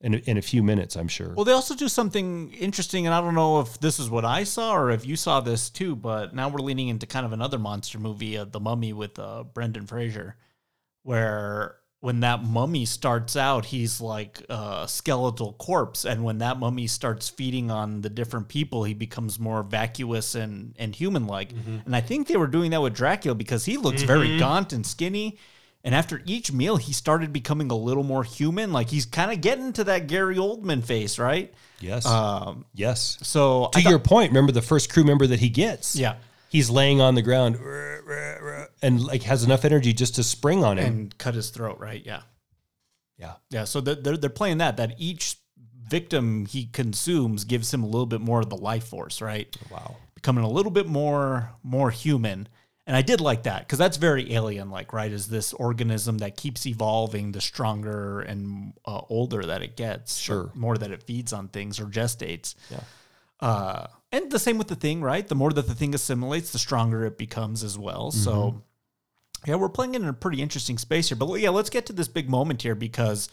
In 0.00 0.14
a, 0.14 0.18
in 0.18 0.38
a 0.38 0.42
few 0.42 0.62
minutes, 0.62 0.94
I'm 0.94 1.08
sure. 1.08 1.30
Well, 1.34 1.44
they 1.44 1.52
also 1.52 1.74
do 1.74 1.88
something 1.88 2.52
interesting, 2.52 3.06
and 3.06 3.14
I 3.14 3.20
don't 3.20 3.34
know 3.34 3.58
if 3.60 3.80
this 3.80 3.98
is 3.98 4.08
what 4.08 4.24
I 4.24 4.44
saw 4.44 4.76
or 4.76 4.92
if 4.92 5.04
you 5.04 5.16
saw 5.16 5.40
this 5.40 5.70
too. 5.70 5.96
But 5.96 6.34
now 6.34 6.48
we're 6.50 6.60
leaning 6.60 6.86
into 6.86 7.06
kind 7.06 7.26
of 7.26 7.32
another 7.32 7.58
monster 7.58 7.98
movie, 7.98 8.38
uh, 8.38 8.44
The 8.44 8.60
Mummy, 8.60 8.92
with 8.92 9.18
uh, 9.18 9.42
Brendan 9.42 9.86
Fraser, 9.86 10.36
where 11.06 11.76
when 12.00 12.20
that 12.20 12.44
mummy 12.44 12.84
starts 12.84 13.36
out, 13.36 13.64
he's 13.64 14.00
like 14.00 14.42
a 14.48 14.84
skeletal 14.86 15.54
corpse, 15.54 16.04
and 16.04 16.22
when 16.22 16.38
that 16.38 16.58
mummy 16.58 16.86
starts 16.86 17.28
feeding 17.28 17.70
on 17.70 18.02
the 18.02 18.10
different 18.10 18.48
people, 18.48 18.84
he 18.84 18.92
becomes 18.94 19.38
more 19.38 19.62
vacuous 19.62 20.34
and 20.34 20.74
and 20.78 20.94
human 20.94 21.26
like. 21.26 21.52
And 21.86 21.96
I 21.96 22.00
think 22.00 22.28
they 22.28 22.36
were 22.36 22.46
doing 22.46 22.72
that 22.72 22.82
with 22.82 22.94
Dracula 22.94 23.34
because 23.34 23.64
he 23.64 23.76
looks 23.76 24.02
very 24.02 24.38
gaunt 24.38 24.72
and 24.72 24.86
skinny. 24.86 25.38
And 25.84 25.94
after 25.94 26.20
each 26.26 26.50
meal, 26.52 26.76
he 26.76 26.92
started 26.92 27.32
becoming 27.32 27.70
a 27.70 27.76
little 27.76 28.02
more 28.02 28.24
human. 28.24 28.72
Like 28.72 28.90
he's 28.90 29.06
kind 29.06 29.30
of 29.30 29.40
getting 29.40 29.72
to 29.74 29.84
that 29.84 30.08
Gary 30.08 30.34
Oldman 30.36 30.84
face, 30.84 31.16
right? 31.18 31.54
yes. 31.80 32.04
Um, 32.06 32.64
yes. 32.74 33.18
so 33.22 33.68
to 33.72 33.80
thought- 33.80 33.88
your 33.90 34.00
point, 34.00 34.30
remember 34.30 34.50
the 34.52 34.62
first 34.62 34.92
crew 34.92 35.04
member 35.04 35.26
that 35.28 35.38
he 35.38 35.48
gets? 35.48 35.94
Yeah. 35.94 36.16
He's 36.48 36.70
laying 36.70 37.00
on 37.00 37.14
the 37.14 37.22
ground 37.22 37.56
and 38.82 39.02
like 39.04 39.22
has 39.22 39.44
enough 39.44 39.64
energy 39.64 39.92
just 39.92 40.14
to 40.16 40.22
spring 40.22 40.64
on 40.64 40.78
him. 40.78 40.86
and 40.86 41.18
cut 41.18 41.34
his 41.34 41.50
throat, 41.50 41.78
right? 41.78 42.02
Yeah, 42.04 42.22
yeah. 43.18 43.34
yeah. 43.50 43.64
So 43.64 43.80
they're 43.80 43.94
they're, 43.96 44.16
they're 44.16 44.30
playing 44.30 44.58
that 44.58 44.76
that 44.76 44.94
each 44.98 45.36
victim 45.88 46.46
he 46.46 46.66
consumes 46.66 47.44
gives 47.44 47.72
him 47.72 47.82
a 47.82 47.86
little 47.86 48.06
bit 48.06 48.20
more 48.20 48.40
of 48.40 48.48
the 48.50 48.56
life 48.56 48.84
force, 48.88 49.20
right? 49.20 49.54
Wow. 49.70 49.96
Becoming 50.14 50.44
a 50.44 50.48
little 50.50 50.72
bit 50.72 50.86
more 50.86 51.50
more 51.62 51.90
human. 51.90 52.48
And 52.88 52.94
I 52.96 53.02
did 53.02 53.20
like 53.20 53.42
that 53.44 53.60
because 53.66 53.78
that's 53.80 53.96
very 53.96 54.32
alien 54.34 54.70
like, 54.70 54.92
right? 54.92 55.10
Is 55.10 55.26
this 55.26 55.52
organism 55.52 56.18
that 56.18 56.36
keeps 56.36 56.66
evolving 56.66 57.32
the 57.32 57.40
stronger 57.40 58.20
and 58.20 58.74
uh, 58.84 59.00
older 59.08 59.42
that 59.44 59.60
it 59.60 59.76
gets, 59.76 60.16
Sure. 60.16 60.52
more 60.54 60.78
that 60.78 60.92
it 60.92 61.02
feeds 61.02 61.32
on 61.32 61.48
things 61.48 61.80
or 61.80 61.86
gestates. 61.86 62.54
Yeah. 62.70 62.80
Uh, 63.40 63.86
and 64.12 64.30
the 64.30 64.38
same 64.38 64.58
with 64.58 64.68
the 64.68 64.76
thing, 64.76 65.02
right? 65.02 65.26
The 65.26 65.34
more 65.34 65.52
that 65.52 65.66
the 65.66 65.74
thing 65.74 65.94
assimilates, 65.94 66.52
the 66.52 66.58
stronger 66.58 67.04
it 67.04 67.18
becomes 67.18 67.64
as 67.64 67.78
well. 67.78 68.10
So, 68.10 68.32
mm-hmm. 68.32 69.50
yeah, 69.50 69.56
we're 69.56 69.68
playing 69.68 69.94
in 69.94 70.04
a 70.06 70.12
pretty 70.12 70.40
interesting 70.40 70.78
space 70.78 71.08
here. 71.08 71.16
But 71.16 71.32
yeah, 71.40 71.50
let's 71.50 71.70
get 71.70 71.86
to 71.86 71.92
this 71.92 72.08
big 72.08 72.30
moment 72.30 72.62
here 72.62 72.74
because 72.74 73.28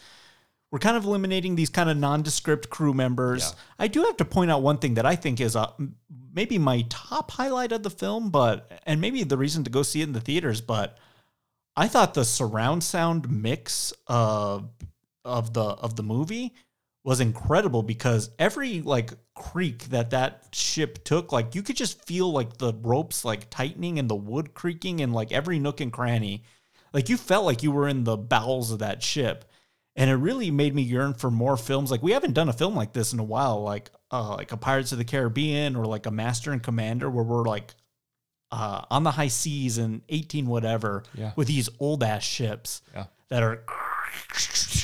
we're 0.70 0.80
kind 0.80 0.96
of 0.96 1.04
eliminating 1.04 1.54
these 1.54 1.70
kind 1.70 1.88
of 1.88 1.96
nondescript 1.96 2.68
crew 2.68 2.92
members. 2.92 3.54
I 3.78 3.86
do 3.86 4.02
have 4.02 4.16
to 4.16 4.24
point 4.24 4.50
out 4.50 4.62
one 4.62 4.78
thing 4.78 4.94
that 4.94 5.06
I 5.06 5.14
think 5.14 5.40
is 5.40 5.54
uh, 5.54 5.70
a, 5.78 5.86
maybe 6.34 6.58
my 6.58 6.84
top 6.88 7.30
highlight 7.30 7.70
of 7.70 7.84
the 7.84 7.90
film, 7.90 8.30
but 8.30 8.80
and 8.84 9.00
maybe 9.00 9.22
the 9.22 9.38
reason 9.38 9.62
to 9.64 9.70
go 9.70 9.84
see 9.84 10.00
it 10.00 10.08
in 10.08 10.12
the 10.12 10.20
theaters. 10.20 10.60
But 10.60 10.98
I 11.76 11.86
thought 11.86 12.14
the 12.14 12.24
surround 12.24 12.82
sound 12.82 13.30
mix 13.30 13.92
of 14.08 14.68
of 15.24 15.54
the 15.54 15.62
of 15.62 15.94
the 15.94 16.02
movie 16.02 16.54
was 17.04 17.20
incredible 17.20 17.82
because 17.82 18.30
every 18.38 18.80
like 18.80 19.12
creak 19.34 19.84
that 19.90 20.10
that 20.10 20.46
ship 20.52 21.04
took 21.04 21.30
like 21.32 21.54
you 21.54 21.62
could 21.62 21.76
just 21.76 22.02
feel 22.06 22.32
like 22.32 22.56
the 22.56 22.72
ropes 22.82 23.24
like 23.24 23.50
tightening 23.50 23.98
and 23.98 24.08
the 24.08 24.14
wood 24.14 24.54
creaking 24.54 25.00
and 25.02 25.12
like 25.12 25.30
every 25.30 25.58
nook 25.58 25.80
and 25.80 25.92
cranny 25.92 26.42
like 26.94 27.08
you 27.08 27.16
felt 27.16 27.44
like 27.44 27.62
you 27.62 27.70
were 27.70 27.88
in 27.88 28.04
the 28.04 28.16
bowels 28.16 28.70
of 28.70 28.78
that 28.78 29.02
ship 29.02 29.44
and 29.96 30.08
it 30.10 30.14
really 30.14 30.50
made 30.50 30.74
me 30.74 30.82
yearn 30.82 31.12
for 31.12 31.30
more 31.30 31.56
films 31.58 31.90
like 31.90 32.02
we 32.02 32.12
haven't 32.12 32.32
done 32.32 32.48
a 32.48 32.52
film 32.54 32.74
like 32.74 32.92
this 32.94 33.12
in 33.12 33.18
a 33.18 33.24
while 33.24 33.62
like 33.62 33.90
uh 34.10 34.34
like 34.36 34.52
a 34.52 34.56
pirates 34.56 34.92
of 34.92 34.98
the 34.98 35.04
caribbean 35.04 35.76
or 35.76 35.84
like 35.84 36.06
a 36.06 36.10
master 36.10 36.52
and 36.52 36.62
commander 36.62 37.10
where 37.10 37.24
we're 37.24 37.44
like 37.44 37.74
uh 38.50 38.80
on 38.90 39.02
the 39.02 39.10
high 39.10 39.28
seas 39.28 39.76
and 39.76 40.00
18 40.08 40.46
whatever 40.46 41.02
Yeah. 41.14 41.32
with 41.36 41.48
these 41.48 41.68
old 41.80 42.02
ass 42.02 42.22
ships 42.22 42.80
Yeah. 42.94 43.06
that 43.28 43.42
are 43.42 43.62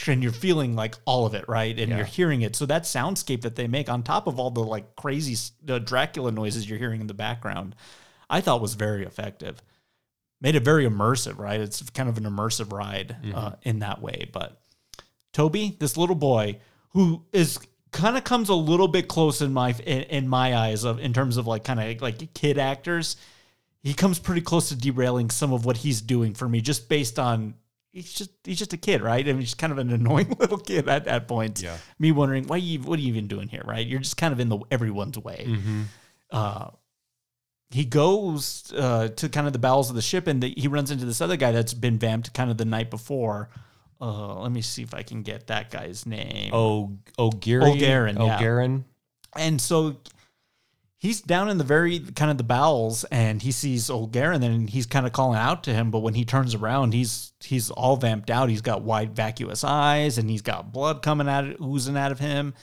and 0.06 0.22
you're 0.22 0.32
feeling 0.32 0.74
like 0.74 0.96
all 1.04 1.26
of 1.26 1.34
it 1.34 1.44
right? 1.48 1.78
And 1.78 1.90
Yeah. 1.90 1.96
you're 1.98 2.06
hearing 2.06 2.42
it. 2.42 2.56
So 2.56 2.66
that 2.66 2.84
soundscape 2.84 3.42
that 3.42 3.56
they 3.56 3.66
make 3.68 3.88
on 3.88 4.02
top 4.02 4.26
of 4.26 4.38
all 4.38 4.50
the 4.50 4.60
like 4.60 4.96
crazy 4.96 5.36
the 5.62 5.78
dracula 5.78 6.32
noises 6.32 6.68
you're 6.68 6.78
hearing 6.78 7.00
in 7.00 7.06
the 7.06 7.14
background 7.14 7.74
i 8.28 8.40
thought 8.40 8.60
was 8.60 8.74
very 8.74 9.04
effective. 9.04 9.62
Made 10.40 10.54
it 10.54 10.64
very 10.64 10.86
immersive 10.88 11.38
right? 11.38 11.60
It's 11.60 11.82
kind 11.90 12.08
of 12.08 12.16
an 12.16 12.24
immersive 12.24 12.72
ride 12.72 13.16
uh, 13.34 13.52
in 13.62 13.80
that 13.80 14.00
way. 14.00 14.28
But 14.32 14.60
toby 15.32 15.76
this 15.78 15.96
little 15.96 16.16
boy 16.16 16.58
who 16.90 17.22
is 17.32 17.58
kind 17.92 18.16
of 18.16 18.24
comes 18.24 18.48
a 18.48 18.54
little 18.54 18.88
bit 18.88 19.08
close 19.08 19.42
in 19.42 19.52
my 19.52 19.70
in, 19.84 20.02
in 20.04 20.28
my 20.28 20.56
eyes 20.56 20.84
of 20.84 20.98
in 21.00 21.12
terms 21.12 21.36
of 21.36 21.46
like 21.46 21.64
kind 21.64 21.80
of 21.80 22.00
like 22.02 22.32
kid 22.34 22.56
actors. 22.58 23.16
He 23.82 23.94
comes 23.94 24.18
pretty 24.18 24.42
close 24.42 24.68
to 24.68 24.76
derailing 24.76 25.30
some 25.30 25.52
of 25.54 25.64
what 25.64 25.78
he's 25.78 26.00
doing 26.02 26.34
for 26.34 26.46
me 26.48 26.60
just 26.60 26.88
based 26.88 27.18
on 27.18 27.54
he's 27.92 28.12
just 28.12 28.30
he's 28.44 28.58
just 28.58 28.72
a 28.72 28.76
kid 28.76 29.02
right 29.02 29.26
I 29.28 29.32
mean 29.32 29.40
he's 29.40 29.54
kind 29.54 29.72
of 29.72 29.78
an 29.78 29.90
annoying 29.98 30.36
little 30.38 30.58
kid 30.58 30.88
at 30.88 31.04
that 31.06 31.26
point. 31.28 31.60
Yeah. 31.62 31.76
me 31.98 32.12
wondering 32.12 32.46
why 32.46 32.56
you 32.58 32.80
what 32.80 32.98
are 32.98 33.02
you 33.02 33.08
even 33.08 33.26
doing 33.26 33.48
here 33.48 33.62
right 33.64 33.86
you're 33.86 33.98
just 34.00 34.16
kind 34.16 34.32
of 34.32 34.40
in 34.40 34.48
the 34.48 34.58
everyone's 34.70 35.18
way 35.18 35.44
Mm-hmm. 35.48 35.82
uh 36.30 36.70
he 37.72 37.84
goes 37.84 38.72
uh, 38.76 39.06
to 39.10 39.28
kind 39.28 39.46
of 39.46 39.52
the 39.52 39.60
bowels 39.60 39.90
of 39.90 39.94
the 39.94 40.02
ship 40.02 40.26
and 40.26 40.42
the, 40.42 40.52
he 40.56 40.66
runs 40.66 40.90
into 40.90 41.04
this 41.04 41.20
other 41.20 41.36
guy 41.36 41.52
that's 41.52 41.72
been 41.72 41.98
vamped 42.00 42.34
kind 42.34 42.50
of 42.50 42.56
the 42.56 42.64
night 42.64 42.90
before 42.90 43.48
uh, 44.00 44.40
let 44.40 44.50
me 44.50 44.60
see 44.62 44.82
if 44.82 44.94
I 44.94 45.02
can 45.02 45.22
get 45.22 45.48
that 45.48 45.70
guy's 45.70 46.06
name. 46.06 46.50
Oh, 46.54 46.96
O'Gary. 47.18 47.64
Olgaren, 47.64 48.14
yeah. 48.16 48.38
Olgaren. 48.40 48.84
And 49.36 49.60
so 49.60 49.96
he's 51.00 51.22
down 51.22 51.48
in 51.48 51.58
the 51.58 51.64
very 51.64 51.98
kind 51.98 52.30
of 52.30 52.36
the 52.36 52.44
bowels 52.44 53.04
and 53.04 53.40
he 53.40 53.50
sees 53.50 53.88
Olgaren 53.88 54.44
and 54.44 54.68
he's 54.68 54.86
kind 54.86 55.06
of 55.06 55.12
calling 55.12 55.38
out 55.38 55.64
to 55.64 55.72
him. 55.72 55.90
But 55.90 56.00
when 56.00 56.14
he 56.14 56.24
turns 56.24 56.54
around, 56.54 56.92
he's 56.92 57.32
he's 57.42 57.70
all 57.70 57.96
vamped 57.96 58.30
out. 58.30 58.50
He's 58.50 58.60
got 58.60 58.82
wide 58.82 59.16
vacuous 59.16 59.64
eyes 59.64 60.18
and 60.18 60.30
he's 60.30 60.42
got 60.42 60.72
blood 60.72 61.02
coming 61.02 61.28
out 61.28 61.60
oozing 61.60 61.96
out 61.96 62.12
of 62.12 62.20
him. 62.20 62.54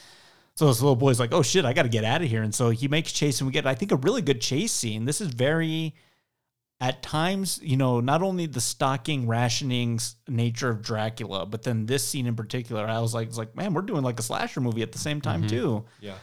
So 0.54 0.66
this 0.66 0.80
little 0.80 0.96
boy's 0.96 1.20
like, 1.20 1.32
oh 1.32 1.42
shit, 1.42 1.64
I 1.64 1.72
got 1.72 1.82
to 1.82 1.88
get 1.88 2.04
out 2.04 2.22
of 2.22 2.28
here. 2.28 2.42
And 2.42 2.54
so 2.54 2.70
he 2.70 2.88
makes 2.88 3.12
chase 3.12 3.40
and 3.40 3.46
we 3.46 3.52
get, 3.52 3.66
I 3.66 3.74
think, 3.74 3.92
a 3.92 3.96
really 3.96 4.22
good 4.22 4.40
chase 4.40 4.72
scene. 4.72 5.04
This 5.04 5.20
is 5.20 5.28
very, 5.28 5.94
at 6.80 7.00
times, 7.00 7.60
you 7.62 7.76
know, 7.76 8.00
not 8.00 8.22
only 8.22 8.46
the 8.46 8.60
stalking, 8.60 9.28
rationing 9.28 10.00
nature 10.26 10.68
of 10.68 10.82
Dracula, 10.82 11.46
but 11.46 11.62
then 11.62 11.86
this 11.86 12.04
scene 12.04 12.26
in 12.26 12.34
particular, 12.34 12.84
I 12.84 12.98
was 12.98 13.14
like, 13.14 13.28
it's 13.28 13.38
like, 13.38 13.54
man, 13.54 13.72
we're 13.72 13.82
doing 13.82 14.02
like 14.02 14.18
a 14.18 14.22
slasher 14.22 14.60
movie 14.60 14.82
at 14.82 14.90
the 14.90 14.98
same 14.98 15.20
time 15.20 15.42
mm-hmm. 15.42 15.50
too. 15.50 15.84
Yeah. 16.00 16.14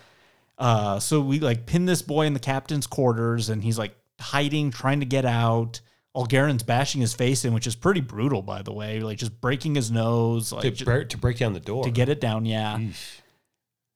Uh, 0.58 1.00
so 1.00 1.22
we 1.22 1.40
like 1.40 1.66
pin 1.66 1.86
this 1.86 2.02
boy 2.02 2.26
in 2.26 2.34
the 2.34 2.40
captain's 2.40 2.88
quarters, 2.88 3.50
and 3.50 3.64
he's 3.64 3.78
like 3.78 3.96
hiding, 4.20 4.72
trying 4.72 5.00
to 5.02 5.06
get 5.06 5.26
out. 5.26 5.82
Olgaren's 6.16 6.64
bashing 6.64 7.02
his 7.02 7.14
face 7.14 7.44
in, 7.44 7.54
which 7.54 7.68
is 7.68 7.76
pretty 7.76 8.00
brutal, 8.00 8.42
by 8.42 8.62
the 8.62 8.72
way. 8.72 9.02
Like 9.02 9.18
just 9.18 9.42
breaking 9.42 9.76
his 9.76 9.92
nose, 9.92 10.54
like 10.54 10.62
To, 10.62 10.72
ju- 10.72 10.86
break, 10.86 11.10
to 11.10 11.18
break 11.18 11.38
down 11.40 11.52
the 11.54 11.60
door. 11.60 11.84
to 11.84 11.92
get 11.92 12.08
it 12.08 12.22
down. 12.22 12.46
Yeah. 12.46 12.80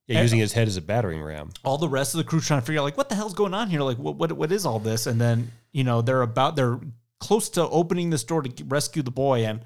yeah, 0.06 0.20
using 0.22 0.38
his 0.38 0.52
head 0.52 0.68
as 0.68 0.76
a 0.76 0.82
battering 0.82 1.22
ram. 1.22 1.50
all 1.64 1.78
the 1.78 1.88
rest 1.88 2.14
of 2.14 2.18
the 2.18 2.24
crew 2.24 2.40
trying 2.40 2.60
to 2.60 2.66
figure 2.66 2.80
out 2.80 2.84
like 2.84 2.96
what 2.98 3.08
the 3.08 3.14
hell's 3.14 3.32
going 3.34 3.54
on 3.54 3.70
here 3.70 3.80
like 3.80 3.96
what 3.96 4.16
what, 4.16 4.32
what 4.32 4.50
is 4.52 4.66
all 4.66 4.78
this 4.80 5.06
and 5.06 5.20
then 5.20 5.50
you 5.72 5.84
know 5.84 6.02
they're 6.02 6.22
about 6.22 6.56
they're 6.56 6.80
close 7.20 7.48
to 7.50 7.66
opening 7.68 8.10
this 8.10 8.24
door 8.24 8.42
to 8.42 8.64
rescue 8.64 9.02
the 9.02 9.10
boy 9.10 9.44
and 9.46 9.60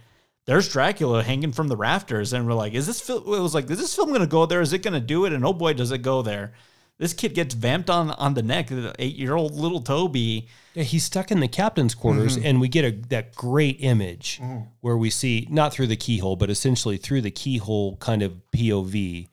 there's 0.47 0.69
Dracula 0.69 1.23
hanging 1.23 1.53
from 1.53 1.69
the 1.69 1.77
rafters 1.77 2.33
and 2.35 2.47
we're 2.47 2.53
like 2.55 2.75
is 2.75 2.87
this 2.87 3.01
film 3.01 3.23
it 3.23 3.41
was 3.41 3.55
like 3.55 3.71
is 3.71 3.79
this 3.79 3.95
film 3.97 4.13
gonna 4.13 4.27
go 4.27 4.45
there 4.45 4.61
is 4.61 4.73
it 4.75 4.83
gonna 4.83 5.01
do 5.01 5.25
it 5.25 5.33
and 5.33 5.45
oh 5.47 5.53
boy 5.55 5.73
does 5.73 5.91
it 5.93 6.03
go 6.03 6.21
there 6.21 6.53
this 6.99 7.13
kid 7.13 7.35
gets 7.35 7.55
vamped 7.55 7.91
on 7.91 8.11
on 8.13 8.35
the 8.35 8.43
neck 8.43 8.69
the 8.69 8.95
eight 8.99 9.17
year 9.17 9.35
old 9.35 9.55
little 9.55 9.81
Toby 9.81 10.47
Yeah, 10.75 10.85
he's 10.85 11.05
stuck 11.05 11.31
in 11.31 11.41
the 11.41 11.49
captain's 11.49 11.95
quarters, 11.95 12.37
Mm-hmm. 12.37 12.47
and 12.47 12.61
we 12.61 12.69
get 12.69 12.85
a 12.85 12.91
that 13.09 13.35
great 13.35 13.79
image 13.81 14.41
where 14.81 14.97
we 14.97 15.11
see 15.11 15.47
not 15.51 15.73
through 15.73 15.89
the 15.89 15.97
keyhole, 15.97 16.37
but 16.37 16.51
essentially 16.51 16.97
through 16.97 17.23
the 17.23 17.31
keyhole 17.31 17.97
kind 17.97 18.23
of 18.23 18.41
POV 18.55 19.29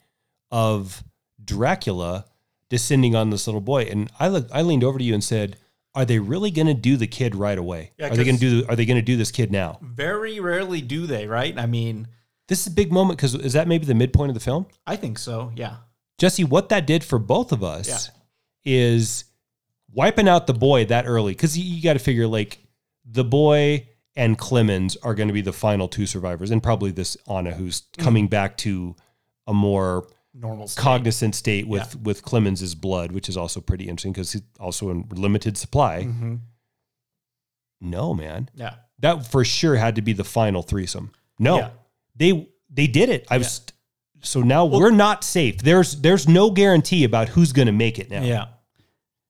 of 0.52 1.04
Dracula 1.44 2.26
descending 2.70 3.16
on 3.16 3.30
this 3.30 3.48
little 3.48 3.62
boy. 3.62 3.84
And 3.84 4.10
I 4.20 4.28
look, 4.28 4.48
I 4.54 4.62
leaned 4.62 4.84
over 4.84 4.98
to 4.98 5.04
you 5.04 5.14
and 5.14 5.24
said, 5.24 5.58
"Are 5.94 6.06
they 6.06 6.20
really 6.20 6.52
going 6.52 6.68
to 6.68 6.74
do 6.74 6.98
the 6.98 7.08
kid 7.08 7.36
right 7.36 7.58
away? 7.58 7.92
Yeah, 7.98 8.08
are 8.08 8.16
they 8.16 8.24
going 8.24 8.38
to 8.38 8.62
do? 8.62 8.66
Are 8.70 8.76
they 8.76 8.86
going 8.86 8.98
to 8.98 9.02
do 9.02 9.18
this 9.18 9.32
kid 9.32 9.52
now? 9.52 9.80
very 9.82 10.40
rarely 10.40 10.82
do 10.82 11.06
they 11.08 11.28
right 11.28 11.58
I 11.60 11.66
mean 11.66 12.08
This 12.48 12.62
is 12.62 12.68
a 12.68 12.72
big 12.72 12.92
moment 12.92 13.18
because 13.18 13.36
is 13.36 13.54
that 13.54 13.68
maybe 13.68 13.86
the 13.86 13.94
midpoint 13.96 14.30
of 14.30 14.34
the 14.34 14.40
film? 14.40 14.66
I 14.88 14.96
think 14.96 15.20
so 15.20 15.52
yeah 15.56 15.78
Jesse, 16.18 16.44
what 16.44 16.70
that 16.70 16.86
did 16.86 17.04
for 17.04 17.18
both 17.20 17.52
of 17.52 17.64
us 17.64 18.10
is 18.64 19.26
wiping 19.94 20.28
out 20.28 20.48
the 20.48 20.54
boy 20.54 20.86
that 20.86 21.06
early 21.08 21.34
because 21.34 21.58
you, 21.58 21.64
you 21.64 21.82
got 21.82 21.94
to 21.94 22.00
figure 22.00 22.28
like 22.28 22.60
the 23.06 23.24
boy 23.24 23.88
and 24.16 24.38
Clemens 24.38 24.96
are 24.98 25.16
going 25.16 25.28
to 25.30 25.34
be 25.34 25.42
the 25.42 25.54
final 25.54 25.88
two 25.88 26.06
survivors, 26.06 26.52
and 26.52 26.62
probably 26.62 26.92
this 26.92 27.18
Anna 27.30 27.52
who's 27.54 27.84
coming 27.98 28.28
back 28.28 28.58
to 28.58 28.96
a 29.48 29.54
more 29.54 30.08
normal 30.34 30.68
state. 30.68 30.82
cognizant 30.82 31.34
state 31.36 31.68
with 31.68 31.96
with 32.02 32.24
Clemens's 32.24 32.76
blood, 32.76 33.12
which 33.14 33.28
is 33.30 33.36
also 33.38 33.60
pretty 33.62 33.86
interesting 33.86 34.12
because 34.14 34.34
he's 34.34 34.44
also 34.60 34.90
in 34.92 35.08
limited 35.12 35.58
supply. 35.58 36.04
Mhm. 36.04 36.40
No, 37.80 38.14
man, 38.14 38.50
yeah 38.54 38.76
that 39.00 39.26
for 39.26 39.44
sure 39.44 39.76
had 39.78 39.96
to 39.96 40.02
be 40.04 40.14
the 40.14 40.24
final 40.24 40.62
threesome. 40.62 41.12
No, 41.40 41.58
Yeah. 41.58 41.70
they 42.16 42.50
they 42.70 42.86
did 42.88 43.10
it. 43.10 43.26
I 43.32 43.40
was 43.40 43.62
so 44.22 44.42
now 44.42 44.66
we're 44.66 44.92
not 44.92 45.24
safe. 45.24 45.58
There's 45.60 45.96
there's 46.02 46.28
no 46.28 46.52
guarantee 46.52 47.04
about 47.04 47.30
who's 47.30 47.52
going 47.54 47.68
to 47.68 47.72
make 47.72 48.00
it 48.00 48.10
now. 48.10 48.22
Yeah. 48.24 48.46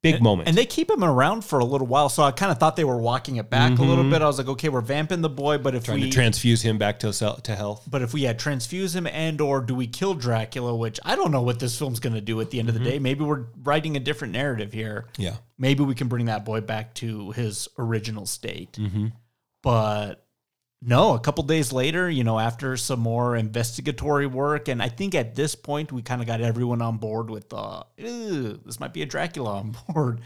Big 0.04 0.20
moment. 0.20 0.50
And 0.50 0.58
they 0.58 0.66
keep 0.66 0.90
him 0.90 1.04
around 1.04 1.46
for 1.46 1.60
a 1.60 1.64
little 1.64 1.86
while, 1.86 2.10
so 2.10 2.24
I 2.24 2.32
kind 2.32 2.52
of 2.52 2.58
thought 2.58 2.76
they 2.76 2.84
were 2.84 2.98
walking 2.98 3.36
it 3.36 3.52
back 3.52 3.78
a 3.78 3.84
little 3.84 4.10
bit. 4.10 4.24
I 4.24 4.26
was 4.26 4.40
like, 4.40 4.48
okay, 4.48 4.68
we're 4.68 4.82
vamping 4.82 5.22
the 5.22 5.30
boy, 5.30 5.60
but 5.60 5.76
if 5.76 5.84
Mm-hmm. 5.84 5.92
trying 5.92 6.02
we 6.02 6.10
to 6.10 6.16
transfuse 6.16 6.64
him 6.64 6.80
back 6.80 6.98
to 7.02 7.12
to 7.44 7.56
health. 7.56 7.88
but 7.88 8.02
if 8.02 8.12
we 8.12 8.24
had 8.24 8.40
transfuse 8.40 8.96
him 8.96 9.06
and 9.06 9.40
or 9.40 9.62
do 9.62 9.76
we 9.76 9.86
kill 9.86 10.16
Dracula, 10.16 10.76
which 10.76 11.00
I 11.06 11.16
don't 11.16 11.30
know 11.32 11.44
what 11.44 11.60
this 11.60 11.78
film's 11.78 12.00
going 12.00 12.16
to 12.16 12.22
do 12.22 12.42
at 12.42 12.50
the 12.50 12.58
end 12.60 12.68
of 12.70 12.74
the 12.74 12.80
day. 12.84 12.98
Maybe 12.98 13.24
we're 13.24 13.46
writing 13.62 13.96
a 13.96 14.00
different 14.00 14.34
narrative 14.34 14.74
here. 14.74 15.06
Yeah. 15.20 15.36
Maybe 15.60 15.84
we 15.84 15.94
can 15.94 16.08
bring 16.08 16.26
that 16.26 16.46
boy 16.46 16.62
back 16.62 16.96
to 16.96 17.30
his 17.34 17.68
original 17.78 18.26
state. 18.26 18.80
But 19.62 20.26
no, 20.84 21.14
a 21.14 21.20
couple 21.20 21.44
days 21.44 21.72
later, 21.72 22.10
you 22.10 22.24
know, 22.24 22.40
after 22.40 22.76
some 22.76 23.00
more 23.00 23.36
investigatory 23.36 24.26
work, 24.26 24.68
and 24.68 24.82
I 24.82 24.90
think 24.90 25.14
at 25.14 25.36
this 25.36 25.54
point 25.54 25.92
we 25.92 26.02
kind 26.02 26.22
of 26.22 26.28
got 26.28 26.42
everyone 26.42 26.82
on 26.82 26.98
board 26.98 27.30
with, 27.30 27.54
uh, 27.54 27.84
this 27.98 28.80
might 28.80 28.94
be 28.94 29.04
a 29.04 29.06
Dracula 29.06 29.58
on 29.58 29.76
board, 29.90 30.22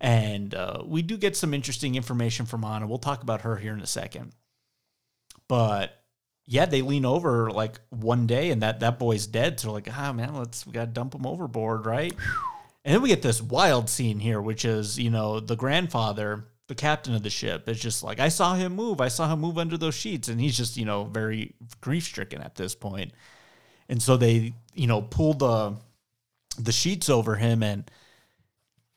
and 0.00 0.54
uh, 0.54 0.82
we 0.84 1.02
do 1.02 1.16
get 1.16 1.36
some 1.36 1.54
interesting 1.54 1.94
information 1.94 2.46
from 2.46 2.64
Anna. 2.64 2.86
We'll 2.88 2.98
talk 2.98 3.22
about 3.22 3.42
her 3.42 3.56
here 3.56 3.74
in 3.74 3.80
a 3.80 3.86
second, 3.86 4.32
but 5.46 6.02
yeah, 6.46 6.66
they 6.66 6.82
lean 6.82 7.04
over 7.04 7.52
like 7.52 7.78
one 7.90 8.26
day, 8.26 8.50
and 8.50 8.62
that 8.62 8.80
that 8.80 8.98
boy's 8.98 9.28
dead. 9.28 9.60
So 9.60 9.72
like, 9.72 9.88
ah, 9.96 10.12
man, 10.12 10.34
let's 10.34 10.66
we 10.66 10.72
gotta 10.72 10.88
dump 10.88 11.14
him 11.14 11.26
overboard, 11.26 11.86
right? 11.86 12.12
And 12.84 12.94
then 12.94 13.02
we 13.02 13.08
get 13.08 13.22
this 13.22 13.40
wild 13.40 13.88
scene 13.88 14.18
here, 14.18 14.40
which 14.40 14.64
is 14.64 14.98
you 14.98 15.10
know 15.10 15.38
the 15.38 15.54
grandfather, 15.54 16.46
the 16.72 16.80
captain 16.80 17.14
of 17.14 17.22
the 17.22 17.28
ship, 17.28 17.68
is 17.68 17.78
just 17.78 18.02
like, 18.02 18.18
I 18.18 18.30
saw 18.30 18.54
him 18.54 18.74
move, 18.74 19.02
I 19.02 19.08
saw 19.08 19.30
him 19.30 19.40
move 19.40 19.58
under 19.58 19.76
those 19.76 19.94
sheets, 19.94 20.28
and 20.28 20.40
he's 20.40 20.56
just 20.56 20.78
you 20.78 20.86
know 20.86 21.04
very 21.04 21.54
grief 21.82 22.04
stricken 22.04 22.40
at 22.40 22.54
this 22.54 22.74
point. 22.74 23.12
And 23.90 24.02
so 24.02 24.16
they 24.16 24.54
you 24.74 24.86
know 24.86 25.02
pull 25.02 25.34
the 25.34 25.76
the 26.58 26.72
sheets 26.72 27.10
over 27.10 27.36
him, 27.36 27.62
and 27.62 27.90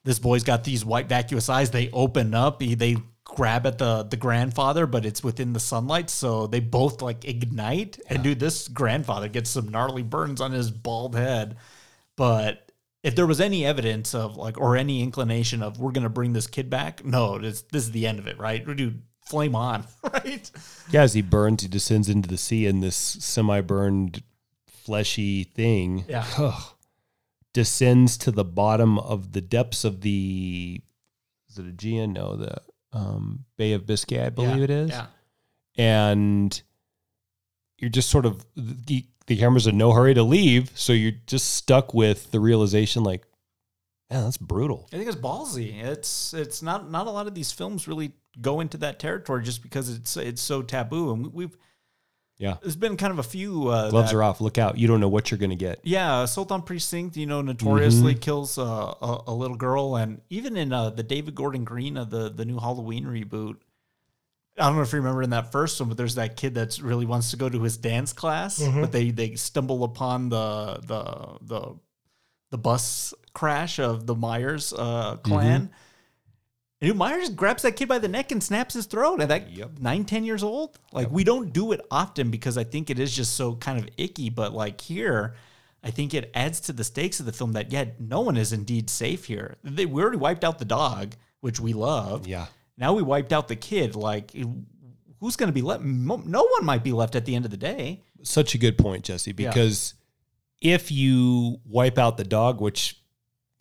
this 0.05 0.19
boy's 0.19 0.45
got 0.45 0.63
these 0.63 0.85
white 0.85 1.09
vacuous 1.09 1.49
eyes. 1.49 1.71
They 1.71 1.89
open 1.91 2.33
up, 2.33 2.61
he, 2.61 2.75
they 2.75 2.95
grab 3.25 3.67
at 3.67 3.77
the 3.77 4.03
the 4.03 4.15
grandfather, 4.15 4.87
but 4.87 5.05
it's 5.05 5.21
within 5.21 5.51
the 5.51 5.59
sunlight, 5.59 6.09
so 6.09 6.47
they 6.47 6.61
both 6.61 7.01
like 7.01 7.25
ignite. 7.25 7.99
And 8.07 8.23
dude, 8.23 8.39
this 8.39 8.69
grandfather 8.69 9.27
gets 9.27 9.49
some 9.49 9.67
gnarly 9.67 10.03
burns 10.03 10.39
on 10.39 10.53
his 10.53 10.71
bald 10.71 11.13
head. 11.13 11.57
But 12.15 12.64
if 13.05 13.15
there 13.15 13.27
was 13.27 13.39
any 13.39 13.65
evidence 13.65 14.13
of 14.15 14.35
like 14.35 14.57
or 14.59 14.75
any 14.75 15.01
inclination 15.03 15.61
of 15.63 15.79
we're 15.79 15.91
gonna 15.91 16.09
bring 16.09 16.33
this 16.33 16.47
kid 16.47 16.69
back, 16.69 17.05
no, 17.05 17.37
this 17.39 17.61
this 17.71 17.83
is 17.83 17.91
the 17.91 18.07
end 18.07 18.19
of 18.19 18.27
it, 18.27 18.37
right? 18.39 18.65
Dude, 18.65 19.01
flame 19.25 19.55
on, 19.55 19.85
right? 20.13 20.49
Yeah, 20.91 21.03
as 21.03 21.13
he 21.13 21.21
burns, 21.21 21.61
he 21.61 21.67
descends 21.69 22.09
into 22.09 22.27
the 22.27 22.37
sea, 22.37 22.65
and 22.67 22.81
this 22.83 22.95
semi-burned, 22.95 24.23
fleshy 24.67 25.43
thing 25.45 26.05
Yeah. 26.07 26.25
descends 27.53 28.17
to 28.17 28.31
the 28.31 28.43
bottom 28.45 28.99
of 28.99 29.31
the 29.33 29.41
depths 29.41 29.83
of 29.85 30.01
the. 30.01 30.81
Is 31.49 31.57
it 31.57 31.65
Aegean? 31.67 32.13
No, 32.13 32.35
the 32.35 32.57
um, 32.91 33.45
Bay 33.57 33.73
of 33.73 33.85
Biscay, 33.85 34.21
I 34.25 34.29
believe 34.29 34.57
Yeah, 34.57 34.63
it 34.63 34.69
is. 34.69 34.89
Yeah. 34.89 35.05
and 35.77 36.61
you're 37.77 37.89
just 37.89 38.09
sort 38.09 38.25
of 38.25 38.45
the, 39.27 39.37
camera's 39.37 39.67
in 39.67 39.77
no 39.77 39.91
hurry 39.93 40.13
to 40.13 40.23
leave, 40.23 40.71
so 40.75 40.93
you're 40.93 41.13
just 41.27 41.53
stuck 41.55 41.93
with 41.93 42.31
the 42.31 42.39
realization, 42.39 43.03
like, 43.03 43.25
man, 44.11 44.23
that's 44.23 44.37
brutal. 44.37 44.87
I 44.93 44.97
think 44.97 45.07
it's 45.07 45.17
ballsy. 45.17 45.83
It's 45.83 46.33
it's 46.33 46.61
not 46.61 46.91
not 46.91 47.07
a 47.07 47.11
lot 47.11 47.27
of 47.27 47.33
these 47.35 47.51
films 47.51 47.87
really 47.87 48.11
go 48.39 48.59
into 48.59 48.77
that 48.77 48.99
territory 48.99 49.43
just 49.43 49.61
because 49.63 49.89
it's 49.89 50.15
it's 50.17 50.41
so 50.41 50.61
taboo, 50.61 51.11
and 51.13 51.23
we- 51.23 51.29
we've 51.45 51.57
Yeah, 52.37 52.57
there's 52.61 52.75
been 52.75 52.97
kind 52.97 53.11
of 53.13 53.19
a 53.19 53.23
few 53.23 53.69
uh, 53.69 53.89
gloves 53.89 54.11
that- 54.11 54.17
are 54.17 54.21
off. 54.23 54.41
Look 54.41 54.57
out! 54.57 54.77
You 54.77 54.87
don't 54.87 54.99
know 54.99 55.07
what 55.09 55.31
you're 55.31 55.37
gonna 55.37 55.55
get. 55.55 55.79
Yeah, 55.83 56.21
Assault 56.23 56.51
on 56.51 56.61
Precinct, 56.63 57.15
you 57.17 57.25
know, 57.25 57.41
notoriously 57.41 58.13
Mm-hmm. 58.13 58.19
kills 58.19 58.57
uh, 58.57 58.93
a, 59.01 59.23
a 59.27 59.33
little 59.33 59.55
girl, 59.57 59.95
and 59.95 60.21
even 60.29 60.57
in 60.57 60.71
uh, 60.73 60.89
the 60.89 61.01
David 61.03 61.33
Gordon 61.33 61.63
Green 61.63 61.95
of 61.97 62.09
the 62.09 62.29
the 62.29 62.43
new 62.45 62.59
Halloween 62.59 63.05
reboot, 63.05 63.55
I 64.57 64.67
don't 64.67 64.77
know 64.77 64.83
if 64.83 64.93
you 64.93 64.99
remember 64.99 65.21
in 65.21 65.31
that 65.31 65.51
first 65.51 65.79
one, 65.79 65.89
but 65.89 65.97
there's 65.97 66.15
that 66.15 66.37
kid 66.37 66.55
that 66.55 66.79
really 66.79 67.05
wants 67.05 67.31
to 67.31 67.37
go 67.37 67.49
to 67.49 67.61
his 67.61 67.75
dance 67.77 68.13
class, 68.13 68.59
but 68.81 68.91
they 68.91 69.11
they 69.11 69.35
stumble 69.35 69.83
upon 69.83 70.29
the 70.29 70.79
the 70.85 71.37
the 71.41 71.75
the 72.51 72.57
bus 72.57 73.13
crash 73.33 73.79
of 73.79 74.07
the 74.07 74.15
Myers 74.15 74.71
uh, 74.71 75.17
clan. 75.17 75.69
And 76.81 76.89
dude, 76.89 76.97
Myers 76.97 77.29
grabs 77.29 77.63
that 77.63 77.75
kid 77.75 77.89
by 77.89 77.99
the 77.99 78.07
neck 78.07 78.31
and 78.31 78.41
snaps 78.41 78.75
his 78.75 78.85
throat. 78.85 79.19
And 79.19 79.29
that 79.29 79.81
nine, 79.81 80.05
ten 80.05 80.23
years 80.23 80.43
old. 80.43 80.79
Like 80.93 81.11
we 81.11 81.25
don't 81.25 81.51
do 81.51 81.73
it 81.73 81.81
often 81.91 82.31
because 82.31 82.57
I 82.57 82.63
think 82.63 82.89
it 82.89 82.97
is 82.97 83.13
just 83.13 83.35
so 83.35 83.55
kind 83.55 83.77
of 83.77 83.89
icky. 83.97 84.29
But 84.29 84.53
like 84.53 84.79
here, 84.79 85.35
I 85.83 85.91
think 85.91 86.13
it 86.13 86.31
adds 86.33 86.61
to 86.61 86.73
the 86.73 86.83
stakes 86.83 87.19
of 87.19 87.25
the 87.25 87.33
film 87.33 87.53
that 87.53 87.71
yeah, 87.73 87.85
no 87.99 88.21
one 88.21 88.37
is 88.37 88.53
indeed 88.53 88.89
safe 88.89 89.25
here. 89.25 89.57
They 89.63 89.85
we 89.85 90.01
already 90.01 90.17
wiped 90.17 90.43
out 90.43 90.59
the 90.59 90.65
dog, 90.65 91.15
which 91.41 91.59
we 91.59 91.73
love. 91.73 92.25
Yeah, 92.25 92.45
Now 92.77 92.93
we 92.93 93.01
wiped 93.01 93.33
out 93.33 93.47
the 93.47 93.55
kid. 93.55 93.95
Like 93.95 94.35
eh, 94.35 94.43
who's 95.19 95.35
going 95.35 95.47
to 95.47 95.53
be 95.53 95.61
left? 95.61 95.83
No 95.83 96.43
one 96.43 96.65
might 96.65 96.83
be 96.83 96.91
left 96.91 97.15
at 97.15 97.25
the 97.25 97.35
end 97.35 97.45
of 97.45 97.51
the 97.51 97.57
day. 97.57 98.03
such 98.23 98.55
a 98.55 98.57
good 98.57 98.77
point, 98.77 99.05
Jesse. 99.05 99.31
Because 99.31 99.93
if 100.61 100.91
you 100.91 101.59
wipe 101.65 101.97
out 101.97 102.17
the 102.17 102.23
dog, 102.23 102.61
which 102.61 102.99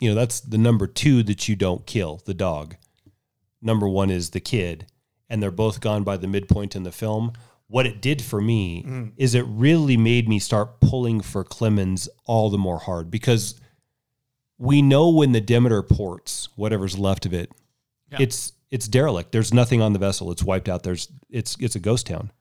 you 0.00 0.08
know 0.08 0.14
that's 0.14 0.40
the 0.40 0.58
number 0.58 0.86
two 0.86 1.22
that 1.24 1.48
you 1.48 1.56
don't 1.56 1.86
kill, 1.86 2.20
the 2.24 2.34
dog. 2.34 2.76
Number 3.62 3.88
one 3.88 4.10
is 4.10 4.30
the 4.30 4.40
kid, 4.40 4.86
and 5.30 5.42
they're 5.42 5.50
both 5.50 5.80
gone 5.80 6.04
by 6.04 6.18
the 6.18 6.26
midpoint 6.26 6.76
in 6.76 6.82
the 6.82 6.92
film. 6.92 7.32
What 7.66 7.86
it 7.86 8.02
did 8.02 8.20
for 8.20 8.42
me 8.42 8.84
mm. 8.86 9.12
is 9.16 9.34
it 9.34 9.46
really 9.48 9.96
made 9.96 10.28
me 10.28 10.38
start 10.38 10.80
pulling 10.80 11.22
for 11.22 11.44
Clemens 11.44 12.08
all 12.26 12.50
the 12.50 12.58
more 12.58 12.78
hard 12.78 13.10
because 13.10 13.58
we 14.58 14.82
know 14.82 15.08
when 15.08 15.32
the 15.32 15.40
Demeter 15.40 15.82
ports, 15.82 16.50
whatever's 16.56 16.98
left 16.98 17.24
of 17.24 17.32
it, 17.32 17.50
it's 18.20 18.52
it's 18.74 18.88
derelict. 18.88 19.30
There's 19.30 19.54
nothing 19.54 19.80
on 19.80 19.92
the 19.92 20.00
vessel. 20.00 20.32
It's 20.32 20.42
wiped 20.42 20.68
out. 20.68 20.82
There's 20.82 21.08
it's 21.30 21.56
it's 21.60 21.76
a 21.76 21.80
ghost 21.80 22.08
town. 22.08 22.32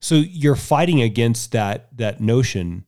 So 0.00 0.14
you're 0.14 0.54
fighting 0.54 1.02
against 1.02 1.50
that 1.50 1.88
that 1.96 2.20
notion 2.20 2.84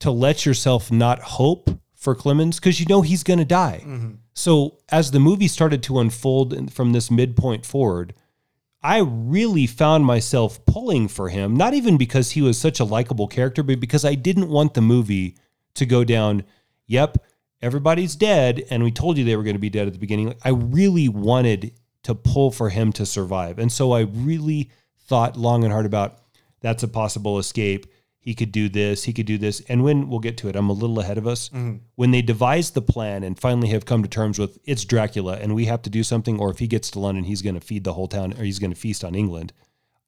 to 0.00 0.10
let 0.10 0.44
yourself 0.44 0.92
not 0.92 1.20
hope 1.20 1.70
for 1.94 2.14
Clemens 2.14 2.60
because 2.60 2.80
you 2.80 2.86
know 2.86 3.00
he's 3.00 3.22
going 3.22 3.38
to 3.38 3.46
die. 3.46 3.80
Mm-hmm. 3.82 4.16
So 4.34 4.78
as 4.90 5.10
the 5.10 5.20
movie 5.20 5.48
started 5.48 5.82
to 5.84 6.00
unfold 6.00 6.70
from 6.70 6.92
this 6.92 7.10
midpoint 7.10 7.64
forward, 7.64 8.12
I 8.82 8.98
really 8.98 9.66
found 9.66 10.04
myself 10.04 10.62
pulling 10.66 11.08
for 11.08 11.30
him, 11.30 11.56
not 11.56 11.72
even 11.72 11.96
because 11.96 12.32
he 12.32 12.42
was 12.42 12.58
such 12.58 12.78
a 12.78 12.84
likable 12.84 13.26
character, 13.26 13.62
but 13.62 13.80
because 13.80 14.04
I 14.04 14.16
didn't 14.16 14.50
want 14.50 14.74
the 14.74 14.82
movie 14.82 15.36
to 15.76 15.86
go 15.86 16.04
down, 16.04 16.44
yep, 16.86 17.16
everybody's 17.62 18.16
dead, 18.16 18.64
and 18.70 18.82
we 18.82 18.90
told 18.90 19.16
you 19.16 19.24
they 19.24 19.36
were 19.36 19.42
going 19.42 19.56
to 19.56 19.60
be 19.60 19.70
dead 19.70 19.86
at 19.86 19.92
the 19.92 19.98
beginning. 19.98 20.34
I 20.44 20.50
really 20.50 21.08
wanted 21.08 21.72
to 22.02 22.14
pull 22.14 22.50
for 22.50 22.68
him 22.68 22.92
to 22.94 23.06
survive. 23.06 23.58
And 23.58 23.70
so 23.70 23.92
I 23.92 24.00
really 24.00 24.70
thought 25.06 25.36
long 25.36 25.62
and 25.64 25.72
hard 25.72 25.86
about 25.86 26.18
that's 26.60 26.82
a 26.82 26.88
possible 26.88 27.38
escape. 27.38 27.86
He 28.18 28.34
could 28.34 28.52
do 28.52 28.68
this, 28.68 29.04
he 29.04 29.12
could 29.12 29.26
do 29.26 29.36
this. 29.38 29.60
And 29.68 29.82
when 29.82 30.08
we'll 30.08 30.20
get 30.20 30.36
to 30.38 30.48
it, 30.48 30.54
I'm 30.54 30.68
a 30.68 30.72
little 30.72 31.00
ahead 31.00 31.18
of 31.18 31.26
us. 31.26 31.48
Mm-hmm. 31.48 31.78
When 31.96 32.12
they 32.12 32.22
devised 32.22 32.74
the 32.74 32.82
plan 32.82 33.24
and 33.24 33.38
finally 33.38 33.68
have 33.68 33.84
come 33.84 34.02
to 34.04 34.08
terms 34.08 34.38
with 34.38 34.58
it's 34.64 34.84
Dracula 34.84 35.38
and 35.40 35.54
we 35.56 35.64
have 35.64 35.82
to 35.82 35.90
do 35.90 36.04
something, 36.04 36.38
or 36.38 36.50
if 36.50 36.58
he 36.60 36.68
gets 36.68 36.90
to 36.92 37.00
London, 37.00 37.24
he's 37.24 37.42
going 37.42 37.56
to 37.56 37.60
feed 37.60 37.82
the 37.84 37.94
whole 37.94 38.06
town 38.08 38.32
or 38.38 38.44
he's 38.44 38.60
going 38.60 38.70
to 38.72 38.78
feast 38.78 39.02
on 39.04 39.14
England. 39.16 39.52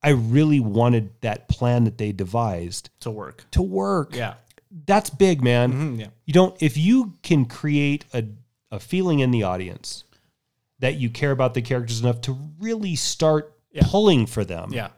I 0.01 0.09
really 0.09 0.59
wanted 0.61 1.09
that 1.21 1.49
plan 1.49 1.83
that 1.85 1.97
they 1.97 2.11
devised 2.13 2.89
To 3.01 3.11
work. 3.11 3.45
to 3.51 3.61
work. 3.61 4.15
Yeah. 4.15 4.35
That's 4.85 5.09
big, 5.09 5.41
man. 5.41 5.71
Mhm, 5.73 5.99
yeah. 5.99 6.07
You 6.25 6.33
don't 6.33 6.55
if 6.61 6.75
you 6.77 7.13
can 7.23 7.45
create 7.45 8.03
a, 8.13 8.25
a 8.71 8.79
feeling 8.79 9.19
in 9.19 9.31
the 9.31 9.43
audience 9.43 10.03
that 10.79 10.95
you 10.95 11.09
care 11.09 11.31
about 11.31 11.53
the 11.53 11.61
characters 11.61 12.01
enough 12.01 12.19
to 12.21 12.33
really 12.59 12.95
start 12.95 13.53
pulling 13.83 14.25
for 14.25 14.43
them. 14.43 14.71
Yeah. 14.73 14.89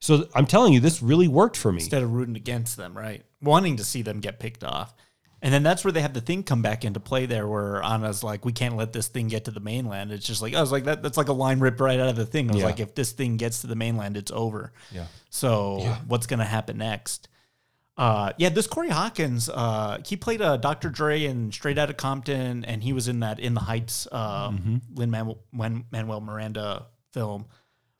So 0.00 0.28
I'm 0.34 0.46
telling 0.46 0.72
you, 0.74 0.80
this 0.80 1.02
really 1.02 1.26
worked 1.28 1.56
for 1.56 1.72
me. 1.72 1.78
instead 1.78 2.02
of 2.02 2.12
rooting 2.12 2.36
against 2.36 2.76
them, 2.76 2.96
right? 2.96 3.24
Wanting 3.42 3.76
to 3.78 3.84
see 3.84 4.02
them 4.02 4.20
get 4.20 4.38
picked 4.38 4.62
off. 4.62 4.94
And 5.40 5.54
then 5.54 5.62
that's 5.62 5.84
where 5.84 5.92
they 5.92 6.02
have 6.02 6.14
the 6.14 6.20
thing 6.20 6.42
come 6.42 6.62
back 6.62 6.84
into 6.84 6.98
play 7.00 7.24
there 7.26 7.46
where 7.46 7.80
Anna's 7.82 8.22
like, 8.24 8.44
we 8.44 8.52
can't 8.52 8.76
let 8.76 8.92
this 8.92 9.06
thing 9.08 9.28
get 9.28 9.44
to 9.46 9.50
the 9.52 9.60
mainland. 9.60 10.10
It's 10.12 10.26
just 10.26 10.42
like, 10.42 10.52
I 10.54 10.60
was 10.60 10.72
like, 10.72 10.84
that, 10.84 11.00
that's 11.02 11.16
like 11.16 11.28
a 11.28 11.32
line 11.32 11.60
ripped 11.60 11.80
right 11.80 11.98
out 11.98 12.08
of 12.08 12.16
the 12.16 12.26
thing. 12.26 12.50
I 12.50 12.54
was 12.54 12.60
Yeah. 12.60 12.66
like, 12.66 12.80
if 12.80 12.94
this 12.94 13.12
thing 13.12 13.36
gets 13.36 13.60
to 13.60 13.68
the 13.68 13.76
mainland, 13.76 14.16
it's 14.16 14.32
over. 14.32 14.72
Yeah. 14.92 15.06
So 15.30 15.96
what's 16.08 16.26
going 16.26 16.40
to 16.40 16.44
happen 16.44 16.78
next? 16.78 17.28
Uh, 17.98 18.32
yeah, 18.38 18.48
this 18.48 18.68
Corey 18.68 18.90
Hawkins, 18.90 19.48
uh, 19.48 19.98
he 20.06 20.16
played 20.16 20.40
uh, 20.40 20.56
Dr. 20.56 20.88
Dre 20.88 21.24
in 21.24 21.50
Straight 21.50 21.76
Outta 21.78 21.94
Compton, 21.94 22.64
and 22.64 22.82
he 22.82 22.92
was 22.92 23.08
in 23.08 23.20
that 23.20 23.40
In 23.40 23.54
the 23.54 23.60
Heights, 23.60 24.06
uh, 24.12 24.52
Lin 24.94 25.10
Manuel 25.10 26.20
Miranda 26.20 26.86
film. 27.12 27.46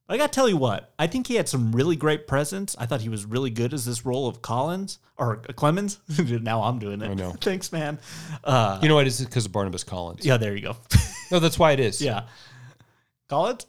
But 0.07 0.15
I 0.15 0.17
got 0.19 0.33
to 0.33 0.37
tell 0.37 0.49
you 0.49 0.57
what, 0.57 0.95
I 1.01 1.07
think 1.09 1.27
he 1.27 1.35
had 1.35 1.49
some 1.49 1.73
really 1.73 1.97
great 1.97 2.27
presence. 2.29 2.77
I 2.79 2.87
thought 2.87 3.01
he 3.01 3.09
was 3.09 3.25
really 3.27 3.51
good 3.51 3.75
as 3.75 3.85
this 3.85 4.07
role 4.07 4.29
of 4.29 4.41
Collins 4.41 5.01
or 5.17 5.37
Clemens. 5.57 5.99
now 6.43 6.63
I'm 6.63 6.79
doing 6.79 7.03
it. 7.03 7.11
I 7.11 7.15
know. 7.15 7.33
Thanks, 7.41 7.73
man. 7.73 7.99
Uh, 8.45 8.79
You 8.81 8.89
know 8.89 8.95
what? 8.95 9.07
It's 9.09 9.21
because 9.21 9.47
of 9.47 9.53
Barnabas 9.53 9.83
Collins. 9.85 10.25
yeah, 10.25 10.37
there 10.37 10.55
you 10.55 10.63
go. 10.63 10.77
No, 11.31 11.41
that's 11.41 11.59
why 11.59 11.73
it 11.73 11.81
is. 11.81 12.01
yeah. 12.01 12.23
Collins? 13.29 13.67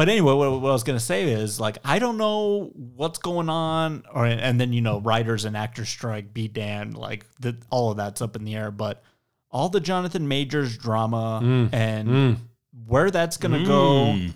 But 0.00 0.08
anyway, 0.08 0.32
what, 0.32 0.62
what 0.62 0.70
I 0.70 0.72
was 0.72 0.82
gonna 0.82 0.98
say 0.98 1.30
is 1.30 1.60
like 1.60 1.76
I 1.84 1.98
don't 1.98 2.16
know 2.16 2.72
what's 2.74 3.18
going 3.18 3.50
on, 3.50 4.04
or 4.10 4.24
and 4.24 4.58
then 4.58 4.72
you 4.72 4.80
know 4.80 4.98
writers 4.98 5.44
and 5.44 5.54
actors 5.54 5.90
strike, 5.90 6.32
be 6.32 6.48
damned, 6.48 6.96
like 6.96 7.26
the, 7.38 7.58
all 7.68 7.90
of 7.90 7.98
that's 7.98 8.22
up 8.22 8.34
in 8.34 8.44
the 8.46 8.54
air. 8.56 8.70
But 8.70 9.02
all 9.50 9.68
the 9.68 9.78
Jonathan 9.78 10.26
Majors 10.26 10.78
drama 10.78 11.40
Mm. 11.44 11.74
and 11.74 12.38
where 12.86 13.10
that's 13.10 13.36
gonna 13.36 13.62
go, 13.62 14.14
you 14.14 14.32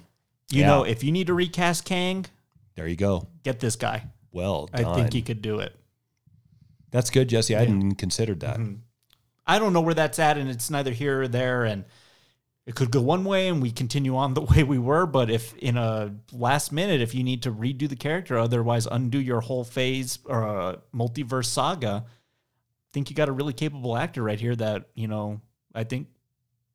Yeah. 0.51 0.67
know, 0.67 0.83
if 0.83 1.03
you 1.03 1.11
need 1.13 1.29
to 1.29 1.35
recast 1.35 1.87
Kang, 1.87 2.27
There 2.75 2.87
you 2.87 2.97
go. 2.97 3.29
get 3.43 3.59
this 3.59 3.77
guy. 3.77 4.05
Well 4.33 4.69
I 4.75 4.85
think 4.95 5.15
he 5.15 5.23
could 5.23 5.41
do 5.41 5.61
it. 5.61 5.75
That's 6.91 7.09
good, 7.09 7.31
Jesse. 7.31 7.57
I 7.57 7.61
hadn't 7.61 7.95
considered 7.95 8.41
that. 8.41 8.59
Mm-hmm. 8.59 8.75
I 9.47 9.59
don't 9.59 9.73
know 9.73 9.81
where 9.81 9.95
that's 9.95 10.19
at, 10.19 10.37
and 10.37 10.51
it's 10.51 10.69
neither 10.69 10.93
here 10.93 11.23
or 11.23 11.29
there. 11.29 11.65
And 11.65 11.87
it 12.67 12.75
could 12.75 12.91
go 12.91 13.01
one 13.01 13.25
way, 13.25 13.49
and 13.49 13.61
we 13.61 13.71
continue 13.71 14.17
on 14.17 14.35
the 14.35 14.41
way 14.51 14.63
we 14.63 14.79
were. 14.79 15.07
But 15.07 15.31
if 15.31 15.55
in 15.57 15.77
a 15.77 16.15
last 16.33 16.73
minute, 16.73 17.01
if 17.01 17.15
you 17.15 17.23
need 17.23 17.43
to 17.43 17.53
redo 17.53 17.89
the 17.89 17.97
character, 17.97 18.39
otherwise 18.39 18.87
undo 18.87 19.21
your 19.21 19.41
whole 19.41 19.65
phase 19.65 20.19
or 20.25 20.49
uh, 20.49 20.77
multiverse 20.95 21.47
saga, 21.47 22.05
I 22.07 22.89
think 22.93 23.11
you 23.11 23.17
got 23.17 23.29
a 23.29 23.33
really 23.33 23.53
capable 23.53 23.97
actor 23.97 24.23
right 24.23 24.41
here 24.41 24.57
that 24.57 24.89
you 24.95 25.09
know 25.09 25.41
I 25.75 25.85
think 25.85 26.09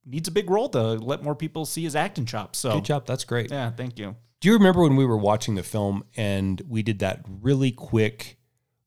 needs 0.06 0.28
a 0.28 0.32
big 0.32 0.50
role 0.50 0.70
to 0.70 0.94
let 0.94 1.24
more 1.24 1.36
people 1.36 1.66
see 1.66 1.84
his 1.84 1.96
acting 1.96 2.26
chops. 2.26 2.60
So 2.60 2.74
Good 2.76 2.86
job. 2.86 3.06
That's 3.06 3.24
great. 3.24 3.52
yeah, 3.52 3.72
thank 3.72 3.98
you. 3.98 4.16
Do 4.42 4.48
you 4.48 4.54
remember 4.54 4.82
when 4.84 4.96
we 4.96 5.06
were 5.06 5.18
watching 5.18 5.56
the 5.56 5.64
film 5.64 6.04
and 6.16 6.62
we 6.68 6.82
did 6.82 7.00
that 7.00 7.26
really 7.28 7.72
quick 7.72 8.38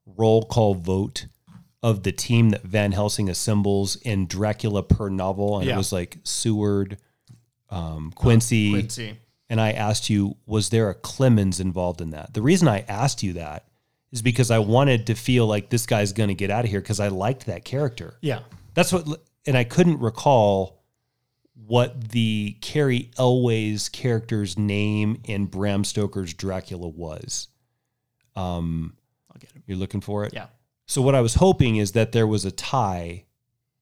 roll 0.07 0.45
call 0.45 0.75
vote 0.75 1.27
of 1.83 2.03
the 2.05 2.13
team 2.13 2.51
that 2.51 2.63
Van 2.63 2.93
Helsing 2.93 3.29
assembles 3.29 3.97
in 3.97 4.27
Dracula 4.27 4.83
per 4.83 5.09
novel? 5.09 5.59
And 5.59 5.67
Yeah. 5.67 5.75
it 5.75 5.79
was 5.79 5.93
like 5.93 6.19
Seward, 6.25 6.99
um, 7.71 8.13
Quincy, 8.15 8.71
Quincy. 8.71 9.17
and 9.51 9.61
I 9.61 9.73
asked 9.73 10.09
you, 10.11 10.37
was 10.47 10.69
there 10.69 10.91
a 10.91 10.95
Clemens 10.95 11.59
involved 11.61 12.01
in 12.01 12.11
that? 12.11 12.35
The 12.35 12.43
reason 12.43 12.69
I 12.69 12.81
asked 12.89 13.23
you 13.23 13.33
that 13.35 13.67
is 14.13 14.23
because 14.23 14.51
I 14.51 14.59
wanted 14.59 15.07
to 15.07 15.15
feel 15.15 15.47
like 15.47 15.71
this 15.71 15.87
guy's 15.87 16.13
going 16.13 16.29
to 16.29 16.35
get 16.35 16.51
out 16.51 16.65
of 16.65 16.71
here 16.71 16.81
because 16.81 17.01
I 17.01 17.09
liked 17.09 17.47
that 17.47 17.65
character. 17.65 18.15
Yeah, 18.21 18.41
That's 18.75 18.93
what, 18.93 19.07
and 19.47 19.57
I 19.57 19.65
couldn't 19.65 20.01
recall 20.01 20.83
what 21.67 22.11
the 22.11 22.57
Cary 22.61 23.11
Elwes's 23.19 23.89
character's 23.89 24.59
name 24.59 25.21
in 25.25 25.47
Bram 25.47 25.85
Stoker's 25.85 26.35
Dracula 26.35 26.89
was. 26.89 27.49
Um, 28.37 28.97
I'll 29.31 29.39
get 29.39 29.51
him. 29.53 29.63
you're 29.67 29.77
looking 29.79 30.01
for 30.01 30.25
it. 30.25 30.33
Yeah. 30.35 30.47
So 30.87 31.01
what 31.03 31.15
I 31.15 31.21
was 31.21 31.35
hoping 31.35 31.77
is 31.77 31.93
that 31.93 32.13
there 32.13 32.27
was 32.27 32.45
a 32.45 32.51
tie 32.51 33.25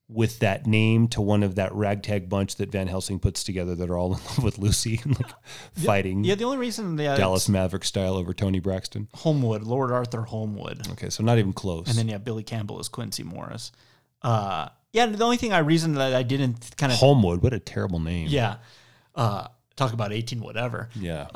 with 0.07 0.39
that 0.39 0.67
name 0.67 1.07
to 1.07 1.21
one 1.21 1.41
of 1.41 1.55
that 1.55 1.73
ragtag 1.73 2.27
bunch 2.27 2.55
that 2.57 2.69
Van 2.69 2.87
Helsing 2.87 3.17
puts 3.17 3.43
together 3.45 3.75
that 3.75 3.89
are 3.89 3.97
all 3.97 4.13
in 4.13 4.19
love 4.25 4.43
with 4.43 4.57
Lucy 4.57 4.99
and 5.03 5.17
like 5.17 5.31
fighting 5.73 6.23
Yeah, 6.25 6.35
the 6.35 6.43
only 6.43 6.57
reason 6.57 6.97
yeah, 6.97 7.15
Dallas 7.15 7.47
Maverick 7.47 7.85
style 7.85 8.15
over 8.15 8.33
Toni 8.33 8.59
Braxton. 8.59 9.07
Holmwood, 9.15 9.63
Lord 9.63 9.91
Arthur 9.91 10.23
Holmwood. 10.23 10.85
Okay, 10.91 11.09
so 11.09 11.23
not 11.23 11.37
even 11.37 11.53
close. 11.53 11.87
And 11.87 11.97
then 11.97 12.09
yeah, 12.09 12.17
Billy 12.17 12.43
Campbell 12.43 12.79
is 12.81 12.89
Quincy 12.89 13.23
Morris. 13.23 13.71
Uh, 14.21 14.67
yeah, 14.91 15.05
the 15.05 15.23
only 15.23 15.37
thing 15.37 15.53
I 15.53 15.59
reason 15.59 15.93
that 15.93 16.13
I 16.13 16.23
didn't 16.23 16.75
kind 16.77 16.91
of 16.91 16.99
Holmwood, 16.99 17.41
what 17.41 17.53
a 17.53 17.59
terrible 17.59 17.99
name. 17.99 18.27
yeah, 18.27 18.57
uh, 19.15 19.47
talk 19.77 19.93
about 19.93 20.11
eighteen 20.11 20.41
whatever. 20.41 20.89
Yeah. 20.95 21.27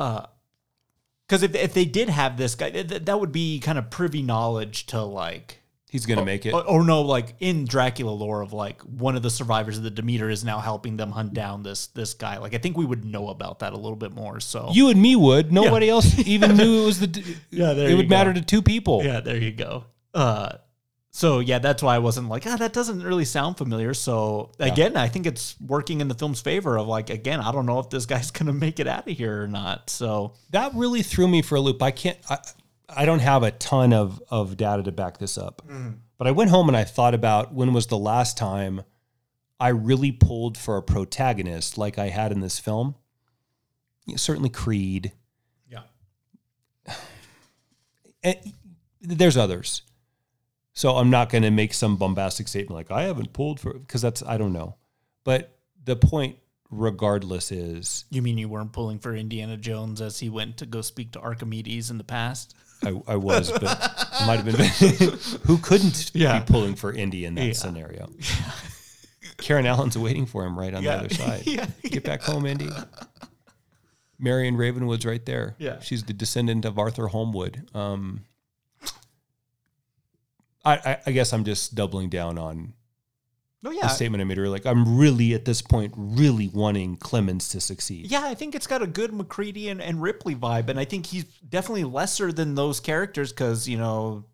Because 1.28 1.43
if 1.43 1.55
if 1.55 1.73
they 1.73 1.86
did 1.86 2.09
have 2.09 2.38
this 2.38 2.55
guy, 2.55 2.69
th- 2.69 3.05
that 3.05 3.19
would 3.19 3.32
be 3.32 3.59
kind 3.59 3.78
of 3.78 3.89
privy 3.89 4.21
knowledge 4.21 4.86
to 4.88 5.01
like. 5.03 5.61
He's 5.89 6.05
going 6.05 6.19
to 6.19 6.26
make 6.26 6.45
it. 6.45 6.53
Or, 6.53 6.61
or 6.67 6.84
no, 6.84 7.03
like 7.03 7.36
in 7.39 7.63
Dracula 7.63 8.09
lore 8.11 8.41
of 8.41 8.51
like 8.51 8.82
one 8.82 9.15
of 9.15 9.21
the 9.23 9.30
survivors 9.30 9.78
of 9.78 9.84
the 9.86 9.89
Demeter 9.89 10.30
is 10.30 10.43
now 10.43 10.59
helping 10.59 10.97
them 10.97 11.11
hunt 11.11 11.34
down 11.34 11.63
this 11.63 11.88
this 11.88 12.13
guy. 12.13 12.38
Like 12.38 12.53
I 12.53 12.57
think 12.57 12.76
we 12.76 12.84
would 12.86 13.05
know 13.05 13.30
about 13.30 13.59
that 13.59 13.71
a 13.71 13.78
little 13.78 13.95
bit 13.95 14.11
more. 14.11 14.41
So 14.41 14.69
You 14.73 14.89
and 14.89 15.01
me 15.01 15.15
would. 15.15 15.53
Nobody 15.53 15.89
else 15.89 16.19
even 16.28 16.57
knew 16.57 16.84
it 16.84 16.86
was 16.86 16.99
the. 16.99 17.36
Yeah, 17.49 17.73
there 17.73 17.89
it 17.89 17.95
would 17.95 18.09
go. 18.09 18.15
matter 18.15 18.34
to 18.34 18.41
two 18.41 18.61
people. 18.61 19.03
Yeah, 19.05 19.21
there 19.21 19.38
you 19.38 19.51
go. 19.53 19.86
Uh, 20.13 20.57
so 21.16 21.39
yeah, 21.39 21.59
that's 21.59 21.82
why 21.82 21.95
I 21.95 21.99
wasn't 21.99 22.28
like, 22.28 22.45
ah, 22.45 22.57
that 22.57 22.74
doesn't 22.74 23.01
really 23.01 23.24
sound 23.24 23.57
familiar. 23.57 23.93
So 23.93 24.51
again, 24.59 24.97
I 24.97 25.07
think 25.07 25.26
it's 25.26 25.55
working 25.61 26.01
in 26.01 26.09
the 26.09 26.13
film's 26.13 26.41
favor 26.41 26.78
of 26.78 26.88
like, 26.88 27.09
again, 27.09 27.39
I 27.39 27.53
don't 27.53 27.66
know 27.66 27.80
if 27.80 27.89
this 27.89 28.05
guy's 28.05 28.32
gonna 28.38 28.51
make 28.51 28.82
it 28.82 28.88
out 28.88 29.09
of 29.09 29.16
here 29.18 29.43
or 29.43 29.47
not. 29.47 29.89
So 29.89 30.34
That 30.49 30.74
really 30.76 31.03
threw 31.03 31.30
me 31.30 31.41
for 31.41 31.55
a 31.55 31.61
loop. 31.61 31.82
I 31.82 31.91
can't. 31.91 32.18
I, 32.30 32.39
I 32.89 33.05
don't 33.05 33.20
have 33.20 33.43
a 33.43 33.51
ton 33.51 33.93
of 33.93 34.22
of 34.30 34.57
data 34.57 34.84
to 34.84 34.91
back 34.91 35.18
this 35.18 35.38
up, 35.38 35.61
but 36.18 36.28
I 36.28 36.32
went 36.32 36.49
home 36.49 36.68
and 36.68 36.76
I 36.76 36.84
thought 36.84 37.13
about 37.13 37.53
when 37.53 37.72
was 37.72 37.88
the 37.88 37.97
last 37.97 38.38
time 38.38 38.82
I 39.57 39.70
really 39.70 40.11
pulled 40.11 40.57
for 40.57 40.76
a 40.76 40.84
protagonist 40.84 41.78
like 41.78 41.97
I 41.97 42.09
had 42.09 42.34
in 42.34 42.41
this 42.41 42.59
film. 42.59 42.95
Yeah, 44.05 44.18
certainly 44.18 44.49
Creed. 44.49 45.13
yeah, 45.72 45.84
And 48.22 48.36
there's 48.99 49.38
others. 49.38 49.82
So 50.76 50.97
I'm 50.97 51.09
not 51.09 51.30
going 51.30 51.43
to 51.43 51.51
make 51.51 51.73
some 51.73 51.95
bombastic 51.95 52.47
statement 52.47 52.76
like 52.76 52.91
I 52.91 53.03
haven't 53.03 53.34
pulled 53.34 53.59
for 53.59 53.73
because 53.73 54.01
that's 54.01 54.21
I 54.21 54.38
don't 54.38 54.53
know. 54.53 54.76
But 55.23 55.57
the 55.84 55.95
point 55.95 56.38
regardless 56.69 57.51
is 57.51 58.05
you 58.09 58.21
mean 58.21 58.38
you 58.38 58.49
weren't 58.49 58.73
pulling 58.73 58.99
for 58.99 59.15
Indiana 59.15 59.55
Jones 59.57 60.01
as 60.01 60.19
he 60.19 60.30
went 60.30 60.57
to 60.57 60.65
go 60.65 60.82
speak 60.82 61.11
to 61.13 61.19
Archimedes 61.21 61.89
in 61.89 61.97
the 61.97 62.03
past? 62.03 62.53
I, 62.84 63.01
I 63.07 63.15
was, 63.15 63.51
but 63.51 63.63
might 64.28 64.41
have 64.41 64.45
been 64.45 65.09
who 65.47 65.57
couldn't 65.59 66.11
Yeah. 66.13 66.39
be 66.39 66.45
pulling 66.51 66.76
for 66.76 66.91
Indy 66.91 67.23
in 67.26 67.36
that 67.36 67.45
Yeah. 67.45 67.53
scenario. 67.53 68.09
Karen 69.38 69.65
Allen's 69.65 69.97
waiting 69.97 70.26
for 70.26 70.45
him 70.45 70.59
right 70.59 70.73
on 70.73 70.84
Yeah. 70.84 70.97
the 70.97 71.05
other 71.05 71.09
side. 71.15 71.47
Yeah. 71.47 71.67
Get 71.84 72.03
back 72.03 72.21
home, 72.21 72.45
Indy. 72.45 72.69
Marion 74.19 74.55
Ravenwood's 74.57 75.05
right 75.05 75.26
there. 75.26 75.55
Yeah. 75.57 75.80
she's 75.80 76.03
the 76.03 76.13
descendant 76.13 76.65
of 76.65 76.78
Arthur 76.78 77.07
Holmwood. 77.07 77.69
Um, 77.73 78.26
I, 80.66 80.74
I, 80.74 80.97
I 81.05 81.11
guess 81.11 81.32
I'm 81.34 81.43
just 81.43 81.76
doubling 81.76 82.09
down 82.09 82.38
on 82.38 82.74
No, 83.61 83.72
the 83.72 83.88
statement 83.88 84.22
I 84.22 84.26
made 84.26 84.38
earlier. 84.38 84.51
Like 84.51 84.66
I'm 84.66 84.97
really 84.97 85.34
at 85.34 85.45
this 85.45 85.61
point 85.61 85.93
really 85.95 86.47
wanting 86.47 86.97
Clemens 86.97 87.49
to 87.49 87.61
succeed. 87.61 88.09
Yeah, 88.11 88.24
I 88.24 88.34
think 88.34 88.55
it's 88.55 88.68
got 88.68 88.82
a 88.82 88.88
good 88.88 89.13
MacReady 89.13 89.70
and, 89.70 89.82
and 89.82 90.01
Ripley 90.01 90.36
vibe, 90.36 90.70
and 90.70 90.80
I 90.80 90.86
think 90.86 91.05
he's 91.05 91.26
definitely 91.26 91.84
lesser 91.84 92.32
than 92.32 92.55
those 92.55 92.80
characters 92.80 93.32
because 93.32 93.68
you 93.68 93.78
know 93.78 94.26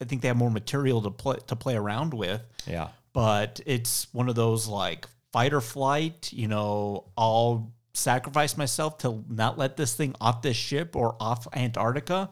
I 0.00 0.04
think 0.04 0.22
they 0.22 0.28
have 0.28 0.36
more 0.36 0.50
material 0.50 1.02
to 1.02 1.10
play 1.10 1.36
to 1.48 1.56
play 1.56 1.74
around 1.76 2.14
with. 2.14 2.42
Yeah. 2.66 2.88
But 3.12 3.60
it's 3.66 4.06
one 4.14 4.28
of 4.28 4.36
those 4.36 4.68
like 4.68 5.06
fight 5.32 5.52
or 5.52 5.60
flight. 5.60 6.32
You 6.32 6.46
know, 6.48 7.06
I'll 7.18 7.72
sacrifice 7.92 8.56
myself 8.56 8.98
to 8.98 9.24
not 9.28 9.58
let 9.58 9.76
this 9.76 9.94
thing 9.94 10.14
off 10.20 10.42
this 10.42 10.56
ship 10.56 10.94
or 10.94 11.16
off 11.20 11.48
Antarctica 11.52 12.30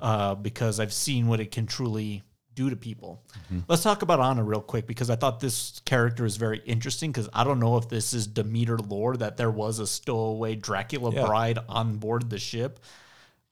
uh, 0.00 0.34
because 0.34 0.80
I've 0.80 0.92
seen 0.92 1.28
what 1.28 1.38
it 1.38 1.52
can 1.52 1.66
truly 1.66 2.22
do 2.56 2.68
to 2.70 2.74
people. 2.74 3.22
Let's 3.68 3.84
talk 3.84 4.02
about 4.02 4.18
Anna 4.18 4.42
real 4.42 4.60
quick 4.60 4.88
because 4.88 5.10
I 5.10 5.14
thought 5.14 5.38
this 5.38 5.80
character 5.84 6.24
is 6.24 6.36
very 6.36 6.60
interesting 6.66 7.12
because 7.12 7.28
I 7.32 7.44
don't 7.44 7.60
know 7.60 7.76
if 7.76 7.88
this 7.88 8.12
is 8.12 8.26
Demeter 8.26 8.78
lore 8.78 9.16
that 9.18 9.36
there 9.36 9.50
was 9.52 9.78
a 9.78 9.86
stowaway 9.86 10.56
Dracula 10.56 11.12
Yeah. 11.12 11.26
bride 11.26 11.58
on 11.68 11.98
board 11.98 12.30
the 12.30 12.38
ship 12.40 12.80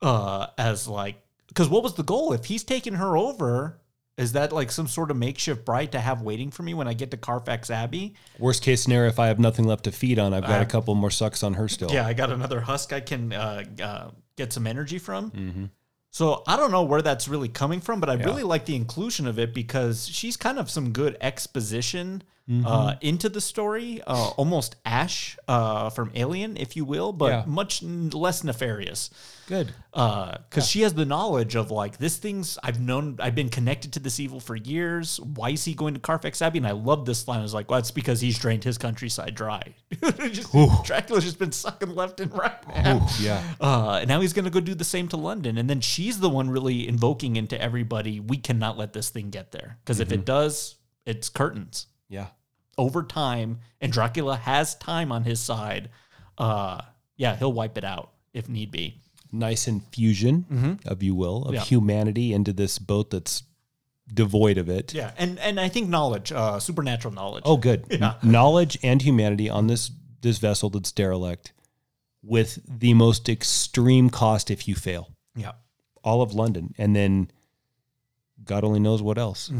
uh, 0.02 0.48
as 0.58 0.88
like 0.88 1.16
because 1.48 1.68
what 1.68 1.84
was 1.84 1.94
the 1.94 2.02
goal 2.02 2.32
if 2.32 2.46
he's 2.46 2.64
taking 2.64 2.94
her 2.94 3.16
over? 3.16 3.78
Is 4.16 4.32
that 4.32 4.52
like 4.52 4.70
some 4.70 4.86
sort 4.86 5.10
of 5.10 5.16
makeshift 5.16 5.64
bride 5.64 5.90
to 5.92 6.00
have 6.00 6.22
waiting 6.22 6.50
for 6.52 6.62
me 6.62 6.72
when 6.72 6.86
I 6.88 6.94
get 6.94 7.10
to 7.10 7.16
Carfax 7.16 7.68
Abbey? 7.68 8.14
Worst 8.38 8.62
case 8.62 8.82
scenario, 8.82 9.08
if 9.08 9.18
I 9.18 9.26
have 9.26 9.38
nothing 9.40 9.64
left 9.66 9.84
to 9.84 9.92
feed 9.92 10.18
on, 10.20 10.32
I've 10.32 10.42
got 10.44 10.60
a 10.60 10.64
Uh, 10.64 10.64
couple 10.66 10.94
more 10.94 11.10
sucks 11.10 11.42
on 11.42 11.54
her 11.54 11.68
still. 11.68 11.90
Yeah, 11.92 12.06
I 12.06 12.12
got 12.12 12.30
another 12.30 12.60
husk 12.60 12.92
I 12.92 13.00
can 13.00 13.32
uh, 13.32 13.64
uh, 13.82 14.10
get 14.36 14.52
some 14.52 14.66
energy 14.68 14.98
from. 15.00 15.30
Mm-hmm. 15.32 15.64
So 16.14 16.44
I 16.46 16.56
don't 16.56 16.70
know 16.70 16.84
where 16.84 17.02
that's 17.02 17.26
really 17.26 17.48
coming 17.48 17.80
from, 17.80 17.98
but 17.98 18.08
I 18.08 18.14
really 18.14 18.44
like 18.44 18.66
the 18.66 18.76
inclusion 18.76 19.26
of 19.26 19.36
it 19.36 19.52
because 19.52 20.06
she's 20.06 20.36
kind 20.36 20.60
of 20.60 20.70
some 20.70 20.92
good 20.92 21.16
exposition 21.20 22.22
Mm-hmm. 22.46 22.66
uh, 22.66 22.94
into 23.00 23.30
the 23.30 23.40
story, 23.40 24.02
uh, 24.06 24.28
almost 24.36 24.76
Ash 24.84 25.38
uh, 25.48 25.88
from 25.88 26.10
Alien, 26.14 26.58
if 26.58 26.76
you 26.76 26.84
will, 26.84 27.10
but 27.10 27.30
Yeah. 27.30 27.44
much 27.46 27.82
n- 27.82 28.10
less 28.10 28.44
nefarious. 28.44 29.08
Good. 29.46 29.72
Because 29.92 30.68
she 30.68 30.82
has 30.82 30.92
the 30.92 31.06
knowledge 31.06 31.54
of 31.56 31.70
like 31.70 31.96
this 31.96 32.18
thing's 32.18 32.58
I've 32.62 32.78
known 32.80 33.16
I've 33.18 33.34
been 33.34 33.48
connected 33.48 33.94
to 33.94 34.00
this 34.00 34.20
evil 34.20 34.40
for 34.40 34.56
years. 34.56 35.18
Why 35.20 35.50
is 35.50 35.64
he 35.64 35.72
going 35.72 35.94
to 35.94 36.00
Carfax 36.00 36.42
Abbey? 36.42 36.58
And 36.58 36.66
I 36.66 36.72
love 36.72 37.06
this 37.06 37.26
line. 37.26 37.38
I 37.38 37.42
was 37.42 37.54
like, 37.54 37.70
well, 37.70 37.78
it's 37.78 37.90
because 37.90 38.20
he's 38.20 38.38
drained 38.38 38.62
his 38.64 38.76
countryside 38.76 39.34
dry. 39.34 39.62
just, 40.30 40.52
Dracula's 40.84 41.24
just 41.24 41.38
been 41.38 41.52
sucking 41.52 41.94
left 41.94 42.20
and 42.20 42.30
right, 42.36 42.58
yeah. 43.20 43.42
Uh, 43.58 44.00
and 44.02 44.08
now 44.08 44.20
he's 44.20 44.34
going 44.34 44.44
to 44.44 44.50
go 44.50 44.60
do 44.60 44.74
the 44.74 44.84
same 44.84 45.08
to 45.08 45.16
London. 45.16 45.56
And 45.56 45.70
then 45.70 45.80
she's 45.80 46.20
the 46.20 46.28
one 46.28 46.50
really 46.50 46.86
invoking 46.86 47.36
into 47.36 47.58
everybody, 47.58 48.20
we 48.20 48.36
cannot 48.36 48.76
let 48.76 48.92
this 48.92 49.08
thing 49.08 49.30
get 49.30 49.50
there. 49.50 49.78
Because 49.82 49.98
if 49.98 50.12
it 50.12 50.26
does, 50.26 50.76
it's 51.06 51.30
curtains. 51.30 51.86
Yeah. 52.14 52.28
Over 52.76 53.02
time, 53.02 53.60
and 53.80 53.92
Dracula 53.92 54.36
has 54.36 54.74
time 54.76 55.12
on 55.12 55.22
his 55.24 55.40
side. 55.40 55.90
Uh, 56.38 56.80
yeah, 57.16 57.36
he'll 57.36 57.52
wipe 57.52 57.78
it 57.78 57.84
out 57.84 58.10
if 58.32 58.48
need 58.48 58.70
be. 58.70 59.00
nice 59.32 59.66
infusion, 59.68 60.78
of 60.86 61.02
you 61.02 61.14
will, 61.14 61.38
of 61.42 61.44
Mm-hmm. 61.46 61.54
Yeah. 61.54 61.60
humanity 61.62 62.32
into 62.32 62.52
this 62.52 62.78
boat 62.78 63.10
that's 63.10 63.42
devoid 64.12 64.58
of 64.58 64.68
it. 64.68 64.92
Yeah, 64.94 65.10
and 65.18 65.38
and 65.40 65.58
I 65.60 65.68
think 65.68 65.88
knowledge, 65.88 66.30
uh, 66.32 66.58
supernatural 66.60 67.14
knowledge. 67.14 67.42
Oh, 67.46 67.56
good. 67.56 67.84
Yeah. 67.90 68.14
Knowledge 68.22 68.78
and 68.82 69.00
humanity 69.02 69.48
on 69.50 69.66
this 69.66 69.90
this 70.20 70.38
vessel 70.38 70.70
that's 70.70 70.92
derelict 70.92 71.52
with 72.22 72.58
the 72.66 72.94
most 72.94 73.28
extreme 73.28 74.08
cost 74.10 74.50
if 74.50 74.66
you 74.68 74.74
fail. 74.74 75.10
Yeah. 75.36 75.52
All 76.02 76.22
of 76.22 76.32
London. 76.34 76.74
And 76.78 76.94
then 76.96 77.30
God 78.44 78.64
only 78.64 78.80
knows 78.80 79.02
what 79.02 79.18
else. 79.18 79.50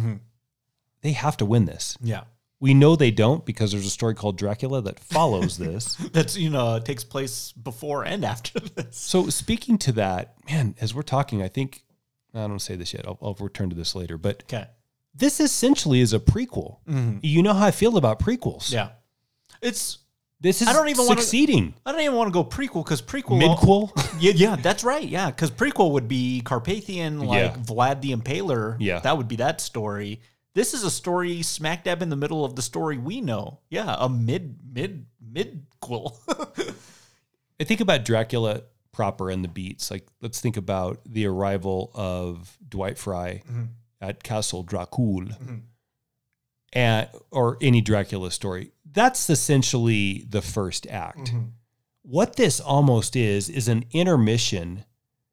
They 1.02 1.12
have 1.12 1.36
to 1.38 1.44
win 1.44 1.64
this. 1.66 1.96
Yeah. 2.02 2.24
We 2.64 2.72
know 2.72 2.96
they 2.96 3.10
don't 3.10 3.44
because 3.44 3.72
there's 3.72 3.84
a 3.84 3.90
story 3.90 4.14
called 4.14 4.38
Dracula 4.38 4.80
that 4.80 4.98
follows 4.98 5.58
this. 5.58 5.96
That's 6.14 6.34
you 6.34 6.48
know 6.48 6.66
uh, 6.66 6.80
takes 6.80 7.04
place 7.04 7.52
before 7.52 8.04
and 8.06 8.24
after 8.24 8.58
this. 8.58 8.96
So 8.96 9.28
speaking 9.28 9.76
to 9.78 9.92
that, 9.92 10.34
man, 10.50 10.74
as 10.80 10.94
we're 10.94 11.02
talking, 11.02 11.42
I 11.42 11.48
think 11.48 11.84
I 12.32 12.46
don't 12.46 12.60
say 12.62 12.74
this 12.74 12.94
yet. 12.94 13.06
I'll, 13.06 13.18
I'll 13.20 13.34
return 13.34 13.68
to 13.68 13.76
this 13.76 13.94
later. 13.94 14.16
But 14.16 14.44
Okay. 14.44 14.66
this 15.14 15.40
essentially 15.40 16.00
is 16.00 16.14
a 16.14 16.18
prequel. 16.18 16.78
Mm-hmm. 16.88 17.18
You 17.20 17.42
know 17.42 17.52
how 17.52 17.66
I 17.66 17.70
feel 17.70 17.98
about 17.98 18.18
prequels. 18.18 18.72
Yeah. 18.72 18.92
It's 19.60 19.98
This 20.40 20.62
is 20.62 20.68
I 20.68 20.72
don't 20.72 20.88
even 20.88 21.04
wanna- 21.06 21.20
succeeding. 21.20 21.74
I 21.84 21.92
don't 21.92 22.00
even 22.00 22.16
want 22.16 22.28
to 22.28 22.32
go 22.32 22.44
prequel 22.44 22.82
because 22.82 23.02
prequel 23.02 23.42
Midquel? 23.42 23.90
Yeah, 24.18 24.32
yeah, 24.36 24.56
that's 24.56 24.84
right. 24.84 25.06
Yeah, 25.06 25.26
because 25.30 25.50
prequel 25.50 25.92
would 25.92 26.08
be 26.08 26.40
Carpathian, 26.40 27.20
like 27.20 27.52
Yeah. 27.52 27.56
Vlad 27.62 28.00
the 28.00 28.12
Impaler. 28.16 28.76
Yeah. 28.80 29.00
that 29.00 29.18
would 29.18 29.28
be 29.28 29.36
that 29.36 29.60
story. 29.60 30.22
This 30.54 30.72
is 30.72 30.84
a 30.84 30.90
story 30.90 31.42
smack 31.42 31.84
dab 31.84 32.00
in 32.00 32.10
the 32.10 32.16
middle 32.16 32.44
of 32.44 32.54
the 32.54 32.62
story 32.62 32.96
we 32.96 33.20
know. 33.20 33.60
Yeah, 33.70 33.96
a 33.98 34.08
mid 34.08 34.56
mid 34.72 35.06
midquel. 35.32 36.16
I 37.60 37.64
think 37.64 37.80
about 37.80 38.04
Dracula 38.04 38.62
proper 38.92 39.30
and 39.30 39.44
the 39.44 39.48
beats. 39.48 39.90
Like, 39.90 40.06
let's 40.20 40.40
think 40.40 40.56
about 40.56 41.00
the 41.04 41.26
arrival 41.26 41.90
of 41.94 42.56
Dwight 42.66 42.98
Frye 42.98 43.42
mm-hmm. 43.44 43.64
at 44.00 44.22
Castle 44.22 44.64
Dracul, 44.64 45.28
mm-hmm. 45.28 45.56
and 46.72 47.08
or 47.32 47.58
any 47.60 47.80
Dracula 47.80 48.30
story. 48.30 48.70
That's 48.90 49.28
essentially 49.28 50.24
the 50.28 50.42
first 50.42 50.86
act. 50.86 51.32
Mm-hmm. 51.32 51.42
What 52.02 52.36
this 52.36 52.60
almost 52.60 53.16
is 53.16 53.48
is 53.48 53.66
an 53.66 53.86
intermission 53.90 54.84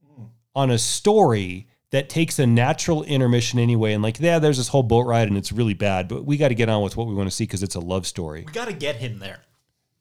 mm. 0.03 0.29
on 0.55 0.71
a 0.71 0.79
story 0.79 1.67
that 1.91 2.09
takes 2.09 2.39
a 2.39 2.47
natural 2.47 3.03
intermission 3.03 3.59
anyway. 3.59 3.93
And 3.93 4.01
like, 4.01 4.19
yeah, 4.19 4.39
there's 4.39 4.57
this 4.57 4.69
whole 4.69 4.83
boat 4.83 5.05
ride 5.05 5.27
and 5.27 5.37
it's 5.37 5.51
really 5.51 5.73
bad, 5.73 6.07
but 6.07 6.25
we 6.25 6.37
got 6.37 6.47
to 6.47 6.55
get 6.55 6.69
on 6.69 6.81
with 6.81 6.97
what 6.97 7.07
we 7.07 7.13
want 7.13 7.29
to 7.29 7.35
see 7.35 7.43
because 7.43 7.63
it's 7.63 7.75
a 7.75 7.79
love 7.79 8.07
story 8.07 8.43
we 8.45 8.51
got 8.53 8.67
to 8.67 8.73
get 8.73 8.95
him 8.95 9.19
there. 9.19 9.41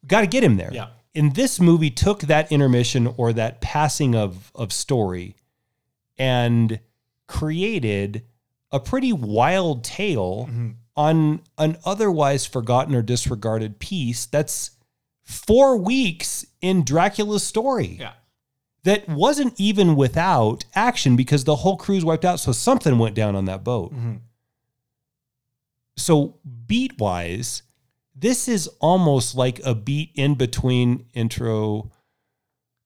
We 0.03 0.07
got 0.07 0.23
to 0.23 0.27
get 0.27 0.43
him 0.43 0.57
there. 0.57 0.71
Yeah. 0.73 0.89
And 1.15 1.35
this 1.35 1.61
movie 1.61 1.91
took 1.91 2.21
that 2.23 2.51
intermission 2.53 3.13
or 3.17 3.33
that 3.33 3.61
passing 3.61 4.15
of 4.15 4.53
of 4.55 4.73
story 4.73 5.35
and 6.17 6.79
created 7.27 8.25
a 8.71 8.79
pretty 8.79 9.13
wild 9.13 9.83
tale 9.83 10.47
mm-hmm. 10.49 10.71
on 10.97 11.41
an 11.59 11.77
otherwise 11.85 12.47
forgotten 12.47 12.95
or 12.95 13.03
disregarded 13.03 13.81
piece 13.81 14.27
that's 14.27 14.71
4 15.25 15.77
weeks 15.77 16.47
in 16.61 16.85
Dracula's 16.85 17.43
story. 17.43 17.97
Yeah. 18.01 18.13
That 18.85 19.09
wasn't 19.09 19.59
even 19.61 19.95
without 19.95 20.65
action 20.75 21.15
because 21.17 21.45
the 21.45 21.57
whole 21.57 21.77
crew's 21.77 22.05
wiped 22.05 22.25
out 22.25 22.41
so 22.41 22.53
something 22.53 22.99
went 22.99 23.15
down 23.15 23.37
on 23.37 23.45
that 23.45 23.63
boat. 23.63 23.93
Mm-hmm. 23.93 24.17
So 25.97 26.39
beat 26.67 26.99
wise, 26.99 27.63
this 28.15 28.49
is 28.49 28.69
almost 28.81 29.35
like 29.35 29.61
a 29.65 29.75
beat 29.75 30.13
in 30.15 30.35
between 30.35 31.07
intro 31.13 31.91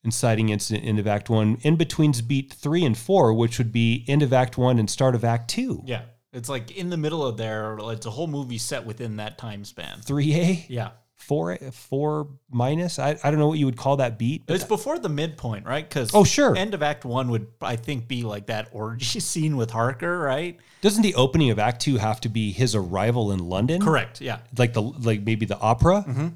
inciting 0.05 0.51
incident 0.51 0.87
end 0.87 0.99
of 0.99 1.07
act 1.07 1.31
one, 1.31 1.59
in 1.63 1.77
between's 1.77 2.21
beat 2.21 2.53
three 2.53 2.85
and 2.85 2.97
four, 2.97 3.33
which 3.33 3.59
would 3.59 3.73
be 3.73 4.05
end 4.07 4.23
of 4.23 4.33
act 4.33 4.59
one 4.59 4.79
and 4.79 4.91
start 4.91 5.15
of 5.15 5.25
act 5.25 5.49
two. 5.49 5.83
Yeah, 5.87 6.03
it's 6.33 6.49
like 6.49 6.71
in 6.73 6.91
the 6.91 6.97
middle 6.97 7.25
of 7.25 7.37
there. 7.37 7.79
It's 7.81 8.07
a 8.07 8.11
whole 8.11 8.27
movie 8.27 8.59
set 8.59 8.85
within 8.85 9.17
that 9.17 9.39
time 9.39 9.65
span. 9.65 10.01
Three 10.03 10.35
A, 10.35 10.67
Yeah, 10.69 10.91
four 11.17 11.57
four 11.73 12.29
minus. 12.51 12.99
I, 12.99 13.19
I 13.23 13.31
don't 13.31 13.39
know 13.39 13.49
what 13.49 13.59
you 13.59 13.67
would 13.67 13.77
call 13.77 13.97
that 13.99 14.19
beat. 14.19 14.45
it's 14.49 14.65
before 14.65 14.99
the 14.99 15.09
midpoint, 15.09 15.65
right? 15.67 15.89
Because 15.89 16.11
Oh, 16.15 16.25
sure. 16.25 16.57
end 16.57 16.75
of 16.75 16.83
Act 16.83 17.05
One 17.05 17.31
would 17.31 17.47
I 17.63 17.77
think 17.77 18.09
be 18.09 18.23
like 18.25 18.47
that 18.47 18.69
orgy 18.73 19.21
scene 19.21 19.57
with 19.57 19.71
Harker, 19.71 20.19
right? 20.19 20.59
doesn't 20.83 21.03
the 21.03 21.15
opening 21.15 21.49
of 21.51 21.59
act 21.59 21.81
two 21.81 21.97
have 21.97 22.21
to 22.21 22.29
be 22.29 22.53
his 22.53 22.75
arrival 22.75 23.33
in 23.33 23.39
London? 23.49 23.81
Correct. 23.81 24.21
Yeah. 24.21 24.41
Like 24.59 24.75
the 24.75 24.83
like 24.83 25.23
maybe 25.23 25.47
the 25.47 25.59
opera? 25.59 26.05
Mm-hmm. 26.07 26.29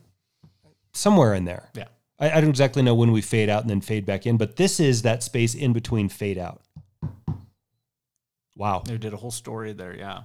Somewhere 0.94 1.34
in 1.34 1.44
there. 1.44 1.68
Yeah. 1.74 1.84
I, 2.18 2.30
I 2.30 2.40
don't 2.40 2.50
exactly 2.50 2.82
know 2.82 2.94
when 2.94 3.12
we 3.12 3.20
fade 3.20 3.48
out 3.50 3.60
and 3.62 3.68
then 3.70 3.80
fade 3.82 4.06
back 4.06 4.26
in, 4.26 4.36
but 4.38 4.56
this 4.56 4.80
is 4.80 5.02
that 5.02 5.22
space 5.22 5.54
in 5.54 5.72
between 5.74 6.08
fade 6.08 6.38
out. 6.38 6.62
Wow. 8.56 8.82
They 8.84 8.96
did 8.98 9.12
a 9.12 9.16
whole 9.16 9.30
story 9.30 9.72
there. 9.72 9.94
Yeah. 9.96 10.22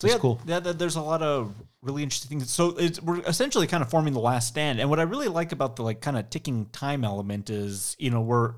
So 0.00 0.06
yeah, 0.08 0.18
cool. 0.18 0.40
Yeah, 0.46 0.60
there's 0.60 0.96
a 0.96 1.02
lot 1.02 1.22
of 1.22 1.54
really 1.82 2.02
interesting 2.02 2.38
things. 2.38 2.50
So 2.50 2.76
it's, 2.78 3.02
we're 3.02 3.20
essentially 3.22 3.66
kind 3.66 3.82
of 3.82 3.90
forming 3.90 4.12
the 4.12 4.20
last 4.20 4.48
stand. 4.48 4.80
And 4.80 4.88
what 4.88 5.00
I 5.00 5.02
really 5.02 5.28
like 5.28 5.52
about 5.52 5.76
the 5.76 5.82
like 5.82 6.00
kind 6.00 6.16
of 6.16 6.30
ticking 6.30 6.66
time 6.66 7.04
element 7.04 7.50
is, 7.50 7.96
you 7.98 8.10
know, 8.10 8.20
we're 8.20 8.54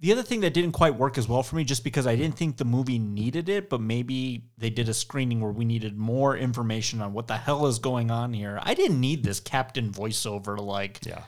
the 0.00 0.10
other 0.10 0.24
thing 0.24 0.40
that 0.40 0.52
didn't 0.52 0.72
quite 0.72 0.96
work 0.96 1.16
as 1.16 1.28
well 1.28 1.44
for 1.44 1.54
me, 1.54 1.62
just 1.62 1.84
because 1.84 2.08
I 2.08 2.16
didn't 2.16 2.36
think 2.36 2.56
the 2.56 2.64
movie 2.64 2.98
needed 2.98 3.48
it, 3.48 3.70
but 3.70 3.80
maybe 3.80 4.46
they 4.58 4.68
did 4.68 4.88
a 4.88 4.94
screening 4.94 5.40
where 5.40 5.52
we 5.52 5.64
needed 5.64 5.96
more 5.96 6.36
information 6.36 7.00
on 7.00 7.12
what 7.12 7.28
the 7.28 7.36
hell 7.36 7.68
is 7.68 7.78
going 7.78 8.10
on 8.10 8.32
here. 8.34 8.58
I 8.62 8.74
didn't 8.74 9.00
need 9.00 9.22
this 9.22 9.38
captain 9.38 9.92
voiceover 9.92 10.58
like 10.58 11.06
Yeah. 11.06 11.22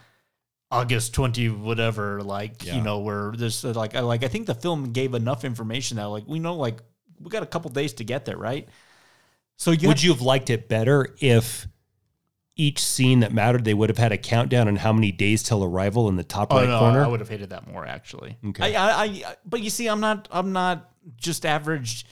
August 0.73 1.15
twenty 1.15 1.49
whatever, 1.49 2.21
like 2.21 2.65
Yeah. 2.65 2.77
you 2.77 2.83
know, 2.83 2.99
where 2.99 3.31
there's 3.37 3.65
uh, 3.65 3.75
like 3.75 3.95
I 3.95 4.01
like 4.01 4.25
I 4.25 4.29
think 4.29 4.47
the 4.47 4.57
film 4.57 4.93
gave 4.93 5.15
enough 5.15 5.45
information 5.45 5.99
that 5.99 6.07
like 6.07 6.25
we 6.27 6.41
know 6.41 6.57
like 6.57 6.81
we 7.21 7.31
got 7.31 7.45
a 7.45 7.47
couple 7.47 7.71
days 7.71 7.93
to 7.95 8.05
get 8.05 8.25
there, 8.25 8.37
right? 8.37 8.69
So 9.57 9.71
you 9.71 9.89
Would 9.89 9.99
have- 9.99 10.05
you 10.05 10.13
have 10.13 10.21
liked 10.23 10.51
it 10.51 10.69
better 10.69 11.15
if 11.21 11.67
each 12.57 12.85
scene 12.85 13.21
that 13.21 13.33
mattered, 13.33 13.65
they 13.65 13.75
would 13.75 13.89
have 13.89 13.99
had 13.99 14.13
a 14.13 14.17
countdown 14.19 14.69
on 14.69 14.77
how 14.77 14.93
many 14.93 15.11
days 15.11 15.43
till 15.43 15.65
arrival 15.65 16.09
in 16.09 16.17
the 16.17 16.23
top 16.25 16.53
Oh 16.53 16.57
right 16.59 16.69
no, 16.69 16.79
corner? 16.79 17.05
I 17.05 17.09
would 17.09 17.21
have 17.21 17.29
hated 17.29 17.51
that 17.51 17.67
more 17.67 17.85
actually. 17.87 18.37
Okay. 18.47 18.75
I, 18.77 18.91
I, 18.91 19.05
I, 19.05 19.37
but 19.45 19.61
you 19.61 19.71
see, 19.71 19.89
I'm 19.89 20.01
not, 20.01 20.29
I'm 20.31 20.53
not 20.53 20.91
just 21.17 21.45
average. 21.45 22.07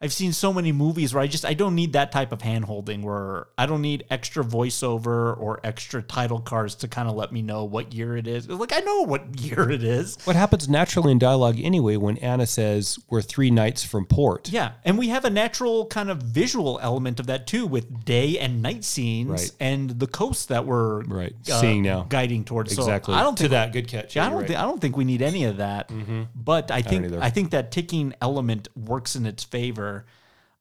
I've 0.00 0.12
seen 0.12 0.32
so 0.32 0.52
many 0.52 0.70
movies 0.70 1.12
where 1.12 1.20
I 1.22 1.26
just 1.26 1.44
I 1.44 1.54
don't 1.54 1.74
need 1.74 1.94
that 1.94 2.12
type 2.12 2.30
of 2.30 2.40
hand 2.40 2.66
holding 2.66 3.02
where 3.02 3.48
I 3.58 3.66
don't 3.66 3.82
need 3.82 4.04
extra 4.10 4.44
voiceover 4.44 5.36
or 5.36 5.58
extra 5.64 6.02
title 6.02 6.38
cards 6.38 6.76
to 6.76 6.88
kind 6.88 7.08
of 7.08 7.16
let 7.16 7.32
me 7.32 7.42
know 7.42 7.64
what 7.64 7.92
year 7.92 8.16
it 8.16 8.28
is. 8.28 8.48
Like 8.48 8.72
I 8.72 8.78
know 8.80 9.02
what 9.02 9.40
year 9.40 9.68
it 9.70 9.82
is. 9.82 10.16
what 10.24 10.36
happens 10.36 10.68
naturally 10.68 11.10
in 11.10 11.18
dialogue 11.18 11.56
anyway 11.60 11.96
when 11.96 12.16
Anna 12.18 12.46
says 12.46 12.98
we're 13.10 13.22
three 13.22 13.50
nights 13.50 13.82
from 13.84 14.06
port? 14.06 14.50
Yeah, 14.52 14.72
and 14.84 14.96
we 14.98 15.08
have 15.08 15.24
a 15.24 15.30
natural 15.30 15.86
kind 15.86 16.10
of 16.10 16.18
visual 16.22 16.78
element 16.80 17.18
of 17.18 17.26
that 17.26 17.48
too, 17.48 17.66
with 17.66 18.04
day 18.04 18.38
and 18.38 18.62
night 18.62 18.84
scenes 18.84 19.28
Right. 19.30 19.50
and 19.58 19.90
the 19.98 20.06
coast 20.06 20.48
that 20.50 20.64
we're 20.64 21.02
Right. 21.06 21.34
Uh, 21.50 21.60
Seeing 21.60 21.82
now. 21.82 22.06
guiding 22.08 22.44
towards. 22.44 22.72
So 22.72 22.82
Exactly. 22.82 23.14
I 23.16 23.22
don't 23.24 23.34
to 23.38 23.42
think 23.44 23.50
that. 23.50 23.72
Good 23.72 23.88
catch. 23.88 24.14
Yeah, 24.14 24.26
I 24.26 24.30
don't 24.30 24.38
right. 24.38 24.46
think 24.46 24.60
I 24.60 24.62
don't 24.62 24.80
think 24.80 24.96
we 24.96 25.04
need 25.04 25.22
any 25.22 25.42
of 25.42 25.56
that. 25.56 25.88
Mm-hmm. 25.88 26.22
But 26.36 26.70
I 26.70 26.82
think 26.82 27.06
either. 27.06 27.20
I 27.20 27.30
think 27.30 27.50
that 27.50 27.72
ticking 27.72 28.14
element 28.22 28.68
works 28.76 29.16
in 29.16 29.26
its 29.26 29.42
favor 29.42 29.87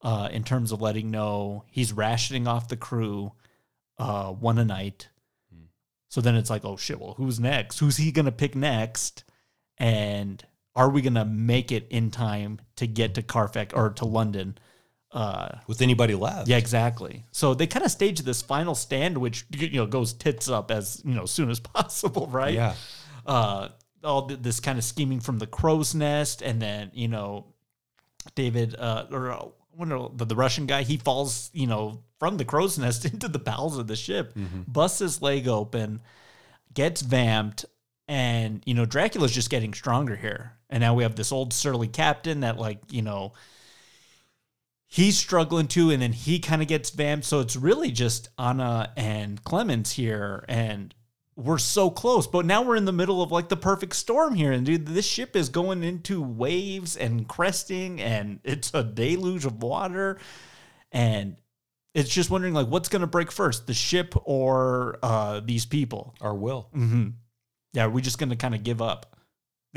uh, 0.01 0.29
in 0.31 0.43
terms 0.43 0.71
of 0.71 0.81
letting 0.81 1.09
know 1.11 1.63
he's 1.69 1.91
rationing 1.93 2.47
off 2.47 2.67
the 2.67 2.77
crew 2.77 3.31
uh, 3.97 4.31
one 4.31 4.57
a 4.57 4.65
night. 4.65 5.09
So 6.09 6.21
then 6.21 6.35
it's 6.35 6.49
like, 6.49 6.63
oh 6.63 6.77
shit, 6.77 6.99
well, 7.01 7.15
who's 7.15 7.39
next? 7.39 7.79
Who's 7.79 7.97
he 7.97 8.11
gonna 8.11 8.31
pick 8.31 8.55
next? 8.55 9.23
And 9.77 10.43
are 10.75 10.89
we 10.89 11.01
gonna 11.01 11.25
make 11.25 11.71
it 11.71 11.87
in 11.89 12.11
time 12.11 12.59
to 12.77 12.87
get 12.87 13.15
to 13.15 13.21
Carfax 13.21 13.73
or 13.73 13.89
to 13.91 14.05
London? 14.05 14.57
Uh, 15.11 15.49
With 15.67 15.81
anybody 15.81 16.15
left. 16.15 16.47
yeah, 16.47 16.57
exactly. 16.57 17.25
So 17.31 17.53
they 17.53 17.67
kind 17.67 17.83
of 17.85 17.91
stage 17.91 18.19
this 18.21 18.41
final 18.41 18.75
stand, 18.75 19.17
which 19.17 19.45
you 19.51 19.69
know 19.79 19.85
goes 19.85 20.13
tits 20.13 20.49
up 20.49 20.71
as 20.71 21.01
you 21.03 21.13
know 21.13 21.25
soon 21.25 21.49
as 21.49 21.59
possible, 21.75 22.27
right? 22.27 22.53
Yeah. 22.53 22.75
Uh, 23.25 23.69
all 24.03 24.27
this 24.27 24.59
kind 24.61 24.77
of 24.77 24.83
scheming 24.85 25.19
from 25.19 25.39
the 25.39 25.47
crow's 25.47 25.93
nest, 25.93 26.41
and 26.41 26.61
then 26.61 26.91
you 26.93 27.07
know, 27.09 27.53
David 28.35 28.75
uh, 28.75 29.05
or 29.11 29.31
uh, 29.31 29.45
what 29.71 29.87
no, 29.87 30.11
the, 30.15 30.25
the 30.25 30.35
Russian 30.35 30.65
guy, 30.65 30.83
he 30.83 30.97
falls 30.97 31.49
you 31.53 31.67
know 31.67 32.01
from 32.19 32.37
the 32.37 32.45
crow's 32.45 32.77
nest 32.79 33.05
into 33.05 33.27
the 33.27 33.39
bowels 33.39 33.77
of 33.77 33.87
the 33.87 33.95
ship, 33.95 34.33
busts 34.67 34.99
his 34.99 35.21
leg 35.21 35.47
open, 35.47 36.01
gets 36.73 37.01
vamped, 37.01 37.65
and 38.07 38.61
you 38.65 38.73
know 38.73 38.85
Dracula's 38.85 39.33
just 39.33 39.49
getting 39.49 39.73
stronger 39.73 40.15
here, 40.15 40.53
and 40.69 40.81
now 40.81 40.93
we 40.93 41.03
have 41.03 41.15
this 41.15 41.31
old 41.31 41.53
surly 41.53 41.87
captain 41.87 42.41
that 42.41 42.57
like 42.57 42.79
you 42.89 43.01
know 43.01 43.33
he's 44.87 45.17
struggling 45.17 45.67
too, 45.67 45.91
and 45.91 46.01
then 46.01 46.13
he 46.13 46.39
kind 46.39 46.61
of 46.61 46.67
gets 46.67 46.89
vamped. 46.89 47.25
So 47.25 47.39
it's 47.41 47.55
really 47.55 47.91
just 47.91 48.29
Anna 48.39 48.91
and 48.95 49.43
Clemens 49.43 49.91
here, 49.91 50.45
and 50.47 50.93
we're 51.37 51.59
so 51.59 51.89
close. 51.89 52.27
But 52.27 52.45
now 52.45 52.63
we're 52.63 52.75
in 52.75 52.85
the 52.85 52.91
middle 52.91 53.21
of 53.21 53.31
like 53.31 53.47
the 53.47 53.55
perfect 53.55 53.95
storm 53.95 54.35
here, 54.35 54.51
and 54.51 54.65
dude, 54.65 54.87
this 54.87 55.05
ship 55.05 55.35
is 55.35 55.49
going 55.49 55.83
into 55.83 56.21
waves 56.21 56.97
and 56.97 57.27
cresting, 57.27 58.01
and 58.01 58.39
it's 58.43 58.71
a 58.73 58.83
deluge 58.83 59.45
of 59.45 59.61
water, 59.61 60.17
and 60.91 61.37
it's 61.93 62.09
just 62.09 62.29
wondering 62.29 62.53
like 62.53 62.67
what's 62.67 62.89
going 62.89 63.01
to 63.01 63.07
break 63.07 63.31
first, 63.31 63.67
the 63.67 63.73
ship 63.73 64.13
or 64.25 64.97
uh, 65.03 65.39
these 65.39 65.65
people? 65.65 66.15
Our 66.19 66.35
will. 66.35 66.69
Mm-hmm. 66.75 67.09
Yeah, 67.73 67.85
are 67.85 67.89
we 67.89 68.01
just 68.01 68.17
going 68.17 68.29
to 68.29 68.35
kind 68.35 68.55
of 68.55 68.63
give 68.63 68.81
up? 68.81 69.16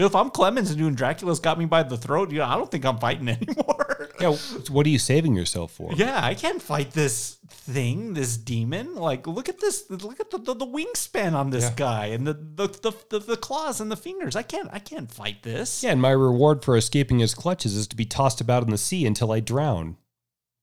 Dude, 0.01 0.07
if 0.07 0.17
I'm 0.17 0.31
Clemens 0.31 0.71
and 0.71 0.79
doing 0.79 0.95
Dracula's 0.95 1.41
got 1.41 1.59
me 1.59 1.67
by 1.67 1.83
the 1.83 1.99
throat, 1.99 2.33
you 2.33 2.39
know, 2.39 2.47
I 2.47 2.57
don't 2.57 2.71
think 2.71 2.87
I'm 2.87 2.97
fighting 2.97 3.29
anymore. 3.41 4.09
Yeah, 4.19 4.35
what 4.71 4.87
are 4.87 4.89
you 4.89 4.99
saving 4.99 5.37
yourself 5.37 5.73
for? 5.73 5.93
Yeah, 5.95 6.19
I 6.25 6.33
can't 6.33 6.63
fight 6.63 6.93
this 6.93 7.37
thing, 7.51 8.15
this 8.15 8.39
demon. 8.39 8.95
Like, 8.95 9.27
look 9.27 9.51
at 9.51 9.61
this. 9.61 9.85
Look 9.91 10.19
at 10.19 10.31
the, 10.31 10.39
the, 10.39 10.55
the 10.55 10.67
wingspan 10.67 11.35
on 11.35 11.51
this 11.51 11.65
Yeah. 11.65 11.75
guy 11.77 12.07
and 12.07 12.27
the 12.27 12.33
the, 12.33 12.69
the 12.69 12.93
the 13.11 13.19
the 13.19 13.37
claws 13.37 13.79
and 13.79 13.93
the 13.93 13.97
fingers. 13.97 14.37
I 14.37 14.43
can't 14.43 14.71
I 14.73 14.79
can't 14.79 15.13
fight 15.13 15.43
this. 15.43 15.83
Yeah, 15.83 15.91
and 15.93 16.01
my 16.01 16.13
reward 16.13 16.65
for 16.65 16.79
escaping 16.79 17.19
his 17.19 17.35
clutches 17.35 17.75
is 17.77 17.87
to 17.89 17.97
be 17.97 18.07
tossed 18.07 18.41
about 18.41 18.63
in 18.63 18.71
the 18.71 18.79
sea 18.79 19.05
until 19.05 19.31
I 19.33 19.41
drown. 19.41 19.99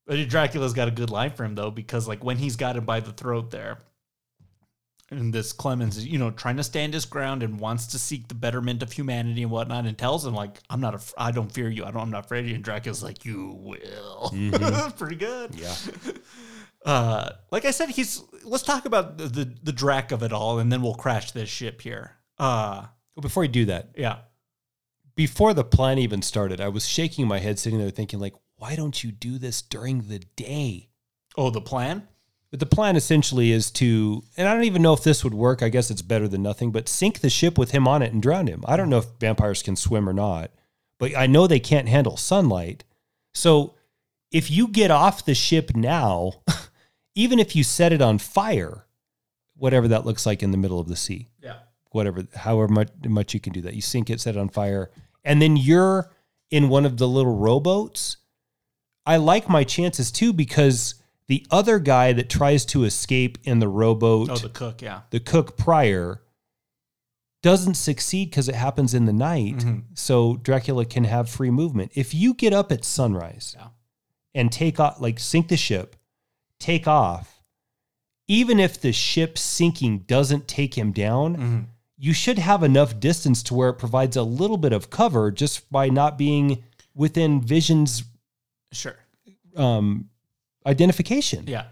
But 0.07 0.27
Dracula's 0.30 0.73
got 0.73 0.88
a 0.88 0.91
good 0.91 1.11
line 1.11 1.30
for 1.31 1.43
him 1.43 1.53
though, 1.53 1.69
because 1.69 2.07
like 2.07 2.23
when 2.23 2.38
he's 2.38 2.55
got 2.55 2.76
him 2.76 2.85
by 2.85 3.01
the 3.01 3.11
throat 3.11 3.51
there, 3.51 3.77
and 5.09 5.34
this 5.34 5.53
Clemens 5.53 5.97
is 5.97 6.05
you 6.05 6.17
know 6.17 6.31
trying 6.31 6.57
to 6.57 6.63
stand 6.63 6.93
his 6.93 7.05
ground 7.05 7.43
and 7.43 7.59
wants 7.59 7.88
to 7.88 7.99
seek 7.99 8.27
the 8.27 8.35
betterment 8.35 8.84
of 8.84 8.91
humanity 8.91 9.43
and 9.43 9.51
whatnot, 9.51 9.85
and 9.85 9.97
tells 9.97 10.25
him 10.25 10.34
like 10.34 10.59
I'm 10.69 10.81
not 10.81 10.95
a 10.95 11.01
I 11.17 11.31
don't 11.31 11.51
fear 11.51 11.69
you, 11.69 11.85
I 11.85 11.91
don't 11.91 12.01
I'm 12.01 12.11
not 12.11 12.25
afraid 12.25 12.41
of 12.41 12.49
you. 12.49 12.55
And 12.55 12.63
Dracula's 12.63 13.03
like 13.03 13.25
you 13.25 13.57
will. 13.59 14.34
Pretty 14.97 15.15
good. 15.15 15.55
Yeah. 15.55 15.75
Uh, 16.85 17.31
like 17.51 17.65
I 17.65 17.71
said, 17.71 17.89
he's. 17.89 18.23
Let's 18.45 18.63
talk 18.63 18.85
about 18.85 19.17
the, 19.17 19.25
the 19.25 19.53
the 19.63 19.71
Drac 19.73 20.13
of 20.13 20.23
it 20.23 20.31
all, 20.31 20.59
and 20.59 20.71
then 20.71 20.81
we'll 20.81 20.95
crash 20.95 21.31
this 21.31 21.49
ship 21.49 21.81
here. 21.81 22.11
Uh, 22.39 22.85
before 23.19 23.43
you 23.43 23.49
do 23.49 23.65
that, 23.65 23.89
yeah. 23.97 24.19
before 25.15 25.53
the 25.53 25.65
plan 25.65 25.97
even 25.97 26.21
started, 26.21 26.61
I 26.61 26.69
was 26.69 26.88
shaking 26.88 27.27
my 27.27 27.39
head, 27.39 27.59
sitting 27.59 27.79
there 27.79 27.89
thinking, 27.89 28.19
like, 28.19 28.35
why 28.55 28.77
don't 28.77 29.03
you 29.03 29.11
do 29.11 29.38
this 29.38 29.61
during 29.61 30.07
the 30.07 30.19
day? 30.38 30.88
Oh, 31.35 31.49
the 31.49 31.59
plan. 31.59 32.07
But 32.57 32.67
the 32.71 32.75
plan 32.75 32.95
essentially 32.95 33.51
is 33.51 33.69
to, 33.71 34.23
and 34.35 34.47
I 34.47 34.53
don't 34.55 34.63
even 34.63 34.81
know 34.81 34.93
if 34.93 35.03
this 35.03 35.23
would 35.23 35.35
work. 35.35 35.61
I 35.61 35.69
guess 35.69 35.91
it's 35.91 36.01
better 36.01 36.27
than 36.27 36.41
nothing, 36.41 36.71
but 36.71 36.89
sink 36.89 37.19
the 37.19 37.29
ship 37.29 37.55
with 37.55 37.69
him 37.69 37.88
on 37.88 38.01
it 38.01 38.11
and 38.11 38.19
drown 38.19 38.47
him. 38.47 38.63
I 38.67 38.75
don't 38.77 38.89
know 38.89 38.97
if 38.97 39.05
vampires 39.19 39.61
can 39.61 39.75
swim 39.75 40.09
or 40.09 40.13
not, 40.13 40.49
but 40.97 41.15
I 41.15 41.27
know 41.27 41.45
they 41.45 41.59
can't 41.59 41.88
handle 41.88 42.17
sunlight. 42.17 42.84
So 43.35 43.75
if 44.31 44.49
you 44.49 44.69
get 44.69 44.89
off 44.89 45.23
the 45.23 45.35
ship 45.35 45.75
now, 45.75 46.41
even 47.15 47.38
if 47.38 47.55
you 47.55 47.63
set 47.63 47.93
it 47.93 48.01
on 48.01 48.17
fire, 48.17 48.88
whatever 49.55 49.88
that 49.89 50.03
looks 50.07 50.25
like 50.25 50.41
in 50.41 50.49
the 50.49 50.57
middle 50.57 50.79
of 50.79 50.88
the 50.88 50.95
sea, 50.95 51.27
Yeah. 51.43 51.57
whatever, 51.91 52.25
however 52.38 52.69
much, 52.73 52.89
much 53.05 53.35
you 53.35 53.39
can 53.39 53.53
do 53.53 53.61
that, 53.61 53.75
you 53.75 53.84
sink 53.84 54.09
it, 54.09 54.19
set 54.19 54.35
it 54.35 54.39
on 54.39 54.49
fire, 54.49 54.89
and 55.23 55.39
then 55.39 55.57
you're 55.57 56.11
in 56.49 56.69
one 56.69 56.88
of 56.88 56.97
the 56.97 57.07
little 57.07 57.35
rowboats. 57.38 58.17
I 59.05 59.17
like 59.17 59.47
my 59.47 59.63
chances 59.63 60.11
too 60.11 60.34
because 60.34 60.95
the 61.28 61.45
other 61.52 61.80
guy 61.80 62.14
that 62.14 62.30
tries 62.30 62.66
to 62.66 62.84
escape 62.86 63.38
in 63.44 63.60
the 63.60 63.68
rowboat, 63.68 64.30
Oh, 64.30 64.38
the 64.38 64.49
cook. 64.49 64.82
Yeah. 64.82 65.02
the 65.10 65.20
cook 65.20 65.58
prior, 65.58 66.22
doesn't 67.44 67.76
succeed 67.76 68.30
because 68.30 68.49
it 68.49 68.56
happens 68.56 68.94
in 68.94 69.06
the 69.06 69.14
night. 69.14 69.58
Mm-hmm. 69.58 69.80
So 69.94 70.38
Dracula 70.38 70.86
can 70.86 71.04
have 71.04 71.30
free 71.30 71.52
movement. 71.52 71.91
If 71.95 72.14
you 72.14 72.34
get 72.34 72.54
up 72.54 72.72
at 72.72 72.84
sunrise 72.84 73.56
Yeah. 73.58 73.68
and 74.34 74.52
take 74.52 74.80
off, 74.80 74.99
like 74.99 75.20
sink 75.20 75.48
the 75.49 75.58
ship, 75.58 75.95
take 76.60 76.88
off, 76.88 77.41
even 78.28 78.60
if 78.60 78.80
the 78.82 78.91
ship 78.91 79.38
sinking 79.38 79.99
doesn't 79.99 80.48
take 80.48 80.76
him 80.78 80.91
down, 80.91 81.36
Mm-hmm. 81.38 81.60
you 81.98 82.14
should 82.14 82.38
have 82.40 82.64
enough 82.64 82.99
distance 82.99 83.44
to 83.44 83.54
where 83.54 83.70
it 83.70 83.76
provides 83.76 84.16
a 84.18 84.24
little 84.24 84.58
bit 84.58 84.74
of 84.74 84.90
cover 84.90 85.32
just 85.32 85.70
by 85.72 85.90
not 85.90 86.18
being 86.18 86.64
within 86.95 87.40
vision's 87.41 88.04
Sure. 88.72 88.95
um, 89.56 90.10
identification. 90.68 91.45
Yeah. 91.48 91.65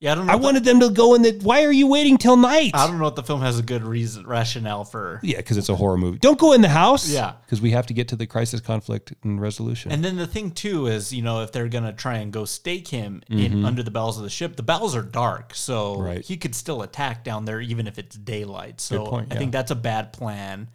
Yeah. 0.00 0.12
I 0.12 0.14
don't 0.14 0.26
know. 0.26 0.32
I 0.32 0.36
the- 0.36 0.42
wanted 0.44 0.64
them 0.64 0.78
to 0.80 0.90
go 0.90 1.14
in 1.14 1.22
the. 1.22 1.32
Why 1.42 1.64
are 1.64 1.72
you 1.72 1.88
waiting 1.88 2.18
till 2.18 2.36
night? 2.36 2.70
I 2.72 2.86
don't 2.86 2.98
know 3.00 3.08
if 3.08 3.16
the 3.16 3.22
film 3.24 3.40
has 3.40 3.58
a 3.58 3.62
good 3.62 3.82
reason 3.82 4.24
rationale 4.28 4.84
for. 4.84 5.18
Yeah, 5.24 5.38
because 5.38 5.56
it's 5.56 5.68
a 5.68 5.74
horror 5.74 5.96
movie. 5.96 6.18
Don't 6.18 6.38
go 6.38 6.52
in 6.52 6.60
the 6.60 6.68
house. 6.68 7.08
Yeah. 7.08 7.32
because 7.44 7.60
we 7.60 7.72
have 7.72 7.86
to 7.88 7.94
get 7.94 8.06
to 8.08 8.16
the 8.16 8.24
crisis, 8.26 8.60
conflict, 8.60 9.12
and 9.24 9.40
resolution. 9.40 9.90
And 9.90 10.04
then 10.04 10.14
the 10.16 10.26
thing 10.28 10.52
too 10.52 10.86
is, 10.86 11.12
you 11.12 11.22
know, 11.22 11.42
if 11.42 11.50
they're 11.50 11.68
gonna 11.68 11.92
try 11.92 12.18
and 12.18 12.32
go 12.32 12.44
stake 12.44 12.86
him 12.86 13.22
in 13.28 13.64
under 13.64 13.82
the 13.82 13.90
bells 13.90 14.16
of 14.18 14.22
the 14.22 14.30
ship, 14.30 14.54
the 14.54 14.62
bells 14.62 14.94
are 14.94 15.02
dark, 15.02 15.52
so 15.54 15.94
Mm-hmm. 15.96 16.02
Right. 16.02 16.24
he 16.24 16.36
could 16.36 16.54
still 16.54 16.82
attack 16.82 17.24
down 17.24 17.44
there 17.44 17.60
even 17.60 17.88
if 17.88 17.98
it's 17.98 18.14
daylight. 18.16 18.80
So 18.80 19.04
point, 19.04 19.32
I 19.32 19.34
yeah. 19.34 19.38
think 19.40 19.50
that's 19.52 19.72
a 19.72 19.76
bad 19.76 20.12
plan. 20.12 20.70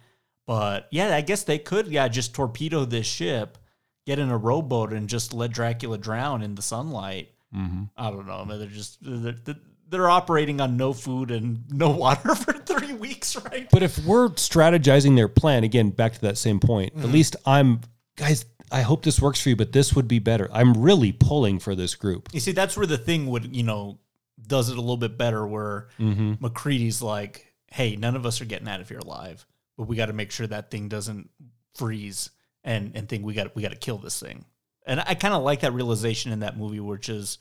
But 0.46 0.88
yeah, 0.90 1.16
I 1.16 1.22
guess 1.22 1.44
they 1.44 1.58
could, 1.58 1.88
yeah, 1.88 2.06
just 2.08 2.34
torpedo 2.34 2.84
this 2.84 3.06
ship, 3.06 3.56
get 4.06 4.18
in 4.18 4.30
a 4.30 4.36
rowboat, 4.36 4.92
and 4.92 5.08
just 5.08 5.32
let 5.34 5.50
Dracula 5.52 5.98
drown 5.98 6.42
in 6.42 6.54
the 6.54 6.62
sunlight. 6.62 7.30
Mm-hmm. 7.54 7.84
I 7.96 8.10
don't 8.10 8.26
know. 8.26 8.44
They're 8.58 8.66
just 8.68 8.98
they're, 9.00 9.36
they're 9.88 10.10
operating 10.10 10.60
on 10.60 10.76
no 10.76 10.92
food 10.92 11.30
and 11.30 11.64
no 11.70 11.90
water 12.04 12.34
for 12.34 12.52
three 12.52 12.92
weeks, 12.94 13.36
right? 13.36 13.68
But 13.70 13.82
if 13.82 13.98
we're 14.04 14.30
strategizing 14.30 15.14
their 15.16 15.28
plan, 15.28 15.62
again, 15.64 15.90
back 15.90 16.14
to 16.14 16.20
that 16.22 16.38
same 16.38 16.58
point, 16.60 16.94
Mm-hmm. 16.94 17.04
at 17.04 17.10
least 17.12 17.36
I'm, 17.46 17.80
guys, 18.16 18.44
I 18.72 18.80
hope 18.80 19.04
this 19.04 19.20
works 19.20 19.40
for 19.40 19.50
you, 19.50 19.56
but 19.56 19.72
this 19.72 19.94
would 19.94 20.08
be 20.08 20.18
better. 20.18 20.48
I'm 20.52 20.74
really 20.74 21.12
pulling 21.12 21.58
for 21.60 21.74
this 21.76 21.94
group. 21.94 22.28
You 22.32 22.40
see, 22.40 22.52
that's 22.52 22.76
where 22.76 22.86
the 22.86 22.98
thing 22.98 23.26
would, 23.26 23.54
you 23.54 23.62
know, 23.62 23.98
does 24.46 24.68
it 24.68 24.76
a 24.76 24.80
little 24.80 24.96
bit 24.96 25.16
better 25.16 25.46
where 25.46 25.88
Mm-hmm. 26.00 26.44
MacReady's 26.44 27.00
like, 27.02 27.52
hey, 27.70 27.94
none 27.96 28.16
of 28.16 28.26
us 28.26 28.40
are 28.40 28.44
getting 28.46 28.68
out 28.68 28.80
of 28.80 28.88
here 28.88 28.98
alive, 28.98 29.46
but 29.76 29.84
we 29.86 29.94
got 29.96 30.06
to 30.06 30.12
make 30.12 30.32
sure 30.32 30.46
that 30.48 30.70
thing 30.72 30.88
doesn't 30.88 31.30
freeze 31.76 32.30
and, 32.64 32.92
and 32.94 33.08
think 33.08 33.24
we 33.24 33.34
got 33.34 33.54
we 33.54 33.62
got 33.62 33.70
to 33.72 33.76
kill 33.78 33.98
this 33.98 34.18
thing. 34.18 34.44
And 34.86 35.00
I 35.00 35.14
kind 35.14 35.34
of 35.34 35.42
like 35.42 35.60
that 35.60 35.72
realization 35.72 36.32
in 36.32 36.40
that 36.40 36.56
movie, 36.58 36.80
which 36.80 37.08
is 37.08 37.38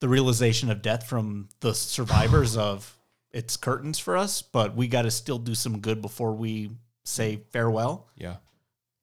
the 0.00 0.08
realization 0.08 0.70
of 0.70 0.82
death 0.82 1.06
from 1.08 1.48
the 1.60 1.74
survivors 1.74 2.56
of 2.68 2.96
it's 3.30 3.56
curtains 3.56 3.98
for 3.98 4.16
us, 4.16 4.40
but 4.42 4.74
we 4.74 4.88
got 4.88 5.02
to 5.02 5.10
still 5.10 5.38
do 5.38 5.54
some 5.54 5.80
good 5.80 6.00
before 6.00 6.32
we 6.34 6.70
say 7.04 7.40
farewell 7.52 8.08
Yeah. 8.16 8.36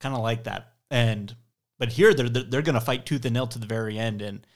kind 0.00 0.14
of 0.14 0.20
like 0.20 0.44
that. 0.44 0.72
And 0.90 1.34
but 1.78 1.90
here 1.92 2.12
they're 2.14 2.28
they're, 2.28 2.42
they're 2.42 2.62
going 2.62 2.74
to 2.74 2.80
fight 2.80 3.06
tooth 3.06 3.24
and 3.24 3.34
nail 3.34 3.46
to 3.48 3.58
the 3.58 3.66
very 3.66 3.98
end. 3.98 4.22
And 4.22 4.46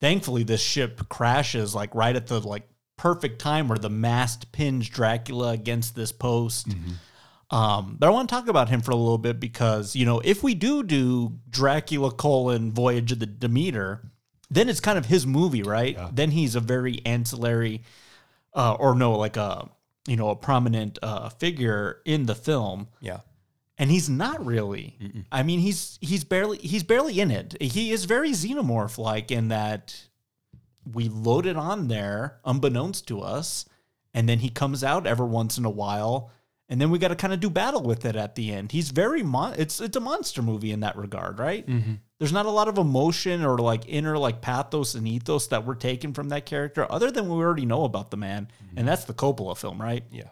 thankfully, 0.00 0.42
this 0.42 0.60
ship 0.62 1.08
crashes 1.08 1.74
like 1.74 1.94
right 1.94 2.14
at 2.16 2.26
the 2.26 2.40
like 2.40 2.68
perfect 2.96 3.38
time 3.40 3.68
where 3.68 3.78
the 3.78 3.90
mast 3.90 4.52
pins 4.52 4.88
Dracula 4.88 5.52
against 5.52 5.94
this 5.94 6.12
post. 6.12 6.68
Mm-hmm. 6.68 6.92
Um, 7.50 7.96
but 7.98 8.06
I 8.06 8.10
want 8.10 8.28
to 8.28 8.34
talk 8.34 8.48
about 8.48 8.68
him 8.68 8.80
for 8.80 8.92
a 8.92 8.96
little 8.96 9.18
bit 9.18 9.40
because 9.40 9.96
you 9.96 10.04
know 10.06 10.20
if 10.20 10.42
we 10.42 10.54
do 10.54 10.82
do 10.82 11.38
Dracula 11.48 12.12
colon 12.12 12.70
Voyage 12.72 13.12
of 13.12 13.18
the 13.18 13.26
Demeter, 13.26 14.02
then 14.50 14.68
it's 14.68 14.80
kind 14.80 14.96
of 14.98 15.06
his 15.06 15.26
movie, 15.26 15.62
right? 15.62 15.96
Then 16.12 16.30
he's 16.30 16.54
a 16.54 16.60
very 16.60 17.00
ancillary, 17.04 17.82
uh, 18.54 18.74
or 18.74 18.94
no, 18.94 19.12
like 19.18 19.36
a 19.36 19.68
you 20.06 20.16
know 20.16 20.30
a 20.30 20.36
prominent 20.36 20.98
uh, 21.02 21.28
figure 21.28 22.00
in 22.04 22.26
the 22.26 22.34
film 22.34 22.88
Yeah. 23.00 23.20
and 23.78 23.90
he's 23.90 24.08
not 24.08 24.44
really. 24.46 24.96
I 25.32 25.42
mean, 25.42 25.58
he's 25.60 25.98
he's 26.00 26.22
barely 26.24 26.58
he's 26.58 26.84
barely 26.84 27.18
in 27.20 27.30
it. 27.32 27.56
He 27.60 27.90
is 27.90 28.04
very 28.04 28.30
xenomorph 28.30 28.96
like 28.96 29.30
in 29.32 29.48
that 29.48 30.06
we 30.90 31.08
load 31.08 31.46
it 31.46 31.56
on 31.56 31.88
there 31.88 32.38
unbeknownst 32.44 33.08
to 33.08 33.20
us, 33.20 33.64
and 34.14 34.28
then 34.28 34.38
he 34.38 34.50
comes 34.50 34.82
out 34.84 35.06
every 35.06 35.26
once 35.26 35.58
in 35.58 35.64
a 35.64 35.70
while, 35.70 36.30
and 36.70 36.80
then 36.80 36.88
we 36.90 37.00
got 37.00 37.08
to 37.08 37.16
kind 37.16 37.32
of 37.32 37.40
do 37.40 37.50
battle 37.50 37.82
with 37.82 38.04
it 38.04 38.14
at 38.14 38.36
the 38.36 38.52
end. 38.52 38.70
He's 38.70 38.90
very 38.90 39.24
mon- 39.24 39.56
it's 39.58 39.80
it's 39.80 39.96
a 39.96 40.00
monster 40.00 40.40
movie 40.40 40.70
in 40.70 40.80
that 40.80 40.96
regard, 40.96 41.40
right? 41.40 41.66
Mm-hmm. 41.66 41.94
There's 42.18 42.32
not 42.32 42.46
a 42.46 42.50
lot 42.50 42.68
of 42.68 42.78
emotion 42.78 43.44
or 43.44 43.58
like 43.58 43.88
inner 43.88 44.16
like 44.16 44.40
pathos 44.40 44.94
and 44.94 45.06
ethos 45.06 45.48
that 45.48 45.66
we're 45.66 45.74
taking 45.74 46.14
from 46.14 46.28
that 46.28 46.46
character, 46.46 46.90
other 46.90 47.10
than 47.10 47.28
we 47.28 47.34
already 47.34 47.66
know 47.66 47.84
about 47.84 48.10
the 48.12 48.16
man, 48.16 48.48
and 48.60 48.78
mm-hmm. 48.78 48.86
that's 48.86 49.04
the 49.04 49.12
Coppola 49.12 49.56
film, 49.58 49.82
right? 49.82 50.04
Yeah. 50.12 50.28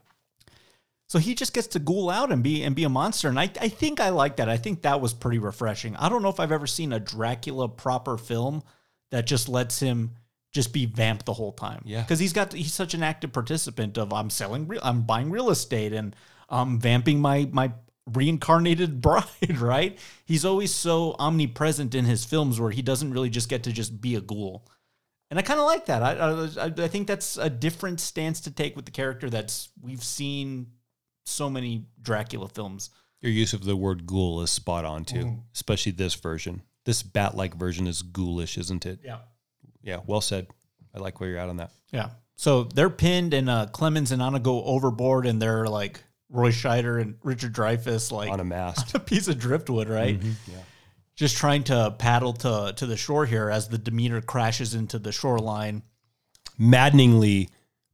So 1.08 1.18
he 1.18 1.34
just 1.34 1.54
gets 1.54 1.68
to 1.68 1.78
ghoul 1.78 2.08
out 2.08 2.30
and 2.30 2.42
be 2.42 2.62
and 2.62 2.76
be 2.76 2.84
a 2.84 2.88
monster. 2.88 3.28
And 3.28 3.40
I, 3.40 3.50
I 3.60 3.68
think 3.68 3.98
I 3.98 4.10
like 4.10 4.36
that. 4.36 4.48
I 4.48 4.58
think 4.58 4.82
that 4.82 5.00
was 5.00 5.12
pretty 5.12 5.38
refreshing. 5.38 5.96
I 5.96 6.08
don't 6.08 6.22
know 6.22 6.28
if 6.28 6.38
I've 6.38 6.52
ever 6.52 6.66
seen 6.66 6.92
a 6.92 7.00
Dracula 7.00 7.68
proper 7.68 8.16
film 8.16 8.62
that 9.10 9.26
just 9.26 9.48
lets 9.48 9.80
him 9.80 10.12
just 10.58 10.72
be 10.72 10.86
vamp 10.86 11.24
the 11.24 11.32
whole 11.40 11.52
time. 11.52 11.82
Yeah. 11.84 12.02
Because 12.02 12.18
he's 12.18 12.32
got 12.32 12.52
he's 12.52 12.74
such 12.74 12.94
an 12.94 13.02
active 13.02 13.32
participant 13.32 13.96
of 13.98 14.12
I'm 14.12 14.30
selling 14.30 14.66
real 14.68 14.80
I'm 14.82 15.02
buying 15.02 15.30
real 15.30 15.50
estate 15.50 15.92
and 15.92 16.14
I'm 16.48 16.80
vamping 16.80 17.20
my 17.20 17.48
my 17.52 17.72
reincarnated 18.18 19.00
bride, 19.06 19.58
right? 19.58 19.98
He's 20.24 20.44
always 20.44 20.74
so 20.74 21.14
omnipresent 21.18 21.94
in 21.94 22.04
his 22.04 22.24
films 22.24 22.60
where 22.60 22.70
he 22.70 22.82
doesn't 22.82 23.12
really 23.12 23.30
just 23.30 23.48
get 23.48 23.62
to 23.64 23.72
just 23.72 24.00
be 24.00 24.14
a 24.16 24.20
ghoul. 24.20 24.66
And 25.30 25.38
I 25.38 25.42
kind 25.42 25.60
of 25.60 25.66
like 25.66 25.86
that. 25.86 26.02
I, 26.02 26.12
I 26.66 26.84
I 26.84 26.88
think 26.88 27.06
that's 27.06 27.36
a 27.36 27.50
different 27.50 28.00
stance 28.00 28.40
to 28.42 28.50
take 28.50 28.74
with 28.76 28.84
the 28.86 28.90
character 28.90 29.28
that's 29.30 29.68
we've 29.80 30.02
seen 30.04 30.68
so 31.26 31.50
many 31.50 31.84
Dracula 32.00 32.48
films. 32.48 32.90
Your 33.20 33.32
use 33.32 33.52
of 33.52 33.64
the 33.64 33.76
word 33.76 34.06
ghoul 34.06 34.40
is 34.42 34.50
spot 34.50 34.84
on 34.84 35.04
too, 35.04 35.24
Mm-hmm. 35.24 35.40
especially 35.54 35.92
this 35.92 36.14
version. 36.14 36.62
This 36.86 37.02
bat 37.02 37.36
like 37.36 37.54
version 37.54 37.86
is 37.86 38.00
ghoulish, 38.02 38.56
isn't 38.56 38.86
it? 38.86 39.00
Yeah. 39.04 39.18
Yeah. 39.82 40.00
Well 40.06 40.20
said. 40.20 40.46
I 40.94 40.98
like 40.98 41.20
where 41.20 41.28
you're 41.30 41.38
at 41.38 41.48
on 41.48 41.58
that. 41.58 41.70
Yeah. 41.92 42.10
So 42.36 42.64
they're 42.64 42.90
pinned 42.90 43.34
and 43.34 43.50
uh, 43.50 43.66
Clemens 43.66 44.12
and 44.12 44.22
Anna 44.22 44.38
go 44.38 44.62
overboard 44.64 45.26
and 45.26 45.42
they're 45.42 45.66
like 45.66 46.02
Roy 46.30 46.50
Scheider 46.50 47.00
and 47.00 47.16
Richard 47.22 47.58
On 47.58 47.64
Dreyfuss 47.64 48.12
like 48.12 48.30
on 48.30 48.40
a 48.40 48.44
mast. 48.44 48.94
a 48.94 49.00
piece 49.00 49.28
of 49.28 49.38
driftwood, 49.38 49.88
right? 49.88 50.20
yeah. 50.22 50.58
Just 51.16 51.36
trying 51.36 51.64
to 51.64 51.94
paddle 51.98 52.32
to 52.34 52.72
to 52.76 52.86
the 52.86 52.96
shore 52.96 53.26
here 53.26 53.50
as 53.50 53.68
the 53.68 53.78
Demeter 53.78 54.20
crashes 54.20 54.74
into 54.74 54.98
the 54.98 55.10
shoreline. 55.10 55.82
Maddeningly, 56.58 57.48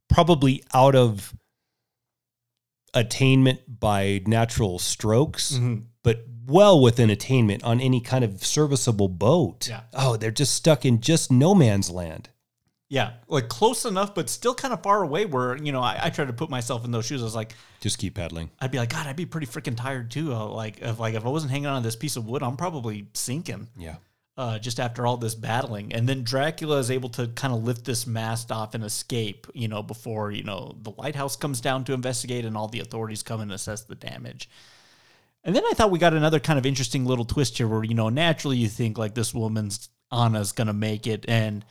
probably 0.09 0.63
out 0.73 0.95
of 0.95 1.33
attainment 2.95 3.59
by 3.79 4.21
natural 4.25 4.79
strokes, 4.79 5.53
Mm-hmm. 5.53 5.81
but 6.03 6.25
well 6.47 6.79
within 6.81 7.09
attainment 7.09 7.63
on 7.63 7.79
any 7.81 7.99
kind 8.01 8.23
of 8.23 8.43
serviceable 8.45 9.07
boat. 9.09 9.67
Yeah. 9.67 9.81
Oh, 9.93 10.15
they're 10.17 10.31
just 10.31 10.53
stuck 10.53 10.85
in 10.85 11.01
just 11.01 11.31
no 11.31 11.53
man's 11.55 11.89
land. 11.91 12.29
Yeah, 12.87 13.13
like 13.27 13.47
close 13.49 13.83
enough, 13.83 14.13
but 14.13 14.29
still 14.29 14.53
kind 14.53 14.71
of 14.71 14.83
far 14.83 15.01
away. 15.01 15.25
Where 15.25 15.57
you 15.57 15.71
know, 15.71 15.81
I, 15.81 15.99
I 16.03 16.09
tried 16.11 16.27
to 16.27 16.33
put 16.33 16.51
myself 16.51 16.85
in 16.85 16.91
those 16.91 17.05
shoes. 17.07 17.19
I 17.21 17.25
was 17.25 17.33
like, 17.35 17.55
Just 17.81 17.97
keep 17.97 18.13
paddling. 18.13 18.51
I'd 18.59 18.69
be 18.69 18.77
like, 18.77 18.89
God, 18.89 19.07
I'd 19.07 19.15
be 19.15 19.25
pretty 19.25 19.47
freaking 19.47 19.75
tired 19.75 20.11
too. 20.11 20.31
Uh, 20.33 20.45
like, 20.45 20.81
if 20.81 20.99
like 20.99 21.15
if 21.15 21.25
I 21.25 21.29
wasn't 21.29 21.51
hanging 21.51 21.65
on 21.65 21.81
to 21.81 21.85
this 21.87 21.95
piece 21.95 22.15
of 22.15 22.27
wood, 22.27 22.43
I'm 22.43 22.57
probably 22.57 23.07
sinking. 23.13 23.67
Yeah. 23.75 23.95
Uh, 24.37 24.59
just 24.59 24.81
after 24.81 25.07
all 25.07 25.15
this 25.15 25.33
battling, 25.33 25.93
and 25.93 26.09
then 26.09 26.21
Dracula 26.21 26.77
is 26.79 26.91
able 26.91 27.07
to 27.07 27.27
kind 27.27 27.53
of 27.53 27.63
lift 27.63 27.85
this 27.85 28.05
mast 28.05 28.51
off 28.51 28.75
and 28.75 28.83
escape. 28.83 29.47
You 29.53 29.69
know, 29.69 29.81
before 29.81 30.29
you 30.31 30.43
know 30.43 30.75
the 30.81 30.91
lighthouse 30.97 31.37
comes 31.37 31.61
down 31.61 31.85
to 31.85 31.93
investigate, 31.93 32.43
and 32.43 32.57
all 32.57 32.67
the 32.67 32.81
authorities 32.81 33.23
come 33.23 33.39
and 33.39 33.49
assess 33.49 33.83
the 33.83 33.95
damage. 33.95 34.49
And 35.45 35.55
then 35.55 35.63
I 35.65 35.71
thought 35.73 35.89
we 35.89 35.99
got 35.99 36.13
another 36.13 36.41
kind 36.41 36.59
of 36.59 36.65
interesting 36.65 37.05
little 37.05 37.23
twist 37.23 37.57
here, 37.57 37.67
where 37.67 37.85
you 37.85 37.93
know 37.93 38.09
naturally 38.09 38.57
you 38.57 38.67
think 38.67 38.97
like 38.97 39.15
this 39.15 39.33
woman's 39.33 39.87
Anna's 40.11 40.51
gonna 40.51 40.73
make 40.73 41.07
it, 41.07 41.23
and 41.29 41.63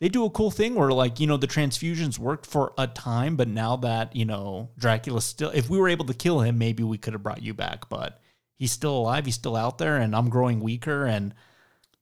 they 0.00 0.08
do 0.08 0.24
a 0.26 0.30
cool 0.30 0.50
thing 0.50 0.74
where 0.74 0.92
like 0.92 1.20
you 1.20 1.26
know 1.26 1.36
the 1.36 1.46
transfusions 1.46 2.18
worked 2.18 2.44
for 2.44 2.72
a 2.76 2.86
time, 2.86 3.36
but 3.36 3.48
now 3.48 3.76
that 3.76 4.14
you 4.14 4.26
know 4.26 4.68
Dracula 4.78 5.22
still, 5.22 5.50
if 5.50 5.70
we 5.70 5.78
were 5.78 5.88
able 5.88 6.04
to 6.06 6.14
kill 6.14 6.40
him, 6.40 6.58
maybe 6.58 6.82
we 6.82 6.98
could 6.98 7.12
have 7.12 7.22
brought 7.22 7.42
you 7.42 7.54
back, 7.54 7.88
but 7.88 8.20
he's 8.58 8.72
still 8.72 8.96
alive, 8.96 9.24
he's 9.24 9.36
still 9.36 9.56
out 9.56 9.78
there, 9.78 9.96
and 9.96 10.14
I'm 10.14 10.28
growing 10.28 10.60
weaker, 10.60 11.06
and 11.06 11.34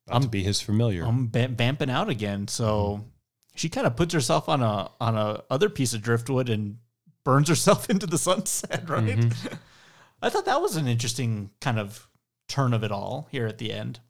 About 0.08 0.22
to 0.22 0.28
be 0.28 0.42
his 0.42 0.60
familiar. 0.60 1.04
I'm 1.04 1.28
bamping 1.28 1.90
out 1.90 2.08
again. 2.08 2.48
So 2.48 3.00
mm-hmm. 3.00 3.08
she 3.54 3.68
kind 3.68 3.86
of 3.86 3.96
puts 3.96 4.14
herself 4.14 4.48
on 4.48 4.62
a 4.62 4.90
on 5.00 5.16
a 5.16 5.42
other 5.50 5.68
piece 5.68 5.94
of 5.94 6.02
driftwood 6.02 6.48
and 6.48 6.78
burns 7.24 7.48
herself 7.48 7.90
into 7.90 8.06
the 8.06 8.18
sunset. 8.18 8.88
Right. 8.88 9.18
Mm-hmm. 9.18 9.54
I 10.22 10.30
thought 10.30 10.46
that 10.46 10.60
was 10.60 10.76
an 10.76 10.88
interesting 10.88 11.50
kind 11.60 11.78
of 11.78 12.08
turn 12.48 12.72
of 12.74 12.82
it 12.82 12.90
all 12.90 13.28
here 13.30 13.46
at 13.46 13.58
the 13.58 13.72
end. 13.72 14.00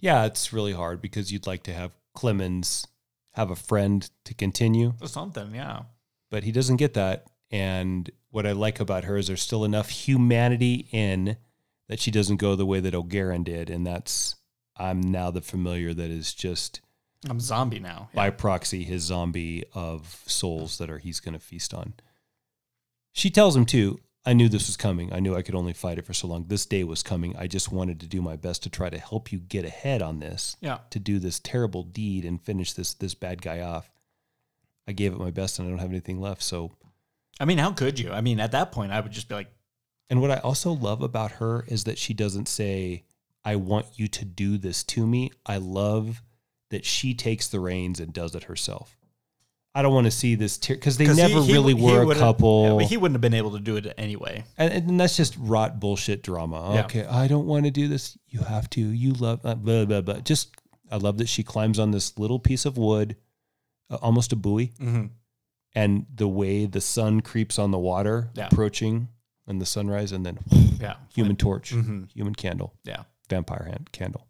yeah, 0.00 0.24
it's 0.24 0.52
really 0.52 0.72
hard 0.72 1.00
because 1.00 1.32
you'd 1.32 1.46
like 1.46 1.62
to 1.62 1.72
have 1.72 1.92
Clemens 2.14 2.86
have 3.32 3.50
a 3.50 3.56
friend 3.56 4.10
to 4.24 4.34
continue, 4.34 4.94
or 5.00 5.08
Something, 5.08 5.54
yeah. 5.54 5.82
but 6.30 6.42
he 6.42 6.52
doesn't 6.52 6.76
get 6.76 6.94
that. 6.94 7.26
And 7.50 8.10
what 8.30 8.46
I 8.46 8.52
like 8.52 8.80
about 8.80 9.04
her 9.04 9.16
is 9.16 9.26
there's 9.26 9.42
still 9.42 9.64
enough 9.64 9.90
humanity 9.90 10.88
in 10.90 11.36
that 11.88 12.00
she 12.00 12.10
doesn't 12.10 12.36
go 12.36 12.56
the 12.56 12.66
way 12.66 12.80
that 12.80 12.94
Olgaren 12.94 13.44
did. 13.44 13.70
And 13.70 13.86
that's, 13.86 14.35
I'm 14.78 15.00
now 15.00 15.30
the 15.30 15.40
familiar 15.40 15.94
that 15.94 16.10
is 16.10 16.34
just 16.34 16.80
I'm 17.28 17.40
zombie 17.40 17.80
now. 17.80 18.10
by 18.14 18.30
proxy 18.30 18.84
his 18.84 19.04
zombie 19.04 19.64
of 19.74 20.22
souls 20.26 20.78
that 20.78 20.90
are 20.90 20.98
he's 20.98 21.20
going 21.20 21.34
to 21.34 21.40
feast 21.40 21.74
on. 21.74 21.94
She 23.12 23.30
tells 23.30 23.56
him 23.56 23.64
too, 23.64 23.98
I 24.24 24.32
knew 24.32 24.48
this 24.48 24.66
was 24.66 24.76
coming. 24.76 25.12
I 25.12 25.20
knew 25.20 25.36
I 25.36 25.42
could 25.42 25.54
only 25.54 25.72
fight 25.72 25.98
it 25.98 26.04
for 26.04 26.12
so 26.12 26.26
long. 26.26 26.46
This 26.48 26.66
day 26.66 26.84
was 26.84 27.02
coming. 27.02 27.36
I 27.36 27.46
just 27.46 27.70
wanted 27.70 28.00
to 28.00 28.06
do 28.06 28.20
my 28.20 28.36
best 28.36 28.62
to 28.64 28.70
try 28.70 28.90
to 28.90 28.98
help 28.98 29.32
you 29.32 29.38
get 29.38 29.64
ahead 29.64 30.02
on 30.02 30.18
this. 30.18 30.56
Yeah. 30.60 30.78
To 30.90 30.98
do 30.98 31.18
this 31.18 31.38
terrible 31.38 31.84
deed 31.84 32.24
and 32.24 32.42
finish 32.42 32.72
this 32.72 32.92
this 32.94 33.14
bad 33.14 33.40
guy 33.40 33.60
off. 33.60 33.90
I 34.88 34.92
gave 34.92 35.12
it 35.12 35.18
my 35.18 35.30
best 35.30 35.58
and 35.58 35.66
I 35.66 35.70
don't 35.70 35.78
have 35.78 35.90
anything 35.90 36.20
left. 36.20 36.42
So 36.42 36.72
I 37.38 37.44
mean, 37.44 37.58
how 37.58 37.72
could 37.72 37.98
you? 37.98 38.10
I 38.12 38.20
mean, 38.20 38.40
at 38.40 38.52
that 38.52 38.72
point, 38.72 38.92
I 38.92 39.00
would 39.00 39.12
just 39.12 39.28
be 39.28 39.34
like, 39.34 39.50
and 40.08 40.20
what 40.20 40.30
I 40.30 40.38
also 40.38 40.72
love 40.72 41.02
about 41.02 41.32
her 41.32 41.64
is 41.68 41.84
that 41.84 41.98
she 41.98 42.14
doesn't 42.14 42.48
say, 42.48 43.04
I 43.46 43.56
want 43.56 43.86
you 43.98 44.08
to 44.08 44.24
do 44.24 44.58
this 44.58 44.82
to 44.84 45.06
me. 45.06 45.30
I 45.46 45.56
love 45.58 46.22
that 46.70 46.84
she 46.84 47.14
takes 47.14 47.46
the 47.48 47.60
reins 47.60 48.00
and 48.00 48.12
does 48.12 48.34
it 48.34 48.42
herself. 48.44 48.96
I 49.74 49.82
don't 49.82 49.92
want 49.94 50.06
to 50.06 50.10
see 50.10 50.34
this 50.34 50.56
tear 50.58 50.74
because 50.76 50.96
they 50.96 51.04
he- 51.06 51.14
never 51.14 51.40
he- 51.42 51.52
really 51.52 51.74
he 51.74 51.82
were 51.82 52.10
a 52.10 52.14
couple. 52.14 52.64
yeah, 52.64 52.74
but 52.74 52.84
he 52.86 52.96
wouldn't 52.96 53.14
have 53.14 53.20
been 53.20 53.34
able 53.34 53.52
to 53.52 53.60
do 53.60 53.76
it 53.76 53.94
anyway. 53.98 54.42
and, 54.58 54.72
and 54.72 54.98
that's 55.00 55.16
just 55.16 55.36
rot 55.38 55.78
bullshit 55.78 56.22
drama. 56.22 56.72
Yeah. 56.74 56.84
Okay, 56.86 57.04
I 57.06 57.28
don't 57.28 57.46
want 57.46 57.66
to 57.66 57.70
do 57.70 57.86
this. 57.86 58.18
You 58.26 58.40
have 58.40 58.68
to. 58.70 58.80
You 58.80 59.12
love 59.12 59.40
uh, 59.44 59.54
blah 59.54 59.84
blah 59.84 60.00
blah. 60.00 60.20
Just 60.20 60.56
I 60.90 60.96
love 60.96 61.18
that 61.18 61.28
she 61.28 61.42
climbs 61.42 61.78
on 61.78 61.90
this 61.92 62.18
little 62.18 62.38
piece 62.40 62.64
of 62.64 62.76
wood, 62.78 63.16
uh, 63.90 63.96
almost 64.02 64.32
a 64.32 64.36
buoy, 64.36 64.72
Mhm. 64.80 65.10
and 65.74 66.06
the 66.14 66.28
way 66.28 66.64
the 66.66 66.80
sun 66.80 67.20
creeps 67.20 67.58
on 67.58 67.70
the 67.70 67.78
water, 67.78 68.30
Yeah. 68.34 68.46
approaching 68.50 69.08
and 69.46 69.60
the 69.60 69.66
sunrise, 69.66 70.10
and 70.10 70.24
then 70.24 70.38
Yeah. 70.80 70.96
human 71.14 71.36
torch, 71.36 71.72
Mhm. 71.74 72.10
human 72.12 72.34
candle, 72.34 72.72
Yeah. 72.84 73.04
Vampire 73.28 73.64
hand 73.64 73.90
candle. 73.92 74.26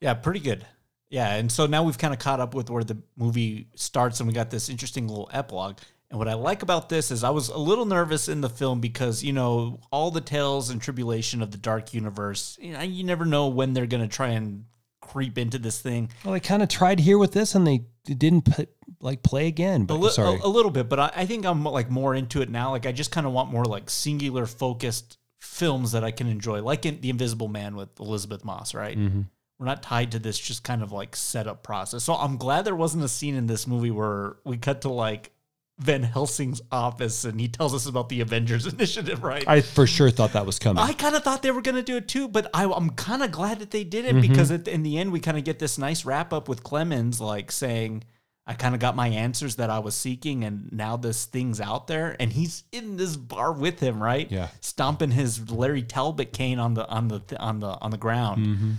Yeah, 0.00 0.14
pretty 0.14 0.40
good. 0.40 0.66
Yeah, 1.08 1.34
and 1.34 1.50
so 1.50 1.66
now 1.66 1.84
we've 1.84 1.98
kind 1.98 2.12
of 2.12 2.18
caught 2.20 2.40
up 2.40 2.54
with 2.54 2.68
where 2.68 2.84
the 2.84 2.98
movie 3.16 3.68
starts, 3.76 4.20
and 4.20 4.26
we 4.26 4.34
got 4.34 4.50
this 4.50 4.68
interesting 4.68 5.06
little 5.08 5.30
epilogue. 5.32 5.78
And 6.10 6.18
what 6.18 6.28
I 6.28 6.34
like 6.34 6.62
about 6.62 6.88
this 6.88 7.10
is 7.10 7.24
I 7.24 7.30
was 7.30 7.48
a 7.48 7.58
little 7.58 7.84
nervous 7.84 8.28
in 8.28 8.40
the 8.40 8.48
film 8.48 8.80
because 8.80 9.24
you 9.24 9.32
know 9.32 9.80
all 9.90 10.10
the 10.10 10.20
tales 10.20 10.70
and 10.70 10.80
tribulation 10.80 11.42
of 11.42 11.50
the 11.50 11.58
dark 11.58 11.94
universe. 11.94 12.58
You, 12.60 12.72
know, 12.72 12.82
you 12.82 13.04
never 13.04 13.24
know 13.24 13.48
when 13.48 13.72
they're 13.72 13.86
going 13.86 14.02
to 14.02 14.08
try 14.08 14.28
and 14.28 14.64
creep 15.00 15.38
into 15.38 15.58
this 15.58 15.80
thing. 15.80 16.10
Well, 16.24 16.34
they 16.34 16.40
kind 16.40 16.62
of 16.62 16.68
tried 16.68 17.00
here 17.00 17.18
with 17.18 17.32
this, 17.32 17.54
and 17.54 17.66
they 17.66 17.86
didn't 18.04 18.42
put, 18.42 18.68
like 19.00 19.22
play 19.22 19.46
again. 19.46 19.82
A, 19.82 19.84
But 19.86 19.94
li- 19.96 20.10
sorry, 20.10 20.38
a, 20.42 20.46
a 20.46 20.48
little 20.48 20.70
bit, 20.70 20.88
but 20.88 20.98
I, 20.98 21.12
I 21.16 21.26
think 21.26 21.44
I'm 21.44 21.64
like 21.64 21.90
more 21.90 22.14
into 22.14 22.42
it 22.42 22.50
now. 22.50 22.70
Like 22.70 22.86
I 22.86 22.92
just 22.92 23.10
kind 23.10 23.26
of 23.26 23.32
want 23.32 23.50
more 23.50 23.64
like 23.64 23.90
singular 23.90 24.46
focused 24.46 25.18
films 25.46 25.92
that 25.92 26.04
I 26.04 26.10
can 26.10 26.26
enjoy, 26.26 26.62
like 26.62 26.84
in 26.84 27.00
The 27.00 27.10
Invisible 27.10 27.48
Man 27.48 27.76
with 27.76 27.88
Elisabeth 27.98 28.44
Moss. 28.44 28.74
Right? 28.74 28.98
Mm-hmm. 28.98 29.22
We're 29.58 29.66
not 29.66 29.82
tied 29.82 30.12
to 30.12 30.18
this 30.18 30.38
just 30.38 30.64
kind 30.64 30.82
of 30.82 30.92
like 30.92 31.16
setup 31.16 31.62
process. 31.62 32.04
So 32.04 32.14
I'm 32.14 32.36
glad 32.36 32.66
there 32.66 32.76
wasn't 32.76 33.04
a 33.04 33.08
scene 33.08 33.34
in 33.34 33.46
this 33.46 33.66
movie 33.66 33.90
where 33.90 34.36
we 34.44 34.58
cut 34.58 34.82
to 34.82 34.90
like 34.90 35.30
Van 35.78 36.02
Helsing's 36.02 36.60
office 36.70 37.24
and 37.24 37.40
he 37.40 37.48
tells 37.48 37.74
us 37.74 37.86
about 37.86 38.10
the 38.10 38.20
Avengers 38.20 38.66
Initiative. 38.72 39.22
Right? 39.22 39.44
I 39.48 39.62
for 39.62 39.86
sure 39.86 40.10
thought 40.10 40.34
that 40.34 40.44
was 40.44 40.58
coming. 40.58 40.82
I 40.82 40.92
kind 40.92 41.14
of 41.16 41.22
thought 41.24 41.42
they 41.42 41.50
were 41.52 41.62
going 41.62 41.74
to 41.76 41.82
do 41.82 41.96
it 41.96 42.06
too, 42.06 42.28
but 42.28 42.50
I, 42.52 42.64
I'm 42.64 42.90
kind 42.90 43.22
of 43.22 43.30
glad 43.32 43.60
that 43.60 43.70
they 43.70 43.84
did 43.84 44.04
it 44.04 44.14
Mm-hmm. 44.14 44.20
because 44.30 44.50
at, 44.50 44.68
in 44.68 44.82
the 44.82 44.98
end, 44.98 45.10
we 45.12 45.20
kind 45.20 45.38
of 45.38 45.44
get 45.44 45.58
this 45.58 45.78
nice 45.78 46.04
wrap 46.04 46.32
up 46.34 46.48
with 46.50 46.62
Clemens, 46.62 47.18
like 47.20 47.50
saying, 47.50 48.04
I 48.46 48.54
kind 48.54 48.74
of 48.74 48.80
got 48.80 48.94
my 48.94 49.08
answers 49.08 49.56
that 49.56 49.70
I 49.70 49.80
was 49.80 49.94
seeking, 49.96 50.44
and 50.44 50.70
now 50.72 50.96
this 50.96 51.24
thing's 51.24 51.60
out 51.60 51.88
there, 51.88 52.14
and 52.20 52.32
he's 52.32 52.62
in 52.70 52.96
this 52.96 53.16
bar 53.16 53.52
with 53.52 53.80
him, 53.80 54.00
right? 54.00 54.30
Yeah. 54.30 54.48
stomping 54.60 55.10
his 55.10 55.50
Larry 55.50 55.82
Talbot 55.82 56.32
cane 56.32 56.58
on 56.60 56.74
the 56.74 56.88
on 56.88 57.08
the 57.08 57.22
on 57.40 57.58
the 57.60 57.68
on 57.80 57.90
the 57.90 57.96
ground, 57.98 58.46
Mm-hmm. 58.46 58.70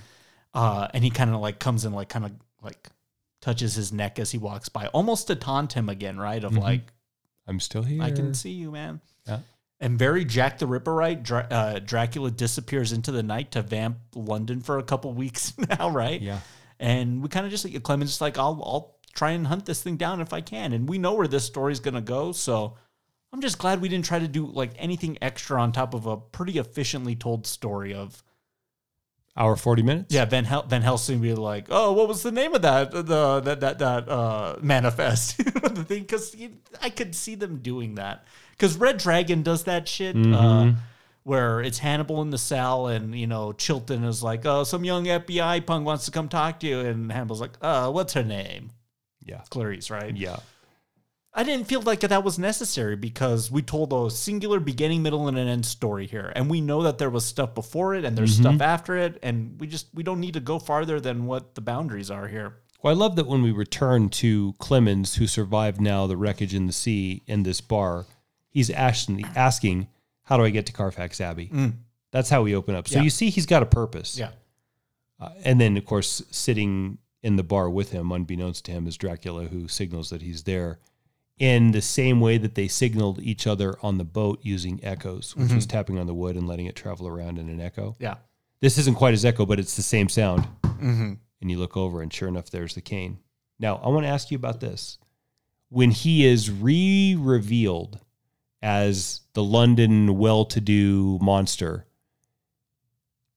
uh, 0.53 0.87
and 0.93 1.03
he 1.03 1.09
kind 1.09 1.31
of 1.33 1.41
like 1.41 1.59
comes 1.59 1.83
in, 1.85 1.91
like 1.91 2.07
kind 2.09 2.23
of 2.25 2.31
like 2.61 2.89
touches 3.41 3.75
his 3.75 3.91
neck 3.91 4.19
as 4.19 4.31
he 4.31 4.37
walks 4.37 4.69
by, 4.69 4.87
almost 4.87 5.27
to 5.27 5.35
taunt 5.35 5.73
him 5.73 5.89
again, 5.89 6.17
right? 6.17 6.43
Of 6.43 6.55
like, 6.55 6.93
I'm 7.45 7.59
still 7.59 7.83
here. 7.83 8.01
I 8.01 8.11
can 8.11 8.33
see 8.33 8.51
you, 8.51 8.71
man. 8.71 9.01
Yeah. 9.27 9.39
And 9.79 9.99
very 9.99 10.25
Jack 10.25 10.57
the 10.57 10.65
Ripper, 10.65 10.93
right? 10.95 11.21
Dra- 11.21 11.47
uh, 11.51 11.79
Dracula 11.79 12.31
disappears 12.31 12.93
into 12.93 13.11
the 13.11 13.21
night 13.21 13.51
to 13.51 13.61
vamp 13.61 13.97
London 14.15 14.61
for 14.61 14.79
a 14.79 14.83
couple 14.83 15.13
weeks 15.13 15.53
now, 15.77 15.89
right? 15.89 16.19
Yeah. 16.21 16.39
And 16.79 17.21
we 17.21 17.29
kind 17.29 17.45
of 17.45 17.51
just 17.51 17.63
like 17.65 17.83
Clemens 17.83 18.11
just 18.11 18.21
like 18.21 18.37
I'll 18.37 18.61
I'll 18.65 18.96
try 19.17 19.31
and 19.31 19.47
hunt 19.47 19.65
this 19.65 19.81
thing 19.83 19.97
down 19.97 20.21
if 20.21 20.31
I 20.31 20.39
can, 20.39 20.71
and 20.71 20.87
we 20.87 20.97
know 20.97 21.13
where 21.15 21.27
this 21.27 21.43
story's 21.43 21.81
gonna 21.81 21.99
go. 22.01 22.31
So 22.31 22.75
I'm 23.33 23.41
just 23.41 23.57
glad 23.57 23.81
we 23.81 23.89
didn't 23.89 24.05
try 24.05 24.19
to 24.19 24.27
do 24.27 24.45
like 24.45 24.71
anything 24.77 25.17
extra 25.21 25.61
on 25.61 25.73
top 25.73 25.93
of 25.93 26.05
a 26.05 26.15
pretty 26.15 26.57
efficiently 26.59 27.15
told 27.15 27.45
story 27.45 27.93
of 27.93 28.23
Hour 29.39 29.55
forty 29.55 29.83
minutes. 29.83 30.11
yeah 30.11 30.25
Van 30.25 30.45
Hel- 30.45 30.63
Van 30.63 30.81
Helsing 30.81 31.19
be 31.19 31.35
like 31.35 31.67
oh 31.69 31.91
what 31.93 32.07
was 32.07 32.23
the 32.23 32.31
name 32.31 32.55
of 32.55 32.63
that 32.63 32.89
the 32.91 33.39
that 33.41 33.59
that 33.59 33.79
that 33.79 34.09
uh 34.09 34.55
manifest? 34.61 35.37
The 35.77 35.83
thing 35.83 36.01
because 36.01 36.35
I 36.81 36.89
could 36.89 37.13
see 37.13 37.35
them 37.35 37.57
doing 37.57 37.95
that. 37.95 38.25
Because 38.51 38.77
Red 38.77 38.97
Dragon 38.97 39.43
does 39.43 39.65
that 39.65 39.87
shit 39.87 40.15
uh, 40.15 40.71
where 41.21 41.61
it's 41.61 41.77
Hannibal 41.77 42.23
in 42.23 42.31
the 42.31 42.37
cell 42.39 42.87
and 42.87 43.13
you 43.13 43.27
know 43.27 43.51
Chilton 43.53 44.03
is 44.05 44.23
like 44.23 44.43
oh 44.47 44.63
some 44.63 44.83
young 44.83 45.05
FBI 45.05 45.63
punk 45.67 45.85
wants 45.85 46.05
to 46.05 46.11
come 46.11 46.29
talk 46.29 46.59
to 46.61 46.67
you. 46.67 46.79
And 46.79 47.11
Hannibal's 47.11 47.41
like 47.41 47.57
uh 47.61 47.91
what's 47.91 48.13
her 48.13 48.23
name 48.23 48.71
Yeah. 49.27 49.41
Clarice 49.49 49.89
right 49.89 50.15
Yeah. 50.15 50.37
I 51.33 51.43
didn't 51.43 51.65
feel 51.67 51.81
like 51.83 51.99
that 51.99 52.23
was 52.23 52.39
necessary 52.39 52.95
because 52.95 53.51
we 53.51 53.61
told 53.61 53.93
a 53.93 54.09
singular 54.09 54.59
beginning, 54.59 55.03
middle, 55.03 55.27
and 55.27 55.37
an 55.37 55.47
end 55.47 55.67
story 55.67 56.07
here, 56.07 56.31
and 56.35 56.49
we 56.49 56.61
know 56.61 56.81
that 56.83 56.97
there 56.97 57.11
was 57.11 57.25
stuff 57.25 57.53
before 57.53 57.93
it 57.93 58.05
and 58.05 58.17
there's 58.17 58.35
stuff 58.37 58.59
after 58.59 58.97
it, 58.97 59.19
and 59.21 59.59
we 59.59 59.67
just 59.67 59.87
we 59.93 60.01
don't 60.01 60.19
need 60.19 60.33
to 60.33 60.39
go 60.39 60.57
farther 60.57 60.99
than 60.99 61.27
what 61.27 61.53
the 61.53 61.61
boundaries 61.61 62.09
are 62.09 62.27
here. 62.27 62.55
Well, 62.81 62.91
I 62.95 62.97
love 62.97 63.15
that 63.17 63.27
when 63.27 63.43
we 63.43 63.51
return 63.51 64.09
to 64.09 64.53
Clemens, 64.57 65.15
who 65.15 65.27
survived 65.27 65.79
now 65.79 66.07
the 66.07 66.17
wreckage 66.17 66.55
in 66.55 66.65
the 66.65 66.73
sea 66.73 67.21
in 67.27 67.43
this 67.43 67.61
bar, 67.61 68.05
he's 68.49 68.71
asking, 68.71 69.23
asking 69.35 69.89
How 70.23 70.37
do 70.37 70.43
I 70.43 70.49
get 70.49 70.65
to 70.67 70.73
Carfax 70.73 71.21
Abbey? 71.21 71.51
That's 72.11 72.29
how 72.31 72.41
we 72.41 72.55
open 72.55 72.73
up. 72.73 72.87
So 72.87 72.97
Yeah. 72.97 73.03
you 73.03 73.09
see, 73.11 73.29
he's 73.29 73.45
got 73.45 73.61
a 73.61 73.65
purpose. 73.67 74.17
Yeah, 74.17 74.29
Uh, 75.19 75.29
and 75.43 75.59
then, 75.61 75.77
of 75.77 75.85
course, 75.85 76.23
sitting 76.31 76.97
in 77.27 77.35
the 77.35 77.43
bar 77.43 77.69
with 77.69 77.91
him, 77.91 78.09
unbeknownst 78.09 78.63
to 78.65 78.71
him, 78.71 78.87
is 78.87 78.95
Dracula, 78.95 79.47
who 79.47 79.67
signals 79.67 80.09
that 80.11 80.21
he's 80.21 80.43
there 80.43 80.79
in 81.37 81.71
the 81.71 81.81
same 81.81 82.21
way 82.21 82.37
that 82.37 82.55
they 82.55 82.69
signaled 82.69 83.19
each 83.21 83.45
other 83.45 83.77
on 83.83 83.97
the 83.97 84.05
boat 84.05 84.39
using 84.41 84.79
echoes, 84.81 85.35
which 85.35 85.51
was 85.51 85.67
mhm. 85.67 85.71
tapping 85.71 85.99
on 85.99 86.07
the 86.07 86.13
wood 86.13 86.37
and 86.37 86.47
letting 86.47 86.65
it 86.65 86.75
travel 86.75 87.05
around 87.05 87.37
in 87.37 87.49
an 87.49 87.59
echo. 87.59 87.95
yeah, 87.99 88.15
This 88.61 88.77
isn't 88.77 88.95
quite 88.95 89.13
as 89.13 89.25
echo, 89.25 89.45
but 89.45 89.59
it's 89.59 89.75
the 89.75 89.83
same 89.83 90.07
sound. 90.07 90.47
Mm-hmm. 90.63 91.13
And 91.41 91.51
you 91.51 91.59
look 91.59 91.75
over, 91.75 92.01
and 92.01 92.11
sure 92.11 92.29
enough, 92.29 92.49
there's 92.49 92.75
the 92.75 92.81
cane. 92.81 93.19
Now, 93.59 93.75
I 93.83 93.89
want 93.89 94.05
to 94.05 94.09
ask 94.09 94.31
you 94.31 94.37
about 94.37 94.61
this. 94.61 94.97
When 95.69 95.91
he 95.91 96.25
is 96.25 96.49
re 96.49 97.15
revealed 97.19 97.99
as 98.63 99.21
the 99.33 99.43
London 99.43 100.17
well-to-do 100.17 101.19
monster. 101.21 101.85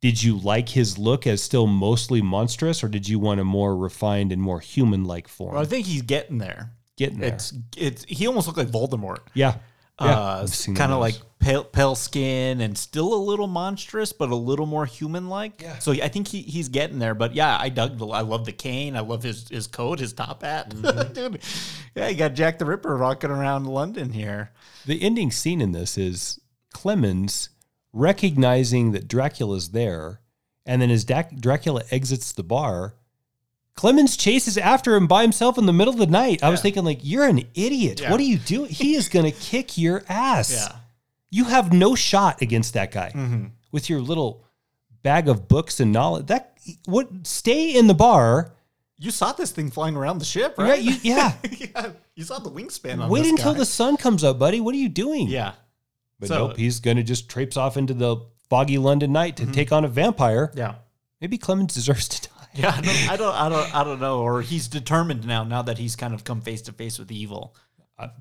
Did 0.01 0.23
you 0.23 0.39
like 0.39 0.71
his 0.71 0.97
look 0.97 1.27
as 1.27 1.43
still 1.43 1.67
mostly 1.67 2.23
monstrous, 2.23 2.83
or 2.83 2.89
did 2.89 3.07
you 3.09 3.19
want 3.19 3.39
a 3.41 3.45
more 3.45 3.77
refined 3.77 4.33
and 4.33 4.41
more 4.41 4.61
human-like 4.61 5.29
form? 5.29 5.53
Well, 5.55 5.63
I 5.63 5.67
think 5.67 5.87
he's 5.87 6.03
getting 6.03 6.39
there. 6.39 6.73
Getting 6.97 7.19
there. 7.19 7.35
It's 7.35 7.53
it's 7.77 8.05
he 8.05 8.27
almost 8.27 8.47
looked 8.47 8.59
like 8.59 8.69
Voldemort. 8.69 9.19
yeah, 9.35 9.57
yeah. 10.01 10.07
uh, 10.19 10.47
kind 10.75 10.93
of 10.93 11.01
like 11.01 11.17
pale, 11.39 11.65
pale 11.65 11.95
skin 11.95 12.61
and 12.63 12.77
still 12.77 13.13
a 13.15 13.23
little 13.23 13.47
monstrous, 13.47 14.13
but 14.13 14.31
a 14.31 14.35
little 14.35 14.67
more 14.67 14.87
human 14.87 15.29
like. 15.29 15.61
Yeah. 15.63 15.79
So 15.79 15.93
I 15.93 16.09
think 16.09 16.29
he, 16.29 16.43
he's 16.43 16.69
getting 16.71 16.99
there. 16.99 17.15
But 17.15 17.35
yeah, 17.35 17.57
I 17.59 17.69
dug. 17.69 17.99
The, 17.99 18.07
I 18.07 18.21
love 18.23 18.45
the 18.47 18.53
cane. 18.53 18.97
I 18.97 19.01
love 19.01 19.23
his 19.23 19.49
his 19.49 19.67
coat, 19.67 19.99
his 19.99 20.13
top 20.15 20.43
hat, 20.43 20.71
Mm-hmm. 20.75 21.13
dude. 21.13 21.43
Yeah, 21.95 22.09
you 22.09 22.17
got 22.17 22.35
Jack 22.35 22.59
the 22.59 22.65
Ripper 22.67 22.97
rocking 22.97 23.31
around 23.31 23.67
London 23.67 24.13
here. 24.13 24.51
The 24.87 25.03
ending 25.03 25.31
scene 25.31 25.61
in 25.61 25.73
this 25.73 25.97
is 25.99 26.41
Clemens 26.73 27.51
recognizing 27.93 28.93
that 28.93 29.09
Dracula's 29.09 29.71
there, 29.71 30.21
and 30.67 30.81
then 30.81 30.91
as 30.91 31.05
Dracula 31.05 31.83
exits 31.91 32.33
the 32.33 32.43
bar, 32.43 32.95
Clemens 33.75 34.17
chases 34.17 34.59
after 34.59 34.95
him 34.95 35.07
by 35.07 35.23
himself 35.23 35.57
in 35.59 35.67
the 35.67 35.73
middle 35.73 35.93
of 35.95 35.99
the 35.99 36.07
night. 36.07 36.43
I 36.43 36.51
was 36.51 36.61
thinking, 36.61 36.85
like, 36.85 37.01
you're 37.03 37.25
an 37.27 37.45
idiot. 37.55 38.01
Yeah. 38.01 38.11
What 38.11 38.21
are 38.21 38.25
you 38.25 38.39
doing? 38.39 38.69
He 38.71 38.95
is 38.95 39.09
going 39.09 39.25
to 39.31 39.39
kick 39.39 39.79
your 39.79 40.03
ass. 40.09 40.53
Yeah. 40.53 40.77
You 41.31 41.45
have 41.45 41.73
no 41.73 41.95
shot 41.95 42.43
against 42.43 42.75
that 42.75 42.91
guy 42.91 43.13
Mm-hmm. 43.15 43.47
with 43.73 43.89
your 43.89 44.01
little 44.01 44.45
bag 45.03 45.29
of 45.29 45.49
books 45.49 45.81
and 45.81 45.93
knowledge. 45.93 46.27
That 46.27 46.59
what? 46.87 47.09
Stay 47.27 47.71
in 47.75 47.87
the 47.87 47.95
bar. 47.95 48.53
You 48.99 49.11
saw 49.11 49.33
this 49.33 49.51
thing 49.51 49.71
flying 49.71 49.97
around 49.97 50.19
the 50.19 50.25
ship, 50.27 50.57
Yeah, 50.59 50.65
right? 50.65 50.83
you, 50.83 50.97
yeah. 51.03 51.33
yeah. 51.51 51.91
You 52.17 52.25
saw 52.25 52.39
the 52.39 52.51
wingspan 52.51 53.01
on 53.01 53.09
Wait 53.09 53.25
until 53.27 53.53
guy. 53.53 53.59
the 53.61 53.65
sun 53.65 53.97
comes 53.97 54.23
up, 54.25 54.39
buddy. 54.39 54.61
What 54.61 54.75
are 54.75 54.79
you 54.79 54.91
doing? 54.91 55.29
Yeah. 55.29 55.53
But 56.21 56.29
So- 56.29 56.49
nope, 56.49 56.57
he's 56.57 56.79
going 56.81 56.99
to 56.99 57.03
just 57.03 57.29
traipse 57.29 57.57
off 57.57 57.77
into 57.77 57.95
the 57.95 58.19
foggy 58.49 58.79
London 58.79 59.13
night 59.13 59.37
to 59.39 59.45
mm-hmm. 59.45 59.53
take 59.53 59.73
on 59.73 59.85
a 59.85 59.89
vampire. 59.89 60.53
Yeah. 60.55 60.75
Maybe 61.21 61.39
Clemens 61.39 61.75
deserves 61.75 62.09
to 62.09 62.29
die. 62.29 62.35
Yeah, 62.55 62.75
I 62.77 62.81
don't, 62.81 63.11
I 63.11 63.17
don't, 63.17 63.35
I 63.35 63.49
don't, 63.49 63.75
I 63.77 63.85
don't 63.85 64.01
know. 64.07 64.21
Or 64.21 64.43
he's 64.43 64.69
determined 64.69 65.27
now. 65.27 65.45
Now 65.45 65.63
that 65.63 65.79
he's 65.79 65.97
kind 65.97 66.15
of 66.15 66.25
come 66.25 66.41
face 66.41 66.63
to 66.63 66.73
face 66.73 66.99
with 66.99 67.11
evil, 67.13 67.55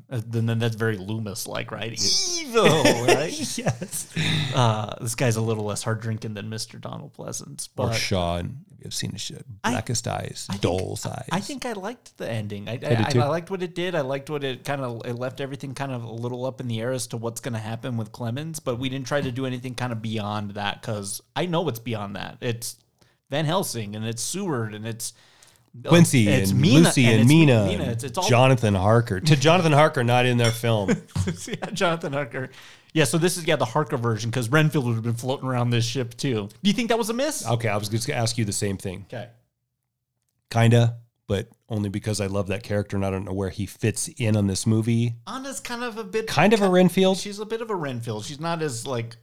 uh, 0.09 0.21
then, 0.25 0.45
then 0.45 0.59
that's 0.59 0.75
very 0.75 0.97
Loomis 0.97 1.47
like, 1.47 1.71
right? 1.71 1.91
Evil, 2.39 2.63
right? 2.63 3.31
yes. 3.57 4.13
uh, 4.55 4.95
this 5.01 5.15
guy's 5.15 5.35
a 5.35 5.41
little 5.41 5.65
less 5.65 5.83
hard 5.83 6.01
drinking 6.01 6.33
than 6.33 6.49
Mr. 6.49 6.79
Donald 6.79 7.13
Pleasence, 7.13 7.69
Or 7.77 7.87
but 7.87 7.93
Sean. 7.93 8.65
You've 8.83 8.93
seen 8.93 9.11
his 9.11 9.19
shit. 9.21 9.45
Blackest 9.61 10.07
eyes, 10.07 10.47
I 10.49 10.53
think- 10.53 10.61
dull's 10.61 11.05
eyes. 11.05 11.27
I 11.31 11.41
think 11.41 11.65
I 11.65 11.73
liked 11.73 12.17
the 12.17 12.29
ending. 12.29 12.69
I, 12.69 12.79
I. 12.81 13.11
I, 13.13 13.27
liked 13.27 13.51
what 13.51 13.61
it 13.61 13.75
did. 13.75 13.93
I 13.93 14.01
liked 14.01 14.29
what 14.29 14.43
it 14.45 14.63
kind 14.63 14.81
of 14.81 15.05
it 15.05 15.15
left 15.15 15.41
everything 15.41 15.73
kind 15.73 15.91
of 15.91 16.03
a 16.03 16.11
little 16.11 16.45
up 16.45 16.61
in 16.61 16.69
the 16.69 16.79
air 16.79 16.93
as 16.93 17.07
to 17.07 17.17
what's 17.17 17.41
going 17.41 17.53
to 17.55 17.59
happen 17.59 17.97
with 17.97 18.13
Clemens. 18.13 18.59
But 18.59 18.79
we 18.79 18.87
didn't 18.87 19.05
try 19.07 19.19
to 19.19 19.31
do 19.33 19.45
anything 19.45 19.75
kind 19.75 19.91
of 19.91 20.01
beyond 20.01 20.51
that 20.51 20.81
because 20.81 21.21
I 21.35 21.45
know 21.45 21.61
what's 21.61 21.79
beyond 21.79 22.15
that. 22.15 22.37
It's 22.39 22.77
Van 23.29 23.43
Helsing 23.45 23.97
and 23.97 24.05
it's 24.05 24.23
Seward 24.23 24.73
and 24.73 24.87
it's 24.87 25.13
Oh, 25.85 25.89
Quincy 25.89 26.27
it's 26.27 26.51
and 26.51 26.61
Mina- 26.61 26.79
Lucy 26.79 27.05
and, 27.05 27.21
it's 27.21 27.27
Mina, 27.27 27.65
Mina. 27.65 27.83
It's, 27.85 28.03
it's 28.03 28.17
all 28.17 28.27
Jonathan 28.27 28.73
Harker. 28.75 29.19
To 29.19 29.35
Jonathan 29.39 29.71
Harker, 29.71 30.03
not 30.03 30.25
in 30.25 30.37
their 30.37 30.51
film. 30.51 30.89
yeah, 31.47 31.69
Jonathan 31.71 32.13
Harker. 32.13 32.49
Yeah, 32.93 33.03
so 33.03 33.17
this 33.17 33.37
is 33.37 33.45
yeah 33.45 33.55
the 33.55 33.65
Harker 33.65 33.97
version 33.97 34.31
because 34.31 34.49
Renfield 34.49 34.85
would 34.85 34.95
have 34.95 35.03
been 35.03 35.13
floating 35.13 35.47
around 35.47 35.69
this 35.69 35.85
ship 35.85 36.17
too. 36.17 36.49
Do 36.63 36.69
you 36.69 36.73
think 36.73 36.89
that 36.89 36.97
was 36.97 37.09
a 37.09 37.13
miss? 37.13 37.47
okay, 37.47 37.69
I 37.69 37.77
was 37.77 37.87
just 37.87 38.07
going 38.07 38.17
to 38.17 38.21
ask 38.21 38.37
you 38.37 38.45
the 38.45 38.51
same 38.51 38.77
thing. 38.77 39.05
Okay. 39.07 39.29
Kinda, 40.49 40.97
but 41.27 41.47
only 41.69 41.89
because 41.89 42.19
I 42.19 42.25
love 42.25 42.47
that 42.47 42.63
character 42.63 42.97
and 42.97 43.05
I 43.05 43.11
don't 43.11 43.25
know 43.25 43.33
where 43.33 43.51
he 43.51 43.67
fits 43.67 44.07
in 44.17 44.35
on 44.35 44.47
this 44.47 44.65
movie. 44.65 45.13
Anna's 45.27 45.59
kind 45.59 45.83
of 45.83 45.97
a 45.99 46.03
bit 46.03 46.25
Kind 46.25 46.53
of 46.53 46.61
a 46.61 46.69
Renfield. 46.69 47.17
She's 47.17 47.39
a 47.39 47.45
bit 47.45 47.61
of 47.61 47.69
a 47.69 47.75
Renfield. 47.75 48.25
She's 48.25 48.39
not 48.39 48.63
as 48.63 48.87
like 48.87 49.17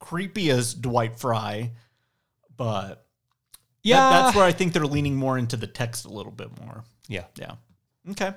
creepy 0.00 0.50
as 0.50 0.74
Dwight 0.74 1.16
Frye, 1.18 1.70
but 2.56 3.03
that- 3.84 3.88
Yeah. 3.90 4.10
that's 4.10 4.36
where 4.36 4.44
I 4.44 4.52
think 4.52 4.72
they're 4.72 4.86
leaning 4.86 5.14
more 5.14 5.38
into 5.38 5.56
the 5.56 5.66
text 5.66 6.04
a 6.04 6.08
little 6.10 6.32
bit 6.32 6.48
more. 6.60 6.84
Yeah. 7.08 7.24
Yeah. 7.36 7.52
Okay. 8.10 8.32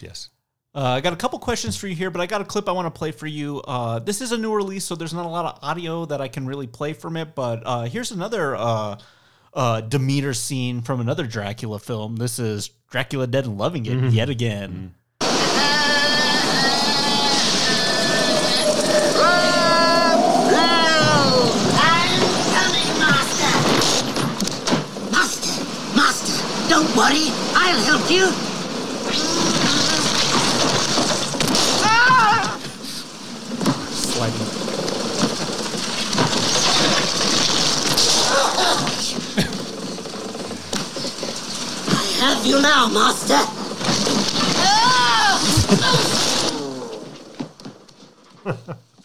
Yes. 0.00 0.28
Uh, 0.74 0.82
I 0.96 1.00
got 1.00 1.12
a 1.12 1.16
couple 1.16 1.38
questions 1.38 1.76
for 1.76 1.86
you 1.86 1.94
here, 1.94 2.10
but 2.10 2.20
I 2.20 2.26
got 2.26 2.40
a 2.40 2.44
clip 2.44 2.68
I 2.68 2.72
want 2.72 2.86
to 2.86 2.98
play 2.98 3.12
for 3.12 3.28
you. 3.28 3.60
Uh, 3.60 4.00
this 4.00 4.20
is 4.20 4.32
a 4.32 4.36
new 4.38 4.52
release, 4.52 4.84
so 4.84 4.96
there's 4.96 5.14
not 5.14 5.24
a 5.24 5.28
lot 5.28 5.44
of 5.44 5.58
audio 5.62 6.04
that 6.06 6.20
I 6.20 6.26
can 6.28 6.46
really 6.46 6.66
play 6.66 6.92
from 6.94 7.16
it. 7.16 7.34
But 7.36 7.62
uh, 7.64 7.82
here's 7.84 8.10
another 8.10 8.56
uh, 8.56 8.96
uh, 9.52 9.80
Demeter 9.82 10.34
scene 10.34 10.82
from 10.82 11.00
another 11.00 11.26
Dracula 11.28 11.78
film. 11.78 12.16
This 12.16 12.40
is 12.40 12.70
Dracula 12.90 13.28
Dead 13.28 13.44
and 13.46 13.56
Loving 13.56 13.86
It 13.86 14.12
yet 14.12 14.28
again. 14.28 14.94
I'm 15.20 16.13
Don't 26.94 27.10
worry, 27.10 27.26
I'll 27.56 27.84
help 27.86 28.08
you! 28.08 28.28
Ah! 31.82 32.56
Sliding. 33.90 34.40
I 41.90 42.00
have 42.20 42.46
you 42.46 42.62
now, 42.62 42.88
Master! 42.88 43.42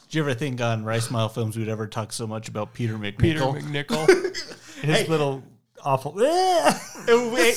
Did 0.09 0.15
you 0.15 0.21
ever 0.21 0.35
think 0.35 0.61
on 0.61 0.83
Rye 0.83 0.99
Smile 0.99 1.29
Films 1.29 1.57
we'd 1.57 1.69
ever 1.69 1.87
talk 1.87 2.13
so 2.13 2.27
much 2.27 2.49
about 2.49 2.75
Peter 2.75 2.99
MacNicol? 2.99 3.59
MacNicol. 3.59 4.07
His 4.83 5.09
little 5.09 5.43
awful. 5.83 6.11
and, 6.19 7.33
we, 7.33 7.53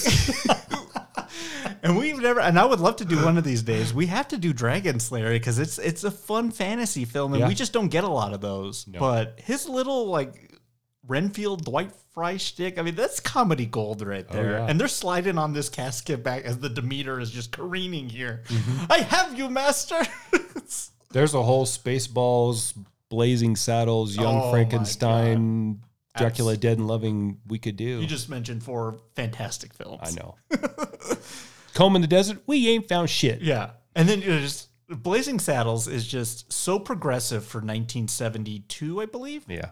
and 1.82 1.98
we've 1.98 2.18
never 2.18 2.40
and 2.40 2.58
I 2.58 2.64
would 2.64 2.80
love 2.80 2.96
to 2.96 3.04
do 3.04 3.22
one 3.24 3.38
of 3.38 3.44
these 3.44 3.62
days. 3.62 3.92
We 3.92 4.06
have 4.06 4.28
to 4.28 4.38
do 4.38 4.52
Dragon 4.52 5.00
Slayer 5.00 5.30
because 5.30 5.58
it's 5.58 5.78
it's 5.78 6.04
a 6.04 6.10
fun 6.10 6.50
fantasy 6.50 7.04
film 7.04 7.32
and 7.32 7.40
Yeah. 7.40 7.48
we 7.48 7.54
just 7.54 7.72
don't 7.72 7.88
get 7.88 8.04
a 8.04 8.08
lot 8.08 8.32
of 8.32 8.40
those. 8.40 8.84
But 8.84 9.40
his 9.44 9.68
little 9.68 10.06
like 10.06 10.58
Renfield 11.06 11.64
Dwight 11.64 11.92
Frye 12.14 12.36
shtick, 12.36 12.78
I 12.78 12.82
mean 12.82 12.94
that's 12.94 13.20
comedy 13.20 13.66
gold 13.66 14.06
right 14.06 14.26
oh, 14.28 14.32
there. 14.32 14.52
yeah. 14.52 14.66
And 14.68 14.78
they're 14.80 14.88
sliding 14.88 15.38
on 15.38 15.52
this 15.52 15.68
casket 15.68 16.22
back 16.22 16.44
as 16.44 16.58
the 16.58 16.68
Demeter 16.68 17.18
is 17.20 17.30
just 17.30 17.52
careening 17.52 18.08
here. 18.08 18.42
Mm-hmm. 18.48 18.92
I 18.92 18.98
have 18.98 19.36
you, 19.38 19.48
master. 19.48 20.00
There's 21.10 21.34
a 21.34 21.42
whole 21.42 21.66
Spaceballs, 21.66 22.74
Blazing 23.10 23.56
Saddles, 23.56 24.16
Young 24.16 24.40
Oh 24.42 24.50
Frankenstein, 24.50 25.80
Dracula 26.16 26.56
Dead 26.56 26.78
and 26.78 26.86
Loving 26.86 27.38
we 27.46 27.58
could 27.58 27.76
do. 27.76 28.00
you 28.00 28.06
just 28.06 28.28
mentioned 28.28 28.62
four 28.62 29.00
fantastic 29.14 29.72
films. 29.74 30.00
I 30.02 30.10
know. 30.10 30.36
Comb 31.74 31.96
in 31.96 32.02
the 32.02 32.08
desert, 32.08 32.38
we 32.46 32.68
ain't 32.68 32.88
found 32.88 33.08
shit. 33.08 33.40
Yeah. 33.40 33.70
And 33.94 34.08
then 34.08 34.20
you 34.20 34.38
just 34.40 34.68
Blazing 34.88 35.38
Saddles 35.38 35.88
is 35.88 36.06
just 36.06 36.52
so 36.52 36.78
progressive 36.78 37.44
for 37.44 37.58
1972, 37.58 39.00
I 39.00 39.06
believe. 39.06 39.44
Yeah. 39.48 39.70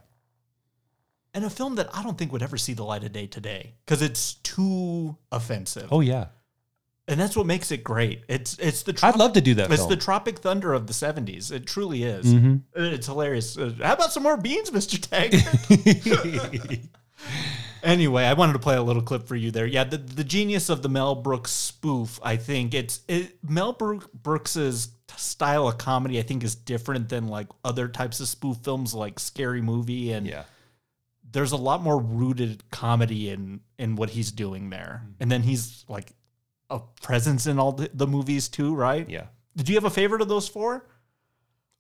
And 1.35 1.45
a 1.45 1.51
film 1.51 1.77
that 1.77 1.95
I 1.95 2.03
don't 2.03 2.19
think 2.19 2.33
would 2.33 2.43
ever 2.43 2.57
see 2.57 2.73
the 2.73 2.85
light 2.85 3.05
of 3.05 3.13
day 3.13 3.27
today 3.27 3.75
because 3.85 4.03
it's 4.03 4.35
too 4.35 5.17
offensive. 5.31 5.89
Oh 5.93 6.01
yeah. 6.01 6.27
And 7.11 7.21
that's 7.21 7.37
what 7.37 7.45
makes 7.45 7.71
it 7.73 7.83
great. 7.85 8.23
It's 8.29 8.57
it's 8.59 8.83
the 8.85 8.99
I'd 9.03 9.17
love 9.17 9.33
to 9.35 9.41
do 9.41 9.55
that 9.57 9.71
It's 9.71 9.81
film. 9.81 9.91
the 9.91 9.97
Tropic 9.97 10.39
Thunder 10.39 10.73
of 10.73 10.87
the 10.87 10.93
70s. 10.95 11.51
It 11.51 11.67
truly 11.67 12.05
is. 12.05 12.25
Mhm. 12.25 12.63
It's 12.75 13.07
hilarious. 13.07 13.59
Uh, 13.59 13.75
how 13.83 13.95
about 13.95 14.13
some 14.13 14.23
more 14.23 14.37
beans, 14.37 14.71
Mr. 14.71 14.99
Taggart? 14.99 16.81
anyway, 17.83 18.25
I 18.25 18.33
wanted 18.35 18.53
to 18.55 18.59
play 18.59 18.77
a 18.77 18.83
little 18.83 19.03
clip 19.03 19.27
for 19.27 19.37
you 19.37 19.51
there. 19.51 19.67
Yeah, 19.67 19.85
the, 19.85 19.99
the 19.99 20.25
genius 20.25 20.69
of 20.69 20.83
the 20.83 20.89
Mel 20.89 21.15
Brooks 21.15 21.51
spoof, 21.51 22.19
I 22.23 22.37
think 22.37 22.75
it's 22.75 23.01
it, 23.09 23.39
Mel 23.43 23.73
Brook, 23.73 24.13
Brooks's 24.13 24.89
style 25.17 25.69
of 25.69 25.79
comedy. 25.79 26.19
I 26.19 26.23
think 26.23 26.45
is 26.45 26.55
different 26.55 27.09
than 27.09 27.29
like 27.29 27.49
other 27.65 27.89
types 27.89 28.21
of 28.21 28.29
spoof 28.29 28.59
films, 28.63 28.95
like 28.95 29.19
Scary 29.19 29.61
Movie, 29.61 30.13
and 30.13 30.27
Yeah. 30.27 30.45
there's 31.31 31.53
a 31.53 31.57
lot 31.57 31.83
more 31.83 31.99
rooted 31.99 32.71
comedy 32.71 33.31
in 33.31 33.61
in 33.79 33.97
what 33.97 34.11
he's 34.11 34.31
doing 34.33 34.71
there. 34.71 35.03
Mm-hmm. 35.05 35.13
And 35.21 35.33
then 35.33 35.43
he's 35.43 35.85
like 35.89 36.13
a 36.71 36.81
presence 37.03 37.47
in 37.47 37.59
all 37.59 37.73
the, 37.73 37.91
the 37.93 38.07
movies 38.07 38.49
too, 38.49 38.75
right? 38.75 39.09
Yeah. 39.09 39.27
Did 39.57 39.69
you 39.69 39.75
have 39.75 39.85
a 39.85 39.91
favorite 39.91 40.23
of 40.23 40.29
those 40.29 40.49
four? 40.49 40.87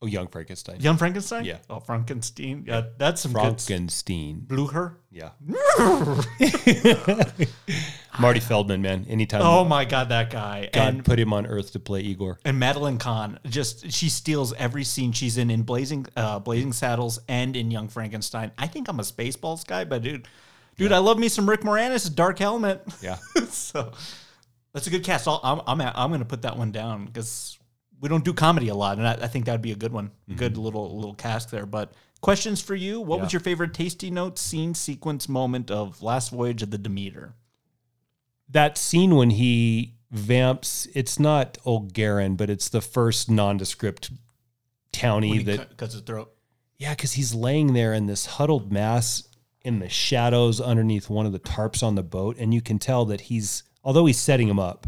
Oh, 0.02 0.06
Young 0.06 0.28
Frankenstein. 0.28 0.80
Young 0.80 0.96
Frankenstein? 0.96 1.44
Yeah. 1.44 1.58
Oh, 1.68 1.78
Frankenstein. 1.78 2.64
Yeah, 2.66 2.84
that's 2.96 3.20
some 3.20 3.34
good. 3.34 3.60
Frankenstein. 3.60 4.40
Blucher. 4.46 4.96
Yeah. 5.10 5.30
Marty 8.18 8.40
Feldman, 8.40 8.80
man. 8.80 9.04
Anytime 9.08 9.42
Oh 9.42 9.64
my 9.64 9.84
God, 9.84 10.08
that 10.08 10.30
guy. 10.30 10.70
God 10.72 10.94
and 10.94 11.04
put 11.04 11.18
him 11.18 11.34
on 11.34 11.46
Earth 11.46 11.72
to 11.72 11.80
play 11.80 12.00
Igor. 12.00 12.38
and 12.46 12.58
Madeline 12.58 12.96
Kahn, 12.96 13.38
just 13.46 13.90
she 13.92 14.08
steals 14.08 14.54
every 14.54 14.84
scene 14.84 15.12
she's 15.12 15.36
in 15.36 15.50
in 15.50 15.62
Blazing 15.62 16.06
uh, 16.16 16.38
Blazing 16.38 16.72
Saddles 16.72 17.18
and 17.28 17.54
in 17.54 17.70
Young 17.70 17.88
Frankenstein. 17.88 18.52
I 18.56 18.66
think 18.66 18.88
I'm 18.88 19.00
a 19.00 19.02
Spaceballs 19.04 19.66
guy, 19.66 19.84
but 19.84 20.02
dude, 20.02 20.26
dude, 20.78 20.92
I 20.92 20.98
love 20.98 21.18
me 21.18 21.28
some 21.28 21.48
Rick 21.48 21.60
Moranis, 21.60 22.12
Dark 22.14 22.38
Helmet. 22.38 22.82
Yeah. 23.02 23.16
so 23.50 23.92
that's 24.72 24.86
a 24.86 24.90
good 24.90 25.04
cast. 25.04 25.28
I'll, 25.28 25.40
I'm 25.42 25.60
I'm 25.66 25.92
I'm 25.94 26.10
going 26.10 26.20
to 26.20 26.26
put 26.26 26.42
that 26.42 26.56
one 26.56 26.72
down 26.72 27.06
because 27.06 27.58
we 28.00 28.08
don't 28.08 28.24
do 28.24 28.32
comedy 28.32 28.68
a 28.68 28.74
lot, 28.74 28.98
and 28.98 29.06
I, 29.06 29.12
I 29.12 29.26
think 29.26 29.44
that'd 29.44 29.62
be 29.62 29.72
a 29.72 29.76
good 29.76 29.92
one, 29.92 30.08
mm-hmm. 30.08 30.36
good 30.36 30.56
little 30.56 30.96
little 30.96 31.14
cast 31.14 31.50
there. 31.50 31.66
But 31.66 31.92
questions 32.20 32.60
for 32.60 32.74
you: 32.74 33.00
What 33.00 33.20
was 33.20 33.32
your 33.32 33.40
favorite 33.40 33.74
tasty 33.74 34.10
note 34.10 34.38
scene 34.38 34.74
sequence 34.74 35.28
moment 35.28 35.70
of 35.70 36.02
Last 36.02 36.30
Voyage 36.30 36.62
of 36.62 36.70
the 36.70 36.78
Demeter? 36.78 37.34
that 38.52 38.76
scene 38.76 39.14
when 39.14 39.30
he 39.30 39.94
vamps, 40.10 40.88
it's 40.94 41.18
not 41.18 41.58
Olgaren, 41.64 42.36
but 42.36 42.50
it's 42.50 42.68
the 42.68 42.80
first 42.80 43.30
nondescript 43.30 44.10
townie 44.92 45.44
that 45.44 45.76
cuts 45.76 45.94
his 45.94 46.02
throat. 46.02 46.32
Yeah, 46.78 46.94
because 46.94 47.12
he's 47.12 47.34
laying 47.34 47.74
there 47.74 47.92
in 47.92 48.06
this 48.06 48.26
huddled 48.26 48.72
mass 48.72 49.28
in 49.62 49.78
the 49.78 49.88
shadows 49.88 50.60
underneath 50.60 51.10
one 51.10 51.26
of 51.26 51.32
the 51.32 51.38
tarps 51.38 51.82
on 51.82 51.94
the 51.94 52.02
boat. 52.02 52.36
And 52.38 52.54
you 52.54 52.62
can 52.62 52.78
tell 52.78 53.04
that 53.06 53.22
he's, 53.22 53.62
although 53.82 54.06
he's 54.06 54.18
setting 54.18 54.48
him 54.48 54.58
up, 54.58 54.86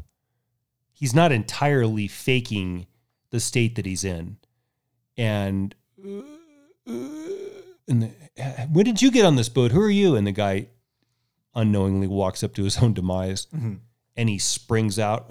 he's 0.92 1.14
not 1.14 1.32
entirely 1.32 2.08
faking 2.08 2.86
the 3.30 3.40
state 3.40 3.74
that 3.76 3.86
he's 3.86 4.04
in. 4.04 4.36
And, 5.16 5.74
and 6.86 8.02
the, 8.02 8.10
when 8.70 8.84
did 8.84 9.02
you 9.02 9.10
get 9.10 9.24
on 9.24 9.36
this 9.36 9.48
boat? 9.48 9.72
Who 9.72 9.80
are 9.80 9.90
you? 9.90 10.16
And 10.16 10.26
the 10.26 10.32
guy 10.32 10.68
unknowingly 11.54 12.06
walks 12.06 12.42
up 12.42 12.54
to 12.54 12.64
his 12.64 12.78
own 12.78 12.94
demise 12.94 13.46
mm-hmm. 13.46 13.74
and 14.16 14.28
he 14.28 14.38
springs 14.38 14.98
out. 14.98 15.30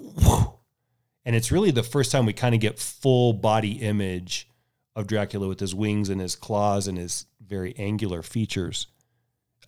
And 1.24 1.36
it's 1.36 1.52
really 1.52 1.72
the 1.72 1.84
first 1.84 2.12
time 2.12 2.26
we 2.26 2.34
kind 2.34 2.56
of 2.56 2.62
get 2.62 2.80
full 2.80 3.34
body 3.34 3.74
image 3.74 4.50
of 4.96 5.08
Dracula 5.08 5.48
with 5.48 5.60
his 5.60 5.74
wings 5.74 6.10
and 6.10 6.20
his 6.20 6.36
claws 6.36 6.88
and 6.88 6.98
his 6.98 7.26
very 7.46 7.76
angular 7.78 8.24
features. 8.24 8.88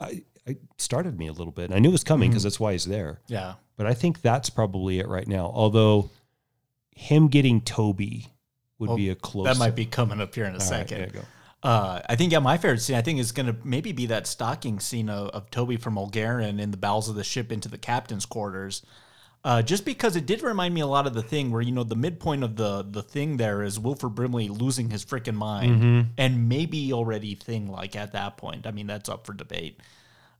I, 0.01 0.23
I 0.47 0.57
started 0.77 1.17
me 1.17 1.27
a 1.27 1.31
little 1.31 1.53
bit. 1.53 1.65
And 1.65 1.75
I 1.75 1.79
knew 1.79 1.89
it 1.89 1.93
was 1.93 2.03
coming 2.03 2.27
mm-hmm. 2.27 2.33
because 2.33 2.43
that's 2.43 2.59
why 2.59 2.71
he's 2.73 2.85
there. 2.85 3.21
Yeah, 3.27 3.53
But 3.75 3.87
I 3.87 3.93
think 3.93 4.21
that's 4.21 4.49
probably 4.49 4.99
it 4.99 5.07
right 5.07 5.27
now. 5.27 5.51
Although 5.53 6.09
him 6.95 7.27
getting 7.27 7.61
Toby 7.61 8.27
would 8.79 8.89
Well, 8.89 8.97
be 8.97 9.09
a 9.09 9.15
close. 9.15 9.45
that 9.45 9.57
might 9.57 9.75
be 9.75 9.85
coming 9.85 10.21
up 10.21 10.33
here 10.35 10.45
in 10.45 10.51
a 10.51 10.53
All 10.53 10.59
right, 10.59 10.87
second. 10.89 11.11
go. 11.13 11.21
Uh, 11.63 12.01
I 12.09 12.15
think 12.17 12.31
yeah, 12.33 12.39
my 12.39 12.57
favorite 12.57 12.81
scene 12.81 12.97
I 12.97 13.01
think 13.01 13.19
is 13.19 13.31
gonna 13.31 13.55
maybe 13.63 13.93
be 13.93 14.07
that 14.07 14.27
stalking 14.27 14.79
scene 14.81 15.09
of, 15.09 15.29
of 15.29 15.49
Toby 15.49 15.77
from 15.77 15.95
Olgaren 15.95 16.59
in 16.59 16.71
the 16.71 16.77
bowels 16.77 17.07
of 17.09 17.15
the 17.15 17.23
ship 17.23 17.51
into 17.51 17.69
the 17.69 17.77
captain's 17.77 18.25
quarters. 18.25 18.81
Uh, 19.45 19.61
just 19.61 19.83
because 19.85 20.15
it 20.15 20.25
did 20.25 20.41
remind 20.41 20.73
me 20.73 20.79
a 20.81 20.87
lot 20.87 21.05
of 21.07 21.13
the 21.13 21.21
thing 21.23 21.51
where 21.51 21.61
you 21.61 21.71
know 21.71 21.83
the 21.83 21.95
midpoint 21.95 22.43
of 22.43 22.57
the 22.57 22.83
the 22.89 23.01
thing 23.01 23.37
there 23.37 23.63
is 23.63 23.79
Wilford 23.79 24.13
Brimley 24.13 24.49
losing 24.49 24.89
his 24.89 25.03
freaking 25.05 25.35
mind, 25.35 25.81
Mm-hmm. 25.81 26.01
and 26.17 26.47
maybe 26.49 26.91
already 26.93 27.33
thing 27.35 27.67
like 27.67 27.95
at 27.95 28.11
that 28.13 28.35
point. 28.37 28.67
I 28.67 28.71
mean 28.71 28.87
that's 28.87 29.07
up 29.09 29.25
for 29.25 29.33
debate. 29.33 29.79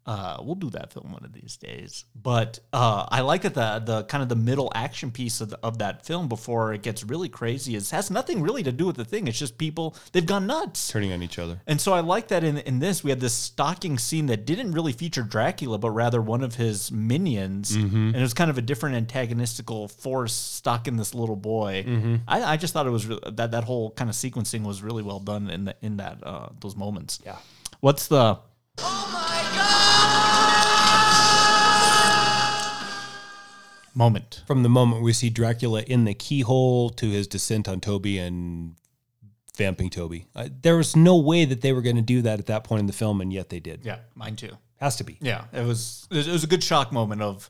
Uh, 0.06 0.38
we'll 0.42 0.56
do 0.56 0.70
that 0.72 0.92
film 0.92 1.12
one 1.12 1.24
of 1.24 1.34
these 1.34 1.56
days. 1.58 2.06
But 2.14 2.60
uh, 2.74 3.06
I 3.10 3.22
like 3.22 3.44
that 3.44 3.54
the 3.54 3.80
the 3.86 4.04
kind 4.04 4.22
of 4.22 4.30
the 4.30 4.36
middle 4.36 4.72
action 4.76 5.12
piece 5.12 5.40
of, 5.42 5.50
the, 5.50 5.60
of 5.64 5.78
that 5.78 6.06
film 6.06 6.28
before 6.28 6.74
it 6.74 6.82
gets 6.84 7.04
really 7.04 7.30
crazy 7.30 7.76
is 7.76 7.92
has 7.92 8.12
nothing 8.12 8.42
really 8.42 8.64
to 8.64 8.72
do 8.72 8.86
with 8.86 8.98
the 8.98 9.06
thing. 9.06 9.28
It's 9.28 9.40
just 9.40 9.58
people 9.58 9.96
they've 10.12 10.26
gone 10.26 10.46
nuts. 10.48 10.90
turning 10.90 11.12
on 11.14 11.24
each 11.24 11.40
other. 11.40 11.62
And 11.68 11.80
so 11.80 11.94
I 11.94 12.02
like 12.02 12.28
that 12.30 12.44
in 12.44 12.58
in 12.58 12.80
this 12.80 13.04
we 13.04 13.12
had 13.12 13.20
this 13.20 13.34
stalking 13.34 13.98
scene 13.98 14.26
that 14.28 14.46
didn't 14.46 14.72
really 14.74 14.92
feature 14.94 15.24
Dracula, 15.24 15.78
but 15.78 15.92
rather 15.92 16.22
one 16.22 16.44
of 16.44 16.56
his 16.56 16.92
minions, 16.92 17.74
and 17.76 18.16
it 18.16 18.22
was 18.22 18.34
kind 18.34 18.50
of 18.50 18.58
a 18.58 18.62
different 18.62 19.08
antagonistical 19.08 19.90
force 19.90 20.34
stalking 20.34 20.98
this 20.98 21.14
little 21.14 21.36
boy. 21.36 21.86
I, 22.28 22.44
I 22.44 22.58
just 22.58 22.74
thought 22.74 22.88
it 22.88 22.92
was 22.92 23.08
re- 23.08 23.20
that 23.32 23.52
that 23.52 23.64
whole 23.64 23.92
kind 23.92 24.10
of 24.10 24.16
sequencing 24.16 24.64
was 24.64 24.82
really 24.84 25.04
well 25.04 25.20
done 25.20 25.50
in 25.50 25.66
the, 25.66 25.76
in 25.82 25.98
that 25.98 26.20
uh, 26.24 26.50
those 26.60 26.76
moments. 26.76 27.20
Yeah. 27.26 27.38
What's 27.80 28.08
the 28.08 28.40
moment? 33.96 34.42
From 34.46 34.64
the 34.64 34.70
moment 34.70 35.04
we 35.04 35.14
see 35.14 35.30
Dracula 35.30 35.82
in 35.84 36.06
the 36.06 36.14
keyhole 36.14 36.90
to 36.92 37.10
his 37.10 37.28
descent 37.28 37.68
on 37.68 37.80
Toby 37.80 38.18
and 38.18 38.76
vamping 39.56 39.90
Toby, 39.90 40.26
uh, 40.36 40.50
there 40.62 40.78
was 40.78 40.96
no 40.96 41.18
way 41.18 41.46
that 41.46 41.62
they 41.62 41.74
were 41.74 41.82
going 41.82 41.96
to 41.96 42.02
do 42.02 42.22
that 42.24 42.40
at 42.40 42.48
that 42.48 42.64
point 42.64 42.82
in 42.82 42.88
the 42.88 42.94
film, 42.94 43.22
and 43.22 43.32
yet 43.32 43.50
they 43.50 43.60
did. 43.60 43.82
Yeah, 43.84 44.00
mine 44.16 44.36
too. 44.36 44.52
Has 44.80 44.98
to 44.98 45.04
be. 45.04 45.18
Yeah, 45.22 45.46
it 45.54 45.66
was 45.66 46.08
it 46.12 46.28
was 46.28 46.44
a 46.44 46.48
good 46.48 46.64
shock 46.64 46.92
moment 46.92 47.22
of 47.22 47.50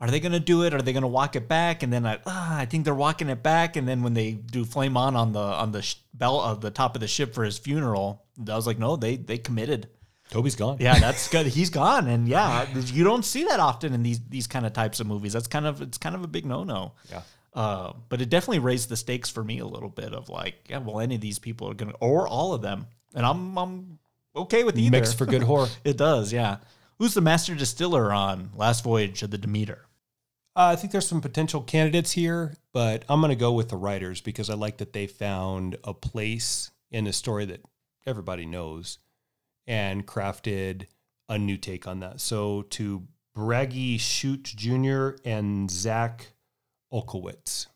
are 0.00 0.10
they 0.10 0.18
going 0.18 0.32
to 0.32 0.40
do 0.40 0.64
it? 0.64 0.74
Are 0.74 0.82
they 0.82 0.92
going 0.92 1.02
to 1.02 1.08
walk 1.08 1.36
it 1.36 1.46
back? 1.46 1.84
And 1.84 1.92
then 1.92 2.04
I, 2.04 2.18
ah, 2.26 2.58
I 2.58 2.64
think 2.66 2.84
they're 2.84 2.92
walking 2.92 3.28
it 3.28 3.40
back. 3.40 3.76
And 3.76 3.86
then 3.86 4.02
when 4.02 4.14
they 4.14 4.32
do 4.32 4.64
flame 4.64 4.96
on 4.96 5.14
on 5.14 5.32
the 5.32 5.38
on 5.38 5.70
the 5.70 5.80
sh- 5.80 5.94
bell 6.12 6.40
of 6.40 6.60
the 6.60 6.72
top 6.72 6.96
of 6.96 7.00
the 7.00 7.06
ship 7.06 7.32
for 7.32 7.44
his 7.44 7.56
funeral, 7.56 8.24
I 8.48 8.56
was 8.56 8.66
like, 8.66 8.80
no, 8.80 8.96
they 8.96 9.14
they 9.14 9.38
committed. 9.38 9.88
Toby's 10.32 10.56
gone. 10.56 10.78
Yeah, 10.80 10.98
that's 10.98 11.28
good. 11.28 11.46
He's 11.46 11.68
gone, 11.82 12.08
and 12.08 12.26
yeah, 12.26 12.66
you 12.74 13.04
don't 13.04 13.24
see 13.24 13.44
that 13.44 13.60
often 13.60 13.92
in 13.92 14.02
these 14.02 14.18
these 14.30 14.46
kind 14.46 14.64
of 14.64 14.72
types 14.72 14.98
of 14.98 15.06
movies. 15.06 15.34
That's 15.34 15.46
kind 15.46 15.66
of 15.66 15.82
it's 15.82 15.98
kind 15.98 16.14
of 16.14 16.24
a 16.24 16.26
big 16.26 16.46
no 16.46 16.64
no. 16.64 16.92
Yeah. 17.10 17.22
Uh, 17.54 17.92
but 18.08 18.22
it 18.22 18.30
definitely 18.30 18.60
raised 18.60 18.88
the 18.88 18.96
stakes 18.96 19.28
for 19.28 19.44
me 19.44 19.58
a 19.58 19.66
little 19.66 19.90
bit 19.90 20.14
of 20.14 20.30
like, 20.30 20.54
yeah, 20.70 20.78
well, 20.78 21.00
any 21.00 21.16
of 21.16 21.20
these 21.20 21.38
people 21.38 21.68
are 21.68 21.74
gonna, 21.74 21.92
or 22.00 22.26
all 22.26 22.54
of 22.54 22.62
them, 22.62 22.86
and 23.14 23.26
I'm 23.26 23.58
I'm 23.58 23.98
okay 24.34 24.64
with 24.64 24.78
either. 24.78 24.90
Mixed 24.90 25.18
for 25.18 25.26
good 25.26 25.42
horror. 25.42 25.68
It 25.84 25.98
does, 25.98 26.32
yeah. 26.32 26.56
Who's 26.98 27.12
the 27.12 27.20
master 27.20 27.54
distiller 27.54 28.10
on 28.10 28.50
Last 28.56 28.82
Voyage 28.84 29.22
of 29.22 29.30
the 29.30 29.38
Demeter? 29.38 29.84
Uh, 30.56 30.72
I 30.72 30.76
think 30.76 30.92
there's 30.92 31.08
some 31.08 31.20
potential 31.20 31.60
candidates 31.60 32.12
here, 32.12 32.54
but 32.72 33.04
I'm 33.08 33.20
going 33.20 33.30
to 33.30 33.36
go 33.36 33.52
with 33.52 33.70
the 33.70 33.76
writers 33.76 34.20
because 34.20 34.48
I 34.48 34.54
like 34.54 34.78
that 34.78 34.92
they 34.92 35.06
found 35.06 35.76
a 35.84 35.94
place 35.94 36.70
in 36.90 37.06
a 37.06 37.12
story 37.12 37.44
that 37.46 37.62
everybody 38.06 38.46
knows 38.46 38.98
and 39.66 40.06
crafted 40.06 40.86
a 41.28 41.38
new 41.38 41.56
take 41.56 41.86
on 41.86 42.00
that. 42.00 42.20
So 42.20 42.62
to 42.70 43.06
Bragi 43.34 43.98
Schut 43.98 44.42
Jr. 44.42 45.16
and 45.24 45.70
Zach 45.70 46.34
Olkewicz. 46.92 47.66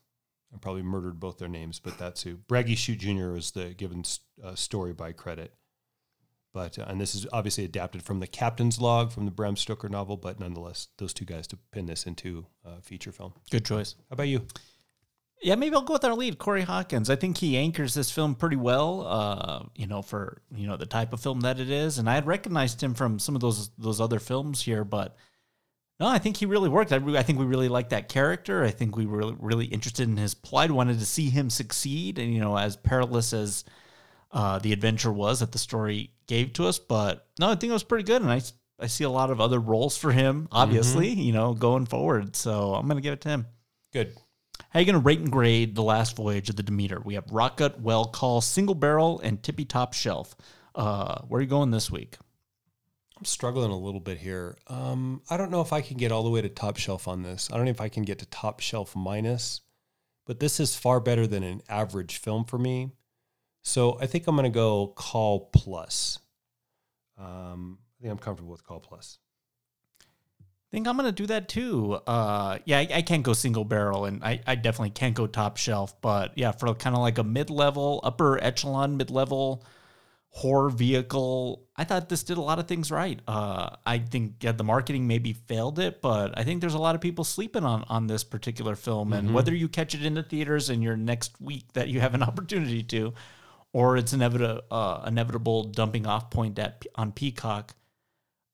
I 0.53 0.57
probably 0.59 0.83
murdered 0.83 1.19
both 1.19 1.39
their 1.39 1.47
names, 1.47 1.79
but 1.79 1.97
that's 1.97 2.23
who. 2.23 2.35
Bragi 2.35 2.75
Schut 2.75 2.99
Jr. 2.99 3.31
was 3.31 3.51
the 3.51 3.73
given 3.73 4.03
uh, 4.43 4.55
story 4.55 4.93
by 4.93 5.11
credit. 5.11 5.53
But, 6.53 6.79
uh, 6.79 6.85
and 6.87 6.99
this 6.99 7.13
is 7.13 7.27
obviously 7.33 7.65
adapted 7.65 8.03
from 8.03 8.19
the 8.19 8.27
Captain's 8.27 8.79
Log 8.79 9.11
from 9.11 9.25
the 9.25 9.31
Bram 9.31 9.55
Stoker 9.55 9.89
novel, 9.89 10.17
but 10.17 10.39
nonetheless, 10.39 10.87
those 10.97 11.13
two 11.13 11.25
guys 11.25 11.45
to 11.47 11.57
pin 11.71 11.85
this 11.85 12.05
into 12.05 12.47
a 12.63 12.81
feature 12.81 13.11
film. 13.11 13.33
Good 13.51 13.65
choice. 13.65 13.95
How 14.09 14.13
about 14.13 14.27
you? 14.27 14.47
Yeah, 15.41 15.55
maybe 15.55 15.75
I'll 15.75 15.83
go 15.83 15.93
with 15.93 16.05
our 16.05 16.15
lead, 16.15 16.39
Corey 16.39 16.63
Hawkins. 16.63 17.09
I 17.09 17.15
think 17.15 17.37
he 17.37 17.57
anchors 17.57 17.93
this 17.93 18.09
film 18.09 18.33
pretty 18.33 18.55
well. 18.55 19.05
Uh, 19.07 19.63
you 19.75 19.85
know, 19.85 20.01
for 20.01 20.41
you 20.55 20.67
know 20.67 20.77
the 20.77 20.85
type 20.85 21.13
of 21.13 21.19
film 21.19 21.41
that 21.41 21.59
it 21.59 21.69
is, 21.69 21.99
and 21.99 22.09
I 22.09 22.15
had 22.15 22.25
recognized 22.25 22.81
him 22.81 22.93
from 22.93 23.19
some 23.19 23.35
of 23.35 23.41
those 23.41 23.69
those 23.77 24.01
other 24.01 24.19
films 24.19 24.63
here, 24.63 24.83
but 24.83 25.15
no, 25.99 26.07
I 26.07 26.19
think 26.19 26.37
he 26.37 26.45
really 26.45 26.69
worked. 26.69 26.91
I, 26.91 26.97
re- 26.97 27.17
I 27.17 27.23
think 27.23 27.39
we 27.39 27.45
really 27.45 27.69
liked 27.69 27.89
that 27.89 28.07
character. 28.07 28.63
I 28.63 28.69
think 28.69 28.95
we 28.95 29.07
were 29.07 29.33
really, 29.33 29.65
interested 29.65 30.07
in 30.07 30.17
his 30.17 30.35
plight. 30.35 30.69
Wanted 30.69 30.99
to 30.99 31.05
see 31.05 31.29
him 31.29 31.49
succeed, 31.49 32.19
and 32.19 32.33
you 32.33 32.39
know, 32.39 32.57
as 32.57 32.75
perilous 32.75 33.33
as 33.33 33.63
uh, 34.31 34.59
the 34.59 34.73
adventure 34.73 35.11
was 35.11 35.39
that 35.39 35.51
the 35.51 35.59
story 35.59 36.11
gave 36.27 36.53
to 36.53 36.67
us. 36.67 36.77
But 36.77 37.27
no, 37.39 37.49
I 37.49 37.55
think 37.55 37.71
it 37.71 37.73
was 37.73 37.83
pretty 37.83 38.03
good, 38.03 38.21
and 38.21 38.31
I 38.31 38.41
I 38.79 38.87
see 38.87 39.05
a 39.05 39.09
lot 39.09 39.31
of 39.31 39.41
other 39.41 39.59
roles 39.59 39.97
for 39.97 40.11
him. 40.11 40.47
Obviously, 40.51 41.09
you 41.09 41.33
know, 41.33 41.53
going 41.53 41.87
forward. 41.87 42.35
So 42.35 42.75
I'm 42.75 42.87
gonna 42.87 43.01
give 43.01 43.13
it 43.13 43.21
to 43.21 43.29
him. 43.29 43.47
Good. 43.91 44.15
How 44.69 44.79
are 44.79 44.81
you 44.81 44.85
going 44.85 45.01
to 45.01 45.05
rate 45.05 45.19
and 45.19 45.31
grade 45.31 45.75
The 45.75 45.83
Last 45.83 46.17
Voyage 46.17 46.49
of 46.49 46.57
the 46.57 46.63
Demeter? 46.63 47.01
We 47.03 47.13
have 47.13 47.27
Rockgut, 47.27 47.79
Well 47.79 48.05
Call, 48.05 48.41
Single 48.41 48.75
Barrel, 48.75 49.19
and 49.21 49.41
Tippy 49.41 49.63
Top 49.63 49.93
Shelf. 49.93 50.35
Uh, 50.75 51.21
where 51.21 51.39
are 51.39 51.41
you 51.41 51.47
going 51.47 51.71
this 51.71 51.89
week? 51.89 52.17
I'm 53.17 53.23
struggling 53.23 53.71
a 53.71 53.77
little 53.77 54.01
bit 54.01 54.17
here. 54.17 54.57
Um, 54.67 55.21
I 55.29 55.37
don't 55.37 55.51
know 55.51 55.61
if 55.61 55.71
I 55.71 55.79
can 55.81 55.95
get 55.95 56.11
all 56.11 56.23
the 56.23 56.29
way 56.29 56.41
to 56.41 56.49
top 56.49 56.77
shelf 56.77 57.07
on 57.07 57.23
this. 57.23 57.49
I 57.49 57.55
don't 57.55 57.65
know 57.65 57.71
if 57.71 57.81
I 57.81 57.87
can 57.87 58.03
get 58.03 58.19
to 58.19 58.25
top 58.25 58.59
shelf 58.59 58.93
minus, 58.93 59.61
but 60.25 60.41
this 60.41 60.59
is 60.59 60.75
far 60.75 60.99
better 60.99 61.25
than 61.25 61.43
an 61.43 61.61
average 61.69 62.17
film 62.17 62.43
for 62.43 62.59
me. 62.59 62.91
So 63.63 63.97
I 64.01 64.05
think 64.05 64.27
I'm 64.27 64.35
going 64.35 64.51
to 64.51 64.53
go 64.53 64.87
call 64.95 65.49
plus. 65.53 66.19
Um, 67.17 67.79
I 67.97 68.03
think 68.03 68.11
I'm 68.11 68.19
comfortable 68.19 68.51
with 68.51 68.65
call 68.65 68.81
plus. 68.81 69.17
I 70.77 70.79
think 70.79 70.87
I'm 70.87 70.97
to 70.97 71.11
do 71.11 71.25
that 71.25 71.49
too. 71.49 71.97
Uh, 72.05 72.59
yeah, 72.65 72.77
I, 72.77 72.87
I 72.97 73.01
can't 73.01 73.23
go 73.23 73.33
single 73.33 73.65
barrel, 73.65 74.05
and 74.05 74.23
I, 74.23 74.41
I 74.45 74.53
definitely 74.53 74.91
can't 74.91 75.15
go 75.15 75.25
top 75.25 75.57
shelf. 75.57 75.99
But 76.01 76.37
yeah, 76.37 76.51
for 76.51 76.71
kind 76.75 76.95
of 76.95 77.01
like 77.01 77.17
a 77.17 77.23
mid 77.23 77.49
level, 77.49 77.99
upper 78.03 78.37
echelon, 78.43 78.95
mid 78.95 79.09
level 79.09 79.65
horror 80.29 80.69
vehicle, 80.69 81.65
I 81.75 81.83
thought 81.83 82.09
this 82.09 82.21
did 82.21 82.37
a 82.37 82.41
lot 82.41 82.59
of 82.59 82.67
things 82.67 82.91
right. 82.91 83.19
Uh, 83.27 83.71
I 83.87 83.97
think 83.97 84.35
yeah, 84.41 84.51
the 84.51 84.63
marketing 84.63 85.07
maybe 85.07 85.33
failed 85.33 85.79
it, 85.79 85.99
but 85.99 86.37
I 86.37 86.43
think 86.43 86.61
there's 86.61 86.75
a 86.75 86.77
lot 86.77 86.93
of 86.93 87.01
people 87.01 87.23
sleeping 87.23 87.63
on 87.63 87.83
on 87.89 88.05
this 88.05 88.23
particular 88.23 88.75
film. 88.75 89.13
And 89.13 89.33
whether 89.33 89.55
you 89.55 89.67
catch 89.67 89.95
it 89.95 90.05
in 90.05 90.13
the 90.13 90.21
theaters 90.21 90.69
in 90.69 90.83
your 90.83 90.95
next 90.95 91.41
week 91.41 91.73
that 91.73 91.87
you 91.87 92.01
have 92.01 92.13
an 92.13 92.21
opportunity 92.29 92.83
to, 92.83 93.15
or 93.73 93.97
it's 93.97 94.13
inevitable 94.13 94.61
uh, 94.69 95.05
inevitable 95.07 95.63
dumping 95.63 96.05
off 96.05 96.29
point 96.29 96.59
at 96.59 96.85
on 96.93 97.13
Peacock. 97.13 97.73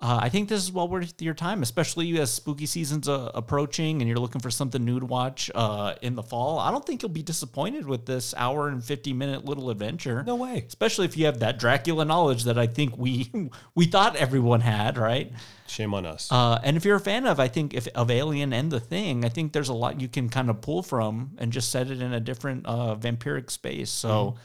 Uh, 0.03 0.19
I 0.21 0.27
think 0.27 0.49
this 0.49 0.61
is 0.61 0.69
well 0.69 0.89
worth 0.89 1.21
your 1.21 1.33
time, 1.33 1.63
especially 1.63 2.19
as 2.19 2.29
spooky 2.29 2.65
season's 2.65 3.07
uh, 3.07 3.31
approaching 3.33 4.01
and 4.01 4.09
you're 4.09 4.19
looking 4.19 4.41
for 4.41 4.51
something 4.51 4.83
new 4.83 4.99
to 4.99 5.05
watch 5.05 5.49
uh, 5.55 5.95
in 6.01 6.15
the 6.15 6.21
fall. 6.21 6.59
I 6.59 6.71
don't 6.71 6.85
think 6.85 7.01
you'll 7.01 7.07
be 7.07 7.23
disappointed 7.23 7.87
with 7.87 8.05
this 8.05 8.33
hour 8.35 8.67
and 8.67 8.83
50 8.83 9.13
minute 9.13 9.45
little 9.45 9.69
adventure. 9.69 10.21
No 10.27 10.35
way. 10.35 10.65
Especially 10.67 11.05
if 11.05 11.15
you 11.15 11.25
have 11.27 11.39
that 11.39 11.57
Dracula 11.57 12.03
knowledge 12.03 12.43
that 12.43 12.57
I 12.57 12.67
think 12.67 12.97
we 12.97 13.31
we 13.75 13.85
thought 13.85 14.17
everyone 14.17 14.59
had, 14.59 14.97
right? 14.97 15.31
Shame 15.67 15.93
on 15.93 16.05
us. 16.05 16.29
Uh, 16.29 16.59
and 16.61 16.75
if 16.75 16.83
you're 16.83 16.97
a 16.97 16.99
fan 16.99 17.25
of, 17.25 17.39
I 17.39 17.47
think 17.47 17.73
if 17.73 17.87
of 17.95 18.11
Alien 18.11 18.51
and 18.51 18.69
The 18.69 18.81
Thing, 18.81 19.23
I 19.23 19.29
think 19.29 19.53
there's 19.53 19.69
a 19.69 19.73
lot 19.73 20.01
you 20.01 20.09
can 20.09 20.27
kind 20.27 20.49
of 20.49 20.59
pull 20.59 20.83
from 20.83 21.31
and 21.37 21.53
just 21.53 21.69
set 21.69 21.89
it 21.89 22.01
in 22.01 22.11
a 22.11 22.19
different 22.19 22.65
uh, 22.65 22.95
vampiric 22.95 23.49
space. 23.49 23.89
So. 23.89 24.35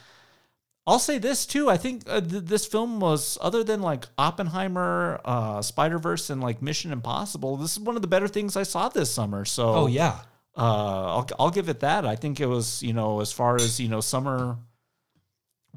I'll 0.89 0.99
say 0.99 1.19
this 1.19 1.45
too. 1.45 1.69
I 1.69 1.77
think 1.77 2.05
uh, 2.07 2.23
th- 2.23 2.45
this 2.45 2.65
film 2.65 2.99
was, 2.99 3.37
other 3.43 3.63
than 3.63 3.83
like 3.83 4.07
Oppenheimer, 4.17 5.21
uh, 5.23 5.61
Spider 5.61 5.99
Verse, 5.99 6.31
and 6.31 6.41
like 6.41 6.63
Mission 6.63 6.93
Impossible, 6.93 7.59
this 7.59 7.73
is 7.73 7.81
one 7.81 7.95
of 7.95 8.01
the 8.01 8.09
better 8.09 8.27
things 8.27 8.57
I 8.57 8.63
saw 8.63 8.89
this 8.89 9.11
summer. 9.11 9.45
So, 9.45 9.69
oh 9.69 9.87
yeah. 9.87 10.21
uh, 10.57 11.17
I'll 11.17 11.29
I'll 11.39 11.51
give 11.51 11.69
it 11.69 11.81
that. 11.81 12.07
I 12.07 12.17
think 12.17 12.41
it 12.41 12.47
was, 12.47 12.83
you 12.83 12.95
know, 12.95 13.21
as 13.21 13.33
far 13.33 13.57
as 13.57 13.79
you 13.79 13.89
know, 13.89 14.01
summer 14.01 14.57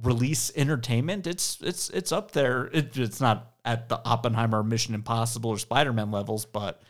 release 0.02 0.50
entertainment, 0.56 1.28
it's 1.28 1.60
it's 1.62 1.90
it's 1.90 2.14
up 2.14 2.32
there. 2.32 2.70
It, 2.72 2.98
it's 2.98 3.20
not 3.20 3.52
at 3.66 3.90
the 3.90 4.00
Oppenheimer, 4.06 4.64
Mission 4.64 4.96
Impossible, 4.96 5.50
or 5.50 5.58
Spider 5.58 5.92
Man 5.92 6.12
levels, 6.12 6.46
but 6.46 6.82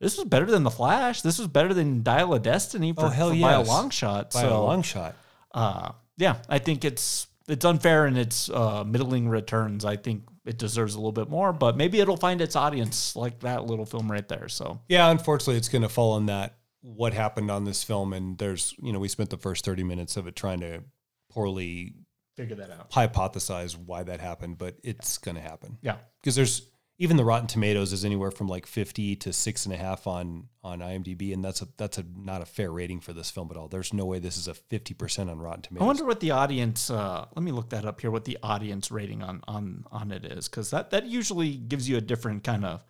this 0.00 0.16
was 0.16 0.26
better 0.26 0.46
than 0.46 0.62
the 0.62 0.70
Flash. 0.70 1.20
This 1.20 1.38
was 1.38 1.48
better 1.48 1.74
than 1.74 2.02
Dial 2.02 2.32
of 2.32 2.42
Destiny 2.42 2.94
for, 2.94 3.04
Oh, 3.04 3.08
hell 3.08 3.30
for 3.30 3.40
by 3.40 3.52
a 3.52 3.62
long 3.62 3.90
shot. 3.90 4.32
By 4.32 4.40
so, 4.40 4.48
a 4.48 4.64
long 4.64 4.80
shot. 4.82 5.14
uh, 5.52 5.92
yeah, 6.16 6.36
I 6.48 6.58
think 6.58 6.82
it's 6.84 7.28
it's 7.48 7.64
unfair 7.64 8.06
in 8.06 8.16
its 8.16 8.48
uh, 8.50 8.84
middling 8.84 9.28
returns. 9.28 9.84
I 9.84 9.96
think 9.96 10.24
it 10.44 10.58
deserves 10.58 10.94
a 10.94 10.98
little 10.98 11.12
bit 11.12 11.28
more, 11.28 11.52
but 11.52 11.76
maybe 11.76 12.00
it'll 12.00 12.16
find 12.16 12.40
its 12.40 12.56
audience 12.56 13.16
like 13.16 13.40
that 13.40 13.64
little 13.66 13.86
film 13.86 14.10
right 14.10 14.26
there. 14.28 14.48
So 14.48 14.80
Yeah, 14.88 15.10
unfortunately, 15.10 15.56
it's 15.56 15.68
going 15.68 15.82
to 15.82 15.88
fall 15.88 16.12
on 16.12 16.26
that 16.26 16.56
what 16.82 17.12
happened 17.12 17.50
on 17.50 17.64
this 17.64 17.82
film, 17.82 18.12
and 18.12 18.38
there's 18.38 18.74
you 18.80 18.92
know 18.92 18.98
we 18.98 19.08
spent 19.08 19.30
the 19.30 19.36
first 19.36 19.64
thirty 19.64 19.82
minutes 19.82 20.16
of 20.16 20.26
it 20.28 20.36
trying 20.36 20.60
to 20.60 20.82
poorly 21.30 21.94
figure 22.36 22.56
that 22.56 22.70
out. 22.70 22.90
hypothesize 22.90 23.76
why 23.76 24.02
that 24.02 24.20
happened, 24.20 24.58
but 24.58 24.76
it's 24.82 25.18
going 25.18 25.34
to 25.34 25.40
happen. 25.40 25.78
Yeah. 25.82 25.96
because 26.20 26.36
there's 26.36 26.68
even 26.98 27.18
the 27.18 27.24
Rotten 27.24 27.46
Tomatoes 27.46 27.92
is 27.92 28.04
anywhere 28.04 28.30
from 28.30 28.48
like 28.48 28.66
fifty 28.66 29.16
to 29.16 29.32
six 29.32 29.66
and 29.66 29.74
a 29.74 29.76
half 29.76 30.06
on 30.06 30.48
on 30.64 30.80
IMDb, 30.80 31.32
and 31.34 31.44
that's 31.44 31.60
a 31.60 31.68
that's 31.76 31.98
a 31.98 32.04
not 32.16 32.40
a 32.40 32.46
fair 32.46 32.70
rating 32.70 33.00
for 33.00 33.12
this 33.12 33.30
film 33.30 33.48
at 33.50 33.56
all. 33.56 33.68
There's 33.68 33.92
no 33.92 34.06
way 34.06 34.18
this 34.18 34.36
is 34.36 34.48
a 34.48 34.54
fifty 34.54 34.94
percent 34.94 35.28
on 35.28 35.38
Rotten 35.38 35.62
Tomatoes. 35.62 35.84
I 35.84 35.86
wonder 35.86 36.04
what 36.04 36.20
the 36.20 36.30
audience. 36.30 36.90
Uh, 36.90 37.26
let 37.34 37.42
me 37.42 37.52
look 37.52 37.70
that 37.70 37.84
up 37.84 38.00
here. 38.00 38.10
What 38.10 38.24
the 38.24 38.38
audience 38.42 38.90
rating 38.90 39.22
on 39.22 39.42
on 39.46 39.84
on 39.90 40.10
it 40.10 40.24
is, 40.24 40.48
because 40.48 40.70
that 40.70 40.90
that 40.90 41.06
usually 41.06 41.56
gives 41.56 41.88
you 41.88 41.98
a 41.98 42.00
different 42.00 42.44
kind 42.44 42.64
of 42.64 42.82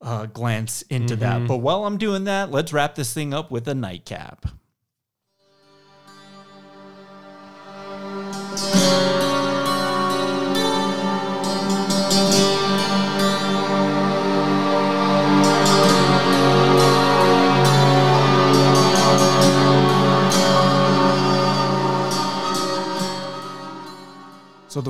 uh, 0.00 0.26
glance 0.26 0.82
into 0.82 1.16
that. 1.16 1.46
But 1.46 1.58
while 1.58 1.84
I'm 1.84 1.98
doing 1.98 2.24
that, 2.24 2.50
let's 2.50 2.72
wrap 2.72 2.96
this 2.96 3.14
thing 3.14 3.32
up 3.32 3.50
with 3.50 3.68
a 3.68 3.74
nightcap. 3.74 4.46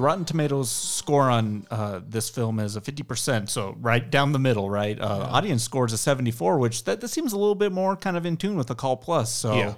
Rotten 0.07 0.24
Tomatoes 0.24 0.70
score 0.70 1.28
on 1.31 1.66
uh, 1.70 2.01
this 2.09 2.31
film 2.31 2.61
is 2.61 2.77
a 2.77 2.81
50%, 2.81 3.49
so 3.49 3.74
right 3.81 4.09
down 4.09 4.33
the 4.33 4.39
middle, 4.39 4.70
right? 4.70 4.99
Uh, 5.01 5.28
Audience 5.31 5.62
scores 5.65 5.93
a 5.93 5.99
74, 5.99 6.59
which 6.59 6.85
that, 6.85 7.01
that 7.01 7.09
seems 7.09 7.33
a 7.33 7.37
little 7.39 7.55
bit 7.57 7.73
more 7.73 7.97
kind 7.97 8.16
of 8.16 8.24
in 8.24 8.37
tune 8.37 8.57
with 8.57 8.69
the 8.69 8.74
Call 8.74 8.97
Plus. 8.97 9.33
So 9.33 9.55
Yeah. 9.55 9.74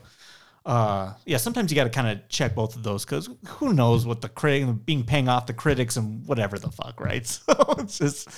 uh, 0.66 1.14
yeah, 1.24 1.38
sometimes 1.38 1.70
you 1.72 1.76
got 1.76 1.84
to 1.84 1.90
kind 1.90 2.08
of 2.08 2.28
check 2.28 2.54
both 2.54 2.76
of 2.76 2.82
those 2.82 3.04
because 3.04 3.28
who 3.46 3.72
knows 3.72 4.04
what 4.06 4.20
the 4.20 4.28
critic 4.28 4.68
being 4.84 5.02
paying 5.04 5.28
off 5.28 5.46
the 5.46 5.54
critics 5.54 5.96
and 5.96 6.26
whatever 6.26 6.58
the 6.58 6.70
fuck, 6.70 7.00
right? 7.00 7.26
So 7.48 7.74
it's 7.78 7.98
just 7.98 8.28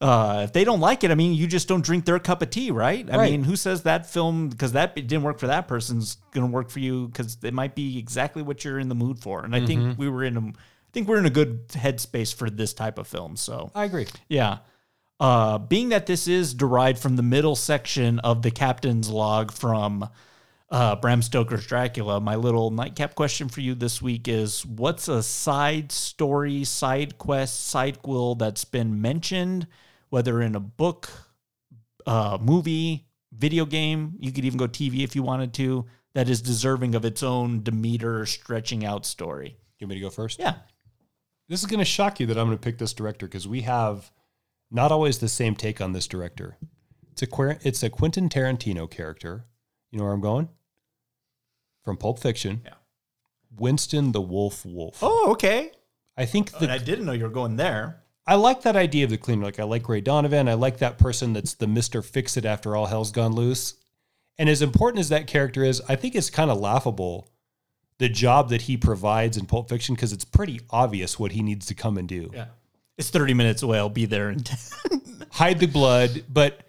uh, 0.00 0.42
if 0.44 0.52
they 0.52 0.64
don't 0.64 0.80
like 0.80 1.04
it, 1.04 1.10
I 1.10 1.14
mean, 1.14 1.34
you 1.34 1.46
just 1.46 1.68
don't 1.68 1.84
drink 1.84 2.04
their 2.04 2.18
cup 2.18 2.42
of 2.42 2.50
tea, 2.50 2.70
right? 2.70 3.06
I 3.10 3.16
Right. 3.16 3.30
mean, 3.30 3.44
who 3.44 3.56
says 3.56 3.82
that 3.82 4.06
film 4.06 4.48
because 4.48 4.72
that 4.72 4.94
didn't 4.94 5.22
work 5.22 5.38
for 5.38 5.46
that 5.48 5.68
person's 5.68 6.16
going 6.32 6.46
to 6.46 6.52
work 6.52 6.70
for 6.70 6.80
you 6.80 7.08
because 7.08 7.38
it 7.42 7.54
might 7.54 7.74
be 7.74 7.98
exactly 7.98 8.42
what 8.42 8.64
you're 8.64 8.78
in 8.78 8.88
the 8.88 8.94
mood 8.94 9.18
for. 9.18 9.44
And 9.44 9.54
I 9.54 9.60
think 9.60 9.98
we 9.98 10.08
were 10.08 10.24
in 10.24 10.36
a, 10.36 10.52
think 10.96 11.08
we're 11.08 11.18
in 11.18 11.26
a 11.26 11.30
good 11.30 11.68
headspace 11.68 12.34
for 12.34 12.48
this 12.48 12.72
type 12.72 12.96
of 12.98 13.06
film. 13.06 13.36
So 13.36 13.70
I 13.74 13.84
agree. 13.84 14.06
yeah. 14.30 14.58
Uh, 15.20 15.58
being 15.58 15.90
that 15.90 16.06
this 16.06 16.26
is 16.26 16.54
derived 16.54 16.98
from 16.98 17.16
the 17.16 17.22
middle 17.22 17.54
section 17.54 18.18
of 18.20 18.40
the 18.40 18.50
captain's 18.50 19.10
log 19.10 19.52
from 19.52 20.08
uh, 20.70 20.96
Bram 20.96 21.20
Stoker's 21.20 21.66
Dracula, 21.66 22.18
my 22.18 22.34
little 22.34 22.70
nightcap 22.70 23.14
question 23.14 23.50
for 23.50 23.60
you 23.60 23.74
this 23.74 24.00
week 24.00 24.26
is 24.26 24.64
what's 24.64 25.06
a 25.08 25.22
side 25.22 25.92
story, 25.92 26.64
side 26.64 27.18
quest, 27.18 27.66
side 27.66 28.00
quill 28.00 28.34
that's 28.34 28.64
been 28.64 29.02
mentioned, 29.02 29.66
whether 30.08 30.40
in 30.40 30.54
a 30.54 30.60
book, 30.60 31.10
uh, 32.06 32.38
movie, 32.40 33.06
video 33.32 33.66
game, 33.66 34.14
you 34.18 34.32
could 34.32 34.46
even 34.46 34.56
go 34.56 34.66
TV 34.66 35.04
if 35.04 35.14
you 35.14 35.22
wanted 35.22 35.52
to, 35.54 35.84
that 36.14 36.30
is 36.30 36.40
deserving 36.40 36.94
of 36.94 37.04
its 37.04 37.22
own 37.22 37.62
Demeter 37.62 38.24
stretching 38.24 38.84
out 38.84 39.04
story? 39.04 39.58
You 39.78 39.86
want 39.86 39.90
me 39.90 39.96
to 39.96 40.00
go 40.00 40.10
first? 40.10 40.38
Yeah. 40.38 40.54
This 41.48 41.60
is 41.60 41.66
going 41.66 41.78
to 41.78 41.84
shock 41.84 42.18
you 42.18 42.26
that 42.26 42.38
I'm 42.38 42.46
going 42.46 42.58
to 42.58 42.62
pick 42.62 42.78
this 42.78 42.92
director 42.92 43.26
because 43.26 43.46
we 43.46 43.62
have 43.62 44.10
not 44.70 44.90
always 44.90 45.18
the 45.18 45.28
same 45.28 45.54
take 45.54 45.80
on 45.80 45.92
this 45.92 46.08
director. 46.08 46.56
It's 47.12 47.22
a 47.22 47.58
it's 47.66 47.82
a 47.82 47.90
Quentin 47.90 48.28
Tarantino 48.28 48.90
character. 48.90 49.46
You 49.90 49.98
know 49.98 50.04
where 50.04 50.12
I'm 50.12 50.20
going? 50.20 50.48
From 51.84 51.96
Pulp 51.96 52.18
Fiction. 52.18 52.62
Yeah. 52.64 52.74
Winston 53.56 54.12
the 54.12 54.20
Wolf 54.20 54.66
Wolf. 54.66 54.98
Oh, 55.02 55.30
okay. 55.30 55.70
I 56.16 56.26
think 56.26 56.50
oh, 56.54 56.58
And 56.58 56.68
the, 56.68 56.74
I 56.74 56.78
didn't 56.78 57.06
know 57.06 57.12
you 57.12 57.24
were 57.24 57.30
going 57.30 57.56
there. 57.56 58.02
I 58.26 58.34
like 58.34 58.62
that 58.62 58.76
idea 58.76 59.04
of 59.04 59.10
the 59.10 59.16
cleaner. 59.16 59.44
Like 59.44 59.60
I 59.60 59.64
like 59.64 59.88
Ray 59.88 60.00
Donovan. 60.00 60.48
I 60.48 60.54
like 60.54 60.78
that 60.78 60.98
person 60.98 61.32
that's 61.32 61.54
the 61.54 61.68
Mister 61.68 62.02
Fix 62.02 62.36
It 62.36 62.44
after 62.44 62.74
all 62.74 62.86
hell's 62.86 63.12
gone 63.12 63.32
loose. 63.32 63.74
And 64.36 64.48
as 64.48 64.60
important 64.60 65.00
as 65.00 65.08
that 65.10 65.26
character 65.26 65.64
is, 65.64 65.80
I 65.88 65.96
think 65.96 66.14
it's 66.14 66.28
kind 66.28 66.50
of 66.50 66.58
laughable 66.58 67.30
the 67.98 68.08
job 68.08 68.50
that 68.50 68.62
he 68.62 68.76
provides 68.76 69.36
in 69.36 69.46
Pulp 69.46 69.68
Fiction 69.68 69.94
because 69.94 70.12
it's 70.12 70.24
pretty 70.24 70.60
obvious 70.70 71.18
what 71.18 71.32
he 71.32 71.42
needs 71.42 71.66
to 71.66 71.74
come 71.74 71.96
and 71.96 72.08
do. 72.08 72.30
Yeah. 72.32 72.46
It's 72.98 73.10
30 73.10 73.34
minutes 73.34 73.62
away. 73.62 73.78
I'll 73.78 73.88
be 73.88 74.06
there 74.06 74.30
in 74.30 74.40
10. 74.44 74.58
hide 75.30 75.58
the 75.58 75.66
blood, 75.66 76.24
but 76.28 76.60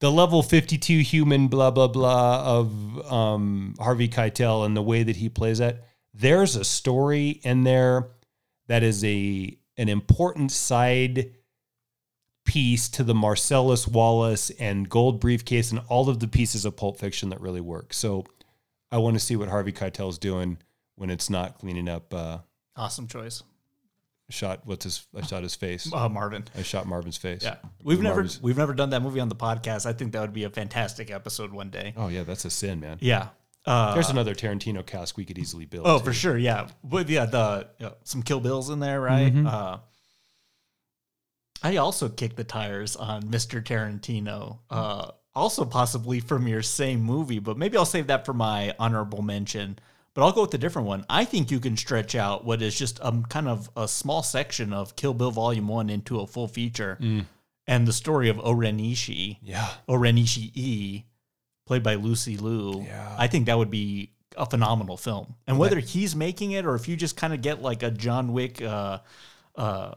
the 0.00 0.10
level 0.10 0.42
52 0.42 0.98
human 1.00 1.48
blah 1.48 1.70
blah 1.70 1.88
blah 1.88 2.42
of 2.44 3.12
um, 3.12 3.74
Harvey 3.78 4.08
Keitel 4.08 4.66
and 4.66 4.76
the 4.76 4.82
way 4.82 5.02
that 5.02 5.16
he 5.16 5.28
plays 5.28 5.58
that, 5.58 5.84
there's 6.12 6.56
a 6.56 6.64
story 6.64 7.40
in 7.42 7.64
there 7.64 8.08
that 8.68 8.82
is 8.82 9.04
a 9.04 9.56
an 9.76 9.88
important 9.88 10.52
side 10.52 11.32
piece 12.44 12.88
to 12.90 13.02
the 13.02 13.14
Marcellus 13.14 13.88
Wallace 13.88 14.50
and 14.50 14.88
Gold 14.88 15.18
Briefcase 15.20 15.70
and 15.70 15.80
all 15.88 16.08
of 16.08 16.20
the 16.20 16.28
pieces 16.28 16.64
of 16.64 16.76
Pulp 16.76 16.98
Fiction 16.98 17.30
that 17.30 17.40
really 17.40 17.60
work. 17.60 17.94
So 17.94 18.26
I 18.92 18.98
want 18.98 19.14
to 19.14 19.20
see 19.20 19.36
what 19.36 19.48
Harvey 19.48 19.72
Keitel's 19.72 20.18
doing 20.18 20.58
when 20.96 21.10
it's 21.10 21.28
not 21.30 21.58
cleaning 21.58 21.88
up. 21.88 22.12
Uh, 22.14 22.38
Awesome 22.76 23.06
choice. 23.06 23.42
shot 24.30 24.60
what's 24.64 24.84
his? 24.84 25.06
I 25.16 25.22
shot 25.22 25.42
his 25.42 25.54
face. 25.54 25.92
Uh, 25.92 26.08
Marvin. 26.08 26.44
I 26.56 26.62
shot 26.62 26.86
Marvin's 26.86 27.16
face. 27.16 27.42
Yeah. 27.44 27.56
We've 27.82 28.00
never 28.00 28.16
Marvin's- 28.16 28.40
we've 28.42 28.56
never 28.56 28.74
done 28.74 28.90
that 28.90 29.00
movie 29.02 29.20
on 29.20 29.28
the 29.28 29.36
podcast. 29.36 29.86
I 29.86 29.92
think 29.92 30.12
that 30.12 30.20
would 30.20 30.32
be 30.32 30.44
a 30.44 30.50
fantastic 30.50 31.10
episode 31.10 31.52
one 31.52 31.70
day. 31.70 31.92
Oh 31.96 32.08
yeah, 32.08 32.22
that's 32.24 32.44
a 32.44 32.50
sin, 32.50 32.80
man. 32.80 32.98
Yeah. 33.00 33.28
Uh, 33.66 33.94
There's 33.94 34.10
another 34.10 34.34
Tarantino 34.34 34.84
cast 34.84 35.16
we 35.16 35.24
could 35.24 35.38
easily 35.38 35.64
build. 35.64 35.86
oh, 35.86 35.98
too. 35.98 36.04
for 36.04 36.12
sure. 36.12 36.36
Yeah. 36.36 36.68
But 36.82 37.08
yeah, 37.08 37.24
the 37.26 37.68
you 37.78 37.86
know, 37.86 37.94
some 38.04 38.22
Kill 38.22 38.40
Bills 38.40 38.68
in 38.70 38.78
there, 38.80 39.00
right? 39.00 39.32
Mm-hmm. 39.32 39.46
Uh, 39.46 39.78
I 41.62 41.76
also 41.76 42.08
kicked 42.10 42.36
the 42.36 42.44
tires 42.44 42.94
on 42.96 43.22
Mr. 43.22 43.62
Tarantino. 43.62 44.58
Uh, 44.68 45.12
also 45.34 45.64
possibly 45.64 46.20
from 46.20 46.46
your 46.46 46.62
same 46.62 47.00
movie, 47.02 47.38
but 47.38 47.56
maybe 47.56 47.76
I'll 47.76 47.84
save 47.84 48.06
that 48.08 48.24
for 48.24 48.32
my 48.32 48.74
honorable 48.78 49.22
mention. 49.22 49.78
But 50.14 50.24
I'll 50.24 50.32
go 50.32 50.42
with 50.42 50.54
a 50.54 50.58
different 50.58 50.86
one. 50.86 51.04
I 51.10 51.24
think 51.24 51.50
you 51.50 51.58
can 51.58 51.76
stretch 51.76 52.14
out 52.14 52.44
what 52.44 52.62
is 52.62 52.78
just 52.78 53.00
a 53.02 53.12
kind 53.28 53.48
of 53.48 53.68
a 53.76 53.88
small 53.88 54.22
section 54.22 54.72
of 54.72 54.94
Kill 54.94 55.12
Bill 55.12 55.32
Volume 55.32 55.66
One 55.66 55.90
into 55.90 56.20
a 56.20 56.26
full 56.26 56.46
feature, 56.46 56.98
and 57.66 57.88
the 57.88 57.92
story 57.92 58.28
of 58.28 58.38
O-Ren 58.38 58.78
Ishii. 58.78 59.38
Yeah. 59.42 59.68
Orenishi 59.88 60.50
E, 60.54 61.04
played 61.66 61.82
by 61.82 61.94
Lucy 61.94 62.36
Liu. 62.36 62.84
Yeah. 62.86 63.16
I 63.18 63.26
think 63.26 63.46
that 63.46 63.58
would 63.58 63.70
be 63.70 64.12
a 64.36 64.46
phenomenal 64.46 64.96
film. 64.96 65.34
And 65.46 65.58
whether 65.58 65.78
he's 65.78 66.14
making 66.14 66.52
it 66.52 66.66
or 66.66 66.74
if 66.74 66.88
you 66.88 66.96
just 66.96 67.16
kind 67.16 67.32
of 67.32 67.40
get 67.40 67.62
like 67.62 67.82
a 67.82 67.90
John 67.90 68.32
Wick, 68.32 68.60
uh, 68.62 68.98
uh, 69.56 69.94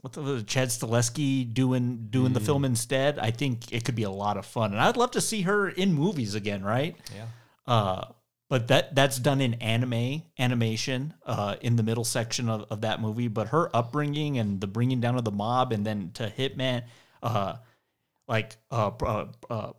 what 0.00 0.12
the 0.12 0.42
Chad 0.44 0.68
Stahelski 0.68 1.52
doing 1.52 2.06
doing 2.10 2.30
Mm. 2.30 2.34
the 2.34 2.40
film 2.40 2.64
instead, 2.64 3.18
I 3.18 3.30
think 3.32 3.72
it 3.72 3.84
could 3.84 3.94
be 3.96 4.04
a 4.04 4.10
lot 4.10 4.36
of 4.36 4.46
fun. 4.46 4.72
And 4.72 4.80
I'd 4.80 4.96
love 4.96 5.10
to 5.12 5.20
see 5.20 5.42
her 5.42 5.68
in 5.68 5.92
movies 5.92 6.34
again, 6.34 6.62
right? 6.62 6.96
Yeah. 7.14 7.26
Uh, 7.66 8.04
but 8.48 8.68
that 8.68 8.94
that's 8.94 9.18
done 9.18 9.40
in 9.40 9.54
anime 9.54 10.22
animation 10.38 11.12
uh, 11.26 11.56
in 11.60 11.76
the 11.76 11.82
middle 11.82 12.04
section 12.04 12.48
of, 12.48 12.64
of 12.70 12.80
that 12.82 13.00
movie. 13.00 13.28
But 13.28 13.48
her 13.48 13.74
upbringing 13.76 14.38
and 14.38 14.60
the 14.60 14.66
bringing 14.66 15.00
down 15.00 15.16
of 15.16 15.24
the 15.24 15.30
mob, 15.32 15.72
and 15.72 15.84
then 15.84 16.12
to 16.14 16.32
Hitman, 16.34 16.84
uh, 17.22 17.56
like 18.26 18.56
uh, 18.70 18.90
uh, 19.02 19.26
uh, 19.50 19.72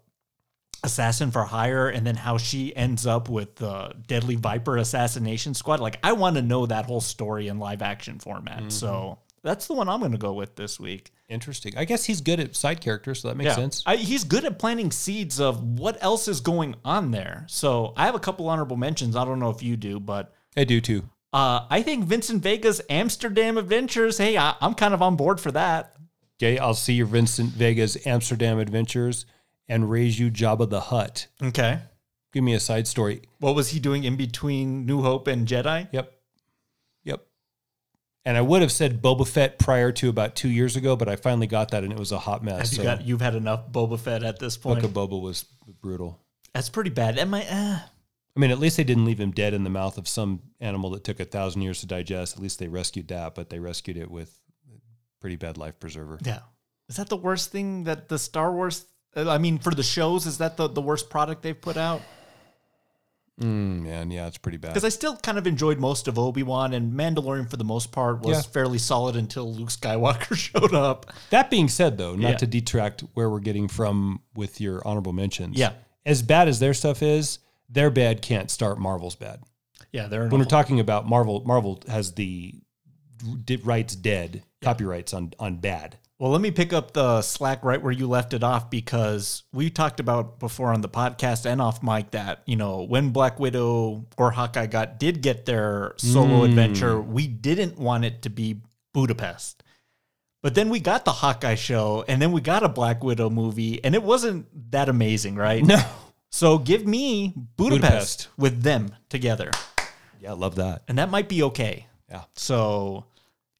assassin 0.83 1.31
for 1.31 1.43
hire, 1.45 1.89
and 1.89 2.05
then 2.05 2.15
how 2.15 2.37
she 2.37 2.75
ends 2.75 3.07
up 3.07 3.27
with 3.29 3.55
the 3.55 3.93
Deadly 4.07 4.35
Viper 4.35 4.77
assassination 4.77 5.53
squad. 5.53 5.79
Like 5.79 5.97
I 6.03 6.11
want 6.11 6.35
to 6.35 6.41
know 6.41 6.65
that 6.65 6.85
whole 6.85 7.01
story 7.01 7.47
in 7.47 7.57
live 7.59 7.81
action 7.81 8.19
format. 8.19 8.71
So 8.71 9.17
that's 9.43 9.67
the 9.67 9.73
one 9.73 9.87
I'm 9.89 9.99
going 9.99 10.11
to 10.11 10.17
go 10.17 10.33
with 10.33 10.55
this 10.55 10.79
week. 10.79 11.11
Interesting. 11.27 11.73
I 11.77 11.85
guess 11.85 12.05
he's 12.05 12.21
good 12.21 12.39
at 12.39 12.55
side 12.55 12.81
characters, 12.81 13.21
so 13.21 13.27
that 13.27 13.37
makes 13.37 13.55
sense. 13.55 13.83
I, 13.85 13.95
he's 13.97 14.23
good 14.23 14.45
at 14.45 14.59
planting 14.59 14.91
seeds 14.91 15.39
of 15.39 15.61
what 15.63 15.97
else 16.01 16.27
is 16.27 16.41
going 16.41 16.75
on 16.83 17.11
there. 17.11 17.45
So 17.47 17.93
I 17.95 18.05
have 18.05 18.15
a 18.15 18.19
couple 18.19 18.49
honorable 18.49 18.77
mentions. 18.77 19.15
I 19.15 19.25
don't 19.25 19.39
know 19.39 19.49
if 19.49 19.61
you 19.63 19.77
do, 19.77 19.99
but 19.99 20.33
I 20.57 20.63
do 20.63 20.81
too. 20.81 21.03
uh, 21.33 21.67
I 21.69 21.81
think 21.83 22.05
Vincent 22.05 22.41
Vega's 22.41 22.81
Amsterdam 22.89 23.57
Adventures. 23.57 24.17
Hey, 24.17 24.37
I, 24.37 24.55
I'm 24.61 24.73
kind 24.73 24.93
of 24.93 25.01
on 25.01 25.15
board 25.15 25.39
for 25.39 25.51
that. 25.51 25.95
Okay, 26.41 26.57
I'll 26.57 26.73
see 26.73 26.93
your 26.93 27.05
Vincent 27.07 27.49
Vega's 27.51 27.97
Amsterdam 28.07 28.59
Adventures 28.59 29.25
and 29.67 29.91
raise 29.91 30.17
you 30.19 30.31
Jabba 30.31 30.69
the 30.69 30.79
Hutt. 30.79 31.27
Okay. 31.43 31.79
Give 32.31 32.43
me 32.43 32.53
a 32.53 32.59
side 32.59 32.87
story. 32.87 33.21
What 33.39 33.55
was 33.55 33.69
he 33.69 33.79
doing 33.79 34.03
in 34.03 34.15
between 34.15 34.85
New 34.85 35.01
Hope 35.01 35.27
and 35.27 35.47
Jedi? 35.47 35.87
Yep. 35.91 36.13
And 38.29 38.37
I 38.37 38.41
would 38.41 38.61
have 38.61 38.71
said 38.71 39.01
Boba 39.01 39.27
Fett 39.27 39.57
prior 39.57 39.91
to 39.93 40.07
about 40.07 40.35
two 40.35 40.49
years 40.49 40.75
ago, 40.75 40.95
but 40.95 41.09
I 41.09 41.15
finally 41.15 41.47
got 41.47 41.71
that 41.71 41.83
and 41.83 41.91
it 41.91 41.97
was 41.97 42.11
a 42.11 42.19
hot 42.19 42.43
mess. 42.43 42.69
Have 42.69 42.77
you 42.77 42.83
got, 42.83 43.01
you've 43.03 43.21
had 43.21 43.33
enough 43.33 43.71
Boba 43.71 43.99
Fett 43.99 44.21
at 44.21 44.37
this 44.37 44.55
point? 44.55 44.83
Book 44.83 44.91
of 44.91 45.09
Boba 45.09 45.19
was 45.19 45.45
brutal. 45.81 46.21
That's 46.53 46.69
pretty 46.69 46.91
bad. 46.91 47.17
Am 47.17 47.33
I? 47.33 47.41
Uh, 47.49 47.79
I 47.79 48.39
mean, 48.39 48.51
at 48.51 48.59
least 48.59 48.77
they 48.77 48.83
didn't 48.83 49.05
leave 49.05 49.19
him 49.19 49.31
dead 49.31 49.55
in 49.55 49.63
the 49.63 49.71
mouth 49.71 49.97
of 49.97 50.07
some 50.07 50.43
animal 50.59 50.91
that 50.91 51.03
took 51.03 51.19
a 51.19 51.25
thousand 51.25 51.63
years 51.63 51.79
to 51.79 51.87
digest. 51.87 52.35
At 52.35 52.43
least 52.43 52.59
they 52.59 52.67
rescued 52.67 53.07
that, 53.07 53.33
but 53.33 53.49
they 53.49 53.57
rescued 53.57 53.97
it 53.97 54.11
with 54.11 54.39
pretty 55.19 55.35
bad 55.35 55.57
life 55.57 55.79
preserver. 55.79 56.19
yeah. 56.23 56.41
Is 56.87 56.97
that 56.97 57.09
the 57.09 57.17
worst 57.17 57.51
thing 57.51 57.85
that 57.85 58.09
the 58.09 58.19
Star 58.19 58.51
Wars? 58.51 58.85
I 59.15 59.39
mean, 59.39 59.57
for 59.57 59.73
the 59.73 59.81
shows, 59.81 60.27
is 60.27 60.37
that 60.37 60.55
the, 60.55 60.67
the 60.67 60.81
worst 60.81 61.09
product 61.09 61.41
they've 61.41 61.59
put 61.59 61.77
out? 61.77 62.03
Mm, 63.39 63.83
man, 63.83 64.11
yeah, 64.11 64.27
it's 64.27 64.37
pretty 64.37 64.57
bad. 64.57 64.69
Because 64.69 64.83
I 64.83 64.89
still 64.89 65.15
kind 65.17 65.37
of 65.37 65.47
enjoyed 65.47 65.79
most 65.79 66.07
of 66.07 66.19
Obi 66.19 66.43
Wan 66.43 66.73
and 66.73 66.91
Mandalorian 66.93 67.49
for 67.49 67.57
the 67.57 67.63
most 67.63 67.91
part 67.91 68.21
was 68.21 68.37
Yeah. 68.37 68.41
fairly 68.51 68.77
solid 68.77 69.15
until 69.15 69.53
Luke 69.53 69.69
Skywalker 69.69 70.35
showed 70.37 70.73
up. 70.73 71.05
That 71.29 71.49
being 71.49 71.69
said, 71.69 71.97
though, 71.97 72.15
not 72.15 72.29
Yeah. 72.31 72.37
to 72.37 72.47
detract 72.47 73.01
where 73.13 73.29
we're 73.29 73.39
getting 73.39 73.67
from 73.67 74.21
with 74.35 74.59
your 74.59 74.85
honorable 74.85 75.13
mentions. 75.13 75.57
Yeah. 75.57 75.71
As 76.05 76.21
bad 76.21 76.47
as 76.47 76.59
their 76.59 76.73
stuff 76.73 77.01
is, 77.01 77.39
their 77.69 77.89
bad 77.89 78.21
can't 78.21 78.49
start 78.51 78.79
Marvel's 78.79 79.15
bad. 79.15 79.41
Yeah, 79.91 80.07
they're 80.07 80.27
When 80.27 80.39
we're 80.39 80.45
talking 80.45 80.79
about 80.79 81.07
Marvel, 81.07 81.43
Marvel 81.45 81.81
has 81.87 82.11
the 82.13 82.55
rights 83.63 83.95
dead, 83.95 84.43
copyrights 84.61 85.13
on 85.13 85.33
on 85.39 85.57
bad. 85.57 85.97
Well, 86.19 86.31
let 86.31 86.41
me 86.41 86.51
pick 86.51 86.73
up 86.73 86.91
the 86.91 87.21
slack 87.21 87.63
right 87.63 87.81
where 87.81 87.93
you 87.93 88.05
left 88.05 88.33
it 88.33 88.43
off 88.43 88.69
because 88.69 89.43
we 89.53 89.69
talked 89.69 90.01
about 90.01 90.37
before 90.37 90.73
on 90.73 90.81
the 90.81 90.89
podcast 90.89 91.45
and 91.45 91.61
off 91.61 91.81
mic 91.81 92.11
that 92.11 92.43
you 92.45 92.57
know 92.57 92.83
when 92.83 93.11
Black 93.11 93.39
Widow 93.39 94.05
or 94.17 94.31
Hawkeye 94.31 94.65
got 94.65 94.99
did 94.99 95.21
get 95.21 95.45
their 95.45 95.93
solo 95.95 96.39
hmm. 96.39 96.45
adventure, 96.45 96.99
we 96.99 97.25
didn't 97.25 97.79
want 97.79 98.03
it 98.03 98.23
to 98.23 98.29
be 98.29 98.61
Budapest. 98.93 99.63
But 100.43 100.55
then 100.55 100.69
we 100.69 100.81
got 100.81 101.05
the 101.05 101.11
Hawkeye 101.11 101.55
show, 101.55 102.03
and 102.07 102.21
then 102.21 102.33
we 102.33 102.41
got 102.41 102.63
a 102.63 102.69
Black 102.69 103.01
Widow 103.01 103.29
movie, 103.29 103.81
and 103.83 103.95
it 103.95 104.03
wasn't 104.03 104.45
that 104.71 104.89
amazing, 104.89 105.35
right? 105.35 105.63
No. 105.63 105.81
So 106.31 106.57
give 106.59 106.85
me 106.85 107.33
Budapest, 107.57 107.81
Budapest. 107.81 108.27
with 108.37 108.61
them 108.61 108.95
together, 109.09 109.51
Yeah, 110.21 110.33
love 110.33 110.55
that. 110.55 110.83
and 110.87 110.97
that 110.99 111.09
might 111.09 111.27
be 111.27 111.43
okay. 111.43 111.87
Yeah. 112.09 112.23
So, 112.35 113.05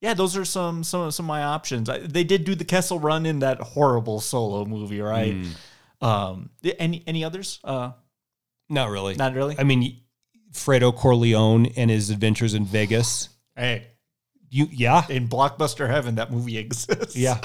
yeah, 0.02 0.14
those 0.14 0.36
are 0.38 0.46
some 0.46 0.84
some 0.84 1.12
some 1.12 1.26
of 1.26 1.28
my 1.28 1.44
options. 1.44 1.90
I, 1.90 2.00
they 2.00 2.24
did 2.24 2.44
do 2.46 2.56
the 2.56 2.66
Kessel 2.66 3.00
Run 3.00 3.26
in 3.26 3.40
that 3.40 3.60
horrible 3.60 4.20
solo 4.20 4.66
movie, 4.66 5.02
right? 5.02 5.36
Um, 6.02 6.50
any 6.78 7.04
any 7.08 7.24
others? 7.24 7.60
Uh, 7.64 7.92
Not 8.70 8.90
really. 8.90 9.16
not 9.16 9.34
really. 9.34 9.56
I 9.60 9.64
mean, 9.64 10.00
Fredo 10.54 10.96
Corleone 10.96 11.68
and 11.76 11.90
his 11.90 12.10
adventures 12.10 12.54
in 12.54 12.66
Vegas. 12.66 13.30
hey, 13.56 13.88
You, 14.50 14.68
yeah, 14.72 15.06
in 15.10 15.28
blockbuster 15.28 15.90
heaven, 15.90 16.16
that 16.16 16.32
movie 16.32 16.58
exists. 16.58 17.16
yeah. 17.16 17.40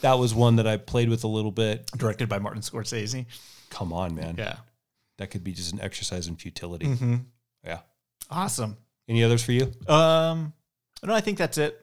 That 0.00 0.14
was 0.18 0.34
one 0.34 0.56
that 0.56 0.66
I 0.66 0.76
played 0.78 1.08
with 1.08 1.22
a 1.24 1.28
little 1.28 1.52
bit. 1.52 1.86
directed 1.96 2.28
by 2.28 2.38
Martin 2.40 2.60
Scorsese. 2.62 3.24
Come 3.70 3.92
on, 3.92 4.14
man. 4.16 4.34
Yeah, 4.36 4.56
That 5.18 5.30
could 5.30 5.44
be 5.44 5.52
just 5.52 5.72
an 5.72 5.80
exercise 5.80 6.26
in 6.26 6.36
futility. 6.36 6.86
Mm-hmm. 6.86 7.14
Yeah. 7.64 7.78
awesome. 8.30 8.76
Any 9.08 9.22
others 9.22 9.42
for 9.44 9.52
you? 9.52 9.72
Um, 9.88 10.52
no, 11.04 11.14
I 11.14 11.20
think 11.20 11.38
that's 11.38 11.58
it. 11.58 11.80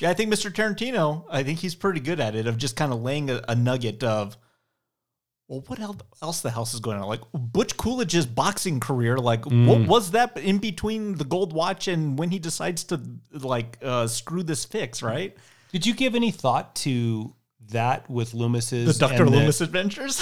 Yeah, 0.00 0.10
I 0.10 0.14
think 0.14 0.32
Mr. 0.32 0.50
Tarantino. 0.50 1.24
I 1.30 1.42
think 1.42 1.58
he's 1.58 1.74
pretty 1.74 2.00
good 2.00 2.20
at 2.20 2.34
it 2.34 2.46
of 2.46 2.56
just 2.56 2.74
kind 2.76 2.92
of 2.92 3.02
laying 3.02 3.28
a, 3.30 3.42
a 3.48 3.54
nugget 3.54 4.02
of, 4.02 4.36
well, 5.46 5.62
what 5.66 5.78
el- 5.78 6.00
else 6.22 6.40
the 6.40 6.50
house 6.50 6.72
is 6.74 6.80
going 6.80 6.96
on? 6.96 7.06
Like 7.06 7.20
Butch 7.34 7.76
Coolidge's 7.76 8.24
boxing 8.24 8.80
career. 8.80 9.18
Like, 9.18 9.44
what 9.44 9.86
was 9.86 10.12
that 10.12 10.36
in 10.38 10.58
between 10.58 11.16
the 11.16 11.24
gold 11.24 11.52
watch 11.52 11.86
and 11.88 12.18
when 12.18 12.30
he 12.30 12.38
decides 12.38 12.84
to 12.84 13.00
like 13.32 13.76
uh, 13.82 14.06
screw 14.06 14.42
this 14.42 14.64
fix? 14.64 15.02
Right, 15.02 15.36
Did 15.72 15.84
you 15.84 15.94
give 15.94 16.14
any 16.14 16.30
thought 16.30 16.74
to 16.76 17.34
that 17.68 18.08
with 18.08 18.32
Loomis's 18.34 18.98
the 18.98 19.06
Doctor 19.06 19.24
and 19.24 19.32
the- 19.32 19.38
Loomis 19.38 19.60
adventures. 19.60 20.18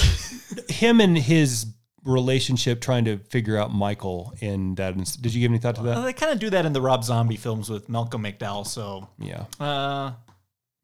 him 0.68 1.00
and 1.00 1.16
his 1.16 1.66
relationship 2.04 2.80
trying 2.80 3.04
to 3.06 3.18
figure 3.18 3.56
out 3.56 3.72
Michael 3.72 4.32
in 4.40 4.74
that? 4.76 4.96
Did 5.20 5.34
you 5.34 5.40
give 5.40 5.50
any 5.50 5.58
thought 5.58 5.76
to 5.76 5.82
well, 5.82 5.96
that? 6.00 6.04
they 6.06 6.12
kind 6.12 6.32
of 6.32 6.38
do 6.38 6.50
that 6.50 6.64
in 6.66 6.72
the 6.72 6.80
Rob 6.80 7.04
Zombie 7.04 7.36
films 7.36 7.68
with 7.70 7.88
Malcolm 7.88 8.22
McDowell. 8.24 8.66
So, 8.66 9.08
Yeah. 9.18 9.44
uh, 9.60 10.12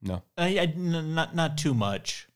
No. 0.01 0.21
I, 0.37 0.47
I- 0.59 0.73
n- 0.75 1.15
not 1.15 1.35
not 1.35 1.57
too 1.57 1.73
much. 1.73 2.27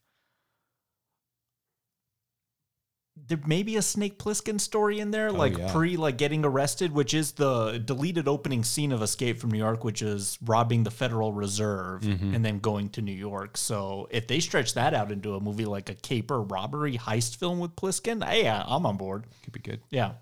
There 3.30 3.40
may 3.46 3.64
be 3.64 3.78
a 3.78 3.82
Snake 3.82 4.18
Plissken 4.18 4.60
story 4.60 5.00
in 5.00 5.12
there, 5.12 5.32
like 5.32 5.58
yeah. 5.58 5.72
pre 5.72 5.96
like 5.98 6.18
getting 6.18 6.44
arrested, 6.44 6.92
which 6.92 7.14
is 7.14 7.32
the 7.34 7.82
deleted 7.84 8.28
opening 8.28 8.64
scene 8.64 8.92
of 8.92 9.02
Escape 9.02 9.40
from 9.40 9.52
New 9.52 9.60
York, 9.60 9.84
which 9.84 10.02
is 10.02 10.38
robbing 10.44 10.84
the 10.84 10.92
Federal 10.92 11.32
Reserve 11.32 12.04
and 12.04 12.44
then 12.44 12.60
going 12.60 12.90
to 12.90 13.02
New 13.02 13.14
York. 13.14 13.56
So 13.56 14.08
if 14.10 14.28
they 14.28 14.40
stretch 14.40 14.74
that 14.74 14.94
out 14.94 15.12
into 15.12 15.36
a 15.36 15.40
movie 15.40 15.66
like 15.66 15.90
a 15.90 15.96
caper 15.96 16.42
robbery 16.42 16.98
heist 16.98 17.38
film 17.38 17.60
with 17.60 17.76
Plissken, 17.76 18.28
hey, 18.28 18.50
I'm 18.50 18.86
on 18.86 18.98
board. 18.98 19.28
Could 19.44 19.54
be 19.54 19.60
good. 19.60 19.82
Yeah. 19.90 20.14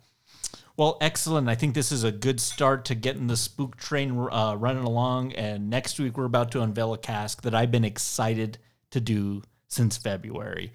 Well, 0.77 0.97
excellent. 1.01 1.49
I 1.49 1.55
think 1.55 1.73
this 1.73 1.91
is 1.91 2.03
a 2.03 2.11
good 2.11 2.39
start 2.39 2.85
to 2.85 2.95
getting 2.95 3.25
the 3.25 3.38
spook 3.38 3.77
train 3.77 4.11
uh, 4.11 4.55
running 4.55 4.84
along. 4.84 5.31
And 5.31 5.71
next 5.71 5.99
week, 5.99 6.17
we're 6.17 6.25
about 6.25 6.51
to 6.51 6.61
unveil 6.61 6.93
a 6.93 6.99
cask 6.99 7.41
that 7.41 7.55
I've 7.55 7.71
been 7.71 7.84
excited 7.84 8.59
to 8.91 9.01
do 9.01 9.41
since 9.67 9.97
February. 9.97 10.71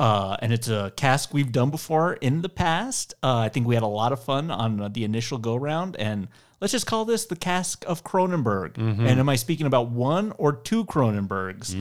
Uh, 0.00 0.36
and 0.40 0.50
it's 0.52 0.68
a 0.68 0.92
cask 0.96 1.34
we've 1.34 1.52
done 1.52 1.68
before 1.70 2.14
in 2.14 2.40
the 2.40 2.48
past. 2.48 3.12
Uh, 3.22 3.36
I 3.36 3.48
think 3.50 3.66
we 3.66 3.74
had 3.74 3.84
a 3.84 3.86
lot 3.86 4.12
of 4.12 4.24
fun 4.24 4.50
on 4.50 4.80
uh, 4.80 4.88
the 4.88 5.04
initial 5.04 5.36
go 5.38 5.56
round. 5.56 5.94
And 5.96 6.28
let's 6.60 6.72
just 6.72 6.86
call 6.86 7.04
this 7.04 7.26
the 7.26 7.36
cask 7.36 7.84
of 7.86 8.02
Cronenberg. 8.02 8.78
And 8.78 9.20
am 9.20 9.28
I 9.28 9.36
speaking 9.36 9.66
about 9.66 9.90
one 9.90 10.32
or 10.38 10.54
two 10.54 10.84
Cronenbergs? 10.86 11.74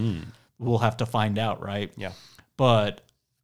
We'll 0.57 0.79
have 0.79 0.97
to 0.97 1.05
find 1.05 1.39
out, 1.39 1.61
right? 1.63 1.91
Yeah. 1.95 2.11
but 2.57 3.01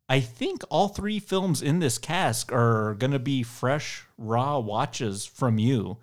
I 0.09 0.19
think 0.19 0.61
all 0.69 0.89
three 0.89 1.19
films 1.19 1.61
in 1.63 1.79
this 1.79 1.97
cask 1.97 2.51
are 2.51 2.93
going 2.99 3.13
to 3.13 3.19
be 3.19 3.41
fresh, 3.43 4.03
raw 4.19 4.59
watches 4.59 5.25
from 5.25 5.57
you. 5.57 5.97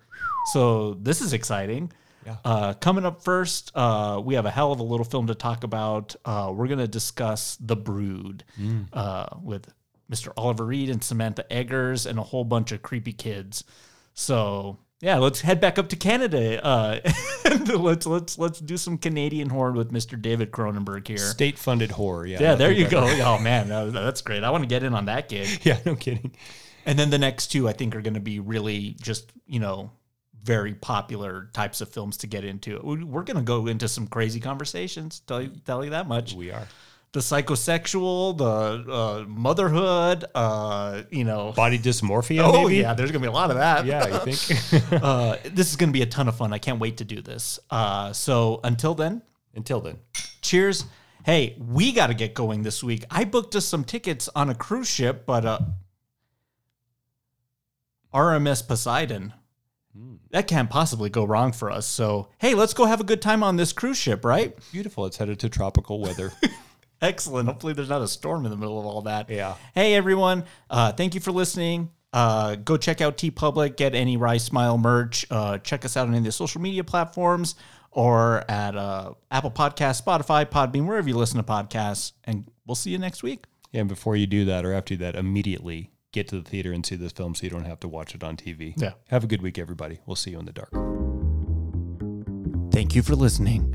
So 0.51 0.95
this 0.95 1.21
is 1.21 1.31
exciting. 1.31 1.91
Yeah. 2.25 2.37
Uh, 2.45 2.73
coming 2.73 3.05
up 3.05 3.23
first, 3.23 3.71
uh, 3.75 4.21
we 4.23 4.35
have 4.35 4.45
a 4.45 4.51
hell 4.51 4.71
of 4.71 4.79
a 4.79 4.83
little 4.83 5.05
film 5.05 5.27
to 5.27 5.35
talk 5.35 5.63
about. 5.63 6.15
Uh, 6.25 6.51
we're 6.55 6.67
going 6.67 6.79
to 6.79 6.87
discuss 6.87 7.57
The 7.59 7.75
Brood 7.75 8.43
uh, 8.93 9.27
with 9.41 9.67
Mr. 10.11 10.31
Oliver 10.37 10.65
Reed 10.65 10.89
and 10.89 11.03
Samantha 11.03 11.45
Eggers 11.51 12.05
and 12.05 12.19
a 12.19 12.23
whole 12.23 12.43
bunch 12.43 12.71
of 12.71 12.81
creepy 12.81 13.13
kids. 13.13 13.63
So 14.13 14.77
yeah, 15.01 15.17
let's 15.17 15.41
head 15.41 15.59
back 15.59 15.77
up 15.79 15.89
to 15.89 15.95
Canada. 15.95 16.63
Uh, 16.63 16.99
let's 17.77 18.05
let's 18.05 18.37
let's 18.37 18.59
do 18.59 18.77
some 18.77 18.97
Canadian 18.97 19.49
horror 19.49 19.71
with 19.73 19.91
Mr. 19.91 20.21
David 20.21 20.51
Cronenberg 20.51 21.07
here. 21.07 21.17
State 21.17 21.57
funded 21.57 21.91
horror. 21.91 22.25
Yeah. 22.25 22.37
Yeah, 22.41 22.55
there 22.55 22.71
you 22.71 22.87
go. 22.87 23.01
better. 23.05 23.23
Oh 23.25 23.39
man, 23.39 23.69
that- 23.69 23.91
that's 23.93 24.21
great. 24.21 24.43
I 24.43 24.49
want 24.51 24.63
to 24.63 24.67
get 24.67 24.83
in 24.83 24.93
on 24.93 25.05
that 25.05 25.29
gig. 25.29 25.59
Yeah, 25.65 25.79
no 25.85 25.95
kidding. 25.95 26.35
And 26.85 26.99
then 26.99 27.09
the 27.09 27.17
next 27.17 27.47
two, 27.47 27.67
I 27.67 27.73
think, 27.73 27.95
are 27.95 28.01
going 28.01 28.13
to 28.15 28.19
be 28.19 28.39
really 28.39 28.95
just 29.01 29.31
you 29.47 29.59
know 29.59 29.91
very 30.43 30.73
popular 30.73 31.49
types 31.53 31.81
of 31.81 31.89
films 31.89 32.17
to 32.17 32.27
get 32.27 32.43
into. 32.43 32.79
We- 32.83 33.03
We're 33.03 33.23
going 33.23 33.37
to 33.37 33.43
go 33.43 33.67
into 33.67 33.87
some 33.87 34.07
crazy 34.07 34.39
conversations. 34.39 35.21
Tell 35.21 35.41
you, 35.41 35.51
tell 35.65 35.83
you 35.83 35.91
that 35.91 36.07
much. 36.07 36.33
We 36.33 36.51
are. 36.51 36.67
The 37.13 37.19
psychosexual, 37.19 38.35
the 38.39 38.91
uh, 38.91 39.25
motherhood, 39.27 40.25
uh, 40.33 41.03
you 41.11 41.23
know. 41.23 41.51
Body 41.55 41.77
dysmorphia, 41.77 42.41
Oh 42.43 42.63
maybe? 42.63 42.77
yeah, 42.81 42.95
there's 42.95 43.11
gonna 43.11 43.21
be 43.21 43.27
a 43.27 43.31
lot 43.31 43.51
of 43.51 43.57
that. 43.57 43.85
Yeah, 43.85 44.07
you 44.25 44.33
think? 44.33 44.91
uh, 45.03 45.37
this 45.45 45.69
is 45.69 45.75
gonna 45.75 45.91
be 45.91 46.01
a 46.01 46.07
ton 46.07 46.27
of 46.27 46.35
fun. 46.35 46.51
I 46.53 46.57
can't 46.57 46.79
wait 46.79 46.97
to 46.97 47.05
do 47.05 47.21
this. 47.21 47.59
Uh, 47.69 48.11
so 48.13 48.59
until 48.63 48.95
then, 48.95 49.21
Until 49.53 49.79
then. 49.79 49.97
cheers. 50.41 50.85
Hey, 51.23 51.55
we 51.59 51.91
got 51.91 52.07
to 52.07 52.15
get 52.15 52.33
going 52.33 52.63
this 52.63 52.83
week. 52.83 53.05
I 53.11 53.25
booked 53.25 53.55
us 53.55 53.65
some 53.65 53.83
tickets 53.83 54.27
on 54.35 54.49
a 54.49 54.55
cruise 54.55 54.89
ship, 54.89 55.25
but 55.27 55.45
uh, 55.45 55.59
RMS 58.13 58.67
Poseidon. 58.67 59.33
That 60.31 60.47
can't 60.47 60.69
possibly 60.69 61.09
go 61.09 61.23
wrong 61.23 61.51
for 61.51 61.69
us. 61.69 61.85
So, 61.85 62.29
hey, 62.39 62.55
let's 62.55 62.73
go 62.73 62.85
have 62.85 62.99
a 62.99 63.03
good 63.03 63.21
time 63.21 63.43
on 63.43 63.57
this 63.57 63.73
cruise 63.73 63.97
ship, 63.97 64.25
right? 64.25 64.57
Beautiful. 64.71 65.05
It's 65.05 65.17
headed 65.17 65.39
to 65.41 65.49
tropical 65.49 65.99
weather. 65.99 66.31
Excellent. 67.01 67.47
Hopefully, 67.47 67.73
there's 67.73 67.89
not 67.89 68.01
a 68.01 68.07
storm 68.07 68.45
in 68.45 68.51
the 68.51 68.57
middle 68.57 68.79
of 68.79 68.85
all 68.85 69.01
that. 69.03 69.29
Yeah. 69.29 69.55
Hey, 69.75 69.93
everyone. 69.93 70.45
Uh, 70.69 70.93
thank 70.93 71.13
you 71.13 71.21
for 71.21 71.31
listening. 71.31 71.91
Uh, 72.13 72.55
go 72.55 72.77
check 72.77 73.01
out 73.01 73.17
TeePublic, 73.17 73.75
get 73.75 73.93
any 73.95 74.17
Rye 74.17 74.37
Smile 74.37 74.77
merch. 74.77 75.25
Uh, 75.29 75.57
check 75.57 75.83
us 75.83 75.97
out 75.97 76.03
on 76.07 76.09
any 76.09 76.19
of 76.19 76.23
the 76.23 76.31
social 76.31 76.61
media 76.61 76.83
platforms 76.83 77.55
or 77.91 78.49
at 78.49 78.75
uh, 78.75 79.13
Apple 79.31 79.51
Podcasts, 79.51 80.01
Spotify, 80.01 80.45
Podbean, 80.45 80.85
wherever 80.87 81.07
you 81.07 81.15
listen 81.15 81.37
to 81.37 81.43
podcasts. 81.43 82.13
And 82.23 82.45
we'll 82.65 82.75
see 82.75 82.91
you 82.91 82.97
next 82.97 83.23
week. 83.23 83.45
and 83.73 83.87
before 83.89 84.15
you 84.15 84.27
do 84.27 84.45
that 84.45 84.65
or 84.65 84.73
after 84.73 84.95
that, 84.97 85.15
immediately 85.15 85.91
get 86.13 86.27
to 86.29 86.39
the 86.39 86.49
theater 86.49 86.71
and 86.71 86.85
see 86.85 86.95
this 86.95 87.11
film 87.11 87.35
so 87.35 87.43
you 87.43 87.49
don't 87.49 87.65
have 87.65 87.79
to 87.81 87.87
watch 87.89 88.15
it 88.15 88.23
on 88.23 88.37
TV. 88.37 88.73
Yeah. 88.77 88.91
Have 89.09 89.25
a 89.25 89.27
good 89.27 89.41
week, 89.41 89.57
everybody. 89.57 89.99
We'll 90.05 90.15
see 90.15 90.31
you 90.31 90.39
in 90.39 90.45
the 90.45 90.53
dark. 90.53 90.71
Thank 92.71 92.95
you 92.95 93.01
for 93.01 93.15
listening 93.15 93.71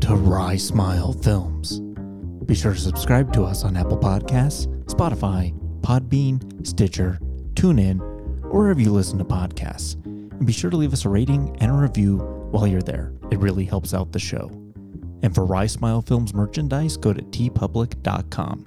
to 0.00 0.16
Rye 0.16 0.56
Smile 0.56 1.12
Films. 1.12 1.80
Be 2.46 2.54
sure 2.54 2.74
to 2.74 2.80
subscribe 2.80 3.32
to 3.34 3.44
us 3.44 3.62
on 3.62 3.76
Apple 3.76 3.98
Podcasts, 3.98 4.66
Spotify, 4.86 5.54
Podbean, 5.80 6.66
Stitcher, 6.66 7.18
TuneIn, 7.54 8.00
or 8.44 8.62
wherever 8.62 8.80
you 8.80 8.90
listen 8.90 9.18
to 9.18 9.24
podcasts. 9.24 9.94
And 10.04 10.46
be 10.46 10.52
sure 10.52 10.70
to 10.70 10.76
leave 10.76 10.92
us 10.92 11.04
a 11.04 11.08
rating 11.08 11.56
and 11.60 11.70
a 11.70 11.74
review 11.74 12.18
while 12.50 12.66
you're 12.66 12.82
there. 12.82 13.12
It 13.30 13.38
really 13.38 13.64
helps 13.64 13.94
out 13.94 14.12
the 14.12 14.18
show. 14.18 14.50
And 15.22 15.34
for 15.34 15.44
Rye 15.46 15.66
Smile 15.66 16.02
Films 16.02 16.34
merchandise, 16.34 16.96
go 16.96 17.12
to 17.12 17.22
tpublic.com. 17.22 18.66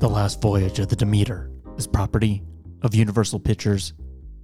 The 0.00 0.08
Last 0.08 0.42
Voyage 0.42 0.78
of 0.78 0.88
the 0.88 0.96
Demeter 0.96 1.49
is 1.80 1.86
property 1.86 2.42
of 2.82 2.94
Universal 2.94 3.40
Pictures, 3.40 3.94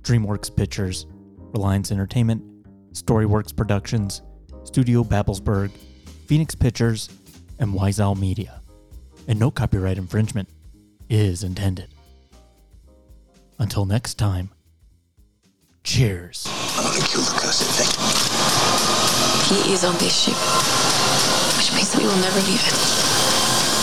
DreamWorks 0.01 0.57
Pictures, 0.57 1.07
Reliance 1.37 1.93
Entertainment, 1.93 2.43
Storyworks 2.95 3.55
Productions, 3.55 4.23
Studio 4.65 5.05
Babelsberg, 5.05 5.71
Phoenix 6.27 6.55
Pictures, 6.55 7.11
and 7.59 7.75
Wise 7.75 8.01
Owl 8.01 8.15
Media. 8.15 8.63
And 9.29 9.39
no 9.39 9.51
copyright 9.51 9.99
infringement 9.99 10.49
is 11.11 11.45
intended. 11.45 11.89
Until 13.59 13.85
next 13.85 14.15
time, 14.15 14.49
cheers. 15.85 16.47
I'm 16.49 16.85
gonna 16.85 17.05
kill 17.05 17.21
the 17.21 17.39
cursed 17.39 17.69
thing. 17.77 17.93
He 19.53 19.75
is 19.75 19.85
on 19.85 19.95
this 19.99 20.25
ship, 20.25 20.41
which 21.59 21.71
means 21.75 21.93
that 21.93 22.01
we 22.01 22.07
will 22.09 22.17
never 22.17 22.41
leave 22.49 22.65
it. 22.65 22.77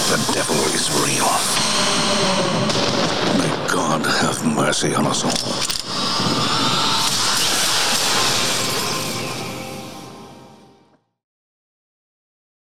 The 0.10 0.34
devil 0.34 0.56
is 0.74 0.90
real. 1.06 1.53
May 3.38 3.68
God 3.68 4.06
have 4.06 4.46
mercy 4.46 4.94
on 4.96 5.06
us 5.08 5.24
all. 5.24 5.83